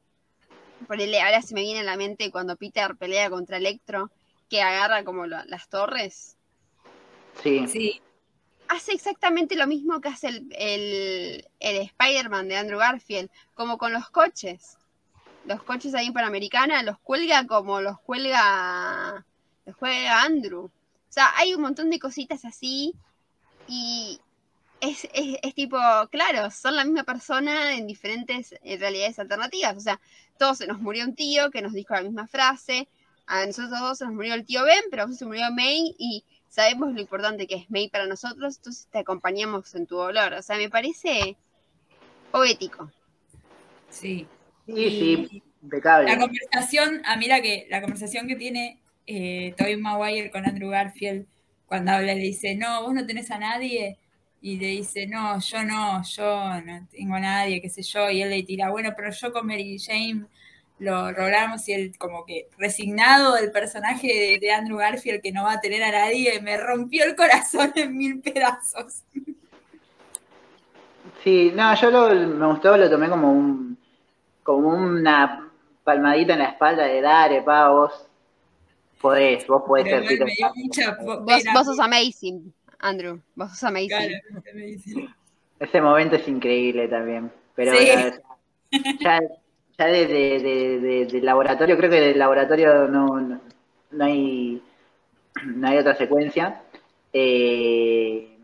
Por 0.86 1.00
el, 1.00 1.14
ahora 1.14 1.42
se 1.42 1.54
me 1.54 1.62
viene 1.62 1.80
a 1.80 1.84
la 1.84 1.96
mente 1.96 2.30
cuando 2.30 2.56
Peter 2.56 2.96
pelea 2.96 3.30
contra 3.30 3.56
Electro, 3.58 4.10
que 4.48 4.62
agarra 4.62 5.04
como 5.04 5.26
lo- 5.26 5.44
las 5.46 5.68
torres. 5.68 6.36
Sí. 7.42 7.66
Sí, 7.68 8.00
Hace 8.68 8.92
exactamente 8.92 9.56
lo 9.56 9.66
mismo 9.66 10.00
que 10.00 10.08
hace 10.08 10.28
el, 10.28 10.48
el, 10.56 11.48
el 11.60 11.76
Spider-Man 11.82 12.48
de 12.48 12.56
Andrew 12.56 12.78
Garfield, 12.78 13.30
como 13.54 13.76
con 13.76 13.92
los 13.92 14.08
coches. 14.08 14.78
Los 15.44 15.62
coches 15.62 15.94
ahí 15.94 16.06
en 16.06 16.14
Panamericana 16.14 16.82
los 16.82 16.98
cuelga 17.00 17.46
como 17.46 17.82
los 17.82 18.00
cuelga, 18.00 19.26
los 19.66 19.76
juega 19.76 20.22
Andrew. 20.22 20.64
O 20.64 20.70
sea, 21.10 21.32
hay 21.36 21.54
un 21.54 21.60
montón 21.60 21.90
de 21.90 21.98
cositas 21.98 22.44
así 22.46 22.94
y 23.68 24.18
es, 24.84 25.04
es, 25.12 25.38
es 25.42 25.54
tipo, 25.54 25.78
claro, 26.10 26.50
son 26.50 26.76
la 26.76 26.84
misma 26.84 27.04
persona 27.04 27.74
en 27.74 27.86
diferentes 27.86 28.54
eh, 28.62 28.76
realidades 28.76 29.18
alternativas. 29.18 29.76
O 29.76 29.80
sea, 29.80 30.00
todos 30.38 30.58
se 30.58 30.66
nos 30.66 30.80
murió 30.80 31.04
un 31.04 31.14
tío 31.14 31.50
que 31.50 31.62
nos 31.62 31.72
dijo 31.72 31.94
la 31.94 32.02
misma 32.02 32.26
frase. 32.26 32.88
A 33.26 33.46
nosotros 33.46 33.78
dos 33.80 33.98
se 33.98 34.04
nos 34.04 34.14
murió 34.14 34.34
el 34.34 34.44
tío 34.44 34.64
Ben, 34.64 34.82
pero 34.90 35.02
a 35.02 35.06
vos 35.06 35.16
se 35.16 35.24
murió 35.24 35.50
May 35.50 35.94
y 35.98 36.24
sabemos 36.48 36.92
lo 36.92 37.00
importante 37.00 37.46
que 37.46 37.56
es 37.56 37.70
May 37.70 37.88
para 37.88 38.06
nosotros, 38.06 38.56
entonces 38.56 38.86
te 38.90 38.98
acompañamos 38.98 39.74
en 39.74 39.86
tu 39.86 39.96
dolor. 39.96 40.34
O 40.34 40.42
sea, 40.42 40.56
me 40.56 40.70
parece 40.70 41.36
poético. 42.30 42.90
sí. 43.88 44.26
Sí, 44.66 44.74
sí, 44.74 45.42
impecable. 45.62 46.10
La 46.10 46.18
conversación, 46.18 47.02
a 47.04 47.16
mí 47.16 47.26
la 47.26 47.42
que, 47.42 47.66
la 47.68 47.80
conversación 47.82 48.26
que 48.26 48.36
tiene 48.36 48.80
eh, 49.06 49.54
Tobey 49.58 49.76
Maguire 49.76 50.30
con 50.30 50.46
Andrew 50.46 50.70
Garfield 50.70 51.26
cuando 51.66 51.92
habla 51.92 52.14
le 52.14 52.20
dice, 52.20 52.54
no, 52.54 52.82
vos 52.82 52.94
no 52.94 53.06
tenés 53.06 53.30
a 53.30 53.38
nadie, 53.38 53.98
y 54.44 54.58
le 54.58 54.66
dice, 54.66 55.06
no, 55.06 55.40
yo 55.40 55.64
no, 55.64 56.02
yo 56.02 56.60
no 56.60 56.86
tengo 56.90 57.14
a 57.14 57.20
nadie, 57.20 57.62
qué 57.62 57.70
sé 57.70 57.82
yo, 57.82 58.10
y 58.10 58.20
él 58.20 58.28
le 58.28 58.42
tira, 58.42 58.68
bueno, 58.68 58.90
pero 58.94 59.10
yo 59.10 59.32
con 59.32 59.46
Mary 59.46 59.78
Jane 59.78 60.26
lo 60.80 61.10
logramos, 61.12 61.66
y 61.66 61.72
él 61.72 61.92
como 61.96 62.26
que 62.26 62.50
resignado 62.58 63.36
del 63.36 63.50
personaje 63.50 64.06
de, 64.06 64.38
de 64.38 64.52
Andrew 64.52 64.76
Garfield 64.76 65.22
que 65.22 65.32
no 65.32 65.44
va 65.44 65.52
a 65.52 65.60
tener 65.62 65.82
a 65.82 65.90
nadie, 65.90 66.42
me 66.42 66.58
rompió 66.58 67.04
el 67.04 67.16
corazón 67.16 67.72
en 67.76 67.96
mil 67.96 68.20
pedazos. 68.20 69.04
Sí, 71.22 71.50
no, 71.54 71.74
yo 71.76 71.90
lo, 71.90 72.14
me 72.14 72.46
gustó, 72.46 72.76
lo 72.76 72.90
tomé 72.90 73.08
como 73.08 73.32
un 73.32 73.78
como 74.42 74.68
una 74.68 75.50
palmadita 75.84 76.34
en 76.34 76.40
la 76.40 76.50
espalda 76.50 76.84
de 76.84 77.00
dale, 77.00 77.40
pa, 77.40 77.70
vos 77.70 78.10
podés, 79.00 79.46
vos 79.46 79.62
podés 79.66 79.88
ser 79.88 80.98
vos 81.00 81.64
sos 81.64 81.80
amazing, 81.80 82.52
Andrew. 82.84 83.18
Vos 83.34 83.50
sos 83.50 83.64
amazing. 83.64 83.88
Claro, 83.88 84.42
me 84.54 84.62
dice. 84.66 85.08
Ese 85.58 85.80
momento 85.80 86.16
es 86.16 86.28
increíble 86.28 86.88
también. 86.88 87.30
Pero 87.54 87.72
Sí. 87.74 87.88
bueno, 87.92 88.16
ya, 89.00 89.20
ya 89.78 89.86
de, 89.86 90.06
de- 90.06 91.06
de- 91.06 91.20
laboratorio, 91.22 91.76
creo 91.76 91.90
que 91.90 92.00
del 92.00 92.18
laboratorio 92.18 92.88
no, 92.88 93.20
no, 93.20 93.40
no 93.92 94.04
hay 94.04 94.62
no 95.46 95.68
hay 95.68 95.78
otra 95.78 95.94
secuencia. 95.96 96.60
Eh, 97.12 98.36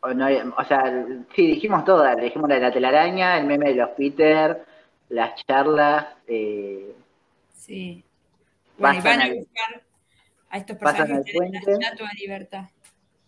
o, 0.00 0.14
no 0.14 0.24
hay- 0.24 0.38
o 0.56 0.64
sea, 0.64 1.04
sí, 1.34 1.46
dijimos 1.46 1.84
todas, 1.84 2.16
dijimos 2.20 2.48
la 2.48 2.54
de 2.56 2.60
la 2.62 2.72
telaraña, 2.72 3.38
el 3.38 3.46
meme 3.46 3.70
de 3.70 3.74
los 3.76 3.90
Peter, 3.90 4.64
las 5.10 5.34
charlas, 5.44 6.06
eh, 6.26 6.92
Sí. 7.54 8.02
Bueno, 8.78 9.00
y 9.00 9.02
van 9.02 9.20
a 9.22 9.28
buscar 9.34 9.82
a 10.56 10.60
estos 10.60 10.76
personajes 10.76 11.34
al 11.38 11.46
en 11.46 11.52
la 11.52 11.58
estatua 11.60 12.08
de 12.12 12.20
libertad. 12.20 12.64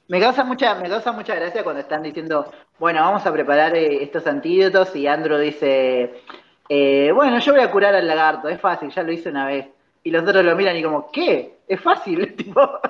Me 0.09 0.20
causa 0.20 0.42
mucha, 0.42 0.74
me 0.76 0.88
causa 0.88 1.12
mucha 1.12 1.34
gracia 1.34 1.62
cuando 1.62 1.82
están 1.82 2.02
diciendo, 2.02 2.50
bueno, 2.78 3.02
vamos 3.02 3.26
a 3.26 3.32
preparar 3.32 3.76
eh, 3.76 4.02
estos 4.02 4.26
antídotos 4.26 4.96
y 4.96 5.06
Andrew 5.06 5.38
dice, 5.38 6.22
eh, 6.68 7.12
bueno, 7.14 7.38
yo 7.38 7.52
voy 7.52 7.60
a 7.60 7.70
curar 7.70 7.94
al 7.94 8.06
lagarto, 8.06 8.48
es 8.48 8.59
fácil, 8.59 8.90
ya 8.90 9.02
lo 9.02 9.12
hice 9.12 9.28
una 9.28 9.46
vez. 9.46 9.66
Y 10.02 10.10
los 10.10 10.22
otros 10.22 10.44
lo 10.44 10.56
miran 10.56 10.76
y 10.76 10.82
como, 10.82 11.10
¿qué? 11.10 11.59
Es 11.68 11.80
fácil, 11.80 12.34
tipo. 12.36 12.80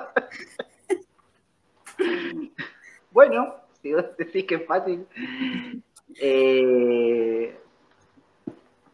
bueno, 3.11 3.55
si 3.81 3.93
vos 3.93 4.05
decís 4.17 4.45
que 4.45 4.55
es 4.55 4.65
fácil. 4.65 5.05
Eh, 6.21 7.59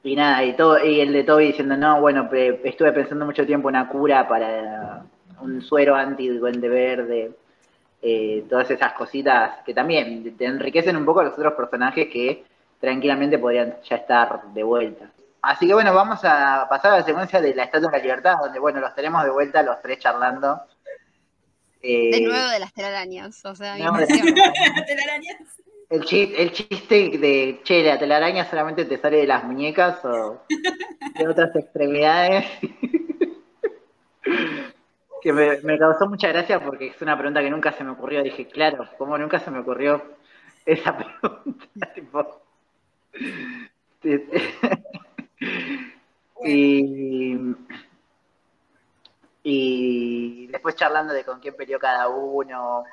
y 0.02 0.16
nada, 0.16 0.44
y, 0.44 0.56
todo, 0.56 0.84
y 0.84 1.00
el 1.00 1.14
de 1.14 1.24
Toby 1.24 1.48
diciendo, 1.48 1.78
no, 1.78 2.02
bueno, 2.02 2.28
estuve 2.64 2.92
pensando 2.92 3.26
mucho 3.26 3.46
tiempo 3.46 3.68
una 3.68 3.88
cura 3.88 4.28
para 4.28 5.06
un 5.42 5.62
suero 5.62 5.96
anti-duende 5.96 6.70
verde 6.70 7.32
eh, 8.02 8.44
todas 8.50 8.70
esas 8.70 8.94
cositas 8.94 9.64
que 9.66 9.74
también 9.74 10.36
te 10.38 10.46
enriquecen 10.46 10.96
un 10.96 11.06
poco 11.06 11.22
a 11.22 11.24
los 11.24 11.34
otros 11.34 11.54
personajes 11.54 12.08
que 12.12 12.44
tranquilamente 12.80 13.40
podrían 13.40 13.78
ya 13.84 13.96
estar 13.96 14.44
de 14.54 14.64
vuelta. 14.64 15.10
Así 15.42 15.68
que 15.68 15.74
bueno, 15.74 15.94
vamos 15.94 16.20
a 16.24 16.68
pasar 16.70 16.94
a 16.94 16.98
la 16.98 17.04
secuencia 17.04 17.42
de 17.42 17.56
la 17.56 17.64
Estatua 17.64 17.90
de 17.90 17.98
la 17.98 18.04
Libertad, 18.04 18.36
donde 18.42 18.60
bueno, 18.60 18.80
los 18.80 18.94
tenemos 18.94 19.24
de 19.24 19.32
vuelta 19.32 19.64
los 19.64 19.82
tres 19.82 20.00
charlando. 20.00 20.62
Eh, 21.82 22.12
De 22.12 22.22
nuevo 22.22 22.50
de 22.50 22.60
las 22.60 22.74
telarañas. 22.74 23.44
O 23.46 23.56
sea, 23.56 23.76
mi 23.76 23.82
no, 23.84 23.94
de- 23.94 24.04
emoción. 24.06 24.36
Telarañas. 24.88 25.38
el, 25.90 26.04
chiste, 26.06 26.42
el 26.42 26.52
chiste 26.52 27.18
de, 27.18 27.62
che, 27.64 27.84
la 27.84 27.98
telaraña 27.98 28.46
solamente 28.50 28.86
te 28.86 28.98
sale 28.98 29.18
de 29.18 29.28
las 29.28 29.44
muñecas 29.44 30.04
o 30.06 30.42
de 31.18 31.28
otras 31.28 31.56
extremidades. 31.56 32.46
que 35.26 35.34
me, 35.34 35.60
me 35.62 35.80
causó 35.80 36.08
mucha 36.08 36.28
gracia 36.28 36.64
porque 36.64 36.86
es 36.86 37.02
una 37.02 37.18
pregunta 37.18 37.42
que 37.42 37.50
nunca 37.50 37.72
se 37.72 37.84
me 37.84 37.90
ocurrió. 37.90 38.22
Dije, 38.22 38.48
claro, 38.48 38.88
¿cómo 38.96 39.18
nunca 39.18 39.40
se 39.40 39.50
me 39.50 39.58
ocurrió 39.58 40.04
esa 40.68 40.96
pregunta? 41.22 41.92
tipo, 41.96 42.44
y, 46.46 47.36
y 49.42 50.48
después 50.48 50.76
charlando 50.76 51.12
de 51.14 51.24
con 51.24 51.40
quién 51.40 51.56
peleó 51.56 51.80
cada 51.80 52.08
uno, 52.10 52.84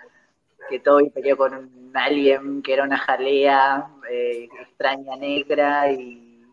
que 0.71 0.81
Toby 0.81 1.11
peleó 1.11 1.37
con 1.37 1.55
un 1.55 1.93
alien 1.95 2.63
que 2.63 2.73
era 2.73 2.85
una 2.85 2.97
jalea 2.97 3.89
eh, 4.11 4.49
extraña 4.63 5.17
negra 5.17 5.93
y 5.93 6.47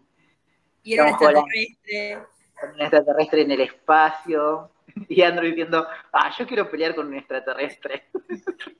Y 0.83 0.93
era 0.95 1.03
un 1.03 1.09
extraterrestre. 1.09 2.19
con 2.59 2.69
un 2.71 2.81
extraterrestre 2.81 3.41
en 3.43 3.51
el 3.51 3.61
espacio. 3.61 4.71
Y 5.09 5.21
Andrew 5.21 5.49
diciendo, 5.49 5.87
ah, 6.11 6.31
yo 6.37 6.47
quiero 6.47 6.69
pelear 6.69 6.95
con 6.95 7.07
un 7.07 7.15
extraterrestre. 7.15 8.05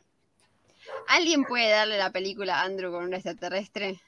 ¿Alguien 1.07 1.43
puede 1.43 1.69
darle 1.69 1.97
la 1.97 2.11
película 2.11 2.59
a 2.59 2.63
Andrew 2.65 2.91
con 2.91 3.03
un 3.03 3.13
extraterrestre? 3.13 3.99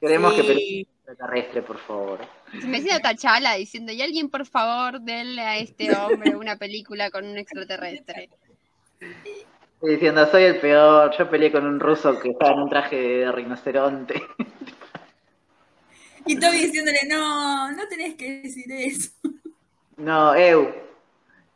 Queremos 0.00 0.32
que 0.32 0.42
pelee 0.42 0.84
con 0.84 0.92
un 0.92 0.98
extraterrestre, 1.10 1.62
por 1.62 1.78
favor. 1.78 2.20
Se 2.58 2.66
me 2.66 2.80
siento 2.80 3.02
tachala 3.02 3.54
diciendo, 3.54 3.92
y 3.92 4.00
alguien 4.00 4.30
por 4.30 4.46
favor 4.46 5.00
denle 5.00 5.42
a 5.42 5.58
este 5.58 5.94
hombre 5.94 6.36
una 6.36 6.56
película 6.56 7.10
con 7.10 7.26
un 7.26 7.36
extraterrestre. 7.36 8.30
Diciendo, 9.82 10.26
soy 10.30 10.44
el 10.44 10.60
peor, 10.60 11.14
yo 11.16 11.28
peleé 11.30 11.52
con 11.52 11.66
un 11.66 11.80
ruso 11.80 12.18
que 12.18 12.30
estaba 12.30 12.52
en 12.52 12.60
un 12.60 12.68
traje 12.70 12.96
de 12.96 13.32
rinoceronte. 13.32 14.22
Y 16.26 16.38
Toby 16.38 16.58
diciéndole, 16.58 17.00
no, 17.08 17.72
no 17.72 17.88
tenés 17.88 18.14
que 18.14 18.42
decir 18.42 18.66
eso. 18.70 19.10
No, 19.96 20.36
Ew, 20.36 20.72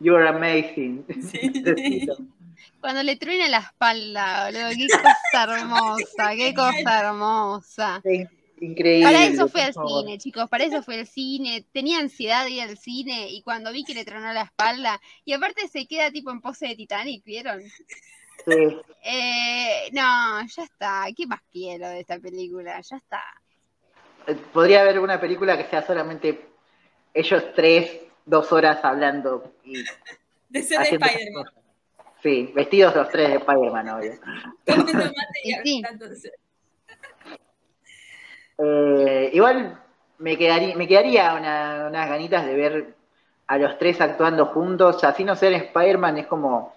you're 0.01 0.27
amazing. 0.27 1.05
Sí. 1.21 2.07
Cuando 2.81 3.03
le 3.03 3.17
truena 3.17 3.49
la 3.49 3.59
espalda, 3.59 4.45
boludo, 4.47 4.69
qué 4.77 4.87
cosa 4.89 5.57
hermosa, 5.57 6.35
qué 6.37 6.55
cosa 6.55 7.01
hermosa. 7.01 8.01
Sí, 8.05 8.27
Increíble. 8.61 9.05
Para 9.05 9.27
eso 9.27 9.49
fue 9.49 9.63
al 9.63 9.75
cine, 9.75 10.19
chicos, 10.19 10.49
para 10.49 10.65
eso 10.65 10.83
fue 10.83 11.01
al 11.01 11.07
cine. 11.07 11.65
Tenía 11.73 11.99
ansiedad 11.99 12.45
de 12.45 12.51
ir 12.51 12.63
al 12.63 12.79
cine 12.79 13.29
y 13.31 13.43
cuando 13.43 13.73
vi 13.73 13.85
que 13.85 13.95
le 13.95 14.05
tronó 14.05 14.33
la 14.33 14.43
espalda, 14.43 15.01
y 15.25 15.33
aparte 15.33 15.67
se 15.69 15.87
queda 15.87 16.11
tipo 16.11 16.31
en 16.31 16.41
pose 16.41 16.69
de 16.69 16.77
Titanic, 16.77 17.25
¿vieron? 17.25 17.63
Sí. 17.63 18.81
Eh, 19.03 19.91
no, 19.93 20.47
ya 20.47 20.63
está. 20.63 21.07
¿Qué 21.17 21.27
más 21.27 21.41
quiero 21.51 21.89
de 21.89 22.01
esta 22.01 22.19
película? 22.19 22.81
Ya 22.81 22.97
está. 22.97 23.23
Eh, 24.27 24.37
Podría 24.53 24.83
haber 24.83 24.99
una 25.01 25.21
película 25.21 25.57
que 25.57 25.69
sea 25.69 25.85
solamente 25.87 26.49
ellos 27.13 27.45
tres, 27.55 28.03
dos 28.27 28.53
horas 28.53 28.79
hablando 28.85 29.53
y 29.65 29.85
De 30.49 30.63
ser 30.63 30.79
de 30.79 30.85
haciendo 30.85 31.07
Spider-Man. 31.07 31.45
Sí, 32.23 32.53
vestidos 32.55 32.95
los 32.97 33.09
tres 33.11 33.29
de 33.31 33.37
Spider-Man, 33.37 33.89
obvio. 33.91 34.13
Sí. 35.65 35.83
Eh, 38.59 39.31
igual 39.33 39.81
me 40.19 40.39
quedaría, 40.39 40.77
me 40.77 40.87
quedaría 40.87 41.35
una- 41.35 41.87
unas 41.89 42.09
ganitas 42.09 42.47
de 42.47 42.55
ver 42.55 42.95
a 43.47 43.59
los 43.59 43.77
tres 43.79 44.01
actuando 44.01 44.47
juntos, 44.47 45.03
así 45.05 45.25
no 45.25 45.37
ser 45.37 45.53
Spider-Man, 45.55 46.19
es 46.19 46.27
como, 46.27 46.75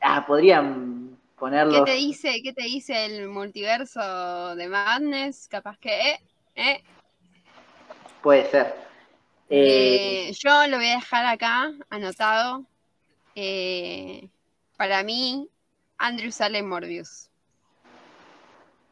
ah, 0.00 0.24
podrían 0.26 1.16
ponerlo. 1.38 1.84
¿Qué 1.84 1.92
te 1.92 1.96
dice, 1.98 2.40
qué 2.42 2.52
te 2.52 2.62
dice 2.64 3.04
el 3.04 3.28
multiverso 3.28 4.56
de 4.56 4.66
Madness? 4.68 5.46
Capaz 5.48 5.78
que, 5.78 5.90
eh, 6.10 6.20
eh. 6.56 6.82
Puede 8.22 8.50
ser. 8.50 8.83
Eh, 9.48 10.32
yo 10.38 10.66
lo 10.68 10.76
voy 10.78 10.88
a 10.88 10.96
dejar 10.96 11.26
acá, 11.26 11.72
anotado. 11.90 12.64
Eh, 13.34 14.28
para 14.76 15.02
mí, 15.02 15.48
Andrew 15.98 16.30
sale 16.32 16.58
en 16.58 16.68
Morbius. 16.68 17.28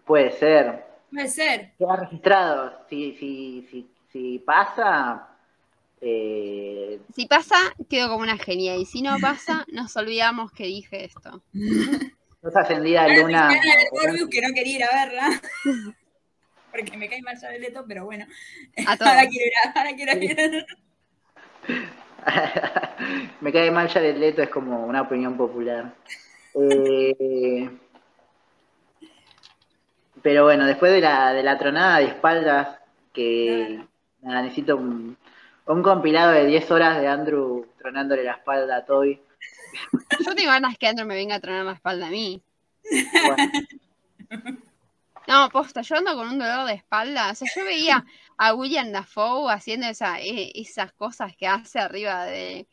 Puede 0.04 0.32
ser. 0.32 0.84
Puede 1.10 1.28
ser. 1.28 1.72
Queda 1.78 1.96
registrado. 1.96 2.86
Si, 2.88 3.14
si, 3.14 3.66
si, 3.70 3.90
si 4.12 4.38
pasa. 4.40 5.28
Eh... 6.00 7.00
Si 7.14 7.26
pasa, 7.26 7.56
quedo 7.88 8.08
como 8.08 8.22
una 8.22 8.38
genia. 8.38 8.76
Y 8.76 8.84
si 8.84 9.02
no 9.02 9.16
pasa, 9.20 9.64
nos 9.68 9.96
olvidamos 9.96 10.52
que 10.52 10.64
dije 10.64 11.04
esto. 11.04 11.42
Nos 12.42 12.56
ascendida 12.56 13.06
Luna. 13.06 13.50
Morbius 13.92 14.28
que 14.28 14.40
no 14.40 14.52
quería 14.52 14.76
ir 14.78 14.82
a 14.82 15.06
verla. 15.06 15.40
Porque 16.72 16.96
me 16.96 17.08
cae 17.08 17.22
mal 17.22 17.38
ya 17.38 17.50
Leto, 17.50 17.84
pero 17.86 18.04
bueno. 18.06 18.26
A 18.86 18.92
ahora 19.00 19.28
quiero 19.28 19.46
ir 19.46 19.52
a, 19.64 19.78
ahora 19.78 19.94
quiero 19.94 20.12
ir 20.18 20.66
me 23.40 23.52
cae 23.52 23.70
mal 23.70 23.88
Jared 23.88 24.16
Leto, 24.16 24.42
es 24.42 24.48
como 24.48 24.86
una 24.86 25.02
opinión 25.02 25.36
popular. 25.36 25.94
Eh, 26.54 27.68
pero 30.22 30.44
bueno, 30.44 30.66
después 30.66 30.92
de 30.92 31.00
la, 31.00 31.32
de 31.32 31.42
la 31.42 31.58
tronada 31.58 31.98
de 31.98 32.06
espaldas, 32.06 32.78
que 33.12 33.84
necesito 34.22 34.76
un, 34.76 35.16
compilado 35.64 36.32
de 36.32 36.46
10 36.46 36.70
horas 36.70 37.00
de 37.00 37.08
Andrew 37.08 37.66
tronándole 37.78 38.24
la 38.24 38.32
espalda 38.32 38.76
a 38.76 38.84
Toby. 38.84 39.20
Yo 40.24 40.34
tengo 40.34 40.50
ganas 40.50 40.78
que 40.78 40.86
Andrew 40.86 41.06
me 41.06 41.14
venga 41.14 41.36
a 41.36 41.40
tronar 41.40 41.64
la 41.64 41.72
espalda 41.72 42.06
a 42.06 42.10
mí. 42.10 42.42
No, 45.28 45.48
posta, 45.50 45.82
yo 45.82 45.96
ando 45.96 46.16
con 46.16 46.28
un 46.28 46.38
dolor 46.38 46.66
de 46.66 46.74
espalda. 46.74 47.30
O 47.30 47.34
sea, 47.34 47.48
yo 47.54 47.64
veía 47.64 48.04
a 48.36 48.54
William 48.54 48.90
Dafoe 48.90 49.52
haciendo 49.52 49.86
esa, 49.86 50.20
e, 50.20 50.52
esas 50.54 50.92
cosas 50.92 51.36
que 51.36 51.46
hace 51.46 51.78
arriba 51.78 52.24
de 52.24 52.66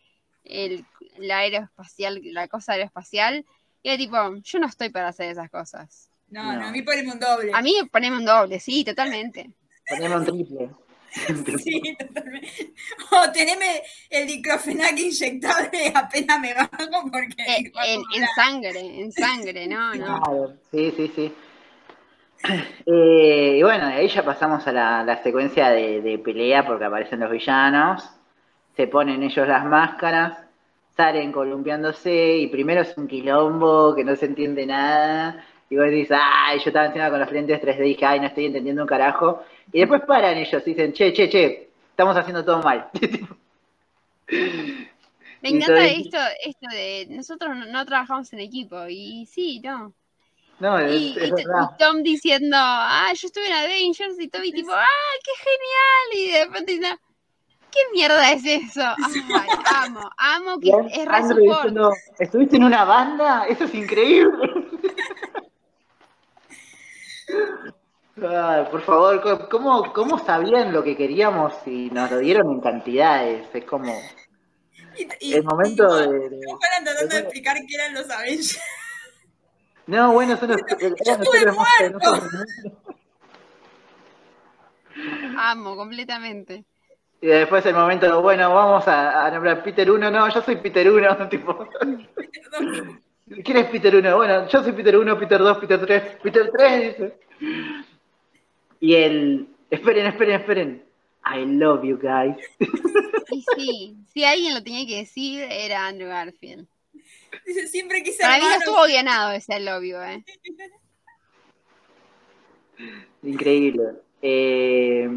el, 0.44 0.86
la 1.18 1.40
aeroespacial, 1.40 2.20
la 2.24 2.48
cosa 2.48 2.74
aeroespacial. 2.74 3.46
Y 3.84 3.90
era 3.90 3.98
tipo, 3.98 4.36
yo 4.44 4.60
no 4.60 4.68
estoy 4.68 4.90
para 4.90 5.10
hacer 5.10 5.30
esas 5.30 5.50
cosas. 5.50 6.10
No, 6.30 6.54
no, 6.54 6.68
a 6.68 6.72
mí 6.72 6.82
poneme 6.82 7.12
un 7.12 7.20
doble. 7.20 7.52
A 7.54 7.62
mí 7.62 7.76
poneme 7.92 8.18
un 8.18 8.26
doble, 8.26 8.60
sí, 8.60 8.84
totalmente. 8.84 9.52
Poneme 9.88 10.18
un 10.18 10.26
triple. 10.26 10.70
sí, 11.64 11.96
totalmente. 11.98 12.74
O 13.12 13.32
teneme 13.32 13.82
el 14.10 14.28
diclofenac 14.28 14.98
inyectable 14.98 15.92
apenas 15.94 16.40
me 16.40 16.54
bajo 16.54 17.10
porque... 17.12 17.44
Eh, 17.44 17.72
en, 17.86 18.02
en, 18.16 18.28
sangre, 18.36 18.80
en 18.80 19.12
sangre, 19.12 19.68
no, 19.68 19.96
no. 19.96 20.06
Claro, 20.06 20.58
sí, 20.72 20.94
sí, 20.96 21.12
sí. 21.16 21.34
Eh, 22.86 23.58
y 23.58 23.64
bueno, 23.64 23.88
de 23.88 23.94
ahí 23.94 24.08
ya 24.08 24.24
pasamos 24.24 24.66
a 24.68 24.72
la, 24.72 25.22
secuencia 25.22 25.70
de, 25.70 26.20
pelea 26.24 26.66
porque 26.66 26.86
aparecen 26.86 27.20
los 27.20 27.32
villanos, 27.32 28.10
se 28.76 28.88
ponen 28.88 29.22
ellos 29.24 29.48
las 29.48 29.66
máscaras, 29.66 30.38
salen 30.96 31.32
columpiándose 31.32 32.38
y 32.38 32.48
primero 32.48 32.82
es 32.82 32.98
un 32.98 33.08
quilombo 33.08 33.94
que 33.96 34.04
no 34.04 34.16
se 34.16 34.26
entiende 34.26 34.66
nada. 34.66 35.46
Y 35.70 35.76
vos 35.76 35.86
decís, 35.86 36.10
ay, 36.12 36.58
yo 36.60 36.70
estaba 36.70 36.88
encima 36.88 37.10
con 37.12 37.20
los 37.20 37.32
lentes 37.32 37.62
3D 37.62 37.86
y 37.86 37.90
dije, 37.90 38.06
ay, 38.06 38.20
no 38.20 38.28
estoy 38.28 38.46
entendiendo 38.46 38.82
un 38.82 38.88
carajo. 38.88 39.44
Y 39.72 39.80
después 39.80 40.02
paran 40.08 40.38
ellos 40.38 40.64
y 40.66 40.72
dicen, 40.72 40.94
che, 40.94 41.14
che, 41.14 41.30
che, 41.30 41.70
estamos 41.92 42.18
haciendo 42.18 42.44
todo 42.44 42.64
mal. 42.64 42.90
Me 45.42 45.50
encanta 45.50 45.86
esto, 45.86 46.18
esto 46.44 46.68
de 46.72 47.08
nosotros 47.10 47.56
no 47.70 47.86
trabajamos 47.86 48.34
en 48.34 48.40
equipo 48.40 48.88
y 48.88 49.26
sí, 49.26 49.62
no. 49.64 49.94
No, 50.60 50.78
es, 50.78 50.94
y, 50.94 51.16
Tom 51.78 52.04
diciendo, 52.04 52.58
ah, 52.60 53.14
yo 53.14 53.28
estuve 53.28 53.48
en 53.48 53.54
Avengers 53.54 54.20
y 54.20 54.28
Toby 54.28 54.52
tipo, 54.52 54.74
ah, 54.74 54.86
qué 55.24 55.32
genial. 55.38 56.10
Y 56.14 56.32
de 56.32 56.44
repente 56.46 56.74
dice, 56.74 56.98
¿qué 57.72 57.80
mierda 57.94 58.34
es 58.34 58.46
eso? 58.46 58.82
amo, 59.76 60.12
amo 60.18 60.60
que 60.60 60.70
es 60.70 61.06
re 61.06 61.22
diciendo, 61.42 61.94
¿estuviste 62.20 62.58
en 62.58 62.66
una 62.66 62.84
banda? 62.84 63.46
Eso 63.48 63.64
es 63.64 63.74
increíble. 63.74 64.38
por 68.70 68.82
favor, 68.82 69.48
¿cómo, 69.50 69.94
¿cómo 69.94 70.20
sabían 70.20 70.74
lo 70.74 70.84
que 70.84 70.98
queríamos 70.98 71.54
y 71.66 71.90
nos 71.90 72.12
lo 72.12 72.18
dieron 72.18 72.52
en 72.52 72.60
cantidades? 72.60 73.48
Es 73.54 73.64
como... 73.64 73.98
el 75.22 75.44
momento 75.46 75.96
de, 75.96 76.30
de... 76.30 76.42
tratando 76.60 76.92
de 77.16 77.20
explicar 77.20 77.56
qué 77.66 77.76
eran 77.76 77.94
los 77.94 78.10
Avengers. 78.10 78.60
No, 79.90 80.14
bueno, 80.14 80.38
son 80.38 80.50
los, 80.52 80.62
Amo, 85.36 85.76
completamente. 85.76 86.64
Y 87.20 87.26
después 87.26 87.66
el 87.66 87.74
momento, 87.74 88.06
de, 88.06 88.14
bueno, 88.22 88.54
vamos 88.54 88.88
a, 88.88 89.32
nombrar 89.32 89.64
Peter 89.64 89.90
1, 89.90 90.12
no, 90.12 90.32
yo 90.32 90.42
soy 90.44 90.58
Peter 90.58 90.92
1, 90.92 91.30
tipo. 91.30 91.68
¿Quién 93.44 93.58
es 93.58 93.66
Peter 93.66 93.96
1? 93.96 94.16
Bueno, 94.16 94.48
yo 94.48 94.64
soy 94.64 94.74
Peter 94.74 94.96
1, 94.96 95.18
Peter 95.18 95.40
2, 95.40 95.58
Peter 95.58 95.84
3, 95.84 96.04
Peter 96.22 96.52
3, 96.56 96.82
dice. 96.82 97.20
Y 98.80 98.94
el, 98.94 99.48
esperen, 99.72 100.06
esperen, 100.06 100.36
esperen. 100.36 100.84
I 101.26 101.46
love 101.46 101.84
you 101.84 101.98
guys. 101.98 102.38
Y 103.32 103.44
sí, 103.56 103.98
si 104.14 104.24
alguien 104.24 104.54
lo 104.54 104.62
tenía 104.62 104.86
que 104.86 104.98
decir, 104.98 105.42
era 105.50 105.88
Andrew 105.88 106.10
Garfield. 106.10 106.68
Siempre 107.68 108.04
quise 108.04 108.22
Para 108.22 108.38
mí 108.38 108.44
no 108.44 108.56
estuvo 108.56 108.94
ganado 108.94 109.32
ese 109.32 109.60
lobby, 109.60 109.94
¿eh? 109.94 110.24
Increíble. 113.24 113.84
Eh, 114.22 115.10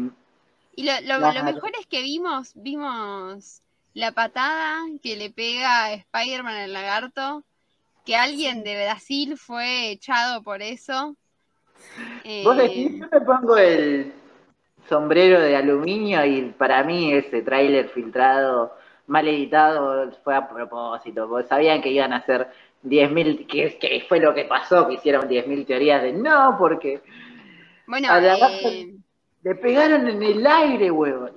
y 0.75 0.83
lo, 0.83 1.19
mejor 1.43 1.71
es 1.79 1.85
que 1.87 2.01
vimos, 2.01 2.51
vimos 2.55 3.61
la 3.93 4.11
patada 4.11 4.79
que 5.01 5.15
le 5.15 5.29
pega 5.29 5.85
a 5.85 5.93
Spider-Man 5.93 6.55
al 6.55 6.73
lagarto, 6.73 7.43
que 8.05 8.15
alguien 8.15 8.63
de 8.63 8.75
Brasil 8.83 9.37
fue 9.37 9.91
echado 9.91 10.41
por 10.41 10.61
eso. 10.61 11.15
Vos 12.43 12.57
decís, 12.57 12.87
eh, 12.87 12.99
yo 12.99 13.07
me 13.11 13.21
pongo 13.21 13.57
el 13.57 14.13
sombrero 14.89 15.39
de 15.39 15.55
aluminio 15.55 16.25
y 16.25 16.53
para 16.57 16.83
mí 16.83 17.13
ese 17.13 17.41
tráiler 17.41 17.89
filtrado 17.89 18.75
mal 19.07 19.27
editado 19.27 20.11
fue 20.23 20.35
a 20.35 20.47
propósito, 20.47 21.27
porque 21.27 21.47
sabían 21.47 21.81
que 21.81 21.91
iban 21.91 22.13
a 22.13 22.17
hacer 22.17 22.47
10.000, 22.83 23.47
que, 23.47 23.77
que 23.77 24.05
fue 24.07 24.19
lo 24.19 24.33
que 24.33 24.45
pasó, 24.45 24.87
que 24.87 24.95
hicieron 24.95 25.27
10.000 25.27 25.65
teorías 25.65 26.01
de 26.01 26.13
no, 26.13 26.55
porque 26.57 27.01
bueno, 27.85 28.07
eh, 28.17 28.95
le 29.43 29.55
pegaron 29.55 30.07
en 30.07 30.23
el 30.23 30.45
aire, 30.47 30.91
huevón. 30.91 31.31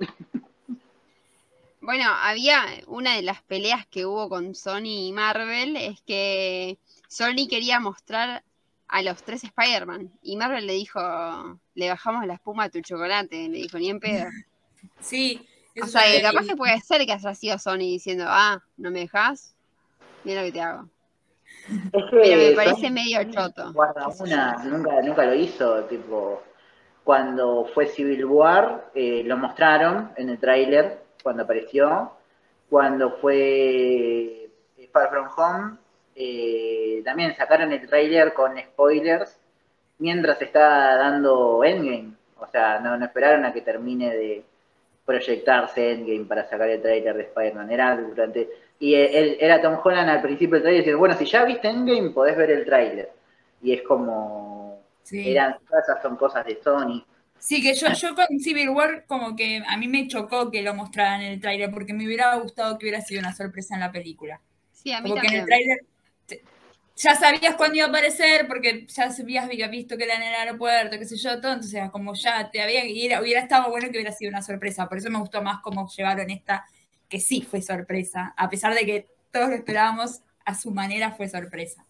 Bueno, 1.81 2.03
había 2.21 2.65
una 2.87 3.15
de 3.15 3.21
las 3.21 3.41
peleas 3.43 3.85
que 3.87 4.05
hubo 4.05 4.27
con 4.27 4.55
Sony 4.55 5.07
y 5.07 5.11
Marvel, 5.13 5.77
es 5.77 6.01
que 6.01 6.77
Sony 7.07 7.47
quería 7.49 7.79
mostrar 7.79 8.43
a 8.89 9.01
los 9.01 9.23
tres 9.23 9.43
Spider-Man 9.43 10.11
y 10.21 10.35
Marvel 10.35 10.67
le 10.67 10.73
dijo, 10.73 10.99
le 11.75 11.89
bajamos 11.89 12.25
la 12.25 12.33
espuma 12.33 12.65
a 12.65 12.69
tu 12.69 12.81
chocolate, 12.81 13.47
le 13.47 13.59
dijo, 13.59 13.77
ni 13.77 13.89
en 13.89 13.99
pedo. 13.99 14.25
Sí, 14.99 15.47
o 15.81 15.87
sea, 15.87 16.03
capaz 16.21 16.47
que 16.47 16.55
puede 16.55 16.79
ser 16.81 17.05
que 17.05 17.13
haya 17.13 17.35
sido 17.35 17.57
Sony 17.57 17.79
diciendo, 17.79 18.25
ah, 18.27 18.61
¿no 18.77 18.91
me 18.91 18.99
dejas? 18.99 19.55
Mira 20.23 20.41
lo 20.41 20.47
que 20.47 20.51
te 20.53 20.61
hago. 20.61 20.89
Pero 21.91 22.37
me 22.37 22.51
parece 22.55 22.89
medio 22.89 23.23
choto. 23.31 23.73
nunca, 24.65 25.01
nunca 25.01 25.25
lo 25.25 25.33
hizo, 25.33 25.83
tipo, 25.85 26.41
cuando 27.03 27.65
fue 27.73 27.87
Civil 27.87 28.25
War, 28.25 28.89
eh, 28.93 29.23
lo 29.25 29.37
mostraron 29.37 30.11
en 30.15 30.29
el 30.29 30.39
tráiler, 30.39 31.03
cuando 31.23 31.43
apareció, 31.43 32.11
cuando 32.69 33.11
fue 33.17 34.49
eh, 34.77 34.89
Far 34.91 35.09
From 35.09 35.27
Home, 35.37 35.77
eh, 36.15 37.01
también 37.05 37.35
sacaron 37.35 37.71
el 37.71 37.87
tráiler 37.87 38.33
con 38.33 38.57
spoilers 38.57 39.39
mientras 39.99 40.41
estaba 40.41 40.95
dando 40.95 41.63
Endgame, 41.63 42.13
o 42.39 42.47
sea, 42.47 42.79
no 42.79 42.95
esperaron 43.03 43.45
a 43.45 43.53
que 43.53 43.61
termine 43.61 44.13
de, 44.13 44.45
proyectarse 45.07 45.93
Endgame 45.93 46.25
para 46.25 46.47
sacar 46.49 46.69
el 46.69 46.81
trailer 46.81 47.15
de 47.15 47.23
Spider-Man. 47.23 47.71
Era 47.71 47.95
durante. 47.95 48.49
Y 48.77 48.93
él, 48.93 49.37
era 49.39 49.61
Tom 49.61 49.79
Holland 49.81 50.09
al 50.09 50.21
principio 50.21 50.55
del 50.55 50.63
trailer 50.63 50.81
diciendo, 50.81 50.99
bueno, 50.99 51.17
si 51.17 51.25
ya 51.25 51.45
viste 51.45 51.69
Endgame, 51.69 52.09
podés 52.11 52.35
ver 52.37 52.51
el 52.51 52.65
trailer. 52.65 53.09
Y 53.61 53.73
es 53.73 53.81
como. 53.81 54.83
Eran, 55.09 55.55
esas 55.81 56.01
son 56.01 56.17
cosas 56.17 56.45
de 56.45 56.59
Sony. 56.61 57.03
Sí, 57.39 57.61
que 57.63 57.73
yo, 57.73 57.87
yo 57.93 58.13
con 58.13 58.39
Civil 58.39 58.69
War 58.69 59.05
como 59.05 59.35
que 59.35 59.63
a 59.65 59.77
mí 59.77 59.87
me 59.87 60.07
chocó 60.07 60.51
que 60.51 60.61
lo 60.61 60.73
mostraran 60.73 61.21
en 61.21 61.33
el 61.33 61.39
trailer 61.39 61.71
porque 61.71 61.93
me 61.93 62.05
hubiera 62.05 62.35
gustado 62.35 62.77
que 62.77 62.85
hubiera 62.85 63.01
sido 63.01 63.21
una 63.21 63.33
sorpresa 63.33 63.75
en 63.75 63.81
la 63.81 63.91
película. 63.91 64.41
Sí, 64.73 64.91
a 64.91 64.99
mí 64.99 65.13
también. 65.13 65.33
en 65.33 65.39
el 65.41 65.45
trailer 65.45 65.79
ya 66.97 67.15
sabías 67.15 67.55
cuándo 67.55 67.77
iba 67.77 67.85
a 67.85 67.89
aparecer, 67.89 68.47
porque 68.47 68.87
ya 68.87 69.09
habías 69.43 69.69
visto 69.69 69.95
que 69.97 70.03
era 70.03 70.15
en 70.15 70.23
el 70.23 70.33
aeropuerto, 70.33 70.97
qué 70.97 71.05
sé 71.05 71.15
yo, 71.15 71.39
todo, 71.39 71.53
entonces 71.53 71.89
como 71.91 72.15
ya 72.15 72.49
te 72.49 72.61
había, 72.61 72.85
y 72.85 73.07
hubiera 73.21 73.41
estado 73.41 73.69
bueno 73.69 73.87
que 73.89 73.97
hubiera 73.97 74.11
sido 74.11 74.29
una 74.29 74.41
sorpresa, 74.41 74.89
por 74.89 74.97
eso 74.97 75.09
me 75.11 75.19
gustó 75.19 75.41
más 75.43 75.59
cómo 75.61 75.87
llevaron 75.95 76.29
esta 76.31 76.65
que 77.07 77.19
sí 77.19 77.41
fue 77.41 77.61
sorpresa, 77.61 78.33
a 78.35 78.49
pesar 78.49 78.73
de 78.73 78.85
que 78.85 79.07
todos 79.31 79.49
lo 79.49 79.55
esperábamos, 79.55 80.21
a 80.43 80.55
su 80.55 80.71
manera 80.71 81.11
fue 81.11 81.29
sorpresa. 81.29 81.85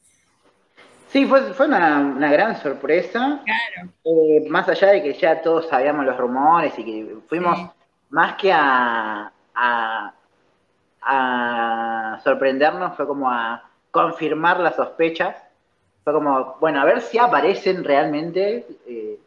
Sí, 1.10 1.26
fue, 1.26 1.54
fue 1.54 1.68
una, 1.68 2.30
gran 2.30 2.62
sorpresa. 2.62 3.42
Claro. 3.46 3.92
Eh, 4.04 4.46
más 4.50 4.68
allá 4.68 4.90
de 4.90 5.02
que 5.02 5.14
ya 5.14 5.42
todos 5.42 5.70
sabíamos 5.70 6.06
los 6.06 6.18
rumores 6.18 6.74
y 6.78 6.84
que 6.84 7.16
fuimos 7.30 7.70
más 8.10 8.36
que 8.36 8.52
a, 8.52 9.32
a, 9.56 10.14
sorprendernos, 12.24 12.96
fue 12.98 13.08
como 13.08 13.30
a 13.30 13.64
confirmar 14.04 14.60
las 14.60 14.76
sospechas. 14.76 15.36
Fue 16.04 16.14
como, 16.14 16.56
bueno, 16.60 16.82
a 16.82 16.86
ver 16.86 17.02
si 17.02 17.18
aparecen 17.18 17.84
realmente 17.84 18.66
eh, 18.88 19.20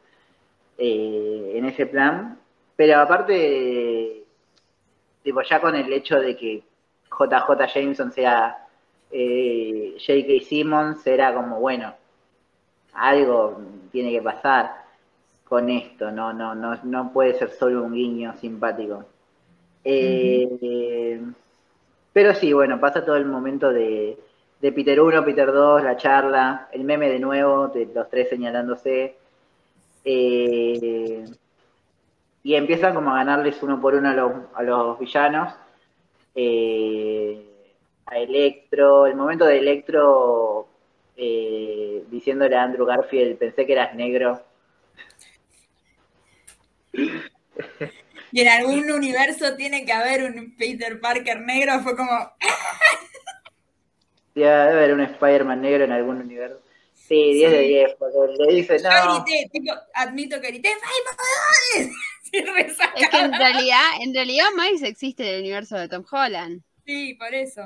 eh, 0.78 1.52
en 1.55 1.64
ese 1.66 1.86
plan. 1.86 2.38
Pero 2.76 2.98
aparte, 2.98 4.24
tipo, 5.22 5.42
ya 5.42 5.60
con 5.60 5.74
el 5.76 5.92
hecho 5.92 6.18
de 6.18 6.36
que 6.36 6.62
JJ 7.10 7.66
Jameson 7.74 8.12
sea 8.12 8.66
eh, 9.10 9.97
J.K. 9.98 10.44
Simmons, 10.47 11.06
era 11.06 11.34
como, 11.34 11.60
bueno, 11.60 11.94
algo 12.94 13.60
tiene 13.92 14.12
que 14.12 14.22
pasar 14.22 14.84
con 15.44 15.68
esto, 15.68 16.12
no, 16.12 16.32
no, 16.32 16.55
no, 16.55 16.78
no 16.84 17.12
puede 17.12 17.34
ser 17.34 17.51
solo 17.51 17.82
un 17.82 17.92
guiño 17.92 18.36
simpático. 18.38 19.05
Eh, 19.82 21.20
pero 22.12 22.34
sí, 22.34 22.52
bueno, 22.52 22.78
pasa 22.80 23.05
todo 23.05 23.16
el 23.16 23.24
momento 23.26 23.72
de, 23.72 24.16
Peter 24.61 25.01
1, 25.01 25.24
Peter 25.24 25.51
2, 25.51 25.82
la 25.82 25.97
charla, 25.97 26.69
el 26.73 26.85
meme 26.85 27.09
de 27.09 27.19
nuevo, 27.19 27.69
de 27.69 27.87
los 27.87 28.11
tres 28.11 28.28
señalándose. 28.28 29.16
Eh, 30.05 31.24
y 32.43 32.55
empiezan 32.55 32.95
como 32.95 33.11
a 33.11 33.16
ganarles 33.16 33.62
uno 33.62 33.81
por 33.81 33.95
uno 33.95 34.11
a 34.11 34.15
los, 34.15 34.32
a 34.55 34.62
los 34.62 34.99
villanos. 34.99 35.55
Eh, 36.35 37.47
a 38.07 38.19
Electro, 38.19 39.07
el 39.07 39.16
momento 39.16 39.47
de 39.47 39.59
Electro 39.59 40.69
eh, 41.16 42.05
diciéndole 42.11 42.57
a 42.57 42.62
Andrew 42.62 42.87
Garfield, 42.87 43.39
pensé 43.39 43.66
que 43.66 43.73
eras 43.73 43.95
negro. 43.95 44.43
Y 48.32 48.41
en 48.41 48.49
algún 48.49 48.91
universo 48.91 49.57
tiene 49.57 49.85
que 49.85 49.93
haber 49.93 50.23
un 50.24 50.57
Peter 50.57 51.01
Parker 51.01 51.41
negro, 51.41 51.81
fue 51.81 51.97
como... 51.97 52.32
debe 54.41 54.73
haber 54.73 54.95
un 54.95 55.01
Spider-Man 55.03 55.61
negro 55.61 55.85
en 55.85 55.93
algún 55.93 56.17
universo. 56.17 56.61
Sí, 56.95 57.33
10 57.35 57.51
de 57.51 57.61
10, 57.61 57.95
porque 57.99 58.19
le 58.39 58.55
dice 58.55 58.77
no. 58.83 58.91
Yo 58.91 59.25
grité, 59.25 59.49
tipo, 59.51 59.73
admito 59.95 60.41
que 60.41 60.49
grité, 60.49 60.69
¡ay, 60.69 61.91
Es 62.33 63.09
que 63.09 63.19
en 63.19 63.33
realidad, 63.33 63.83
en 64.01 64.15
realidad 64.15 64.45
Miles 64.57 64.83
existe 64.83 65.29
en 65.29 65.35
el 65.35 65.41
universo 65.41 65.77
de 65.77 65.89
Tom 65.89 66.05
Holland. 66.09 66.62
Sí, 66.87 67.15
por 67.15 67.35
eso. 67.35 67.62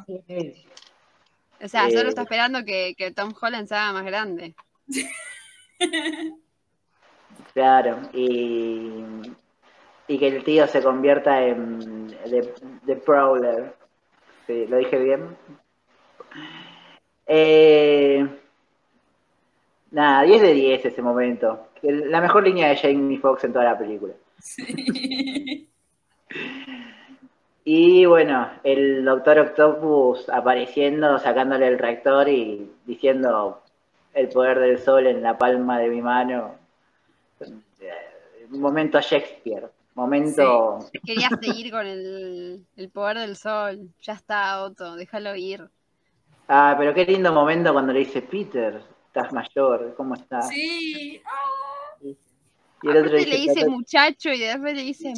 O 1.63 1.69
sea, 1.69 1.91
solo 1.91 2.09
está 2.09 2.23
esperando 2.23 2.65
que, 2.65 2.95
que 2.97 3.11
Tom 3.11 3.35
Holland 3.39 3.69
se 3.69 3.75
haga 3.75 3.93
más 3.93 4.05
grande. 4.05 4.55
Claro, 7.53 8.01
y, 8.13 9.05
y 10.09 10.19
que 10.19 10.27
el 10.27 10.43
tío 10.43 10.67
se 10.67 10.83
convierta 10.83 11.41
en 11.47 12.09
The, 12.85 12.97
Prowler. 12.97 13.77
Sí, 14.47 14.67
¿Lo 14.67 14.79
dije 14.79 14.99
bien? 14.99 15.37
Eh, 17.27 18.27
nada, 19.91 20.23
10 20.23 20.43
de 20.43 20.53
10 20.53 20.85
ese 20.85 21.03
momento. 21.03 21.69
La 21.83 22.21
mejor 22.21 22.45
línea 22.45 22.69
de 22.69 22.77
Jamie 22.77 23.19
Foxx 23.19 23.45
en 23.45 23.53
toda 23.53 23.65
la 23.65 23.79
película. 23.79 24.15
Sí. 24.39 25.69
Y 27.67 28.05
bueno, 28.05 28.51
el 28.63 29.05
Doctor 29.05 29.39
Octopus 29.39 30.29
apareciendo, 30.29 31.19
sacándole 31.19 31.67
el 31.67 31.79
reactor 31.79 32.29
y 32.29 32.71
diciendo 32.85 33.63
el 34.13 34.29
poder 34.29 34.59
del 34.61 34.79
sol 34.79 35.07
en 35.07 35.23
la 35.23 35.39
palma 35.39 35.79
de 35.79 35.89
mi 35.89 36.03
mano. 36.03 36.57
Momento 38.51 39.01
Shakespeare. 39.01 39.71
Momento. 39.95 40.91
Quería 41.07 41.31
seguir 41.41 41.71
con 41.71 41.87
el, 41.87 42.67
poder 42.93 43.19
del 43.19 43.37
sol. 43.37 43.89
Ya 44.03 44.13
está, 44.13 44.63
Otto, 44.63 44.97
déjalo 44.97 45.35
ir. 45.35 45.71
Ah, 46.49 46.75
pero 46.79 46.93
qué 46.93 47.05
lindo 47.05 47.33
momento 47.33 47.73
cuando 47.73 47.93
le 47.93 48.01
dice 48.01 48.23
Peter, 48.23 48.83
estás 49.07 49.33
mayor, 49.33 49.95
¿cómo 49.97 50.15
estás? 50.15 50.49
Sí. 50.49 51.23
Y 52.83 52.91
el 52.91 52.99
otro 52.99 53.13
le 53.13 53.25
dice 53.25 53.67
muchacho 53.67 54.31
y 54.31 54.41
después 54.41 54.75
le 54.75 54.83
dice, 54.83 55.15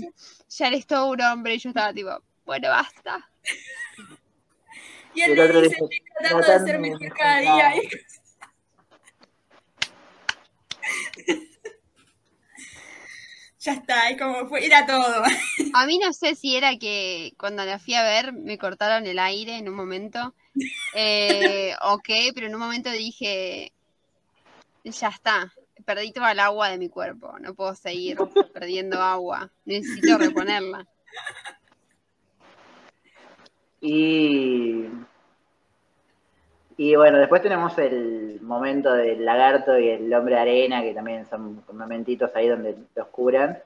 ya 0.48 0.69
eres 0.69 0.86
todo 0.86 1.11
un 1.11 1.20
hombre. 1.20 1.55
Y 1.55 1.59
yo 1.59 1.70
estaba 1.70 1.93
tipo, 1.93 2.11
bueno, 2.44 2.69
basta. 2.69 3.28
Y 5.15 5.23
él 5.23 5.35
le 5.35 5.48
dice, 5.48 5.66
estoy 5.66 6.03
tratando 6.20 6.47
de 6.47 6.61
ser 6.61 6.78
mejor 6.78 7.12
cada 7.15 7.40
día. 7.40 7.73
ya 13.59 13.73
está, 13.73 14.11
es 14.11 14.19
como 14.20 14.47
fue, 14.47 14.65
era 14.65 14.86
todo. 14.86 15.24
A 15.74 15.86
mí 15.86 15.98
no 15.98 16.12
sé 16.12 16.36
si 16.36 16.57
era 16.57 16.78
que 16.78 17.32
cuando 17.36 17.65
la 17.65 17.81
fui 17.81 17.94
a 17.94 18.05
ver 18.05 18.32
me 18.32 18.59
cortaron 18.59 19.07
el 19.07 19.19
aire 19.19 19.57
en 19.57 19.69
un 19.69 19.74
momento, 19.74 20.35
eh, 20.95 21.74
o 21.83 21.99
qué, 21.99 22.31
pero 22.35 22.47
en 22.47 22.55
un 22.55 22.61
momento 22.61 22.91
dije, 22.91 23.73
ya 24.85 25.09
está, 25.09 25.53
perdí 25.85 26.12
toda 26.12 26.33
el 26.33 26.41
agua 26.41 26.69
de 26.70 26.78
mi 26.78 26.89
cuerpo, 26.89 27.39
no 27.41 27.55
puedo 27.55 27.74
seguir 27.74 28.19
perdiendo 28.53 29.01
agua, 29.01 29.51
necesito 29.65 30.19
reponerla. 30.19 30.87
Y, 33.81 34.87
y 36.77 36.97
bueno, 36.97 37.19
después 37.19 37.43
tenemos 37.43 37.77
el 37.78 38.41
momento 38.43 38.93
del 38.93 39.24
lagarto 39.24 39.78
y 39.78 39.89
el 39.91 40.12
hombre 40.12 40.35
de 40.35 40.41
arena, 40.41 40.83
que 40.83 40.95
también 40.95 41.27
son 41.27 41.62
momentitos 41.73 42.31
ahí 42.35 42.49
donde 42.49 42.77
los 42.95 43.07
curan. 43.09 43.59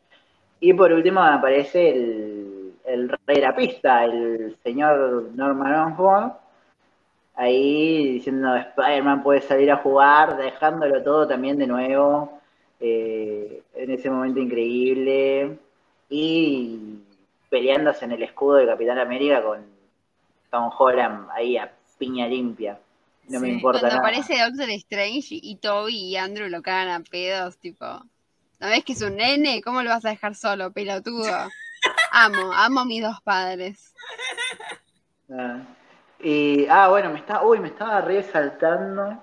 Y 0.59 0.75
por 0.75 0.93
último 0.93 1.23
aparece 1.23 1.91
el, 1.91 2.75
el 2.85 3.09
rey 3.09 3.37
de 3.37 3.43
la 3.43 3.57
pista, 3.57 4.05
el 4.05 4.59
señor 4.63 5.31
Norman 5.35 5.93
Osborn, 5.93 6.33
ahí 7.41 8.13
diciendo 8.13 8.55
Spider-Man 8.55 9.23
puede 9.23 9.41
salir 9.41 9.71
a 9.71 9.79
jugar, 9.79 10.37
dejándolo 10.37 11.03
todo 11.03 11.27
también 11.27 11.57
de 11.57 11.67
nuevo, 11.67 12.39
eh, 12.79 13.63
en 13.75 13.91
ese 13.91 14.11
momento 14.11 14.41
increíble, 14.41 15.59
y 16.11 16.99
peleándose 17.49 18.05
en 18.05 18.13
el 18.13 18.23
escudo 18.23 18.57
de 18.57 18.67
Capitán 18.67 18.99
América 18.99 19.43
con 19.43 19.65
Tom 20.51 20.71
Holland 20.79 21.29
ahí 21.33 21.57
a 21.57 21.73
piña 21.99 22.29
limpia. 22.29 22.79
No 23.29 23.41
me 23.41 23.49
importa 23.49 23.81
Cuando 23.81 23.99
aparece 23.99 24.39
Doctor 24.39 24.69
Strange 24.71 25.29
y 25.31 25.57
Toby 25.57 25.97
y 25.97 26.17
Andrew 26.17 26.49
lo 26.49 26.61
cagan 26.61 26.89
a 26.89 27.01
pedos, 27.01 27.57
tipo, 27.57 27.87
¿no 27.87 28.67
ves 28.67 28.85
que 28.85 28.93
es 28.93 29.03
un 29.03 29.17
nene? 29.17 29.63
¿Cómo 29.63 29.83
lo 29.83 29.91
vas 29.91 30.05
a 30.05 30.11
dejar 30.11 30.35
solo, 30.35 30.73
pelotudo? 30.73 31.49
amo, 32.13 32.53
amo 32.53 32.81
a 32.81 32.85
mis 32.85 33.03
dos 33.03 33.21
padres. 33.23 33.95
Ah, 35.33 35.63
y, 36.23 36.67
ah, 36.69 36.89
bueno, 36.89 37.11
me 37.11 37.19
está, 37.19 37.45
uy, 37.45 37.61
me 37.61 37.69
estaba 37.69 38.01
resaltando 38.01 39.23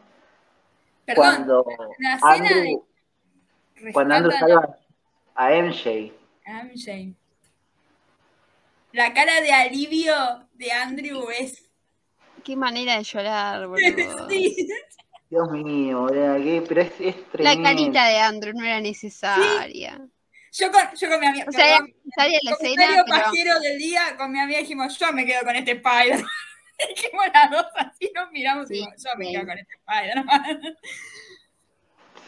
cuando 1.15 1.65
Andrew, 2.21 2.85
cuando 3.93 4.15
Andrew 4.15 4.31
salva 4.37 4.77
a 5.35 5.51
MJ. 5.51 6.11
MJ. 6.45 7.15
La 8.93 9.13
cara 9.13 9.41
de 9.41 9.51
alivio 9.51 10.15
de 10.53 10.71
Andrew 10.71 11.27
es. 11.29 11.69
Qué 12.43 12.55
manera 12.55 12.97
de 12.97 13.03
llorar, 13.03 13.67
boludo. 13.67 14.27
Dios 15.29 15.51
mío, 15.51 16.07
pero 16.67 16.81
es, 16.81 16.91
es 16.99 17.15
La 17.33 17.61
carita 17.61 18.07
de 18.07 18.17
Andrew 18.17 18.53
no 18.53 18.63
era 18.63 18.79
necesaria. 18.79 19.99
Yo 20.53 20.71
con, 20.71 20.81
yo 20.95 21.09
con 21.09 21.19
mi 21.19 21.27
amiga. 21.27 21.45
O 21.47 21.51
sea, 21.51 21.79
con, 21.79 21.93
la 22.15 22.51
escena. 22.51 22.85
Pero... 22.87 23.05
pajero 23.05 23.59
del 23.59 23.77
día, 23.77 24.15
con 24.17 24.31
mi 24.31 24.39
amiga 24.39 24.59
dijimos, 24.59 24.97
yo 24.97 25.11
me 25.11 25.25
quedo 25.25 25.41
con 25.43 25.55
este 25.55 25.71
Spider. 25.73 26.23
dijimos 26.89 27.25
las 27.33 27.51
dos 27.51 27.65
así, 27.75 28.11
nos 28.15 28.31
miramos 28.31 28.69
y 28.69 28.75
dijimos, 28.75 29.03
yo 29.03 29.09
me 29.17 29.31
quedo 29.31 29.45
con 29.45 29.57
este 29.57 29.75
Spider. 29.75 30.77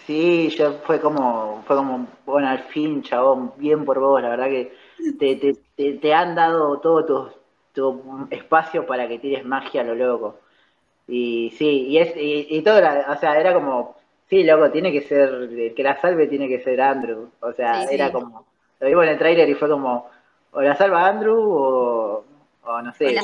Sí, 0.05 0.49
yo 0.49 0.73
fue 0.85 0.99
como, 0.99 1.63
fue 1.67 1.75
como, 1.75 2.07
bueno, 2.25 2.47
al 2.47 2.63
fin, 2.63 3.03
chabón, 3.03 3.53
bien 3.57 3.85
por 3.85 3.99
vos, 3.99 4.21
la 4.21 4.29
verdad 4.29 4.47
que 4.47 4.73
te, 5.19 5.35
te, 5.35 5.93
te 5.93 6.13
han 6.13 6.33
dado 6.33 6.79
todo 6.79 7.05
tu, 7.05 7.31
tu, 7.73 8.27
espacio 8.31 8.87
para 8.87 9.07
que 9.07 9.19
tires 9.19 9.45
magia 9.45 9.81
a 9.81 9.83
lo 9.83 9.93
loco. 9.93 10.39
Y 11.07 11.53
sí, 11.57 11.87
y, 11.87 11.99
es, 11.99 12.13
y, 12.15 12.61
todo, 12.63 12.79
o 12.79 13.15
sea, 13.17 13.39
era 13.39 13.53
como, 13.53 13.97
sí, 14.29 14.43
loco, 14.43 14.71
tiene 14.71 14.91
que 14.91 15.01
ser, 15.01 15.73
que 15.75 15.83
la 15.83 16.01
salve 16.01 16.25
tiene 16.25 16.47
que 16.47 16.61
ser 16.61 16.81
Andrew. 16.81 17.29
O 17.41 17.53
sea, 17.53 17.83
era 17.83 18.11
como, 18.11 18.47
lo 18.79 18.87
vimos 18.87 19.03
en 19.03 19.11
el 19.11 19.17
tráiler 19.19 19.47
y 19.47 19.53
fue 19.53 19.69
como, 19.69 20.09
o 20.51 20.61
la 20.61 20.75
salva 20.75 21.07
Andrew 21.07 21.37
o, 21.39 22.25
o 22.69 22.81
no 22.81 22.93
sé. 22.93 23.11
La. 23.13 23.23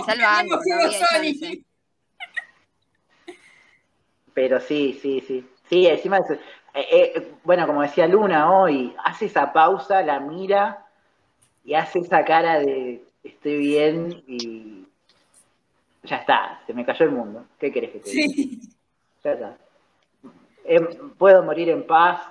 Pero 4.33 4.59
sí, 4.59 4.99
sí, 5.01 5.23
sí. 5.25 5.47
Sí, 5.69 5.87
encima, 5.87 6.19
eh, 6.73 6.87
eh, 6.91 7.31
bueno, 7.43 7.65
como 7.65 7.81
decía 7.81 8.07
Luna 8.07 8.51
hoy, 8.51 8.95
hace 9.03 9.25
esa 9.25 9.53
pausa, 9.53 10.03
la 10.03 10.19
mira 10.19 10.85
y 11.63 11.73
hace 11.73 11.99
esa 11.99 12.23
cara 12.23 12.59
de, 12.59 13.03
estoy 13.23 13.57
bien 13.57 14.23
y 14.27 14.85
ya 16.03 16.17
está, 16.17 16.61
se 16.67 16.73
me 16.73 16.85
cayó 16.85 17.05
el 17.05 17.11
mundo. 17.11 17.45
¿Qué 17.57 17.71
querés 17.71 17.91
que 17.91 17.99
te 17.99 18.09
diga? 18.11 18.33
Sí. 18.33 18.59
Ya 19.23 19.31
está. 19.31 19.57
Em, 20.65 21.11
puedo 21.17 21.41
morir 21.43 21.69
en 21.69 21.85
paz. 21.87 22.21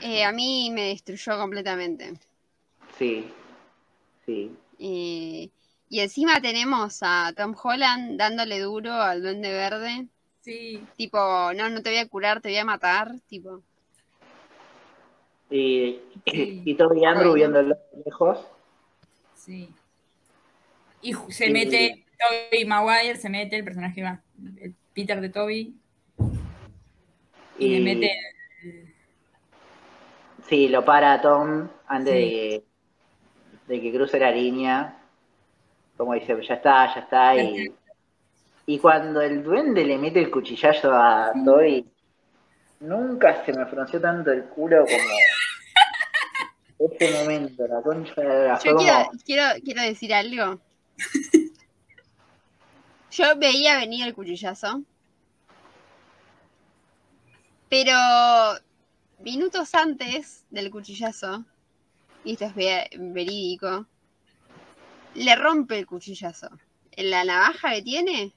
Eh, 0.00 0.24
a 0.24 0.32
mí 0.32 0.70
me 0.72 0.88
destruyó 0.88 1.38
completamente. 1.38 2.14
Sí, 2.98 3.32
sí. 4.26 4.50
Eh, 4.78 5.50
y 5.88 6.00
encima 6.00 6.40
tenemos 6.40 6.98
a 7.02 7.32
Tom 7.36 7.54
Holland 7.62 8.18
dándole 8.18 8.58
duro 8.60 8.92
al 8.92 9.22
Duende 9.22 9.52
Verde. 9.52 10.08
Sí. 10.40 10.82
Tipo, 10.96 11.18
no, 11.54 11.68
no 11.68 11.82
te 11.82 11.90
voy 11.90 11.98
a 11.98 12.08
curar, 12.08 12.40
te 12.40 12.48
voy 12.48 12.58
a 12.58 12.64
matar. 12.64 13.12
Tipo, 13.28 13.62
Y, 15.50 16.00
Sí. 16.26 16.62
y 16.64 16.74
Toby 16.74 17.04
Andrew 17.04 17.30
Bueno. 17.30 17.34
viéndolo 17.34 17.74
de 17.92 18.02
lejos. 18.06 18.38
Sí. 19.34 19.68
Y 21.02 21.12
se 21.28 21.46
Sí. 21.46 21.52
mete 21.52 22.06
Toby 22.50 22.64
Maguire, 22.64 23.16
se 23.16 23.28
mete 23.28 23.56
el 23.56 23.64
personaje 23.64 24.02
va, 24.02 24.22
el 24.60 24.74
Peter 24.94 25.20
de 25.20 25.28
Toby, 25.28 25.74
y, 27.58 27.68
le 27.68 27.80
mete. 27.80 28.10
Sí, 30.48 30.68
lo 30.68 30.84
para 30.84 31.14
a 31.14 31.20
Tom 31.20 31.68
antes 31.86 32.14
Sí. 32.14 32.20
de, 32.20 32.28
que, 32.30 32.64
de 33.66 33.80
que 33.80 33.92
cruce 33.92 34.18
la 34.18 34.30
línea. 34.30 34.98
Como 35.96 36.14
dice, 36.14 36.36
ya 36.46 36.54
está, 36.54 36.94
ya 36.94 37.00
está. 37.00 37.36
Y, 37.36 37.72
y 38.66 38.78
cuando 38.78 39.20
el 39.20 39.42
duende 39.42 39.84
le 39.84 39.98
mete 39.98 40.20
el 40.20 40.30
cuchillazo 40.30 40.92
a 40.92 41.32
Toby, 41.44 41.86
nunca 42.80 43.44
se 43.44 43.52
me 43.52 43.66
frunció 43.66 44.00
tanto 44.00 44.30
el 44.32 44.44
culo 44.44 44.84
como 44.84 46.88
ese 46.92 47.20
momento, 47.22 47.66
la 47.66 47.80
concha 47.82 48.20
de 48.20 48.48
la 48.48 48.58
yo 48.58 48.76
quiero, 48.76 49.04
como- 49.06 49.18
quiero, 49.24 49.44
quiero 49.64 49.82
decir 49.82 50.14
algo. 50.14 50.60
Yo 53.14 53.36
veía 53.36 53.76
venir 53.76 54.06
el 54.06 54.14
cuchillazo. 54.14 54.80
Pero 57.68 57.92
minutos 59.18 59.74
antes 59.74 60.44
del 60.50 60.70
cuchillazo, 60.70 61.44
y 62.24 62.32
esto 62.32 62.46
es 62.46 62.54
ve- 62.54 62.88
verídico, 62.98 63.86
le 65.14 65.34
rompe 65.36 65.78
el 65.78 65.86
cuchillazo. 65.86 66.50
En 66.90 67.08
la 67.10 67.24
navaja 67.24 67.70
que 67.72 67.82
tiene, 67.82 68.34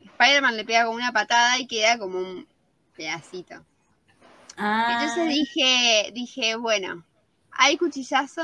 Spider-Man 0.00 0.56
le 0.56 0.64
pega 0.64 0.84
como 0.86 0.96
una 0.96 1.12
patada 1.12 1.56
y 1.58 1.68
queda 1.68 1.98
como 1.98 2.18
un 2.18 2.48
pedacito. 2.96 3.64
Ah, 4.58 4.88
Entonces 4.88 5.28
dije, 5.28 6.10
dije, 6.14 6.56
bueno, 6.56 7.06
hay 7.52 7.76
cuchillazo, 7.76 8.42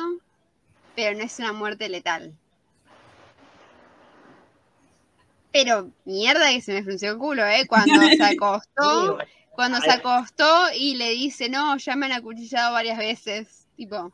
pero 0.94 1.16
no 1.18 1.24
es 1.24 1.38
una 1.40 1.52
muerte 1.52 1.88
letal. 1.88 2.38
Pero 5.52 5.92
mierda 6.04 6.50
que 6.50 6.60
se 6.60 6.72
me 6.74 6.82
frunció 6.82 7.12
el 7.12 7.18
culo, 7.18 7.46
¿eh? 7.46 7.66
Cuando 7.66 8.00
se 8.12 8.24
acostó, 8.24 9.16
cuando 9.54 9.80
se 9.80 9.90
acostó 9.92 10.44
y 10.76 10.96
le 10.96 11.10
dice, 11.10 11.48
no, 11.48 11.76
ya 11.78 11.96
me 11.96 12.06
han 12.06 12.12
acuchillado 12.12 12.72
varias 12.72 12.98
veces. 12.98 13.68
Tipo, 13.76 14.12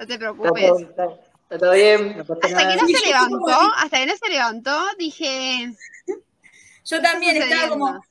no 0.00 0.06
te 0.06 0.14
Está 0.14 0.18
preocupes. 0.18 0.66
todo, 0.68 0.78
está- 0.80 1.04
está 1.42 1.58
todo 1.58 1.72
bien, 1.72 2.16
no 2.16 2.22
Hasta 2.22 2.68
que 2.70 2.76
no 2.80 2.86
Sí, 2.86 2.94
se 2.94 3.06
levantó, 3.06 3.60
hasta 3.76 3.98
que 3.98 4.06
no 4.06 4.16
se 4.16 4.28
levantó, 4.30 4.80
dije, 4.98 5.72
yo 6.84 7.00
también 7.02 7.36
estaba 7.36 7.68
como. 7.68 8.04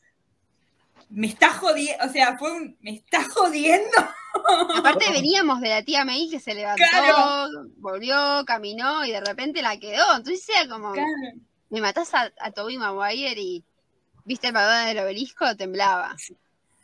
Me 1.09 1.25
está 1.27 1.49
jodiendo, 1.51 2.05
o 2.05 2.09
sea, 2.09 2.37
fue 2.37 2.51
un. 2.51 2.77
Me 2.81 2.91
está 2.91 3.23
jodiendo. 3.27 3.97
Aparte 4.77 5.05
veníamos 5.11 5.59
de 5.59 5.69
la 5.69 5.81
tía 5.83 6.05
May 6.05 6.29
que 6.29 6.39
se 6.39 6.53
levantó, 6.53 6.83
Claro. 6.91 7.47
volvió, 7.77 8.43
caminó 8.45 9.03
y 9.05 9.11
de 9.11 9.19
repente 9.21 9.63
la 9.63 9.77
quedó. 9.79 10.03
Entonces 10.15 10.47
era 10.49 10.69
como, 10.69 10.93
me 11.71 11.81
matás 11.81 12.13
a, 12.13 12.31
a 12.39 12.51
Toby 12.51 12.77
Maguire 12.77 13.41
y 13.41 13.63
viste 14.23 14.47
el 14.47 14.53
balón 14.53 14.85
del 14.85 14.99
obelisco, 15.03 15.55
temblaba, 15.55 16.15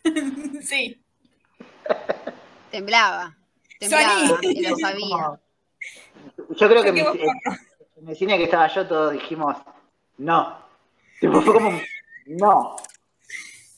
sí. 0.64 1.00
temblaba, 2.72 3.38
temblaba, 3.80 4.40
y 4.42 4.62
lo 4.68 4.78
sabía. 4.78 5.40
Yo 6.50 6.70
creo 6.70 6.84
que 6.84 6.90
en 6.90 8.10
el 8.10 8.16
cine 8.16 8.38
que 8.38 8.46
estaba 8.46 8.68
yo 8.68 8.88
todos 8.88 9.14
dijimos, 9.14 9.56
no. 10.18 10.58
Tipo, 11.20 11.42
fue 11.42 11.54
como, 11.54 11.82
no. 12.26 12.76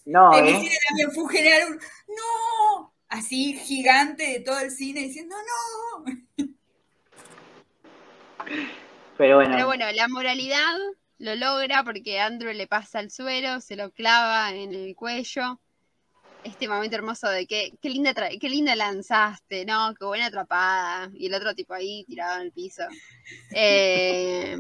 No, 0.06 0.38
En 0.38 0.46
¿eh? 0.46 0.60
cine 0.60 0.76
también 0.88 1.12
fue 1.12 1.24
un 1.24 1.30
general 1.30 1.68
un 1.70 1.80
¡No! 2.08 2.94
Así 3.10 3.58
gigante 3.58 4.24
de 4.24 4.40
todo 4.40 4.60
el 4.60 4.72
cine 4.72 5.02
diciendo 5.02 5.36
¡No! 5.36 6.46
Pero 9.18 9.36
bueno, 9.36 9.52
Pero 9.52 9.66
bueno, 9.66 9.92
la 9.92 10.08
moralidad 10.08 10.76
lo 11.18 11.36
logra 11.36 11.84
porque 11.84 12.20
Andrew 12.20 12.54
le 12.54 12.68
pasa 12.68 13.00
el 13.00 13.12
suero, 13.12 13.60
se 13.60 13.76
lo 13.76 13.92
clava 13.92 14.52
en 14.52 14.74
el 14.74 14.96
cuello. 14.96 15.60
Este 16.48 16.68
momento 16.68 16.96
hermoso 16.96 17.28
de 17.30 17.46
que 17.46 17.74
qué 17.82 17.90
linda, 17.90 18.14
qué 18.14 18.50
linda 18.50 18.76
lanzaste, 18.76 19.66
¿no? 19.66 19.94
Qué 20.00 20.06
buena 20.06 20.28
atrapada. 20.28 21.10
Y 21.14 21.28
el 21.28 21.34
otro 21.34 21.54
tipo 21.54 21.74
ahí 21.74 22.06
tirado 22.06 22.38
en 22.38 22.42
el 22.44 22.52
piso. 22.52 22.84
Eh, 23.52 24.58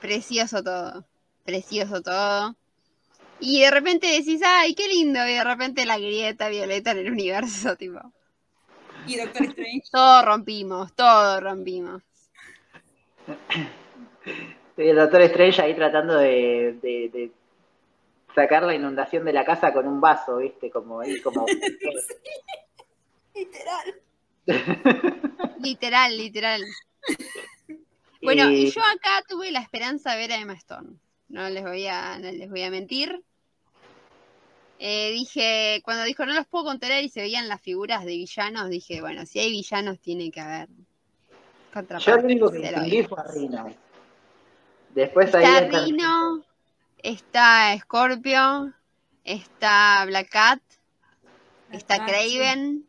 precioso 0.00 0.62
todo. 0.62 1.06
Precioso 1.44 2.02
todo. 2.02 2.54
Y 3.40 3.62
de 3.62 3.70
repente 3.70 4.06
decís, 4.08 4.40
ay, 4.44 4.74
qué 4.74 4.86
lindo. 4.88 5.26
Y 5.26 5.32
de 5.34 5.44
repente 5.44 5.86
la 5.86 5.98
grieta 5.98 6.48
violeta 6.48 6.90
en 6.90 6.98
el 6.98 7.10
universo, 7.12 7.76
tipo. 7.76 8.00
Y 9.06 9.16
Doctor 9.16 9.44
Strange. 9.46 9.82
Todo 9.90 10.22
rompimos, 10.24 10.92
todo 10.94 11.40
rompimos. 11.40 12.02
el 14.76 14.96
Doctor 14.96 15.22
Strange 15.22 15.62
ahí 15.62 15.74
tratando 15.74 16.18
de, 16.18 16.78
de- 16.82 17.10
de 17.12 17.30
sacar 18.42 18.62
la 18.62 18.74
inundación 18.74 19.24
de 19.24 19.32
la 19.32 19.44
casa 19.44 19.72
con 19.72 19.86
un 19.88 20.00
vaso, 20.00 20.36
¿viste? 20.38 20.70
Como 20.70 21.00
ahí, 21.00 21.20
como... 21.20 21.44
Literal. 23.34 24.00
Literal, 25.60 26.16
literal. 26.16 26.64
Bueno, 28.22 28.50
Y- 28.50 28.66
y 28.66 28.70
yo 28.70 28.80
acá 28.80 29.22
tuve 29.28 29.50
la 29.52 29.60
esperanza 29.60 30.12
de 30.12 30.16
ver 30.18 30.32
a 30.32 30.36
Emma 30.40 30.54
Stone. 30.54 30.90
No 31.28 31.48
les 31.50 31.62
voy 31.62 31.86
a, 31.86 32.18
no 32.18 32.30
les 32.30 32.48
voy 32.48 32.62
a 32.62 32.70
mentir. 32.70 33.22
Eh, 34.80 35.10
dije, 35.10 35.80
cuando 35.84 36.04
dijo 36.04 36.24
no 36.24 36.32
los 36.34 36.46
puedo 36.46 36.64
controlar 36.66 37.02
y 37.02 37.08
se 37.08 37.20
veían 37.20 37.48
las 37.48 37.60
figuras 37.60 38.04
de 38.04 38.12
villanos, 38.12 38.68
dije, 38.70 39.00
bueno, 39.00 39.26
si 39.26 39.40
hay 39.40 39.50
villanos 39.50 39.98
tiene 39.98 40.30
que 40.30 40.40
haber 40.40 40.68
Yo 41.98 42.16
lo 42.16 42.22
único 42.22 42.50
que 42.50 42.58
entendí 42.64 43.02
fue 43.02 43.18
a 43.20 43.24
Rino. 43.32 43.74
Después 44.94 45.34
ahí... 45.34 45.44
Está 45.44 45.58
está- 45.66 45.84
Rino, 45.84 46.44
está 47.02 47.76
Scorpio, 47.78 48.72
está 49.24 50.04
Black 50.06 50.30
Cat, 50.30 50.60
está 51.72 51.96
Ah, 51.96 52.06
Craven. 52.06 52.84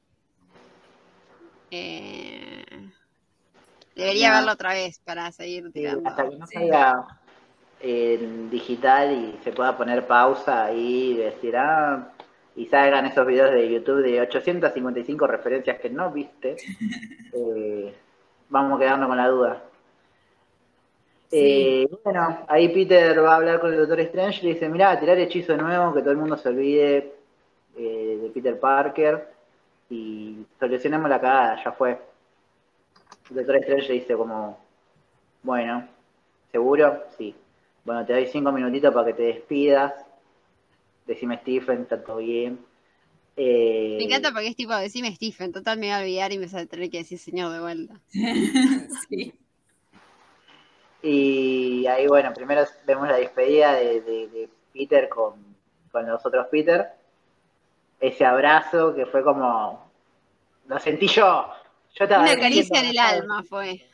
Eh, 1.71 2.65
debería 3.95 4.29
No. 4.29 4.35
verlo 4.37 4.51
otra 4.53 4.73
vez 4.73 4.99
para 4.99 5.31
seguir 5.31 5.71
Sí, 5.73 5.79
tirando. 5.81 6.09
hasta 6.09 6.29
que 6.29 6.35
no 6.37 6.47
Sí. 6.47 6.53
salga 6.55 7.07
en 7.81 8.49
digital 8.49 9.11
y 9.13 9.39
se 9.43 9.51
pueda 9.51 9.77
poner 9.77 10.05
pausa 10.07 10.65
ahí 10.65 11.11
y 11.11 11.17
decir, 11.17 11.55
ah, 11.57 12.09
y 12.55 12.65
salgan 12.67 13.05
esos 13.05 13.25
videos 13.25 13.51
de 13.51 13.71
YouTube 13.71 14.01
de 14.03 14.19
855 14.21 15.27
referencias 15.27 15.79
que 15.79 15.89
no 15.89 16.11
viste, 16.11 16.57
eh, 17.33 17.93
vamos 18.49 18.79
quedando 18.79 19.07
con 19.07 19.17
la 19.17 19.27
duda. 19.27 19.63
Eh, 21.31 21.87
bueno, 22.03 22.45
ahí 22.47 22.69
Peter 22.69 23.23
va 23.23 23.33
a 23.33 23.35
hablar 23.35 23.59
con 23.59 23.71
el 23.71 23.79
Doctor 23.79 23.99
Strange 24.01 24.39
y 24.41 24.47
le 24.47 24.53
dice, 24.53 24.69
mirá, 24.69 24.99
tirar 24.99 25.17
hechizo 25.19 25.55
nuevo, 25.57 25.93
que 25.93 26.01
todo 26.01 26.11
el 26.11 26.17
mundo 26.17 26.37
se 26.37 26.49
olvide 26.49 27.13
eh, 27.77 28.19
de 28.21 28.29
Peter 28.33 28.59
Parker 28.59 29.27
y 29.89 30.45
solucionemos 30.59 31.09
la 31.09 31.21
cagada, 31.21 31.63
ya 31.63 31.71
fue. 31.71 31.99
El 33.29 33.35
Doctor 33.35 33.57
Strange 33.57 33.87
le 33.89 33.93
dice 33.95 34.15
como, 34.15 34.59
bueno, 35.43 35.87
¿seguro? 36.51 37.03
Sí. 37.17 37.35
Bueno, 37.85 38.05
te 38.05 38.13
doy 38.13 38.27
cinco 38.27 38.51
minutitos 38.51 38.93
para 38.93 39.07
que 39.07 39.13
te 39.13 39.23
despidas. 39.23 39.93
Decime 41.05 41.37
Stephen, 41.37 41.81
está 41.81 42.03
todo 42.03 42.17
bien. 42.17 42.59
Eh, 43.35 43.95
Me 43.97 44.05
encanta 44.05 44.31
porque 44.31 44.47
es 44.47 44.55
tipo, 44.55 44.75
decime 44.75 45.15
Stephen, 45.15 45.53
total 45.53 45.79
me 45.79 45.87
voy 45.87 45.95
a 45.95 45.99
olvidar 45.99 46.33
y 46.33 46.39
me 46.39 46.47
voy 46.47 46.59
a 46.59 46.65
tener 46.65 46.89
que 46.89 46.97
decir 46.99 47.17
señor 47.17 47.51
de 47.53 47.59
vuelta. 47.59 48.01
sí. 49.09 49.33
Y 51.01 51.85
ahí, 51.87 52.07
bueno, 52.07 52.33
primero 52.33 52.65
vemos 52.85 53.07
la 53.07 53.17
despedida 53.17 53.73
de, 53.73 54.01
de- 54.01 54.27
de 54.27 54.49
Peter 54.73 55.07
con, 55.09 55.33
con 55.91 56.07
los 56.07 56.25
otros 56.25 56.47
Peter. 56.51 56.89
Ese 57.99 58.25
abrazo 58.25 58.93
que 58.95 59.05
fue 59.05 59.23
como. 59.23 59.89
Lo 60.67 60.79
sentí 60.79 61.07
yo. 61.07 61.51
Yo 61.95 62.03
estaba 62.05 62.23
Una 62.23 62.39
caricia 62.39 62.79
en 62.79 62.85
el 62.87 62.97
alma 62.99 63.43
fue. 63.43 63.85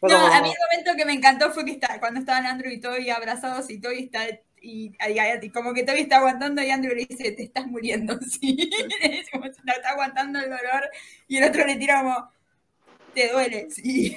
fue 0.00 0.08
No, 0.10 0.20
como- 0.20 0.32
a 0.32 0.40
mí 0.42 0.48
el 0.50 0.56
momento 0.70 0.96
que 0.96 1.04
me 1.04 1.12
encantó 1.12 1.50
fue 1.50 1.64
que 1.64 1.72
está, 1.72 2.00
cuando 2.00 2.20
estaban 2.20 2.46
Andrew 2.46 2.72
y 2.72 2.80
Toby 2.80 3.10
abrazados 3.10 3.68
y 3.70 3.80
Toby 3.80 4.04
está 4.04 4.20
y, 4.62 4.92
y- 4.96 4.96
y 5.42 5.50
como 5.50 5.74
que 5.74 5.82
Toby 5.82 6.00
está 6.00 6.16
aguantando 6.16 6.62
y 6.62 6.70
Andrew 6.70 6.94
le 6.94 7.04
dice, 7.04 7.32
te 7.32 7.42
estás 7.42 7.66
muriendo, 7.66 8.18
sí. 8.40 8.70
como 9.30 9.44
está 9.44 9.62
aguantando 9.90 10.38
el 10.38 10.46
dolor 10.48 10.88
y 11.28 11.36
el 11.36 11.44
otro 11.44 11.66
le 11.66 11.76
tira 11.76 12.00
como, 12.00 12.30
te 13.12 13.30
duele, 13.30 13.68
sí. 13.70 14.16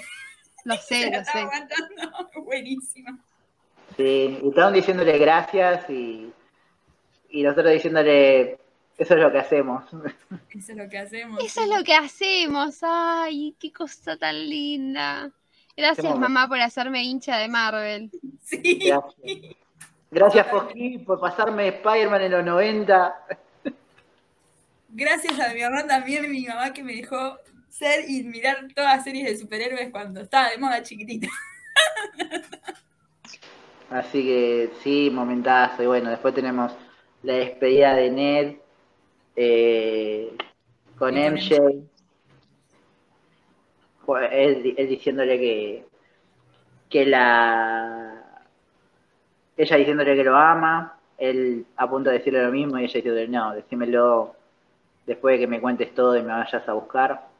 Lo 0.68 0.76
sé, 0.78 1.10
lo 1.10 1.24
sé. 1.24 1.40
aguantando, 1.40 2.30
buenísimo. 2.44 3.18
Sí, 3.96 4.40
y 4.44 4.50
estaban 4.50 4.74
diciéndole 4.74 5.18
gracias 5.18 5.90
y, 5.90 6.32
y 7.30 7.44
nosotros 7.44 7.72
diciéndole, 7.72 8.60
eso 8.98 9.14
es 9.14 9.20
lo 9.20 9.32
que 9.32 9.40
hacemos. 9.40 9.86
Eso 10.54 10.72
es 10.74 10.78
lo 10.78 10.90
que 10.90 10.98
hacemos. 10.98 11.44
Eso 11.44 11.62
es 11.62 11.70
lo 11.70 11.84
que 11.84 11.94
hacemos. 11.94 12.80
Ay, 12.82 13.56
qué 13.60 13.72
cosa 13.72 14.18
tan 14.18 14.36
linda. 14.50 15.32
Gracias, 15.76 16.18
mamá, 16.18 16.48
por 16.48 16.60
hacerme 16.60 17.04
hincha 17.04 17.38
de 17.38 17.48
Marvel. 17.48 18.10
Sí. 18.44 18.80
Gracias. 18.88 19.56
Gracias, 20.10 20.48
Fojí, 20.48 21.00
por 21.00 21.20
pasarme 21.20 21.68
Spider-Man 21.68 22.22
en 22.24 22.32
los 22.32 22.46
90. 22.46 23.16
Gracias 24.90 25.40
a 25.40 25.54
mi 25.54 25.62
mamá 25.62 25.86
también, 25.86 26.30
mi 26.32 26.46
mamá 26.46 26.74
que 26.74 26.84
me 26.84 26.94
dejó 26.96 27.38
ser 27.78 28.10
y 28.10 28.24
mirar 28.24 28.68
todas 28.76 28.98
las 28.98 29.04
series 29.04 29.26
de 29.30 29.38
superhéroes 29.38 29.92
cuando 29.92 30.22
estaba 30.22 30.50
de 30.50 30.58
moda 30.58 30.82
chiquitita. 30.82 31.28
Así 33.90 34.24
que 34.24 34.72
sí, 34.84 35.10
momentazo. 35.12 35.84
Y 35.84 35.86
bueno, 35.86 36.10
después 36.10 36.34
tenemos 36.34 36.74
la 37.24 37.34
despedida 37.34 37.94
de 37.96 38.10
Ned 38.10 38.56
eh, 39.36 40.36
con 40.98 41.16
MJ. 41.16 41.56
Él, 44.32 44.74
él 44.78 44.90
diciéndole 44.90 45.40
que, 45.40 45.86
que 46.90 47.06
la. 47.06 48.44
Ella 49.56 49.78
diciéndole 49.78 50.16
que 50.16 50.24
lo 50.24 50.36
ama, 50.36 50.98
él 51.18 51.66
a 51.78 51.90
punto 51.90 52.10
de 52.10 52.20
decirle 52.20 52.44
lo 52.44 52.52
mismo 52.52 52.78
y 52.78 52.84
ella 52.84 52.94
diciéndole 52.94 53.28
no, 53.28 53.54
decímelo 53.54 54.36
después 55.06 55.34
de 55.34 55.40
que 55.40 55.48
me 55.48 55.60
cuentes 55.60 55.94
todo 55.96 56.16
y 56.16 56.22
me 56.22 56.34
vayas 56.34 56.68
a 56.68 56.74
buscar. 56.74 57.37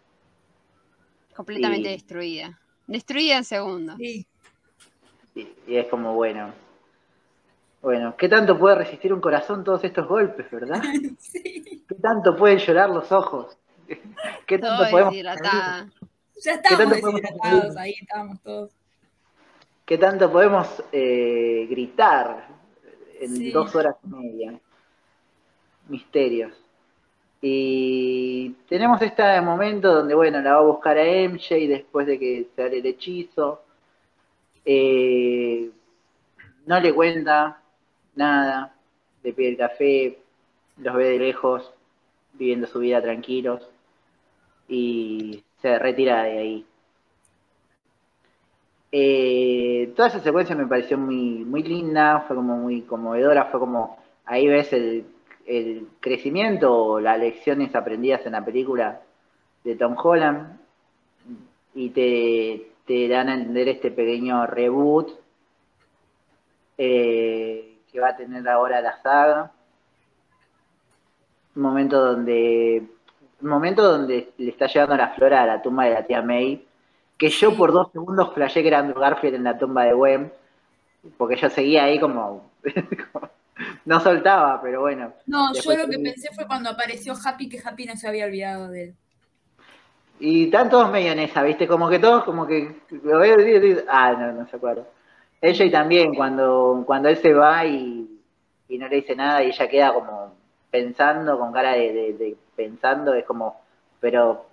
Completamente 1.38 1.90
Y- 1.90 1.94
destruida. 1.94 2.60
Destruida 2.88 3.38
en 3.38 3.44
segundos. 3.46 3.96
Sí. 3.98 4.26
Y, 5.36 5.48
y 5.68 5.78
es 5.78 5.88
como, 5.88 6.14
bueno. 6.16 6.52
Bueno, 7.82 8.16
¿qué 8.18 8.28
tanto 8.28 8.58
puede 8.58 8.76
resistir 8.76 9.14
un 9.14 9.22
corazón 9.22 9.64
todos 9.64 9.84
estos 9.84 10.08
golpes, 10.08 10.50
verdad? 10.52 10.82
sí. 11.20 11.84
¿Qué 11.88 11.96
tanto 11.96 12.36
pueden 12.36 12.58
llorar 12.58 12.90
los 12.90 13.12
ojos? 13.12 13.56
¿Qué 14.48 14.58
tanto 14.58 14.78
Todo 14.84 14.90
podemos. 14.92 15.14
Ya 16.44 16.52
estábamos 16.54 17.00
podemos 17.00 17.22
deshidratados 17.22 17.78
ahí, 17.78 17.94
estábamos 18.02 18.42
todos. 18.42 18.72
¿Qué 19.86 19.98
tanto 19.98 20.32
podemos 20.32 20.84
eh, 20.92 21.66
gritar 21.70 22.48
en 23.22 23.36
Sí. 23.36 23.52
dos 23.52 23.74
horas 23.76 23.96
y 24.04 24.08
media? 24.10 24.60
Misterios. 25.88 26.54
Y 27.42 28.50
tenemos 28.68 29.02
este 29.02 29.42
momento 29.42 29.94
donde, 29.94 30.16
bueno, 30.16 30.42
la 30.42 30.54
va 30.54 30.60
a 30.60 30.64
buscar 30.64 30.98
a 30.98 31.04
MJ 31.04 31.68
después 31.68 32.08
de 32.08 32.18
que 32.18 32.48
haga 32.58 32.68
el 32.68 32.86
hechizo. 32.86 33.62
Eh, 34.66 35.70
no 36.66 36.80
le 36.80 36.94
cuenta 36.94 37.62
nada, 38.16 38.74
le 39.24 39.34
pide 39.34 39.50
el 39.50 39.58
café, 39.58 40.20
los 40.78 40.96
ve 40.96 41.10
de 41.12 41.20
lejos, 41.20 41.72
viviendo 42.34 42.68
su 42.68 42.80
vida 42.80 43.02
tranquilos 43.02 43.68
y 44.68 45.44
se 45.62 45.80
retira 45.80 46.24
de 46.24 46.38
ahí. 46.38 46.66
Eh, 48.92 49.94
toda 49.96 50.08
esa 50.10 50.20
secuencia 50.20 50.56
me 50.56 50.68
pareció 50.68 50.98
muy, 50.98 51.46
muy 51.46 51.64
linda, 51.64 52.22
fue 52.28 52.36
como 52.36 52.58
muy 52.58 52.82
conmovedora, 52.82 53.46
fue 53.46 53.60
como 53.60 53.98
ahí 54.26 54.48
ves 54.48 54.72
el, 54.74 55.06
el 55.48 55.88
crecimiento 56.00 56.76
o 56.76 57.00
las 57.00 57.20
lecciones 57.20 57.74
aprendidas 57.76 58.26
en 58.26 58.34
la 58.34 58.46
película 58.46 59.02
de 59.64 59.76
Tom 59.76 59.96
Holland 60.02 60.60
y 61.74 61.90
te, 61.92 62.72
te 62.86 63.08
dan 63.08 63.30
a 63.30 63.36
entender 63.36 63.70
este 63.70 63.92
pequeño 63.92 64.46
reboot 64.48 65.12
eh, 66.78 67.80
que 67.92 68.00
va 68.00 68.10
a 68.10 68.18
tener 68.18 68.48
ahora 68.48 68.82
la 68.82 69.02
saga. 69.02 69.52
Un 71.56 71.62
momento 71.64 72.04
donde 72.04 72.84
un 73.42 73.50
momento 73.50 73.84
donde 73.84 74.32
le 74.38 74.50
está 74.50 74.68
llevando 74.68 74.96
la 74.98 75.10
flora 75.10 75.44
a 75.44 75.46
la 75.46 75.62
tumba 75.62 75.86
de 75.86 75.94
la 75.94 76.06
tía 76.06 76.22
May, 76.24 76.66
que 77.18 77.30
yo 77.30 77.56
por 77.56 77.72
dos 77.72 77.92
segundos 77.92 78.34
flashé 78.34 78.62
que 78.62 78.70
era 78.70 78.80
Andrew 78.80 79.00
Garfield 79.00 79.36
en 79.36 79.44
la 79.44 79.58
tumba 79.58 79.84
de 79.86 79.94
Gwen, 79.94 80.32
porque 81.18 81.36
yo 81.36 81.50
seguía 81.50 81.86
ahí 81.86 82.00
como, 82.00 82.50
como- 83.14 83.30
no 83.88 84.00
soltaba, 84.00 84.62
pero 84.62 84.82
bueno. 84.82 85.14
No, 85.26 85.54
yo 85.54 85.76
lo 85.76 85.88
que 85.90 86.00
pensé 86.00 86.30
fue 86.36 86.46
cuando 86.46 86.70
apareció 86.70 87.14
Happy 87.24 87.50
que 87.50 87.62
Happy 87.64 87.86
no 87.86 87.96
se 87.96 88.08
había 88.08 88.26
olvidado 88.26 88.68
de 88.70 88.84
él. 88.84 88.96
Y 90.20 90.46
están 90.46 90.70
todos 90.70 90.90
medio 90.92 91.12
en 91.12 91.20
esa, 91.20 91.44
¿viste? 91.44 91.68
Como 91.68 91.90
que 91.90 92.00
todos, 92.00 92.24
como 92.24 92.48
que. 92.48 92.76
lo 93.04 93.20
veo 93.20 93.40
y 93.40 93.78
Ah, 93.88 94.14
no, 94.14 94.32
no 94.34 94.48
se 94.48 94.56
acuerda. 94.56 94.84
Ella 95.42 95.66
y 95.66 95.72
también, 95.72 96.16
cuando, 96.16 96.84
cuando 96.86 97.10
él 97.10 97.18
se 97.18 97.34
va 97.34 97.66
y, 97.66 98.10
y 98.68 98.78
no 98.78 98.88
le 98.88 98.96
dice 98.98 99.16
nada 99.16 99.44
y 99.44 99.48
ella 99.50 99.70
queda 99.70 99.94
como 99.94 100.34
pensando, 100.72 101.38
con 101.38 101.54
cara 101.54 101.74
de, 101.74 101.94
de- 101.94 102.14
de 102.14 102.38
pensando, 102.56 103.14
es 103.14 103.26
como, 103.26 103.62
pero. 104.00 104.46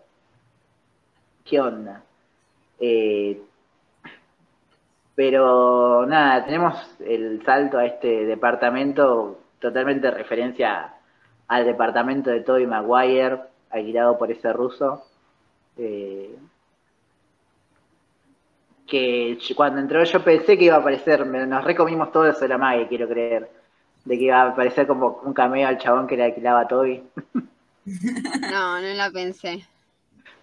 ¿Qué 1.44 1.61
onda? 1.61 2.02
Eh, 2.81 3.40
pero 5.15 6.07
nada, 6.07 6.45
tenemos 6.45 6.74
el 7.01 7.43
salto 7.45 7.78
a 7.78 7.86
este 7.86 8.24
departamento, 8.27 9.41
totalmente 9.61 10.11
referencia 10.11 10.95
al 11.49 11.65
departamento 11.65 12.31
de 12.31 12.41
Tobey 12.41 12.66
Maguire, 12.66 13.39
alquilado 13.70 14.19
por 14.19 14.31
ese 14.31 14.53
ruso. 14.53 15.05
Eh, 15.77 16.35
que 18.86 19.39
cuando 19.57 19.81
entró 19.81 20.05
yo 20.05 20.23
pensé 20.23 20.59
que 20.59 20.65
iba 20.65 20.77
a 20.77 20.78
aparecer, 20.78 21.27
nos 21.27 21.65
recomimos 21.65 22.12
todo 22.12 22.31
de 22.32 22.49
la 22.49 22.59
magia, 22.59 22.86
quiero 22.86 23.09
creer, 23.09 23.51
de 24.05 24.19
que 24.19 24.24
iba 24.24 24.43
a 24.43 24.51
aparecer 24.51 24.86
como 24.86 25.20
un 25.24 25.32
cameo 25.32 25.66
al 25.66 25.78
chabón 25.78 26.07
que 26.07 26.16
le 26.16 26.24
alquilaba 26.24 26.61
a 26.61 26.69
Toby. 26.69 27.03
No, 27.86 28.81
no 28.81 28.95
la 28.95 29.11
pensé. 29.11 29.66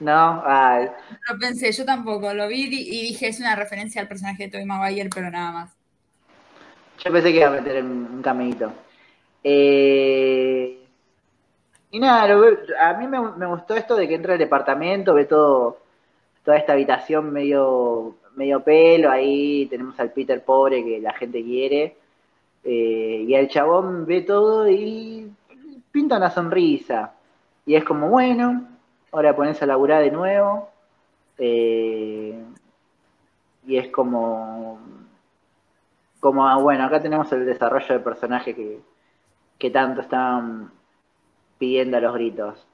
No, 0.01 0.43
ay, 0.45 0.89
Lo 1.29 1.37
pensé, 1.39 1.71
yo 1.71 1.85
tampoco, 1.85 2.33
lo 2.33 2.47
vi 2.47 2.65
y 2.65 3.01
dije 3.07 3.27
es 3.27 3.39
una 3.39 3.55
referencia 3.55 4.01
al 4.01 4.07
personaje 4.07 4.43
de 4.43 4.49
Tobey 4.51 4.65
Maguire, 4.65 5.09
pero 5.09 5.29
nada 5.31 5.51
más. 5.51 5.77
yo 7.03 7.11
pensé 7.11 7.31
que 7.31 7.39
iba 7.39 7.47
a 7.47 7.51
meter 7.51 7.83
un 7.83 8.21
cameíto. 8.21 8.73
Eh, 9.43 10.77
y 11.91 11.99
nada, 11.99 12.27
lo 12.27 12.45
a 12.79 12.93
mí 12.95 13.07
me, 13.07 13.19
me 13.37 13.45
gustó 13.47 13.75
esto 13.75 13.95
de 13.95 14.07
que 14.07 14.15
entra 14.15 14.33
al 14.33 14.39
departamento, 14.39 15.13
ve 15.13 15.25
todo, 15.25 15.79
toda 16.43 16.57
esta 16.57 16.73
habitación 16.73 17.31
medio, 17.33 18.17
medio 18.35 18.63
pelo, 18.63 19.11
ahí 19.11 19.67
tenemos 19.67 19.99
al 19.99 20.11
Peter 20.13 20.43
pobre 20.43 20.83
que 20.85 21.01
la 21.01 21.13
gente 21.13 21.43
quiere, 21.43 21.97
eh, 22.63 23.25
y 23.27 23.33
el 23.35 23.49
chabón 23.49 24.05
ve 24.05 24.21
todo 24.21 24.69
y 24.69 25.31
pinta 25.91 26.17
una 26.17 26.31
sonrisa. 26.31 27.15
Y 27.65 27.75
es 27.75 27.83
como, 27.85 28.09
bueno, 28.09 28.67
ahora 29.11 29.35
pones 29.35 29.61
a 29.61 29.65
laburar 29.65 30.03
de 30.03 30.11
nuevo. 30.11 30.69
eh, 31.37 32.35
y 33.65 33.77
es 33.77 33.87
como, 33.89 34.79
como, 36.19 36.47
ah, 36.47 36.57
bueno, 36.57 36.83
acá 36.85 37.01
tenemos 37.01 37.31
el 37.31 37.45
desarrollo 37.45 37.93
de 37.95 37.99
personaje 37.99 38.55
que, 38.55 38.79
que 39.59 39.71
tanto 39.71 40.01
estaban 40.01 40.71
pidiendo 41.59 41.97
a 41.97 42.01
los 42.01 42.13
gritos. 42.15 42.65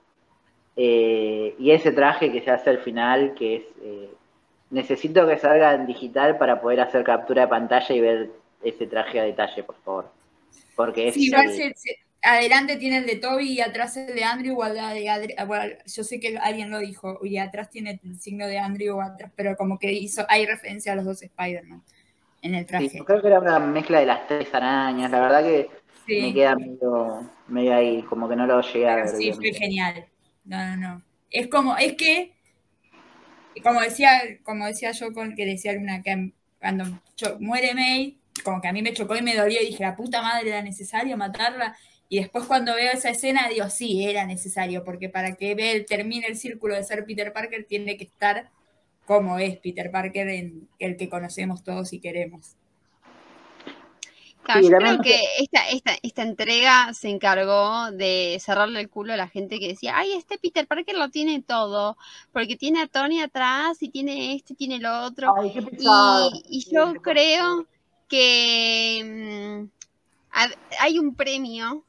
Eh, 0.75 1.55
y 1.59 1.71
ese 1.71 1.91
traje 1.91 2.31
que 2.31 2.41
se 2.41 2.51
hace 2.51 2.69
al 2.71 2.79
final, 2.79 3.33
que 3.35 3.57
es, 3.57 3.63
eh, 3.81 4.09
necesito 4.71 5.27
que 5.27 5.37
salga 5.37 5.73
en 5.73 5.87
digital 5.87 6.37
para 6.37 6.61
poder 6.61 6.81
hacer 6.81 7.03
captura 7.03 7.43
de 7.43 7.47
pantalla 7.49 7.95
y 7.95 8.01
ver 8.01 8.31
ese 8.63 8.87
traje 8.87 9.19
a 9.19 9.23
detalle, 9.25 9.63
por 9.63 9.75
favor. 9.77 10.11
Porque 10.75 11.09
es... 11.09 11.15
Sí, 11.15 11.27
igual 11.27 11.49
se- 11.51 11.73
se- 11.75 11.97
adelante 12.21 12.77
tiene 12.77 12.97
el 12.97 13.05
de 13.05 13.15
Toby 13.17 13.51
y 13.53 13.61
atrás 13.61 13.97
el 13.97 14.15
de 14.15 14.23
Andrew, 14.23 14.51
igual 14.53 14.75
la 14.75 14.93
de 14.93 15.05
Adri- 15.05 15.47
bueno, 15.47 15.75
yo 15.85 16.03
sé 16.03 16.19
que 16.19 16.37
alguien 16.37 16.69
lo 16.71 16.79
dijo, 16.79 17.19
y 17.25 17.37
atrás 17.37 17.69
tiene 17.69 17.99
el 18.03 18.19
signo 18.19 18.47
de 18.47 18.59
Andrew 18.59 19.01
atrás, 19.01 19.31
pero 19.35 19.55
como 19.57 19.79
que 19.79 19.91
hizo, 19.93 20.25
hay 20.29 20.45
referencia 20.45 20.93
a 20.93 20.95
los 20.95 21.05
dos 21.05 21.21
Spider-Man 21.23 21.83
en 22.41 22.55
el 22.55 22.65
sí, 22.77 22.89
traje. 22.89 23.05
creo 23.05 23.21
que 23.21 23.27
era 23.27 23.39
una 23.39 23.59
mezcla 23.59 23.99
de 23.99 24.05
las 24.05 24.27
tres 24.27 24.53
arañas, 24.53 25.11
la 25.11 25.19
verdad 25.21 25.43
que 25.43 25.69
me 26.15 26.33
queda 26.33 26.55
medio, 26.55 27.29
medio 27.47 27.75
ahí, 27.75 28.03
como 28.03 28.27
que 28.29 28.35
no 28.35 28.45
lo 28.47 28.61
llegué 28.61 28.89
a 28.89 28.95
ver 28.95 29.15
sí, 29.17 29.33
fue 29.33 29.53
genial. 29.53 30.05
No, 30.43 30.57
no, 30.57 30.77
no. 30.77 31.03
Es 31.29 31.47
como, 31.47 31.77
es 31.77 31.93
que, 31.95 32.33
como 33.63 33.81
decía, 33.81 34.09
como 34.43 34.65
decía 34.65 34.91
yo 34.91 35.13
con 35.13 35.35
que 35.35 35.45
decía 35.45 35.73
Luna, 35.73 36.01
que 36.03 36.31
cuando 36.59 36.85
cho- 37.15 37.37
muere 37.39 37.73
May, 37.73 38.19
como 38.43 38.61
que 38.61 38.67
a 38.67 38.73
mí 38.73 38.81
me 38.81 38.93
chocó 38.93 39.15
y 39.15 39.21
me 39.21 39.35
dolió 39.35 39.61
y 39.61 39.67
dije, 39.67 39.83
la 39.83 39.95
puta 39.95 40.21
madre 40.21 40.49
era 40.49 40.61
necesario 40.61 41.17
matarla. 41.17 41.75
Y 42.09 42.19
después 42.19 42.45
cuando 42.45 42.73
veo 42.75 42.91
esa 42.91 43.09
escena 43.09 43.49
digo, 43.49 43.69
sí, 43.69 44.05
era 44.05 44.25
necesario, 44.25 44.83
porque 44.83 45.09
para 45.09 45.35
que 45.35 45.51
él 45.51 45.85
termine 45.85 46.27
el 46.27 46.37
círculo 46.37 46.75
de 46.75 46.83
ser 46.83 47.05
Peter 47.05 47.33
Parker 47.33 47.65
tiene 47.65 47.97
que 47.97 48.05
estar 48.05 48.49
como 49.07 49.39
es 49.39 49.57
Peter 49.57 49.89
Parker, 49.89 50.27
en 50.27 50.67
el 50.79 50.97
que 50.97 51.09
conocemos 51.09 51.63
todos 51.63 51.93
y 51.93 51.99
queremos. 51.99 52.57
yo 54.61 54.77
creo 54.77 55.01
que 55.01 55.17
esta, 55.39 55.69
esta, 55.69 55.93
esta 56.03 56.23
entrega 56.23 56.93
se 56.93 57.09
encargó 57.09 57.89
de 57.91 58.37
cerrarle 58.41 58.81
el 58.81 58.89
culo 58.89 59.13
a 59.13 59.17
la 59.17 59.29
gente 59.29 59.59
que 59.59 59.69
decía, 59.69 59.97
ay, 59.97 60.11
este 60.11 60.37
Peter 60.37 60.67
Parker 60.67 60.97
lo 60.97 61.09
tiene 61.09 61.41
todo, 61.41 61.97
porque 62.33 62.57
tiene 62.57 62.81
a 62.81 62.87
Tony 62.87 63.21
atrás 63.21 63.81
y 63.81 63.89
tiene 63.89 64.35
este, 64.35 64.55
tiene 64.55 64.79
lo 64.79 65.03
otro. 65.03 65.33
y, 66.49 66.69
yo 66.69 66.93
creo 66.95 67.65
que 68.09 69.61
mm, 69.63 70.41
hay 70.79 70.99
un 70.99 71.15
premio 71.15 71.85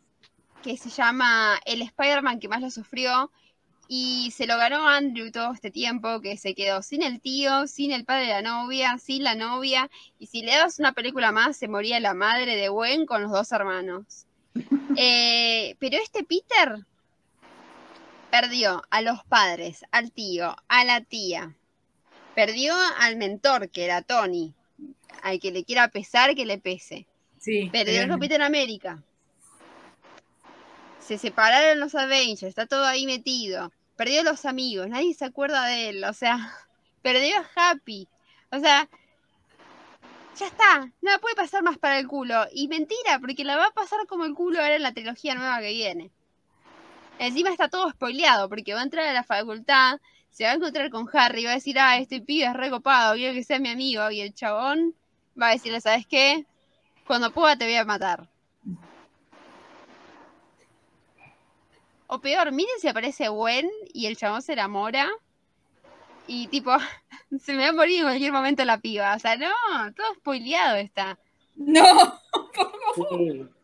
que 0.62 0.76
se 0.76 0.90
llama 0.90 1.58
El 1.64 1.82
Spider-Man 1.82 2.40
que 2.40 2.48
más 2.48 2.60
lo 2.60 2.70
sufrió, 2.70 3.30
y 3.90 4.30
se 4.32 4.46
lo 4.46 4.58
ganó 4.58 4.86
Andrew 4.86 5.32
todo 5.32 5.52
este 5.54 5.70
tiempo, 5.70 6.20
que 6.20 6.36
se 6.36 6.54
quedó 6.54 6.82
sin 6.82 7.02
el 7.02 7.22
tío, 7.22 7.66
sin 7.66 7.90
el 7.90 8.04
padre 8.04 8.26
de 8.26 8.32
la 8.34 8.42
novia, 8.42 8.98
sin 8.98 9.24
la 9.24 9.34
novia. 9.34 9.90
Y 10.18 10.26
si 10.26 10.42
le 10.42 10.52
das 10.52 10.78
una 10.78 10.92
película 10.92 11.32
más, 11.32 11.56
se 11.56 11.68
moría 11.68 11.98
la 11.98 12.12
madre 12.12 12.54
de 12.54 12.68
Gwen 12.68 13.06
con 13.06 13.22
los 13.22 13.32
dos 13.32 13.50
hermanos. 13.50 14.26
Eh, 15.00 15.76
pero 15.78 15.96
este 15.96 16.24
Peter 16.24 16.84
perdió 18.32 18.82
a 18.90 19.00
los 19.00 19.22
padres, 19.22 19.84
al 19.92 20.10
tío, 20.10 20.56
a 20.66 20.84
la 20.84 21.02
tía. 21.02 21.54
Perdió 22.34 22.74
al 22.98 23.16
mentor, 23.16 23.70
que 23.70 23.84
era 23.84 24.02
Tony. 24.02 24.54
Al 25.22 25.38
que 25.38 25.52
le 25.52 25.62
quiera 25.62 25.86
pesar, 25.86 26.34
que 26.34 26.44
le 26.44 26.58
pese. 26.58 27.06
Sí, 27.38 27.68
perdió 27.70 28.02
a 28.02 28.08
Capitán 28.08 28.42
América. 28.42 29.00
Se 31.08 31.18
separaron 31.18 31.80
los 31.80 31.96
Avengers, 31.96 32.44
está 32.44 32.66
todo 32.66 32.84
ahí 32.84 33.06
metido 33.06 33.72
perdió 33.98 34.22
los 34.22 34.44
amigos, 34.44 34.88
nadie 34.88 35.12
se 35.12 35.24
acuerda 35.24 35.66
de 35.66 35.88
él, 35.88 36.04
o 36.04 36.12
sea, 36.12 36.54
perdió 37.02 37.36
a 37.36 37.70
Happy, 37.70 38.06
o 38.52 38.60
sea, 38.60 38.88
ya 40.38 40.46
está, 40.46 40.92
no 41.02 41.10
la 41.10 41.18
puede 41.18 41.34
pasar 41.34 41.64
más 41.64 41.78
para 41.78 41.98
el 41.98 42.06
culo. 42.06 42.46
Y 42.52 42.68
mentira, 42.68 43.18
porque 43.18 43.42
la 43.42 43.56
va 43.56 43.66
a 43.66 43.70
pasar 43.72 44.06
como 44.06 44.24
el 44.24 44.34
culo 44.34 44.60
ahora 44.60 44.76
en 44.76 44.84
la 44.84 44.92
trilogía 44.92 45.34
nueva 45.34 45.58
que 45.58 45.72
viene. 45.72 46.12
Encima 47.18 47.50
está 47.50 47.68
todo 47.68 47.90
spoileado, 47.90 48.48
porque 48.48 48.72
va 48.72 48.80
a 48.80 48.84
entrar 48.84 49.04
a 49.08 49.12
la 49.12 49.24
facultad, 49.24 49.98
se 50.30 50.44
va 50.44 50.52
a 50.52 50.54
encontrar 50.54 50.90
con 50.90 51.08
Harry, 51.12 51.44
va 51.44 51.50
a 51.50 51.54
decir, 51.54 51.76
ah, 51.80 51.98
este 51.98 52.20
pibe 52.20 52.46
es 52.46 52.54
recopado, 52.54 53.16
quiero 53.16 53.34
que 53.34 53.42
sea 53.42 53.58
mi 53.58 53.68
amigo. 53.68 54.08
Y 54.12 54.20
el 54.20 54.32
chabón 54.32 54.94
va 55.40 55.48
a 55.48 55.52
decirle, 55.52 55.80
¿sabes 55.80 56.06
qué? 56.06 56.46
Cuando 57.04 57.32
pueda 57.32 57.56
te 57.56 57.64
voy 57.64 57.74
a 57.74 57.84
matar. 57.84 58.28
O 62.08 62.20
peor, 62.20 62.52
miren 62.52 62.78
si 62.80 62.88
aparece 62.88 63.28
Gwen 63.28 63.70
y 63.92 64.06
el 64.06 64.16
chabón 64.16 64.42
se 64.42 64.54
enamora. 64.54 65.08
Y 66.26 66.48
tipo, 66.48 66.72
se 67.40 67.54
me 67.54 67.62
va 67.62 67.68
a 67.68 67.72
morir 67.72 67.98
en 67.98 68.04
cualquier 68.04 68.32
momento 68.32 68.64
la 68.64 68.78
piba. 68.78 69.14
O 69.14 69.18
sea, 69.18 69.36
no, 69.36 69.48
todo 69.94 70.14
spoileado 70.14 70.76
está. 70.76 71.18
No, 71.56 71.84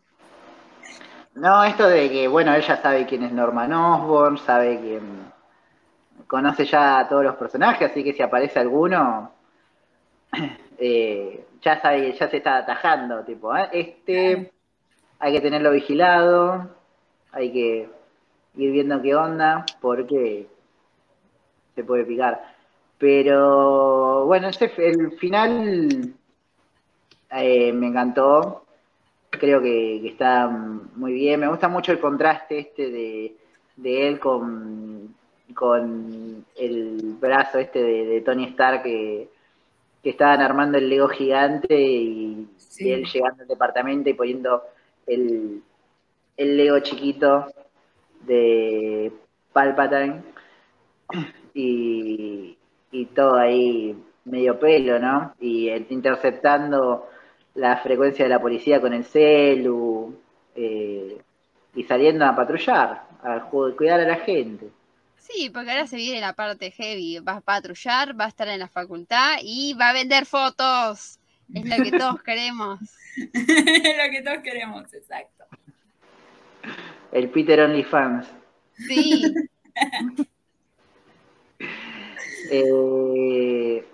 No, 1.34 1.64
esto 1.64 1.88
de 1.88 2.10
que, 2.10 2.28
bueno, 2.28 2.54
ella 2.54 2.80
sabe 2.80 3.06
quién 3.06 3.24
es 3.24 3.32
Norman 3.32 3.72
Osborn, 3.72 4.38
sabe 4.38 4.78
quién. 4.80 5.32
Conoce 6.28 6.64
ya 6.64 7.00
a 7.00 7.08
todos 7.08 7.24
los 7.24 7.34
personajes, 7.36 7.90
así 7.90 8.04
que 8.04 8.12
si 8.12 8.22
aparece 8.22 8.60
alguno, 8.60 9.32
eh, 10.78 11.44
ya 11.60 11.80
sabe, 11.80 12.12
ya 12.12 12.28
se 12.30 12.36
está 12.36 12.58
atajando, 12.58 13.24
tipo, 13.24 13.54
¿eh? 13.56 13.68
este 13.72 14.52
hay 15.18 15.32
que 15.32 15.40
tenerlo 15.40 15.70
vigilado, 15.72 16.70
hay 17.32 17.52
que 17.52 17.90
ir 18.56 18.70
viendo 18.72 19.02
qué 19.02 19.14
onda, 19.14 19.64
porque 19.80 20.46
se 21.74 21.84
puede 21.84 22.04
picar. 22.04 22.54
Pero 22.98 24.26
bueno, 24.26 24.48
ese, 24.48 24.72
el 24.78 25.12
final 25.18 26.14
eh, 27.30 27.72
me 27.72 27.88
encantó. 27.88 28.64
Creo 29.30 29.60
que, 29.60 30.06
está 30.06 30.48
muy 30.48 31.12
bien. 31.12 31.40
Me 31.40 31.48
gusta 31.48 31.68
mucho 31.68 31.92
el 31.92 32.00
contraste 32.00 32.58
este 32.60 32.90
de, 32.90 34.08
él 34.08 34.20
con, 34.20 35.14
con 35.54 36.44
el 36.56 37.16
brazo 37.20 37.58
este 37.58 37.82
de, 37.82 38.20
Tony 38.20 38.44
Stark 38.46 38.82
que, 38.84 39.28
estaban 40.04 40.42
armando 40.42 40.78
el 40.78 40.88
Lego 40.88 41.08
gigante 41.08 41.80
y, 41.80 42.48
él 42.78 43.04
llegando 43.04 43.42
al 43.42 43.48
departamento 43.48 44.10
y 44.10 44.14
poniendo 44.14 44.62
el, 45.06 45.62
el 46.36 46.56
Lego 46.56 46.78
chiquito 46.80 47.46
de 48.26 49.12
Palpatine 49.52 50.22
y, 51.54 52.56
y 52.90 53.06
todo 53.06 53.36
ahí 53.36 53.96
medio 54.24 54.58
pelo, 54.58 54.98
¿no? 54.98 55.34
Y 55.40 55.70
interceptando 55.70 57.08
la 57.54 57.76
frecuencia 57.78 58.24
de 58.24 58.30
la 58.30 58.40
policía 58.40 58.80
con 58.80 58.92
el 58.92 59.04
celu 59.04 60.18
eh, 60.56 61.20
y 61.74 61.82
saliendo 61.84 62.24
a 62.24 62.34
patrullar, 62.34 63.06
a 63.22 63.48
cuidar 63.50 64.00
a 64.00 64.06
la 64.06 64.16
gente. 64.16 64.68
Sí, 65.16 65.50
porque 65.50 65.70
ahora 65.70 65.86
se 65.86 65.96
viene 65.96 66.20
la 66.20 66.34
parte 66.34 66.70
heavy, 66.70 67.18
va 67.20 67.36
a 67.36 67.40
patrullar, 67.40 68.18
va 68.18 68.26
a 68.26 68.28
estar 68.28 68.48
en 68.48 68.58
la 68.58 68.68
facultad 68.68 69.36
y 69.42 69.74
va 69.74 69.90
a 69.90 69.94
vender 69.94 70.26
fotos. 70.26 71.18
Es 71.52 71.64
lo 71.64 71.82
que 71.82 71.92
todos 71.98 72.22
queremos. 72.22 72.80
es 73.16 73.96
lo 73.96 74.10
que 74.10 74.22
todos 74.22 74.38
queremos, 74.38 74.92
exacto. 74.92 75.44
El 77.14 77.30
Peter 77.30 77.60
OnlyFans. 77.60 78.26
Sí. 78.76 79.22
eh, 82.50 83.86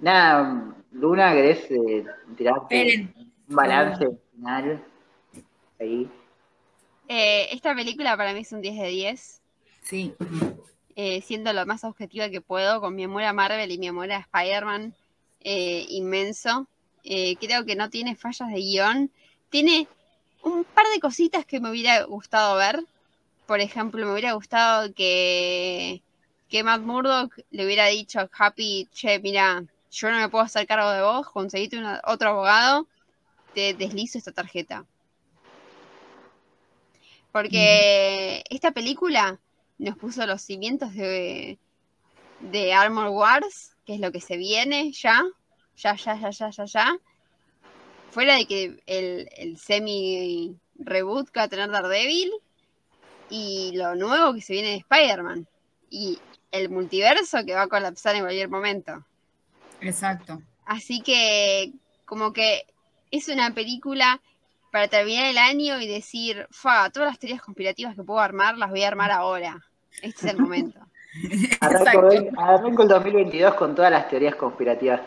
nada, 0.00 0.74
Luna, 0.90 1.32
¿querés 1.34 1.70
eh, 1.70 2.04
tirarte 2.36 3.08
un 3.48 3.56
balance 3.56 4.08
final? 4.34 4.84
Ahí. 5.78 6.10
Eh, 7.06 7.48
esta 7.52 7.76
película 7.76 8.16
para 8.16 8.32
mí 8.32 8.40
es 8.40 8.52
un 8.52 8.60
10 8.60 8.76
de 8.76 8.88
10. 8.88 9.40
Sí. 9.82 10.14
Eh, 10.96 11.20
siendo 11.20 11.52
lo 11.52 11.64
más 11.64 11.84
objetiva 11.84 12.28
que 12.28 12.40
puedo, 12.40 12.80
con 12.80 12.96
mi 12.96 13.04
amor 13.04 13.22
a 13.22 13.32
Marvel 13.32 13.70
y 13.70 13.78
mi 13.78 13.86
amor 13.86 14.10
a 14.10 14.18
Spider-Man 14.18 14.94
eh, 15.42 15.86
inmenso. 15.90 16.66
creo 17.04 17.64
que 17.64 17.76
no 17.76 17.88
tiene 17.88 18.16
fallas 18.16 18.48
de 18.48 18.60
guion. 18.60 19.12
Tiene 19.48 19.86
un 20.42 20.64
par 20.64 20.86
de 20.92 21.00
cositas 21.00 21.44
que 21.44 21.60
me 21.60 21.70
hubiera 21.70 22.04
gustado 22.04 22.56
ver. 22.56 22.84
Por 23.46 23.60
ejemplo, 23.60 24.04
me 24.04 24.12
hubiera 24.12 24.32
gustado 24.32 24.92
que, 24.94 26.02
que 26.48 26.62
Matt 26.62 26.82
Murdock 26.82 27.38
le 27.50 27.64
hubiera 27.64 27.86
dicho 27.86 28.20
a 28.20 28.28
Happy, 28.38 28.88
che, 28.92 29.18
mira, 29.20 29.64
yo 29.90 30.10
no 30.10 30.18
me 30.18 30.28
puedo 30.28 30.44
hacer 30.44 30.66
cargo 30.66 30.90
de 30.90 31.02
vos, 31.02 31.28
conseguiste 31.30 31.82
otro 32.04 32.30
abogado, 32.30 32.86
te 33.54 33.74
deslizo 33.74 34.18
esta 34.18 34.32
tarjeta. 34.32 34.84
Porque 37.32 38.44
esta 38.50 38.72
película 38.72 39.38
nos 39.78 39.96
puso 39.96 40.26
los 40.26 40.42
cimientos 40.42 40.92
de, 40.94 41.58
de 42.40 42.72
Armor 42.72 43.08
Wars, 43.08 43.76
que 43.86 43.94
es 43.94 44.00
lo 44.00 44.12
que 44.12 44.20
se 44.20 44.36
viene 44.36 44.92
ya, 44.92 45.24
ya, 45.76 45.94
ya, 45.94 46.14
ya, 46.16 46.30
ya, 46.30 46.50
ya, 46.50 46.64
ya 46.64 46.98
fuera 48.10 48.36
de 48.36 48.46
que 48.46 48.82
el, 48.86 49.58
semi 49.58 50.56
reboot 50.78 51.28
que 51.30 51.40
va 51.40 51.44
a 51.44 51.48
tener 51.48 51.70
Daredevil 51.70 52.32
y 53.30 53.72
lo 53.76 53.94
nuevo 53.94 54.34
que 54.34 54.40
se 54.40 54.54
viene 54.54 54.70
de 54.70 54.76
Spider-Man 54.76 55.46
y 55.90 56.18
el 56.50 56.70
multiverso 56.70 57.44
que 57.44 57.54
va 57.54 57.62
a 57.62 57.68
colapsar 57.68 58.14
en 58.14 58.22
cualquier 58.22 58.48
momento. 58.48 59.04
Exacto. 59.80 60.40
Así 60.64 61.00
que 61.02 61.72
como 62.04 62.32
que 62.32 62.64
es 63.10 63.28
una 63.28 63.52
película 63.52 64.20
para 64.70 64.88
terminar 64.88 65.26
el 65.26 65.38
año 65.38 65.80
y 65.80 65.86
decir, 65.86 66.46
fa, 66.50 66.90
todas 66.90 67.10
las 67.10 67.18
teorías 67.18 67.42
conspirativas 67.42 67.94
que 67.94 68.02
puedo 68.02 68.20
armar 68.20 68.56
las 68.56 68.70
voy 68.70 68.82
a 68.82 68.88
armar 68.88 69.10
ahora. 69.10 69.64
Este 70.02 70.26
es 70.26 70.34
el 70.34 70.38
momento. 70.40 70.80
Arranco 71.60 72.82
el 72.82 72.88
2022 72.88 73.54
con 73.54 73.74
todas 73.74 73.90
las 73.90 74.08
teorías 74.08 74.36
conspirativas 74.36 75.00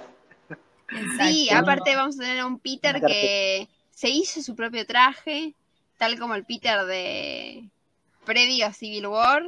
Sí, 1.19 1.49
aparte 1.49 1.95
vamos 1.95 2.15
a 2.17 2.23
tener 2.23 2.39
a 2.39 2.45
un 2.45 2.59
Peter 2.59 3.01
que 3.01 3.67
se 3.91 4.09
hizo 4.09 4.41
su 4.41 4.55
propio 4.55 4.85
traje, 4.85 5.53
tal 5.97 6.19
como 6.19 6.35
el 6.35 6.45
Peter 6.45 6.85
de 6.85 7.69
previo 8.25 8.67
a 8.67 8.73
Civil 8.73 9.07
War. 9.07 9.43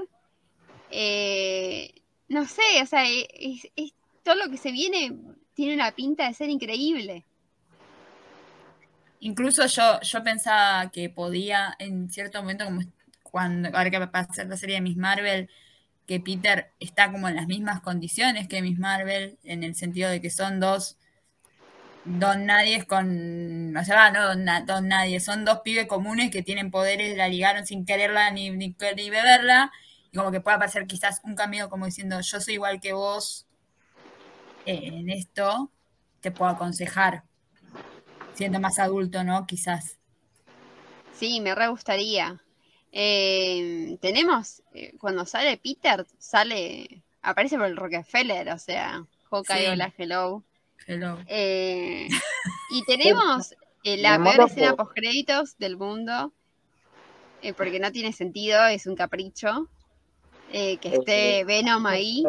Eh, 0.91 1.93
no 2.29 2.45
sé, 2.45 2.61
o 2.81 2.85
sea, 2.85 3.03
es, 3.05 3.67
todo 4.23 4.35
lo 4.35 4.49
que 4.49 4.57
se 4.57 4.71
viene 4.71 5.15
tiene 5.53 5.75
una 5.75 5.91
pinta 5.91 6.27
de 6.27 6.33
ser 6.33 6.49
increíble. 6.49 7.25
Incluso 9.19 9.65
yo, 9.65 9.99
yo 10.01 10.23
pensaba 10.23 10.91
que 10.91 11.09
podía 11.09 11.75
en 11.79 12.09
cierto 12.09 12.41
momento, 12.41 12.65
como 12.65 12.81
cuando 13.23 13.69
ahora 13.69 13.89
que 13.89 13.99
va 13.99 14.09
a 14.11 14.19
hacer 14.19 14.47
la 14.47 14.57
serie 14.57 14.75
de 14.75 14.81
Miss 14.81 14.97
Marvel, 14.97 15.49
que 16.05 16.19
Peter 16.19 16.71
está 16.79 17.11
como 17.11 17.27
en 17.29 17.35
las 17.35 17.47
mismas 17.47 17.81
condiciones 17.81 18.47
que 18.47 18.61
Miss 18.61 18.77
Marvel, 18.77 19.37
en 19.43 19.63
el 19.63 19.75
sentido 19.75 20.09
de 20.09 20.21
que 20.21 20.29
son 20.29 20.59
dos 20.59 20.97
Don 22.05 22.45
Nadie 22.45 22.75
es 22.75 22.85
con. 22.85 23.75
O 23.77 23.83
sea, 23.85 24.11
no 24.11 24.35
Don, 24.65 24.87
Nadie, 24.87 25.19
son 25.19 25.45
dos 25.45 25.61
pibes 25.61 25.87
comunes 25.87 26.31
que 26.31 26.43
tienen 26.43 26.71
poderes, 26.71 27.17
la 27.17 27.27
ligaron 27.27 27.65
sin 27.65 27.85
quererla 27.85 28.31
ni, 28.31 28.49
ni, 28.49 28.75
beberla, 29.09 29.71
y 30.11 30.17
como 30.17 30.31
que 30.31 30.41
pueda 30.41 30.59
parecer 30.59 30.85
quizás 30.87 31.21
un 31.23 31.35
cambio 31.35 31.69
como 31.69 31.85
diciendo, 31.85 32.19
yo 32.21 32.41
soy 32.41 32.55
igual 32.55 32.79
que 32.81 32.93
vos 32.93 33.47
eh, 34.65 34.81
en 34.83 35.09
esto, 35.09 35.71
te 36.21 36.31
puedo 36.31 36.51
aconsejar. 36.51 37.23
siendo 38.33 38.59
más 38.59 38.79
adulto, 38.79 39.23
¿no? 39.23 39.45
Quizás. 39.45 39.97
Sí, 41.13 41.39
me 41.39 41.55
re 41.55 41.67
gustaría. 41.67 42.41
Eh, 42.91 43.97
tenemos, 44.01 44.61
eh, 44.73 44.93
cuando 44.99 45.25
sale 45.25 45.57
Peter, 45.57 46.05
sale, 46.19 47.03
aparece 47.21 47.57
por 47.57 47.67
el 47.67 47.77
Rockefeller, 47.77 48.49
o 48.49 48.57
sea, 48.59 49.05
Hawkeye, 49.29 49.65
Sí. 49.65 49.67
hola, 49.67 49.93
hello. 49.97 50.43
Hello. 50.87 51.17
Eh, 51.27 52.07
y 52.71 52.83
tenemos 52.87 53.53
eh, 53.83 53.97
la 53.97 54.21
peor 54.23 54.47
escena 54.49 54.75
por- 54.75 54.87
post 54.87 54.97
créditos 54.97 55.57
del 55.57 55.77
mundo, 55.77 56.33
eh, 57.41 57.53
porque 57.53 57.79
no 57.79 57.91
tiene 57.91 58.13
sentido, 58.13 58.65
es 58.67 58.85
un 58.87 58.95
capricho. 58.95 59.69
eh, 60.51 60.77
que 60.77 60.89
esté 60.95 61.43
Venom 61.45 61.85
ahí, 61.87 62.23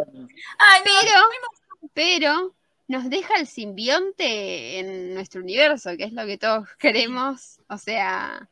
Ay, 0.59 0.81
pero, 0.85 1.21
pero 1.93 2.55
nos 2.89 3.11
deja 3.11 3.37
el 3.39 3.47
simbionte 3.47 4.79
en 4.79 5.15
nuestro 5.15 5.43
universo, 5.43 5.97
que 5.97 6.05
es 6.05 6.13
lo 6.13 6.25
que 6.27 6.39
todos 6.39 6.67
queremos. 6.79 7.59
O 7.69 7.77
sea, 7.79 8.49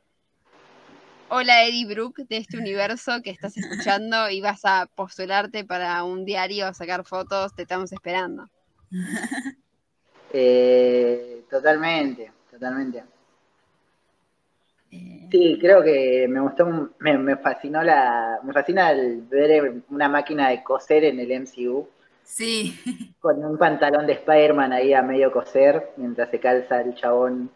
hola 1.28 1.64
Eddie 1.64 1.86
Brooke 1.86 2.24
de 2.28 2.36
este 2.38 2.58
universo 2.58 3.22
que 3.22 3.30
estás 3.30 3.56
escuchando 3.56 4.28
y 4.28 4.40
vas 4.42 4.60
a 4.64 4.86
postularte 4.94 5.64
para 5.64 6.02
un 6.04 6.24
diario 6.26 6.66
a 6.66 6.74
sacar 6.74 7.04
fotos, 7.04 7.54
te 7.54 7.62
estamos 7.62 7.92
esperando. 7.92 8.48
Eh, 10.32 11.44
totalmente, 11.50 12.32
totalmente. 12.50 13.04
Sí, 14.90 15.59
creo 15.60 15.82
que 15.82 16.26
me 16.28 16.40
gustó, 16.40 16.90
me 16.98 17.36
fascinó 17.36 17.82
la, 17.82 18.38
me 18.42 18.52
fascina 18.52 18.90
el 18.90 19.22
ver 19.22 19.82
una 19.88 20.09
máquina 20.09 20.50
de 20.50 20.62
coser 20.62 21.04
en 21.04 21.20
el 21.20 21.30
MCU 21.30 21.88
sí. 22.24 22.78
con 23.20 23.44
un 23.44 23.56
pantalón 23.56 24.06
de 24.06 24.14
Spider-Man 24.14 24.72
ahí 24.72 24.92
a 24.92 25.02
medio 25.02 25.32
coser 25.32 25.90
mientras 25.96 26.30
se 26.30 26.40
calza 26.40 26.80
el 26.80 26.94
chabón 26.94 27.50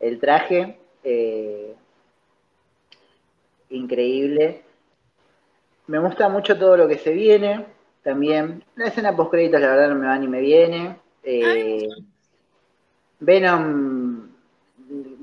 el 0.00 0.18
traje. 0.18 0.78
Eh, 1.04 1.74
increíble. 3.70 4.62
Me 5.86 5.98
gusta 5.98 6.28
mucho 6.28 6.58
todo 6.58 6.76
lo 6.76 6.88
que 6.88 6.98
se 6.98 7.12
viene 7.12 7.66
también. 8.02 8.64
La 8.76 8.86
escena 8.86 9.14
post 9.14 9.30
créditos 9.30 9.60
la 9.60 9.68
verdad 9.68 9.88
no 9.90 9.96
me 9.96 10.06
va 10.06 10.18
ni 10.18 10.28
me 10.28 10.40
viene. 10.40 10.96
Eh, 11.22 11.88
Venom, 13.24 14.28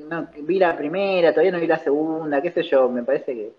no, 0.10 0.28
vi 0.38 0.58
la 0.58 0.76
primera, 0.78 1.32
todavía 1.32 1.52
no 1.52 1.60
vi 1.60 1.68
la 1.68 1.80
segunda, 1.80 2.42
qué 2.42 2.52
sé 2.52 2.64
yo, 2.64 2.88
me 2.90 3.04
parece 3.04 3.34
que 3.34 3.52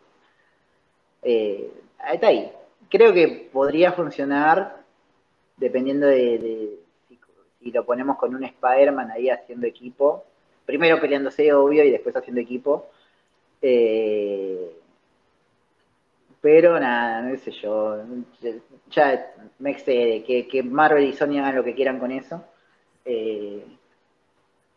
eh, 1.22 1.70
está 2.12 2.28
ahí. 2.28 2.50
Creo 2.88 3.12
que 3.12 3.50
podría 3.52 3.92
funcionar 3.92 4.78
dependiendo 5.58 6.06
de, 6.06 6.38
de 6.38 6.78
si, 7.06 7.18
si 7.58 7.70
lo 7.70 7.84
ponemos 7.84 8.16
con 8.16 8.34
un 8.34 8.42
Spider-Man 8.44 9.10
ahí 9.10 9.28
haciendo 9.28 9.66
equipo. 9.66 10.24
Primero 10.64 10.98
peleándose, 11.00 11.52
obvio, 11.52 11.84
y 11.84 11.90
después 11.90 12.16
haciendo 12.16 12.40
equipo. 12.40 12.88
Eh, 13.60 14.72
pero 16.40 16.80
nada, 16.80 17.20
no 17.20 17.36
sé 17.36 17.50
yo. 17.50 18.02
Ya 18.90 19.34
me 19.58 19.72
excede 19.72 20.24
que, 20.24 20.48
que 20.48 20.62
Marvel 20.62 21.04
y 21.04 21.12
Sony 21.12 21.38
hagan 21.38 21.56
lo 21.56 21.64
que 21.64 21.74
quieran 21.74 21.98
con 21.98 22.10
eso. 22.10 22.42
Eh, 23.04 23.64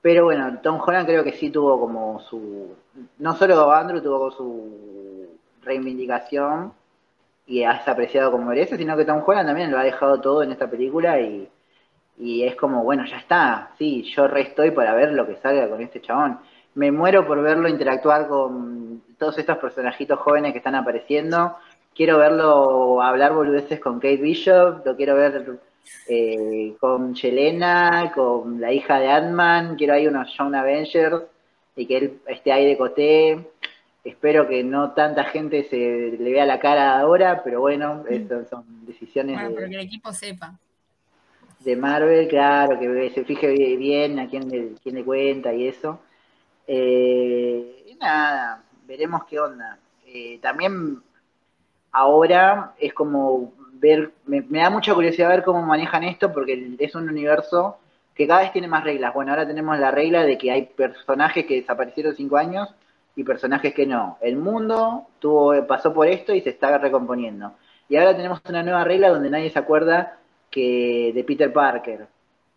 pero 0.04 0.26
bueno, 0.26 0.60
Tom 0.62 0.82
Holland 0.86 1.08
creo 1.08 1.24
que 1.24 1.32
sí 1.32 1.50
tuvo 1.50 1.80
como 1.80 2.20
su. 2.20 2.76
No 3.20 3.36
solo 3.36 3.72
Andrew 3.72 4.02
tuvo 4.02 4.32
su 4.32 5.30
reivindicación 5.64 6.74
y 7.48 7.64
es 7.64 7.88
apreciado 7.88 8.30
como 8.30 8.48
merece, 8.48 8.76
sino 8.76 8.98
que 8.98 9.06
Tom 9.06 9.24
Holland 9.26 9.48
también 9.48 9.72
lo 9.72 9.80
ha 9.80 9.84
dejado 9.84 10.20
todo 10.20 10.44
en 10.44 10.52
esta 10.52 10.70
película 10.70 11.22
y, 11.22 11.48
y 12.18 12.44
es 12.44 12.54
como, 12.58 12.84
bueno, 12.84 13.06
ya 13.06 13.16
está. 13.16 13.72
Sí, 13.78 14.04
yo 14.14 14.28
re 14.28 14.42
estoy 14.42 14.72
para 14.72 14.94
ver 14.94 15.14
lo 15.14 15.26
que 15.26 15.38
salga 15.38 15.70
con 15.70 15.82
este 15.82 16.02
chabón. 16.02 16.38
Me 16.76 16.92
muero 16.92 17.26
por 17.26 17.42
verlo 17.42 17.70
interactuar 17.70 18.28
con 18.28 19.04
todos 19.18 19.38
estos 19.38 19.58
personajitos 19.58 20.20
jóvenes 20.20 20.52
que 20.52 20.58
están 20.58 20.76
apareciendo. 20.76 21.56
Quiero 21.96 22.18
verlo 22.18 23.02
hablar 23.02 23.34
boludeces 23.34 23.80
con 23.80 24.02
Kate 24.02 24.18
Bishop, 24.18 24.86
lo 24.86 24.98
quiero 24.98 25.16
ver 25.16 25.60
eh, 26.08 26.76
con 26.80 27.14
Chelena, 27.14 28.12
con 28.14 28.60
la 28.60 28.72
hija 28.74 29.00
de 29.00 29.08
Ant-Man, 29.10 29.76
quiero 29.78 29.94
ahí 29.94 30.08
unos 30.08 30.36
Young 30.38 30.56
Avengers 30.56 31.24
y 31.76 31.86
que 31.86 31.98
él 31.98 32.20
esté 32.28 32.52
ahí 32.52 32.66
de 32.68 32.78
coté. 32.78 33.48
Espero 34.04 34.48
que 34.48 34.64
no 34.64 34.92
tanta 34.92 35.24
gente 35.26 35.64
se 35.70 36.18
le 36.20 36.32
vea 36.32 36.46
la 36.46 36.60
cara 36.60 37.00
ahora, 37.00 37.42
pero 37.44 37.62
bueno, 37.62 38.04
eso 38.10 38.44
son 38.50 38.86
decisiones 38.86 39.36
Bueno, 39.36 39.50
de, 39.50 39.56
pero 39.56 39.70
que 39.70 39.76
el 39.76 39.82
equipo 39.82 40.12
sepa. 40.12 40.60
de 41.60 41.76
Marvel, 41.78 42.28
claro, 42.28 42.78
que 42.80 43.12
se 43.16 43.24
fije 43.24 43.48
bien 43.78 44.20
a 44.20 44.28
quién 44.30 44.50
le, 44.50 44.74
quién 44.84 44.96
le 44.96 45.06
cuenta 45.06 45.54
y 45.54 45.68
eso. 45.70 46.02
Eh, 46.68 47.86
y 47.88 47.96
nada, 47.96 48.64
veremos 48.86 49.24
qué 49.26 49.40
onda. 49.40 49.80
Eh, 50.06 50.38
también 50.42 51.02
ahora 51.92 52.74
es 52.78 52.94
como 52.94 53.54
me, 54.26 54.42
da 54.62 54.70
mucha 54.70 54.94
curiosidad 54.94 55.30
ver 55.30 55.44
cómo 55.44 55.62
manejan 55.62 56.04
esto 56.04 56.32
porque 56.32 56.76
es 56.80 56.96
un 56.96 57.10
universo 57.10 57.78
que 58.16 58.28
cada 58.28 58.42
vez 58.42 58.52
tiene 58.52 58.68
más 58.68 58.84
reglas. 58.84 59.14
Bueno, 59.14 59.32
ahora 59.32 59.48
tenemos 59.48 59.78
la 59.80 59.92
regla 59.92 60.24
de 60.24 60.38
que 60.38 60.52
hay 60.52 60.68
personajes 60.68 61.46
que 61.46 61.56
desaparecieron 61.56 62.16
cinco 62.16 62.38
años 62.38 62.74
y 63.16 63.24
personajes 63.24 63.74
que 63.74 63.86
no. 63.86 64.18
El 64.22 64.38
mundo 64.38 65.08
tuvo, 65.20 65.66
pasó 65.68 65.94
por 65.94 66.08
esto 66.08 66.34
y 66.34 66.42
se 66.42 66.52
está 66.52 66.78
recomponiendo. 66.78 67.54
Y 67.90 67.98
ahora 67.98 68.16
tenemos 68.16 68.42
una 68.48 68.64
nueva 68.64 68.84
regla 68.84 69.10
donde 69.10 69.30
nadie 69.30 69.50
se 69.50 69.60
acuerda 69.60 70.18
que 70.50 71.12
de 71.14 71.24
Peter 71.24 71.52
Parker 71.52 72.08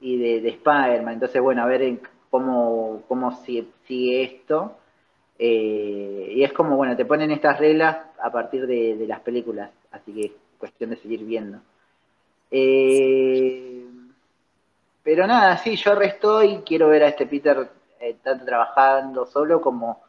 y 0.00 0.18
de, 0.18 0.40
de 0.40 0.48
Spider-Man. 0.50 1.14
Entonces, 1.14 1.42
bueno, 1.42 1.62
a 1.62 1.66
ver 1.66 1.98
cómo, 2.30 3.02
cómo 3.08 3.32
sigue, 3.32 4.22
esto. 4.22 4.76
Eh, 5.38 6.32
y 6.36 6.44
es 6.44 6.52
como, 6.52 6.76
bueno, 6.76 6.96
te 6.96 7.04
ponen 7.04 7.30
estas 7.30 7.58
reglas 7.58 7.98
a 8.22 8.30
partir 8.30 8.66
de, 8.66 8.96
de 8.96 9.06
las 9.06 9.20
películas. 9.20 9.70
Así 9.90 10.12
que 10.12 10.45
cuestión 10.58 10.90
de 10.90 10.96
seguir 10.96 11.24
viendo. 11.24 11.60
Eh, 12.50 13.86
pero 15.02 15.26
nada, 15.26 15.56
sí, 15.58 15.76
yo 15.76 15.94
resto 15.94 16.42
y 16.42 16.58
quiero 16.58 16.88
ver 16.88 17.04
a 17.04 17.08
este 17.08 17.26
Peter 17.26 17.68
eh, 18.00 18.16
tanto 18.22 18.44
trabajando 18.44 19.26
solo 19.26 19.60
como 19.60 20.02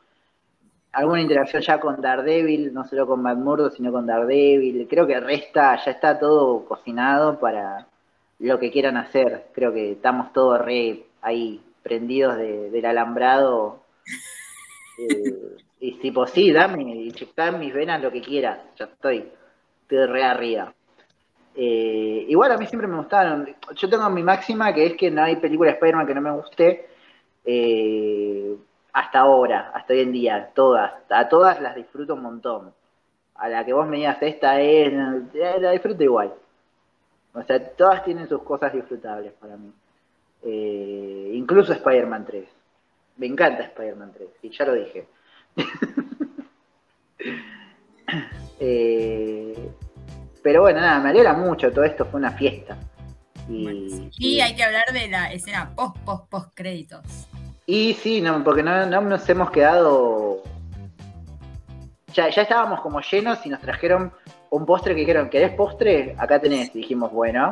alguna 0.91 1.22
interacción 1.22 1.61
ya 1.61 1.80
con 1.80 2.02
Daredevil, 2.02 2.74
no 2.74 2.84
solo 2.86 3.06
con 3.06 3.22
Matt 3.22 3.38
Murdock, 3.38 3.76
sino 3.76 3.91
con 3.91 4.07
Daredevil. 4.07 4.88
Creo 4.90 5.06
que 5.06 5.19
resta, 5.19 5.76
ya 5.84 5.91
está 5.91 6.18
todo 6.18 6.65
cocinado 6.65 7.40
para 7.40 7.88
lo 8.40 8.60
que 8.60 8.72
quieran 8.72 8.98
hacer. 8.98 9.48
Creo 9.53 9.74
que 9.74 9.94
estamos 9.94 10.34
todos 10.34 10.60
re 10.60 11.06
ahí 11.22 11.61
prendidos 11.84 12.38
de, 12.38 12.69
del 12.72 12.86
alambrado. 12.86 13.82
Eh, 14.99 15.57
y 15.80 15.94
si 16.02 16.11
pues 16.11 16.32
sí, 16.32 16.52
dame, 16.52 16.82
inyectar 16.82 17.53
en 17.53 17.60
mis 17.60 17.74
venas 17.74 18.02
lo 18.02 18.11
que 18.11 18.22
quieras, 18.22 18.60
ya 18.78 18.86
estoy, 18.86 19.32
estoy 19.88 20.05
re 20.05 20.23
arriba. 20.23 20.73
Eh, 21.55 22.26
igual 22.27 22.51
a 22.51 22.57
mí 22.57 22.68
siempre 22.68 22.88
me 22.88 22.97
gustaron. 22.97 23.55
Yo 23.76 23.89
tengo 23.89 24.09
mi 24.09 24.22
máxima 24.22 24.73
que 24.73 24.85
es 24.85 24.97
que 24.97 25.09
no 25.09 25.23
hay 25.23 25.38
película 25.38 25.72
de 25.72 25.76
Spider-Man 25.76 26.05
que 26.05 26.14
no 26.14 26.22
me 26.22 26.31
guste. 26.31 26.89
Eh, 27.45 28.55
hasta 28.93 29.19
ahora, 29.19 29.72
hasta 29.73 29.93
hoy 29.93 30.01
en 30.01 30.11
día, 30.11 30.51
todas, 30.53 30.91
a 31.09 31.30
todas 31.30 31.61
las 31.61 31.76
disfruto 31.76 32.15
un 32.15 32.23
montón. 32.23 32.73
A 33.35 33.47
la 33.47 33.64
que 33.64 33.73
vos 33.73 33.88
me 33.88 33.97
digas 33.97 34.18
esta 34.22 34.59
es, 34.59 34.91
la 34.91 35.72
disfruto 35.72 36.03
igual. 36.03 36.34
O 37.34 37.43
sea, 37.43 37.64
todas 37.76 38.03
tienen 38.03 38.27
sus 38.27 38.41
cosas 38.43 38.73
disfrutables 38.73 39.31
para 39.34 39.55
mí. 39.55 39.72
Eh, 40.43 41.31
incluso 41.34 41.73
Spider-Man 41.73 42.26
3. 42.26 42.49
Me 43.18 43.27
encanta 43.27 43.64
Spider-Man 43.64 44.11
3, 44.14 44.30
y 44.43 44.49
ya 44.49 44.65
lo 44.65 44.73
dije. 44.73 45.07
eh, 48.59 49.72
pero 50.43 50.61
bueno, 50.61 50.80
nada, 50.80 50.99
me 50.99 51.09
alegra 51.09 51.34
mucho, 51.34 51.72
todo 51.72 51.84
esto 51.84 52.05
fue 52.05 52.19
una 52.19 52.31
fiesta. 52.31 52.77
Y, 53.49 53.64
Bueno, 53.64 53.89
sí. 53.89 54.09
Y 54.18 54.41
hay 54.41 54.55
que 54.55 54.64
hablar 54.64 54.85
de 54.91 55.07
la 55.07 55.31
escena 55.31 55.72
post, 55.76 55.97
post, 55.99 56.30
post 56.30 56.49
créditos. 56.53 57.27
Y 57.65 57.93
sí, 57.95 58.22
no, 58.22 58.43
porque 58.43 58.64
no, 58.64 58.85
no 58.85 59.01
nos 59.01 59.27
hemos 59.30 59.51
quedado. 59.51 60.41
Ya, 62.14 62.30
ya 62.30 62.41
estábamos 62.41 62.81
como 62.81 63.01
llenos 63.01 63.45
y 63.45 63.49
nos 63.49 63.59
trajeron 63.59 64.11
un 64.49 64.65
postre 64.65 64.95
que 64.95 65.01
dijeron, 65.01 65.30
¿querés 65.30 65.51
postre? 65.51 66.15
Acá 66.18 66.39
tenés. 66.39 66.73
Y 66.73 66.80
dijimos, 66.80 67.11
bueno, 67.11 67.51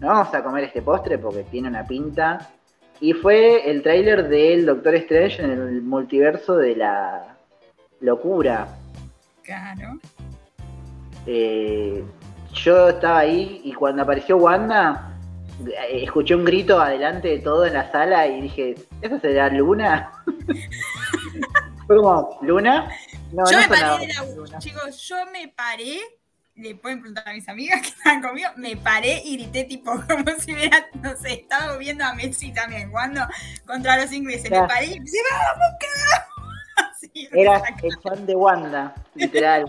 no 0.00 0.08
vamos 0.08 0.32
a 0.34 0.42
comer 0.42 0.64
este 0.64 0.82
postre 0.82 1.18
porque 1.18 1.42
tiene 1.44 1.68
una 1.68 1.84
pinta. 1.84 2.50
Y 3.00 3.12
fue 3.12 3.70
el 3.70 3.82
tráiler 3.82 4.28
del 4.28 4.64
Doctor 4.64 4.94
Strange 4.94 5.42
en 5.42 5.50
el 5.50 5.82
multiverso 5.82 6.56
de 6.56 6.76
la 6.76 7.36
locura. 8.00 8.68
Claro. 9.42 9.98
Eh, 11.26 12.04
yo 12.52 12.88
estaba 12.88 13.20
ahí 13.20 13.60
y 13.64 13.72
cuando 13.72 14.02
apareció 14.02 14.36
Wanda, 14.36 15.18
eh, 15.66 16.04
escuché 16.04 16.34
un 16.34 16.44
grito 16.44 16.80
adelante 16.80 17.28
de 17.28 17.38
todo 17.38 17.66
en 17.66 17.74
la 17.74 17.90
sala 17.90 18.26
y 18.26 18.42
dije, 18.42 18.74
¿eso 19.00 19.18
será 19.20 19.48
Luna? 19.48 20.12
Fue 21.86 21.96
como, 21.96 22.38
¿Luna? 22.42 22.90
No, 23.32 23.44
yo 23.50 23.60
no 23.60 23.68
me 23.68 23.68
paré 23.68 24.06
de 24.06 24.14
la 24.14 24.24
Luna. 24.34 24.58
chicos, 24.58 24.98
yo 25.08 25.16
me 25.32 25.48
paré 25.48 26.00
le 26.56 26.74
pueden 26.74 27.00
preguntar 27.00 27.28
a 27.28 27.34
mis 27.34 27.48
amigas 27.48 27.82
que 27.82 27.88
estaban 27.88 28.22
conmigo, 28.22 28.48
me 28.56 28.76
paré 28.76 29.20
y 29.24 29.36
grité 29.36 29.64
tipo 29.64 29.92
como 30.08 30.24
si 30.38 30.54
hubiera, 30.54 30.86
no 31.02 31.16
sé, 31.16 31.34
estaba 31.34 31.76
viendo 31.76 32.04
a 32.04 32.14
Messi 32.14 32.52
también 32.52 32.88
jugando 32.88 33.26
contra 33.66 33.96
los 33.98 34.12
ingleses. 34.12 34.50
Me 34.50 34.66
paré 34.66 34.86
y 34.86 34.98
dije, 34.98 35.18
vamos, 35.30 35.68
carajo. 35.80 36.35
Así, 37.08 37.28
Era 37.32 37.62
el 37.82 38.00
fan 38.02 38.26
de 38.26 38.34
Wanda, 38.34 38.94
literal. 39.14 39.66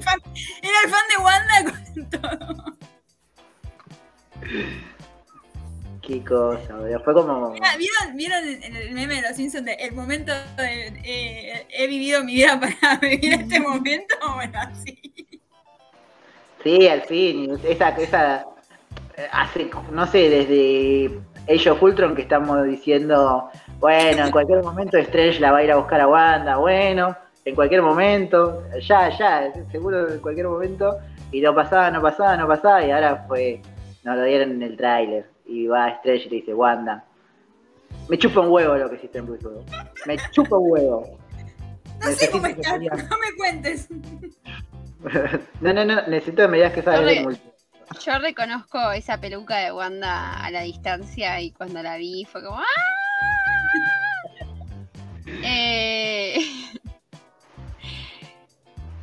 Era 0.61 0.77
el 0.83 0.89
fan 0.89 1.07
de 1.09 1.17
Wanda 1.23 1.71
con 1.71 2.09
todo. 2.09 2.77
Qué 6.01 6.23
cosa, 6.23 6.75
boludo. 6.75 6.99
Fue 7.01 7.13
como. 7.13 7.51
¿Vieron, 7.51 8.15
¿Vieron 8.15 8.47
en 8.47 8.75
el 8.75 8.91
meme 8.91 9.15
de 9.15 9.21
los 9.23 9.35
Simpsons 9.35 9.65
de 9.65 9.73
el 9.73 9.93
momento 9.93 10.31
de 10.55 10.87
eh, 11.03 11.67
he 11.69 11.87
vivido 11.87 12.23
mi 12.23 12.35
vida 12.35 12.59
para 12.59 12.97
vivir 13.01 13.33
este 13.33 13.59
momento? 13.59 14.15
Bueno, 14.35 14.59
así. 14.59 15.01
Sí, 16.63 16.87
al 16.87 17.01
fin. 17.03 17.59
Esa, 17.63 17.89
esa 17.89 18.45
hace, 19.31 19.69
no 19.91 20.07
sé, 20.07 20.29
desde 20.29 21.19
ellos 21.47 21.77
Ultron 21.81 22.15
que 22.15 22.21
estamos 22.21 22.63
diciendo, 22.65 23.49
bueno, 23.79 24.25
en 24.25 24.31
cualquier 24.31 24.63
momento 24.63 24.97
Strange 24.97 25.39
la 25.39 25.51
va 25.51 25.59
a 25.59 25.63
ir 25.63 25.71
a 25.71 25.77
buscar 25.77 26.01
a 26.01 26.07
Wanda, 26.07 26.57
bueno, 26.57 27.15
en 27.47 27.55
cualquier 27.55 27.81
momento, 27.81 28.61
ya, 28.81 29.09
ya, 29.17 29.53
seguro 29.71 30.11
en 30.11 30.19
cualquier 30.19 30.49
momento, 30.49 30.97
y 31.31 31.39
no 31.39 31.55
pasaba, 31.55 31.89
no 31.89 32.01
pasaba, 32.01 32.35
no 32.35 32.45
pasaba, 32.45 32.85
y 32.85 32.91
ahora 32.91 33.23
fue, 33.25 33.61
nos 34.03 34.17
lo 34.17 34.25
dieron 34.25 34.51
en 34.51 34.63
el 34.63 34.75
tráiler 34.75 35.29
y 35.45 35.65
va 35.65 35.85
a 35.85 35.97
Stretch 35.99 36.25
y 36.25 36.29
le 36.29 36.35
dice, 36.37 36.53
Wanda, 36.53 37.05
me 38.09 38.17
chupa 38.17 38.41
un 38.41 38.49
huevo 38.49 38.75
lo 38.75 38.89
que 38.89 38.97
hiciste 38.97 39.19
en 39.19 39.27
Bruce 39.27 39.47
Me 40.05 40.17
chupa 40.31 40.57
un 40.57 40.71
huevo. 40.71 41.17
No 42.01 42.07
sé 42.11 42.29
cómo 42.29 42.47
estás, 42.47 42.79
no 42.81 43.17
me 43.17 43.35
cuentes. 43.37 43.87
no, 45.61 45.73
no, 45.73 45.85
no, 45.85 46.05
necesito 46.07 46.41
que 46.41 46.47
me 46.49 46.57
digas 46.57 46.73
que 46.73 46.81
sabes 46.81 47.05
de 47.05 47.21
multi. 47.23 47.41
Yo 48.05 48.19
reconozco 48.19 48.91
esa 48.91 49.21
peluca 49.21 49.55
de 49.59 49.71
Wanda 49.71 50.33
a 50.43 50.51
la 50.51 50.63
distancia 50.63 51.39
y 51.39 51.51
cuando 51.51 51.81
la 51.81 51.95
vi 51.95 52.25
fue 52.25 52.43
como 52.43 52.57
¡Ah! 52.57 52.65
eh... 55.45 56.56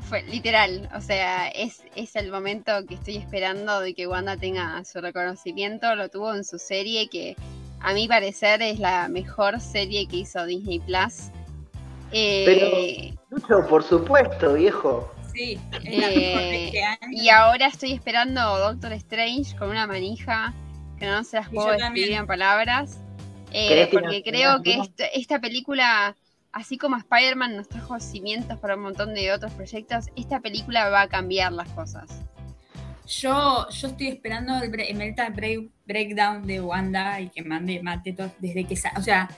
fue 0.04 0.22
literal, 0.22 0.88
o 0.94 1.00
sea, 1.00 1.48
es, 1.48 1.82
es 1.96 2.16
el 2.16 2.30
momento 2.30 2.72
que 2.86 2.94
estoy 2.94 3.16
esperando 3.16 3.80
de 3.80 3.94
que 3.94 4.06
Wanda 4.06 4.36
tenga 4.36 4.84
su 4.84 5.00
reconocimiento, 5.00 5.94
lo 5.94 6.08
tuvo 6.08 6.34
en 6.34 6.44
su 6.44 6.58
serie 6.58 7.08
que 7.08 7.36
a 7.80 7.92
mi 7.92 8.08
parecer 8.08 8.62
es 8.62 8.78
la 8.78 9.08
mejor 9.08 9.60
serie 9.60 10.06
que 10.08 10.16
hizo 10.16 10.44
Disney 10.46 10.80
Plus. 10.80 11.30
Eh, 12.12 13.14
Pero, 13.28 13.66
por 13.68 13.82
supuesto, 13.82 14.54
viejo. 14.54 15.12
Sí, 15.34 15.58
eh, 15.84 16.72
y 17.10 17.28
ahora 17.28 17.66
estoy 17.66 17.92
esperando 17.92 18.40
Doctor 18.58 18.92
Strange 18.92 19.56
con 19.56 19.68
una 19.68 19.86
manija 19.86 20.54
que 20.98 21.06
no 21.06 21.24
se 21.24 21.36
las 21.36 21.48
puedo 21.48 21.72
escribir 21.72 22.12
en 22.12 22.26
palabras. 22.26 23.00
Eh, 23.52 23.88
porque 23.92 24.22
creo 24.22 24.62
que 24.62 24.80
esta 25.12 25.40
película 25.40 26.16
así 26.54 26.78
como 26.78 26.96
Spider-Man 26.96 27.56
nos 27.56 27.68
trajo 27.68 27.98
cimientos 28.00 28.58
para 28.58 28.76
un 28.76 28.82
montón 28.82 29.12
de 29.12 29.32
otros 29.32 29.52
proyectos, 29.52 30.06
esta 30.16 30.40
película 30.40 30.88
va 30.88 31.02
a 31.02 31.08
cambiar 31.08 31.52
las 31.52 31.68
cosas. 31.70 32.08
Yo, 33.06 33.68
yo 33.68 33.88
estoy 33.88 34.08
esperando 34.08 34.56
el, 34.62 34.70
break, 34.70 35.70
breakdown 35.84 36.46
de 36.46 36.60
Wanda 36.60 37.20
y 37.20 37.28
que 37.28 37.42
mande 37.42 37.82
mate 37.82 38.14
todo 38.14 38.32
desde 38.38 38.64
que 38.64 38.78
o 38.96 39.02
sea, 39.02 39.28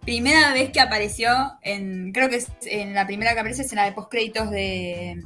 primera 0.00 0.52
vez 0.52 0.70
que 0.70 0.80
apareció 0.80 1.30
en 1.62 2.10
creo 2.12 2.28
que 2.28 2.36
es 2.36 2.48
en 2.62 2.94
la 2.94 3.06
primera 3.06 3.34
que 3.34 3.40
aparece 3.40 3.62
es 3.62 3.70
en 3.70 3.76
la 3.76 3.84
de 3.84 3.92
postcréditos 3.92 4.50
de 4.50 5.22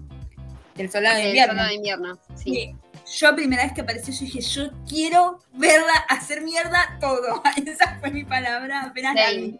del 0.74 0.90
Soldado 0.90 1.16
de 1.16 1.28
Invierno. 1.28 1.64
de 1.64 1.74
Invierno, 1.74 2.18
sí. 2.34 2.76
Yo 3.18 3.34
primera 3.34 3.62
vez 3.62 3.72
que 3.72 3.80
apareció 3.80 4.12
yo 4.12 4.20
dije, 4.20 4.40
yo 4.40 4.70
quiero 4.86 5.38
verla 5.54 5.94
hacer 6.10 6.42
mierda 6.42 6.98
todo. 7.00 7.42
Esa 7.66 7.98
fue 7.98 8.10
mi 8.10 8.24
palabra 8.24 8.82
apenas 8.82 9.14
la 9.14 9.30
vi. 9.30 9.58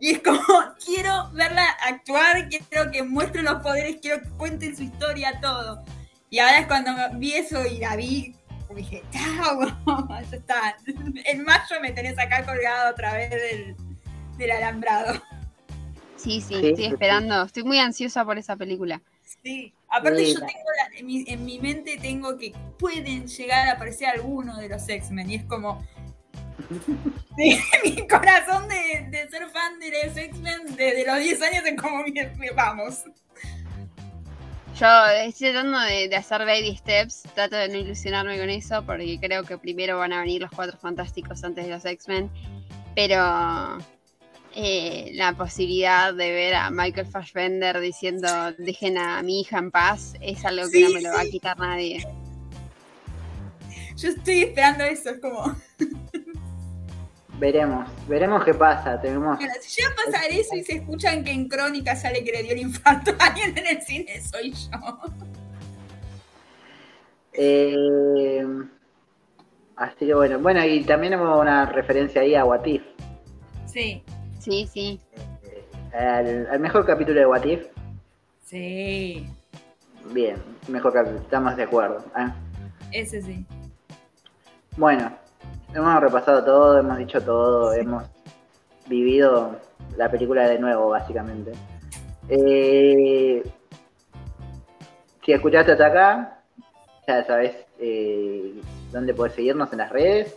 Y 0.00 0.12
es 0.12 0.22
como, 0.22 0.40
quiero 0.84 1.30
verla 1.32 1.64
actuar, 1.86 2.48
quiero 2.48 2.90
que 2.90 3.02
muestre 3.02 3.42
los 3.42 3.62
poderes, 3.62 3.98
quiero 4.00 4.22
que 4.22 4.28
cuente 4.30 4.74
su 4.74 4.82
historia, 4.82 5.38
todo. 5.40 5.84
Y 6.30 6.38
ahora 6.38 6.60
es 6.60 6.66
cuando 6.66 6.92
vi 7.14 7.34
eso 7.34 7.64
y 7.66 7.78
la 7.78 7.96
vi, 7.96 8.34
dije, 8.74 9.02
chao, 9.10 9.60
ya 10.08 10.36
está. 10.36 10.76
En 11.26 11.44
mayo 11.44 11.80
me 11.82 11.92
tenés 11.92 12.18
acá 12.18 12.44
colgado 12.44 12.90
otra 12.90 13.14
vez 13.14 13.30
del, 14.38 14.50
alambrado. 14.50 15.20
Sí, 16.16 16.40
sí, 16.40 16.54
estoy 16.54 16.86
esperando. 16.86 17.42
Estoy 17.42 17.64
muy 17.64 17.78
ansiosa 17.78 18.24
por 18.24 18.38
esa 18.38 18.56
película. 18.56 19.02
Sí, 19.42 19.74
aparte 19.88 20.32
yo 20.32 20.38
tengo 20.38 20.50
en, 20.96 21.06
mi, 21.06 21.24
en 21.26 21.44
mi 21.44 21.58
mente 21.58 21.98
tengo 21.98 22.36
que 22.36 22.52
pueden 22.78 23.26
llegar 23.26 23.68
a 23.68 23.72
aparecer 23.72 24.08
algunos 24.08 24.58
de 24.58 24.68
los 24.68 24.88
X-Men 24.88 25.30
y 25.30 25.34
es 25.36 25.44
como, 25.44 25.82
mi 27.84 28.08
corazón 28.08 28.68
de, 28.68 29.28
ser 29.30 29.48
fan 29.50 29.78
de 29.78 29.90
los 30.06 30.16
X-Men 30.16 30.76
desde 30.76 31.06
los 31.06 31.18
10 31.18 31.42
años 31.42 31.64
es 31.66 31.80
como, 31.80 32.04
vamos. 32.54 33.04
Yo 34.78 35.06
estoy 35.24 35.50
tratando 35.50 35.78
de, 35.80 36.14
hacer 36.16 36.46
baby 36.46 36.76
steps, 36.76 37.22
trato 37.34 37.56
de 37.56 37.68
no 37.68 37.76
ilusionarme 37.76 38.38
con 38.38 38.48
eso, 38.48 38.82
porque 38.86 39.18
creo 39.20 39.44
que 39.44 39.58
primero 39.58 39.98
van 39.98 40.12
a 40.12 40.20
venir 40.20 40.40
los 40.40 40.50
cuatro 40.50 40.78
fantásticos 40.78 41.44
antes 41.44 41.66
de 41.66 41.70
los 41.70 41.84
X-Men, 41.84 42.30
pero 42.94 43.78
eh, 44.54 45.10
la 45.14 45.34
posibilidad 45.34 46.14
de 46.14 46.32
ver 46.32 46.54
a 46.54 46.70
Michael 46.70 47.06
Fassbender 47.06 47.78
diciendo 47.80 48.28
dejen 48.58 48.98
a 48.98 49.22
mi 49.22 49.42
hija 49.42 49.58
en 49.58 49.70
paz 49.70 50.14
es 50.20 50.44
algo 50.44 50.68
que 50.70 50.80
no 50.80 50.90
me 50.90 51.02
lo 51.02 51.12
va 51.12 51.20
a 51.20 51.24
quitar 51.24 51.58
nadie. 51.58 52.06
Yo 53.96 54.08
estoy 54.08 54.44
esperando 54.44 54.84
eso, 54.84 55.10
es 55.10 55.20
como... 55.20 55.54
Veremos, 57.40 57.88
veremos 58.06 58.44
qué 58.44 58.52
pasa. 58.52 59.00
Tenemos... 59.00 59.38
si 59.62 59.80
llega 59.80 59.92
a 59.92 60.04
pasar 60.04 60.30
eso 60.30 60.54
y 60.54 60.62
se 60.62 60.74
escuchan 60.74 61.24
que 61.24 61.30
en 61.30 61.48
Crónica 61.48 61.96
sale 61.96 62.22
que 62.22 62.32
le 62.32 62.42
dio 62.42 62.52
el 62.52 62.58
infarto 62.58 63.12
a 63.18 63.28
alguien 63.28 63.56
en 63.56 63.66
el 63.66 63.82
cine, 63.82 64.20
soy 64.20 64.52
yo. 64.52 64.78
Eh, 67.32 68.44
así 69.76 70.06
que 70.06 70.12
bueno, 70.12 70.38
bueno, 70.40 70.62
y 70.66 70.84
también 70.84 71.14
hemos 71.14 71.40
una 71.40 71.64
referencia 71.64 72.20
ahí 72.20 72.34
a 72.34 72.44
Watif. 72.44 72.82
Sí. 73.64 74.04
Sí, 74.38 74.68
sí. 74.70 75.00
Al, 75.94 76.60
mejor 76.60 76.84
capítulo 76.84 77.20
de 77.20 77.26
Watif. 77.26 77.66
Sí. 78.44 79.26
Bien, 80.12 80.36
mejor 80.68 80.92
capítulo, 80.92 81.22
estamos 81.22 81.56
de 81.56 81.62
acuerdo. 81.62 82.04
¿eh? 82.18 82.28
Ese 82.92 83.22
sí. 83.22 83.46
Bueno, 84.76 85.10
hemos 85.74 86.00
repasado 86.00 86.44
todo, 86.44 86.78
hemos 86.78 86.98
dicho 86.98 87.20
todo, 87.20 87.72
hemos 87.72 88.04
vivido 88.86 89.56
la 89.96 90.10
película 90.10 90.48
de 90.48 90.58
nuevo, 90.58 90.88
básicamente. 90.88 91.52
Eh, 92.28 93.42
si 95.24 95.32
escuchaste 95.32 95.72
hasta 95.72 95.86
acá, 95.86 96.42
ya 97.06 97.24
sabes 97.24 97.54
eh, 97.78 98.60
dónde 98.92 99.14
puedes 99.14 99.34
seguirnos 99.34 99.72
en 99.72 99.78
las 99.78 99.90
redes. 99.90 100.36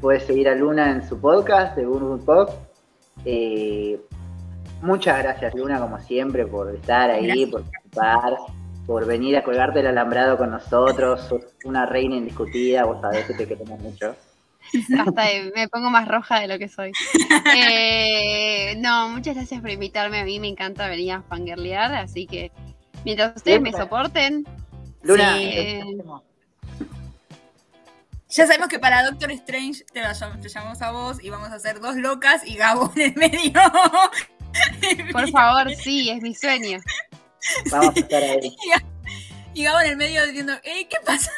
Puedes 0.00 0.24
seguir 0.24 0.48
a 0.48 0.54
Luna 0.54 0.90
en 0.90 1.06
su 1.06 1.20
podcast 1.20 1.76
de 1.76 1.86
Boom 1.86 2.24
Pop. 2.24 2.50
Eh, 3.24 3.98
muchas 4.82 5.22
gracias, 5.22 5.54
Luna, 5.54 5.80
como 5.80 5.98
siempre, 6.00 6.46
por 6.46 6.74
estar 6.74 7.10
ahí, 7.10 7.46
por 7.46 7.62
participar, 7.62 8.36
por 8.86 9.06
venir 9.06 9.36
a 9.36 9.42
colgarte 9.42 9.80
el 9.80 9.86
alambrado 9.86 10.36
con 10.36 10.50
nosotros. 10.50 11.20
Sos 11.22 11.44
una 11.64 11.86
reina 11.86 12.16
indiscutida, 12.16 12.84
vos 12.84 13.00
sabés 13.00 13.24
que 13.24 13.34
te 13.34 13.46
queremos 13.46 13.80
mucho. 13.80 14.14
Hasta 14.98 15.24
me 15.54 15.68
pongo 15.68 15.90
más 15.90 16.08
roja 16.08 16.40
de 16.40 16.48
lo 16.48 16.58
que 16.58 16.68
soy. 16.68 16.92
Eh, 17.56 18.74
no, 18.78 19.08
muchas 19.08 19.34
gracias 19.34 19.60
por 19.60 19.70
invitarme. 19.70 20.20
A 20.20 20.24
mí 20.24 20.40
me 20.40 20.48
encanta 20.48 20.88
venir 20.88 21.12
a 21.12 21.22
fangirlear, 21.22 21.94
así 21.94 22.26
que 22.26 22.50
mientras 23.04 23.36
ustedes 23.36 23.60
me 23.60 23.72
soporten. 23.72 24.46
Luna, 25.02 25.36
ya 28.34 28.48
sabemos 28.48 28.68
que 28.68 28.80
para 28.80 29.04
Doctor 29.04 29.30
Strange 29.30 29.84
te, 29.92 30.00
llamamos 30.00 30.82
a 30.82 30.90
vos 30.90 31.22
y 31.22 31.30
vamos 31.30 31.50
a 31.50 31.54
hacer 31.54 31.78
dos 31.78 31.94
locas 31.94 32.44
y 32.44 32.56
Gabo 32.56 32.92
en 32.96 33.02
el 33.02 33.14
medio. 33.14 33.52
Por 35.12 35.30
favor, 35.30 35.72
sí, 35.76 36.10
es 36.10 36.20
mi 36.20 36.34
sueño. 36.34 36.80
Vamos 37.70 37.94
a 37.94 38.00
estar 38.00 38.22
ahí. 38.22 38.56
Y 39.56 39.62
Gabo 39.62 39.80
en 39.82 39.90
el 39.90 39.96
medio 39.96 40.26
diciendo, 40.26 40.52
¿qué 40.64 40.96
pasa? 41.06 41.30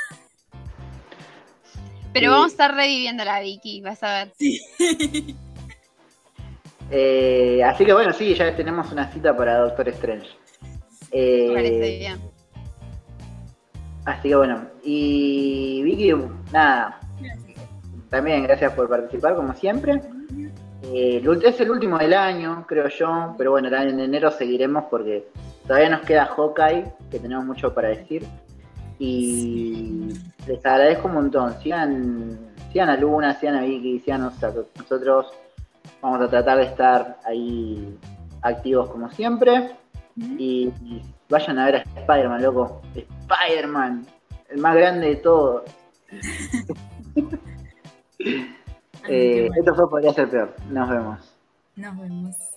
Pero 2.19 2.31
vamos 2.31 2.47
a 2.47 2.49
estar 2.49 2.75
reviviendo 2.75 3.25
la 3.25 3.41
Vicky, 3.41 3.83
vas 3.83 4.03
a 4.03 4.25
ver. 4.25 4.33
Sí. 4.39 4.61
Eh, 6.89 7.65
así 7.65 7.85
que 7.85 7.93
bueno, 7.93 8.13
sí, 8.13 8.33
ya 8.33 8.55
tenemos 8.55 8.93
una 8.93 9.11
cita 9.11 9.37
para 9.37 9.59
Doctor 9.59 9.89
Strange. 9.89 10.29
Eh, 11.11 11.51
parece 11.53 11.99
bien. 11.99 12.21
Así 14.05 14.29
que 14.29 14.37
bueno, 14.37 14.69
y 14.85 15.83
Vicky, 15.83 16.13
nada. 16.53 17.01
También 18.09 18.45
gracias 18.45 18.73
por 18.75 18.89
participar 18.89 19.35
como 19.35 19.53
siempre. 19.55 20.01
Eh, 20.85 21.25
es 21.43 21.61
el 21.61 21.71
último 21.73 21.99
del 21.99 22.15
año, 22.15 22.65
creo 22.69 22.87
yo, 22.87 23.35
pero 23.37 23.51
bueno, 23.51 23.67
en 23.77 23.99
enero 23.99 24.31
seguiremos 24.31 24.85
porque 24.89 25.27
todavía 25.67 25.89
nos 25.89 26.03
queda 26.03 26.27
Hawkeye, 26.27 26.85
que 27.11 27.19
tenemos 27.19 27.45
mucho 27.45 27.75
para 27.75 27.89
decir. 27.89 28.25
Y 28.99 30.13
les 30.47 30.65
agradezco 30.65 31.09
un 31.09 31.15
montón. 31.15 31.55
Sigan, 31.61 32.39
sigan 32.73 32.89
a 32.89 32.97
Luna, 32.97 33.35
sigan 33.39 33.57
a 33.57 33.63
Vicky, 33.63 34.01
sigan 34.01 34.23
a 34.23 34.33
nosotros. 34.77 35.33
Vamos 36.01 36.21
a 36.21 36.29
tratar 36.29 36.59
de 36.59 36.65
estar 36.65 37.19
ahí 37.25 37.99
activos 38.43 38.91
como 38.91 39.11
siempre. 39.11 39.77
Y, 40.17 40.73
vayan 41.29 41.59
a 41.59 41.67
ver 41.67 41.77
a 41.77 42.01
Spider-Man, 42.01 42.43
loco. 42.43 42.81
Spider-Man, 42.95 44.07
el 44.49 44.59
más 44.59 44.75
grande 44.75 45.09
de 45.09 45.17
todos. 45.17 45.63
eh, 49.09 49.49
Esto 49.57 49.75
fue 49.75 49.91
Podría 49.91 50.13
ser 50.13 50.31
peor. 50.31 50.55
Nos 50.71 50.89
vemos. 50.89 51.37
Nos 51.77 51.99
vemos. 51.99 52.56